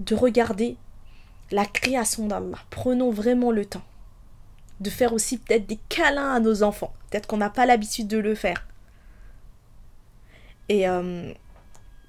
De 0.00 0.14
regarder 0.14 0.76
la 1.50 1.64
création 1.66 2.26
d'Allah. 2.26 2.58
Prenons 2.70 3.10
vraiment 3.10 3.50
le 3.50 3.64
temps 3.64 3.84
de 4.80 4.90
faire 4.90 5.12
aussi 5.12 5.38
peut-être 5.38 5.66
des 5.66 5.78
câlins 5.88 6.34
à 6.34 6.40
nos 6.40 6.62
enfants. 6.62 6.92
Peut-être 7.10 7.26
qu'on 7.26 7.36
n'a 7.36 7.50
pas 7.50 7.66
l'habitude 7.66 8.08
de 8.08 8.18
le 8.18 8.34
faire. 8.34 8.66
Et, 10.68 10.88
euh, 10.88 11.32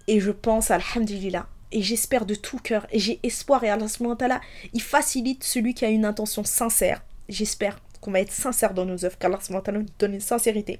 et 0.07 0.19
je 0.19 0.32
pense, 0.32 0.71
alhamdulillah, 0.71 1.47
et 1.71 1.82
j'espère 1.82 2.26
de 2.26 2.36
tout 2.36 2.57
cœur, 2.57 2.88
et 2.91 2.99
j'ai 2.99 3.19
espoir, 3.23 3.63
et 3.63 3.69
Allah, 3.69 4.41
il 4.73 4.82
facilite 4.82 5.43
celui 5.43 5.73
qui 5.73 5.86
a 5.86 5.89
une 5.89 6.05
intention 6.05 6.43
sincère. 6.43 7.03
J'espère 7.28 7.80
qu'on 8.06 8.12
va 8.12 8.20
être 8.20 8.32
sincère 8.32 8.76
dans 8.76 8.86
nos 8.86 9.03
œuvres, 9.03 9.18
qu'Allah 9.18 9.39
nous 9.49 9.86
donne 9.97 10.14
une 10.14 10.22
sincérité 10.22 10.80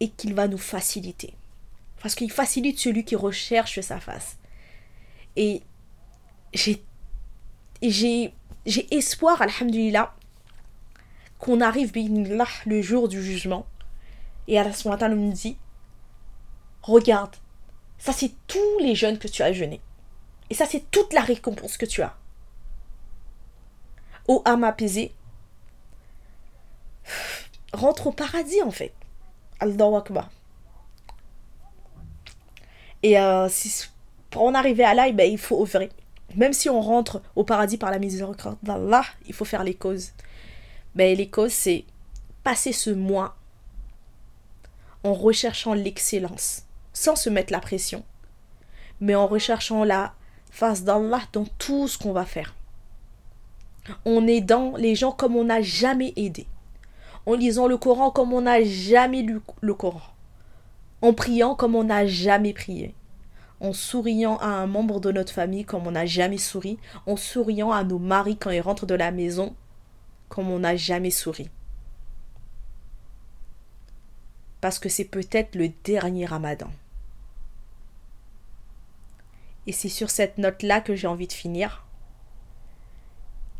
et 0.00 0.08
qu'il 0.08 0.32
va 0.32 0.48
nous 0.48 0.56
faciliter. 0.56 1.34
Parce 2.02 2.14
qu'il 2.14 2.32
facilite 2.32 2.78
celui 2.78 3.04
qui 3.04 3.14
recherche 3.14 3.78
sa 3.80 4.00
face. 4.00 4.38
Et 5.36 5.60
j'ai 6.54 6.82
j'ai 7.82 8.32
j'ai 8.64 8.94
espoir, 8.94 9.42
alhamdulillah, 9.42 10.14
qu'on 11.38 11.60
arrive 11.60 11.92
le 11.94 12.80
jour 12.80 13.08
du 13.08 13.22
jugement. 13.22 13.66
Et 14.48 14.58
Allah 14.58 14.72
nous 15.10 15.32
dit 15.32 15.58
Regarde, 16.80 17.36
ça 17.98 18.14
c'est 18.14 18.32
tous 18.46 18.78
les 18.80 18.94
jeunes 18.94 19.18
que 19.18 19.28
tu 19.28 19.42
as 19.42 19.52
jeûnés. 19.52 19.82
Et 20.48 20.54
ça 20.54 20.64
c'est 20.64 20.90
toute 20.90 21.12
la 21.12 21.20
récompense 21.20 21.76
que 21.76 21.84
tu 21.84 22.00
as. 22.00 22.16
Ô 24.26 24.40
âme 24.46 24.64
apaisée, 24.64 25.12
rentre 27.72 28.08
au 28.08 28.12
paradis 28.12 28.62
en 28.62 28.70
fait. 28.70 28.92
Allahu 29.60 29.96
Akbar. 29.96 30.30
Et 33.02 33.18
euh, 33.18 33.48
pour 34.30 34.42
en 34.42 34.54
arriver 34.54 34.84
à 34.84 34.94
là, 34.94 35.08
eh 35.08 35.12
ben, 35.12 35.30
il 35.30 35.38
faut 35.38 35.62
œuvrer. 35.62 35.90
Même 36.36 36.52
si 36.52 36.68
on 36.68 36.80
rentre 36.80 37.22
au 37.34 37.44
paradis 37.44 37.76
par 37.76 37.90
la 37.90 37.98
miséricorde 37.98 38.58
d'Allah, 38.62 39.04
il 39.26 39.34
faut 39.34 39.44
faire 39.44 39.64
les 39.64 39.74
causes. 39.74 40.10
Ben, 40.94 41.16
les 41.16 41.28
causes, 41.28 41.52
c'est 41.52 41.84
passer 42.44 42.72
ce 42.72 42.90
mois 42.90 43.36
en 45.02 45.14
recherchant 45.14 45.74
l'excellence, 45.74 46.64
sans 46.92 47.16
se 47.16 47.30
mettre 47.30 47.52
la 47.52 47.60
pression, 47.60 48.04
mais 49.00 49.14
en 49.14 49.26
recherchant 49.26 49.84
la 49.84 50.14
face 50.50 50.84
d'Allah 50.84 51.22
dans 51.32 51.46
tout 51.58 51.88
ce 51.88 51.96
qu'on 51.96 52.12
va 52.12 52.24
faire. 52.24 52.54
On 54.04 54.26
aidant 54.26 54.76
les 54.76 54.94
gens 54.94 55.12
comme 55.12 55.36
on 55.36 55.44
n'a 55.44 55.62
jamais 55.62 56.12
aidé 56.16 56.46
en 57.26 57.34
lisant 57.34 57.66
le 57.66 57.76
Coran 57.76 58.10
comme 58.10 58.32
on 58.32 58.42
n'a 58.42 58.62
jamais 58.62 59.22
lu 59.22 59.40
le 59.60 59.74
Coran, 59.74 60.00
en 61.02 61.12
priant 61.12 61.54
comme 61.54 61.74
on 61.74 61.84
n'a 61.84 62.06
jamais 62.06 62.52
prié, 62.52 62.94
en 63.60 63.72
souriant 63.72 64.36
à 64.38 64.46
un 64.46 64.66
membre 64.66 65.00
de 65.00 65.12
notre 65.12 65.32
famille 65.32 65.64
comme 65.64 65.86
on 65.86 65.92
n'a 65.92 66.06
jamais 66.06 66.38
souri, 66.38 66.78
en 67.06 67.16
souriant 67.16 67.72
à 67.72 67.84
nos 67.84 67.98
maris 67.98 68.36
quand 68.36 68.50
ils 68.50 68.60
rentrent 68.60 68.86
de 68.86 68.94
la 68.94 69.10
maison 69.10 69.54
comme 70.28 70.50
on 70.50 70.60
n'a 70.60 70.76
jamais 70.76 71.10
souri. 71.10 71.50
parce 74.60 74.78
que 74.78 74.88
c'est 74.88 75.04
peut-être 75.04 75.54
le 75.54 75.70
dernier 75.84 76.26
ramadan. 76.26 76.70
Et 79.66 79.72
c'est 79.72 79.88
sur 79.88 80.10
cette 80.10 80.38
note-là 80.38 80.80
que 80.80 80.94
j'ai 80.94 81.06
envie 81.06 81.26
de 81.26 81.32
finir. 81.32 81.86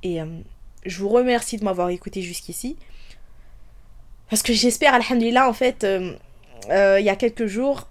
Et 0.02 0.20
euh, 0.20 0.40
je 0.84 1.00
vous 1.00 1.08
remercie 1.08 1.56
de 1.56 1.64
m'avoir 1.64 1.90
écouté 1.90 2.22
jusqu'ici. 2.22 2.76
Parce 4.30 4.42
que 4.42 4.52
j'espère, 4.52 4.94
alhamdulillah, 4.94 5.48
en 5.48 5.52
fait, 5.52 5.84
euh, 5.84 6.14
euh, 6.70 7.00
il 7.00 7.04
y 7.04 7.10
a 7.10 7.16
quelques 7.16 7.46
jours, 7.46 7.88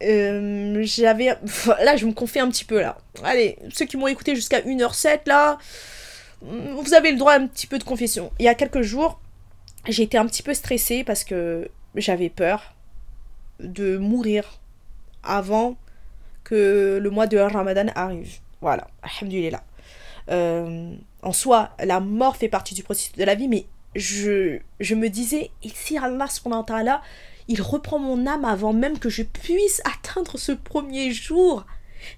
j'avais... 0.00 1.36
Là, 1.82 1.96
je 1.96 2.06
me 2.06 2.12
confie 2.12 2.38
un 2.38 2.48
petit 2.48 2.64
peu, 2.64 2.80
là. 2.80 2.98
Allez, 3.24 3.58
ceux 3.74 3.84
qui 3.84 3.96
m'ont 3.96 4.06
écouté 4.06 4.36
jusqu'à 4.36 4.60
1h07, 4.60 5.20
là, 5.26 5.58
vous 6.42 6.94
avez 6.94 7.10
le 7.10 7.18
droit 7.18 7.32
à 7.32 7.40
un 7.40 7.46
petit 7.46 7.66
peu 7.66 7.78
de 7.78 7.84
confession. 7.84 8.30
Il 8.38 8.44
y 8.44 8.48
a 8.48 8.54
quelques 8.54 8.82
jours, 8.82 9.20
j'ai 9.88 10.04
été 10.04 10.18
un 10.18 10.26
petit 10.26 10.42
peu 10.42 10.54
stressée 10.54 11.02
parce 11.02 11.24
que 11.24 11.68
j'avais 11.94 12.28
peur 12.28 12.74
de 13.60 13.96
mourir 13.96 14.60
avant 15.22 15.76
que 16.44 17.00
le 17.02 17.10
mois 17.10 17.26
de 17.26 17.38
Ramadan 17.38 17.86
arrive. 17.94 18.38
Voilà, 18.60 18.86
alhamdulillah. 19.02 19.64
Euh, 20.30 20.94
en 21.22 21.32
soi, 21.32 21.70
la 21.82 22.00
mort 22.00 22.36
fait 22.36 22.48
partie 22.48 22.74
du 22.74 22.82
processus 22.82 23.16
de 23.16 23.24
la 23.24 23.34
vie, 23.34 23.48
mais 23.48 23.66
je, 23.96 24.58
je 24.80 24.94
me 24.94 25.08
disais, 25.08 25.50
et 25.62 25.70
si 25.74 25.98
Allah 25.98 27.02
il 27.48 27.62
reprend 27.62 27.98
mon 27.98 28.26
âme 28.26 28.44
avant 28.44 28.72
même 28.72 28.98
que 28.98 29.08
je 29.08 29.22
puisse 29.22 29.80
atteindre 29.84 30.36
ce 30.38 30.52
premier 30.52 31.12
jour 31.12 31.64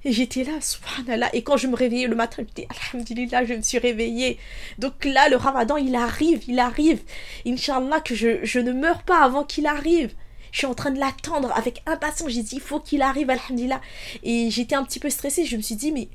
et 0.04 0.12
j'étais 0.12 0.44
là, 0.44 0.60
subhanallah. 0.60 1.34
Et 1.34 1.42
quand 1.42 1.56
je 1.56 1.66
me 1.66 1.76
réveillais 1.76 2.08
le 2.08 2.16
matin, 2.16 2.42
je 2.46 2.54
disais, 2.54 2.68
alhamdulillah, 2.92 3.44
je 3.44 3.54
me 3.54 3.62
suis 3.62 3.78
réveillée. 3.78 4.38
Donc 4.78 5.04
là, 5.04 5.28
le 5.28 5.36
ramadan, 5.36 5.76
il 5.76 5.94
arrive, 5.94 6.44
il 6.48 6.58
arrive. 6.58 7.00
Inch'Allah, 7.46 8.00
que 8.00 8.14
je, 8.14 8.44
je 8.44 8.60
ne 8.60 8.72
meurs 8.72 9.02
pas 9.02 9.22
avant 9.22 9.44
qu'il 9.44 9.66
arrive. 9.66 10.14
Je 10.52 10.58
suis 10.58 10.66
en 10.66 10.74
train 10.74 10.90
de 10.90 10.98
l'attendre 10.98 11.52
avec 11.56 11.82
impatience. 11.86 12.30
J'ai 12.30 12.42
dit, 12.42 12.56
il 12.56 12.60
faut 12.60 12.80
qu'il 12.80 13.02
arrive, 13.02 13.30
alhamdulillah. 13.30 13.80
Et 14.22 14.50
j'étais 14.50 14.76
un 14.76 14.84
petit 14.84 15.00
peu 15.00 15.10
stressée. 15.10 15.44
Je 15.44 15.56
me 15.56 15.62
suis 15.62 15.76
dit, 15.76 15.92
mais 15.92 16.08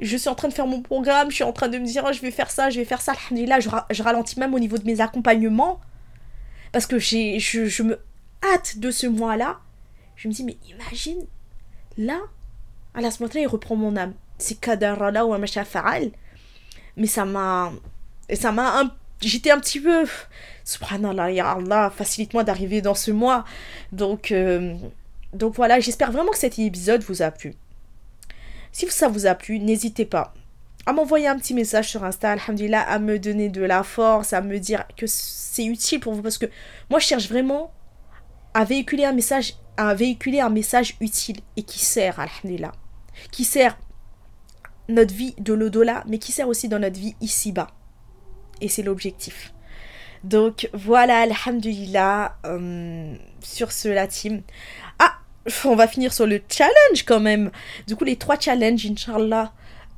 je 0.00 0.16
suis 0.16 0.28
en 0.28 0.34
train 0.34 0.48
de 0.48 0.52
faire 0.52 0.66
mon 0.66 0.82
programme. 0.82 1.30
Je 1.30 1.36
suis 1.36 1.44
en 1.44 1.52
train 1.52 1.68
de 1.68 1.78
me 1.78 1.86
dire, 1.86 2.04
oh, 2.06 2.12
je 2.12 2.20
vais 2.20 2.30
faire 2.30 2.50
ça, 2.50 2.70
je 2.70 2.78
vais 2.78 2.84
faire 2.84 3.00
ça, 3.00 3.12
alhamdulillah. 3.12 3.60
Je, 3.60 3.68
je 3.90 4.02
ralentis 4.02 4.38
même 4.38 4.54
au 4.54 4.58
niveau 4.58 4.78
de 4.78 4.84
mes 4.84 5.00
accompagnements. 5.00 5.80
Parce 6.72 6.86
que 6.86 6.98
je, 6.98 7.38
je 7.38 7.82
me 7.82 7.98
hâte 8.42 8.78
de 8.78 8.90
ce 8.90 9.06
mois-là. 9.06 9.58
Je 10.16 10.28
me 10.28 10.32
dis, 10.32 10.44
mais 10.44 10.56
imagine, 10.68 11.18
là, 11.96 12.18
Allah 12.94 13.10
il 13.34 13.46
reprend 13.46 13.76
mon 13.76 13.96
âme. 13.96 14.14
C'est 14.38 14.60
kadara 14.60 15.24
ou 15.24 15.34
faal. 15.64 16.10
Mais 16.96 17.06
ça 17.06 17.24
m'a. 17.24 17.72
Ça 18.32 18.52
m'a. 18.52 18.82
J'étais 19.20 19.50
un 19.50 19.58
petit 19.58 19.80
peu. 19.80 20.06
Subhanallah, 20.64 21.30
ya 21.32 21.52
Allah, 21.52 21.90
facilite-moi 21.94 22.44
d'arriver 22.44 22.82
dans 22.82 22.94
ce 22.94 23.10
mois. 23.10 23.44
Donc, 23.92 24.32
euh, 24.32 24.74
donc 25.32 25.54
voilà, 25.54 25.80
j'espère 25.80 26.12
vraiment 26.12 26.30
que 26.30 26.38
cet 26.38 26.58
épisode 26.58 27.02
vous 27.02 27.22
a 27.22 27.30
plu. 27.30 27.54
Si 28.72 28.88
ça 28.90 29.08
vous 29.08 29.26
a 29.26 29.34
plu, 29.34 29.58
n'hésitez 29.58 30.04
pas 30.04 30.34
à 30.86 30.92
m'envoyer 30.94 31.26
un 31.26 31.36
petit 31.36 31.52
message 31.52 31.90
sur 31.90 32.02
Insta, 32.02 32.30
alhamdulillah, 32.30 32.80
à 32.80 32.98
me 32.98 33.18
donner 33.18 33.50
de 33.50 33.62
la 33.62 33.82
force, 33.82 34.32
à 34.32 34.40
me 34.40 34.58
dire 34.58 34.84
que 34.96 35.06
c'est 35.06 35.66
utile 35.66 36.00
pour 36.00 36.14
vous. 36.14 36.22
Parce 36.22 36.38
que 36.38 36.46
moi, 36.88 36.98
je 36.98 37.04
cherche 37.04 37.28
vraiment 37.28 37.74
à 38.54 38.64
véhiculer 38.64 39.04
un 39.04 39.12
message, 39.12 39.56
à 39.76 39.94
véhiculer 39.94 40.40
un 40.40 40.48
message 40.48 40.96
utile 41.00 41.40
et 41.58 41.62
qui 41.62 41.78
sert, 41.78 42.18
alhamdulillah 42.18 42.72
qui 43.30 43.44
sert 43.44 43.76
notre 44.88 45.14
vie 45.14 45.34
de 45.38 45.52
l'au-delà, 45.52 46.04
mais 46.06 46.18
qui 46.18 46.32
sert 46.32 46.48
aussi 46.48 46.68
dans 46.68 46.78
notre 46.78 46.98
vie 46.98 47.14
ici-bas. 47.20 47.68
Et 48.60 48.68
c'est 48.68 48.82
l'objectif. 48.82 49.52
Donc 50.24 50.68
voilà, 50.72 51.20
alhamdulillah, 51.20 52.38
euh, 52.46 53.14
sur 53.42 53.70
ce, 53.70 53.88
la 53.88 54.06
team. 54.06 54.42
On 55.64 55.76
va 55.76 55.86
finir 55.86 56.12
sur 56.12 56.26
le 56.26 56.40
challenge 56.48 57.04
quand 57.06 57.20
même. 57.20 57.50
Du 57.86 57.96
coup, 57.96 58.04
les 58.04 58.16
trois 58.16 58.38
challenges, 58.38 58.86
Inch'Allah, 58.86 59.52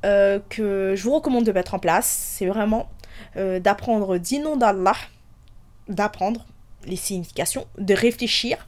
euh, 0.05 0.39
que 0.49 0.93
je 0.95 1.03
vous 1.03 1.13
recommande 1.13 1.45
de 1.45 1.51
mettre 1.51 1.73
en 1.73 1.79
place, 1.79 2.07
c'est 2.07 2.47
vraiment 2.47 2.89
euh, 3.37 3.59
d'apprendre 3.59 4.17
dix 4.17 4.39
noms 4.39 4.57
d'Allah, 4.57 4.95
d'apprendre 5.87 6.45
les 6.85 6.95
significations, 6.95 7.67
de 7.77 7.93
réfléchir 7.93 8.67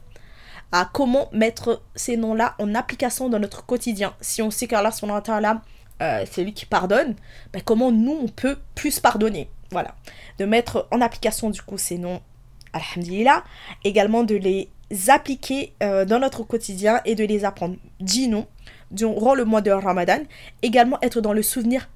à 0.72 0.88
comment 0.92 1.28
mettre 1.32 1.82
ces 1.94 2.16
noms-là 2.16 2.54
en 2.58 2.74
application 2.74 3.28
dans 3.28 3.38
notre 3.38 3.64
quotidien. 3.64 4.14
Si 4.20 4.42
on 4.42 4.50
sait 4.50 4.66
qu'Allah 4.66 4.90
euh, 6.02 6.24
c'est 6.28 6.42
lui 6.42 6.52
qui 6.52 6.66
pardonne, 6.66 7.14
ben 7.52 7.62
comment 7.62 7.92
nous 7.92 8.18
on 8.22 8.28
peut 8.28 8.58
plus 8.74 8.98
pardonner? 8.98 9.48
Voilà. 9.70 9.94
De 10.38 10.44
mettre 10.44 10.88
en 10.90 11.00
application 11.00 11.50
du 11.50 11.62
coup 11.62 11.78
ces 11.78 11.98
noms, 11.98 12.20
alhamdulillah, 12.72 13.44
également 13.84 14.24
de 14.24 14.34
les 14.34 14.68
appliquer 15.08 15.72
euh, 15.82 16.04
dans 16.04 16.18
notre 16.18 16.42
quotidien 16.42 17.00
et 17.04 17.14
de 17.14 17.24
les 17.24 17.44
apprendre. 17.44 17.76
Dix 18.00 18.28
noms 18.28 18.46
durant 18.90 19.34
le 19.34 19.44
mois 19.44 19.60
de 19.60 19.70
Ramadan. 19.70 20.20
Également 20.62 20.98
être 21.02 21.20
dans 21.20 21.32
le 21.32 21.42
souvenir 21.42 21.88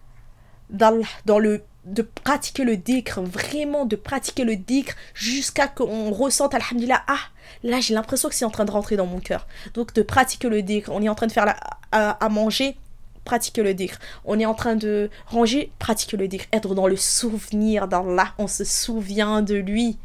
d'Allah, 0.71 1.07
dans 1.25 1.39
le 1.39 1.63
de 1.85 2.03
pratiquer 2.03 2.65
le 2.65 2.77
dhikr, 2.77 3.23
vraiment 3.23 3.87
de 3.87 3.97
pratiquer 3.97 4.45
le 4.45 4.57
dhikr 4.57 4.95
jusqu'à 5.15 5.69
qu'on 5.69 6.11
ressente, 6.11 6.55
alhamdulillah, 6.55 7.03
ah, 7.07 7.19
là 7.63 7.81
j'ai 7.81 7.95
l'impression 7.95 8.29
que 8.29 8.35
c'est 8.35 8.45
en 8.45 8.51
train 8.51 8.65
de 8.65 8.71
rentrer 8.71 8.97
dans 8.97 9.07
mon 9.07 9.21
cœur. 9.21 9.47
Donc 9.75 9.95
de 9.95 10.03
pratiquer 10.03 10.49
le 10.49 10.63
dhikr, 10.63 10.91
on 10.93 11.03
est 11.03 11.09
en 11.09 11.15
train 11.15 11.27
de 11.27 11.33
faire 11.33 11.55
à, 11.93 12.29
manger, 12.29 12.77
pratiquer 13.25 13.63
le 13.63 13.75
dhikr. 13.75 13.99
On 14.25 14.39
est 14.39 14.45
en 14.47 14.55
train 14.55 14.77
de 14.77 15.09
ranger, 15.27 15.73
pratiquer 15.79 16.17
le 16.17 16.29
dhikr. 16.29 16.45
Être 16.53 16.75
dans 16.75 16.87
le 16.87 16.97
souvenir 16.97 17.89
d'Allah, 17.89 18.35
on 18.39 18.49
se 18.49 18.65
souvient 18.65 19.41
de 19.41 19.55
lui. 19.55 19.99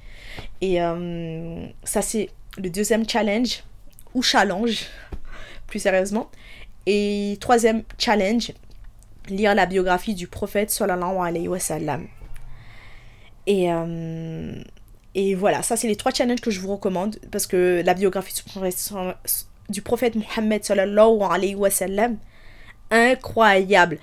Et 0.61 0.81
euh, 0.81 1.65
ça 1.84 2.01
c'est 2.01 2.30
le 2.58 2.70
deuxième 2.70 3.08
challenge, 3.08 3.64
ou 4.14 4.22
challenge, 4.22 4.88
plus 5.68 5.80
sérieusement. 5.80 6.30
Et 6.86 7.38
troisième 7.40 7.84
challenge, 7.98 8.52
lire 9.30 9.56
la 9.56 9.66
biographie 9.66 10.14
du 10.14 10.28
prophète 10.28 10.70
sallallahu 10.70 11.18
alayhi 11.18 11.48
wa 11.48 11.60
sallam. 11.60 12.08
Et, 13.48 13.72
euh, 13.72 14.62
et 15.16 15.36
voilà, 15.36 15.64
ça 15.64 15.78
c'est 15.78 15.88
les 15.88 15.96
trois 15.96 16.12
challenges 16.12 16.42
que 16.42 16.52
je 16.52 16.60
vous 16.60 16.72
recommande 16.72 17.18
parce 17.32 17.48
que 17.48 17.82
la 17.86 17.94
biographie 17.94 18.34
du 19.70 19.82
prophète, 19.82 20.16
Mohammed 20.16 20.64
sallallahu 20.64 21.22
alayhi 21.30 21.56
wa 21.56 21.70
sallam, 21.70 22.18
incroyable. 22.92 23.98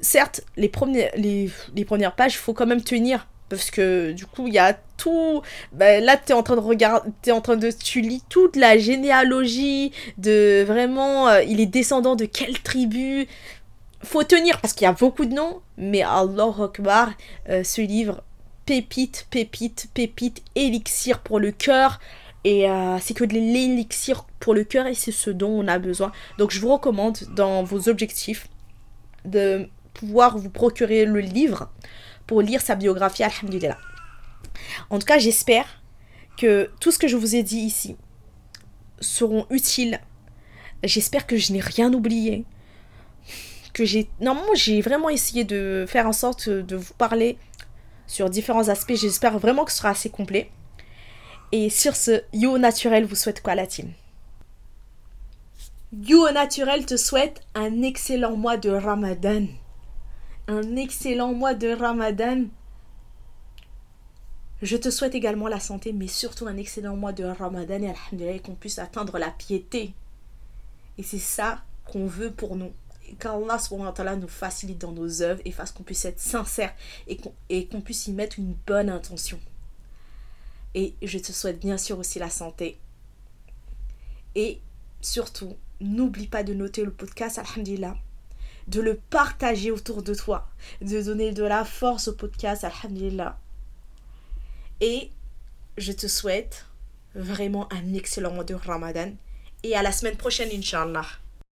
Certes, 0.00 0.42
les, 0.56 0.68
premiers, 0.68 1.10
les, 1.16 1.50
les 1.74 1.84
premières 1.84 2.14
pages, 2.14 2.34
il 2.34 2.38
faut 2.38 2.54
quand 2.54 2.66
même 2.66 2.82
tenir 2.82 3.26
parce 3.50 3.70
que 3.70 4.12
du 4.12 4.24
coup 4.24 4.46
il 4.46 4.54
y 4.54 4.58
a 4.58 4.78
tout 4.96 5.42
ben, 5.72 6.02
là 6.02 6.16
tu 6.16 6.32
es 6.32 6.34
en 6.34 6.42
train 6.42 6.56
de 6.56 6.60
regarder 6.60 7.32
en 7.32 7.42
train 7.42 7.56
de 7.56 7.70
tu 7.70 8.00
lis 8.00 8.22
toute 8.30 8.56
la 8.56 8.78
généalogie 8.78 9.92
de 10.16 10.64
vraiment 10.66 11.28
euh, 11.28 11.42
il 11.42 11.60
est 11.60 11.66
descendant 11.66 12.16
de 12.16 12.24
quelle 12.24 12.58
tribu 12.60 13.28
faut 14.02 14.24
tenir 14.24 14.60
parce 14.60 14.72
qu'il 14.74 14.84
y 14.84 14.88
a 14.88 14.92
beaucoup 14.92 15.24
de 15.24 15.34
noms, 15.34 15.60
mais 15.76 16.02
Allah 16.02 16.52
Akbar, 16.58 17.10
euh, 17.48 17.62
ce 17.64 17.80
livre, 17.80 18.22
pépite, 18.66 19.26
pépite, 19.30 19.88
pépite, 19.92 20.42
élixir 20.54 21.20
pour 21.20 21.38
le 21.38 21.52
cœur. 21.52 22.00
Et 22.44 22.70
euh, 22.70 22.98
c'est 23.00 23.12
que 23.12 23.24
de 23.24 23.34
l'élixir 23.34 24.24
pour 24.38 24.54
le 24.54 24.64
cœur 24.64 24.86
et 24.86 24.94
c'est 24.94 25.12
ce 25.12 25.28
dont 25.28 25.50
on 25.50 25.68
a 25.68 25.78
besoin. 25.78 26.12
Donc 26.38 26.50
je 26.50 26.60
vous 26.60 26.72
recommande 26.72 27.18
dans 27.34 27.62
vos 27.62 27.88
objectifs 27.88 28.48
de 29.26 29.68
pouvoir 29.92 30.38
vous 30.38 30.48
procurer 30.48 31.04
le 31.04 31.20
livre 31.20 31.70
pour 32.30 32.42
lire 32.42 32.62
sa 32.62 32.76
biographie, 32.76 33.24
alhamdulillah. 33.24 33.76
En 34.88 35.00
tout 35.00 35.04
cas, 35.04 35.18
j'espère 35.18 35.66
que 36.38 36.70
tout 36.78 36.92
ce 36.92 36.98
que 37.00 37.08
je 37.08 37.16
vous 37.16 37.34
ai 37.34 37.42
dit 37.42 37.58
ici 37.58 37.96
seront 39.00 39.46
utiles. 39.50 39.98
J'espère 40.84 41.26
que 41.26 41.36
je 41.36 41.52
n'ai 41.52 41.58
rien 41.58 41.92
oublié 41.92 42.44
que 43.72 43.84
j'ai... 43.84 44.08
Normalement, 44.20 44.54
j'ai 44.54 44.80
vraiment 44.80 45.08
essayé 45.08 45.42
de 45.42 45.86
faire 45.88 46.06
en 46.06 46.12
sorte 46.12 46.48
de 46.48 46.76
vous 46.76 46.94
parler 46.94 47.36
sur 48.06 48.30
différents 48.30 48.68
aspects. 48.68 48.94
J'espère 48.94 49.40
vraiment 49.40 49.64
que 49.64 49.72
ce 49.72 49.78
sera 49.78 49.88
assez 49.88 50.08
complet. 50.08 50.52
Et 51.50 51.68
sur 51.68 51.96
ce, 51.96 52.22
You 52.32 52.58
Naturel 52.58 53.06
vous 53.06 53.16
souhaite 53.16 53.42
quoi 53.42 53.56
la 53.56 53.66
team? 53.66 53.90
You 56.00 56.30
Naturel 56.32 56.86
te 56.86 56.96
souhaite 56.96 57.40
un 57.56 57.82
excellent 57.82 58.36
mois 58.36 58.56
de 58.56 58.70
Ramadan. 58.70 59.46
Un 60.50 60.74
excellent 60.74 61.32
mois 61.32 61.54
de 61.54 61.68
Ramadan. 61.68 62.46
Je 64.62 64.76
te 64.76 64.90
souhaite 64.90 65.14
également 65.14 65.46
la 65.46 65.60
santé, 65.60 65.92
mais 65.92 66.08
surtout 66.08 66.48
un 66.48 66.56
excellent 66.56 66.96
mois 66.96 67.12
de 67.12 67.22
Ramadan 67.22 67.80
et 67.80 67.90
Alhamdulillah 67.90 68.40
qu'on 68.40 68.56
puisse 68.56 68.80
atteindre 68.80 69.16
la 69.18 69.30
piété. 69.30 69.94
Et 70.98 71.04
c'est 71.04 71.20
ça 71.20 71.62
qu'on 71.84 72.04
veut 72.04 72.32
pour 72.32 72.56
nous 72.56 72.72
qu'Allah 73.20 74.16
nous 74.16 74.26
facilite 74.26 74.78
dans 74.78 74.90
nos 74.90 75.22
œuvres 75.22 75.40
et 75.44 75.52
fasse 75.52 75.70
qu'on 75.70 75.84
puisse 75.84 76.04
être 76.04 76.18
sincère 76.18 76.74
et 77.06 77.68
qu'on 77.68 77.80
puisse 77.80 78.08
y 78.08 78.12
mettre 78.12 78.40
une 78.40 78.54
bonne 78.66 78.90
intention. 78.90 79.38
Et 80.74 80.94
je 81.00 81.18
te 81.20 81.30
souhaite 81.30 81.60
bien 81.60 81.78
sûr 81.78 81.96
aussi 81.96 82.18
la 82.18 82.28
santé. 82.28 82.76
Et 84.34 84.60
surtout, 85.00 85.54
n'oublie 85.80 86.26
pas 86.26 86.42
de 86.42 86.54
noter 86.54 86.84
le 86.84 86.90
podcast, 86.90 87.38
alhamdulillah, 87.38 87.94
de 88.70 88.80
le 88.80 88.94
partager 88.94 89.72
autour 89.72 90.02
de 90.02 90.14
toi, 90.14 90.48
de 90.80 91.02
donner 91.02 91.32
de 91.32 91.42
la 91.42 91.64
force 91.64 92.08
au 92.08 92.12
podcast, 92.12 92.64
alhamdulillah. 92.64 93.36
Et 94.80 95.10
je 95.76 95.92
te 95.92 96.06
souhaite 96.06 96.66
vraiment 97.14 97.70
un 97.72 97.94
excellent 97.94 98.32
mois 98.32 98.44
de 98.44 98.54
Ramadan. 98.54 99.12
Et 99.64 99.74
à 99.74 99.82
la 99.82 99.90
semaine 99.92 100.16
prochaine, 100.16 100.50
Inch'Allah. 100.54 101.06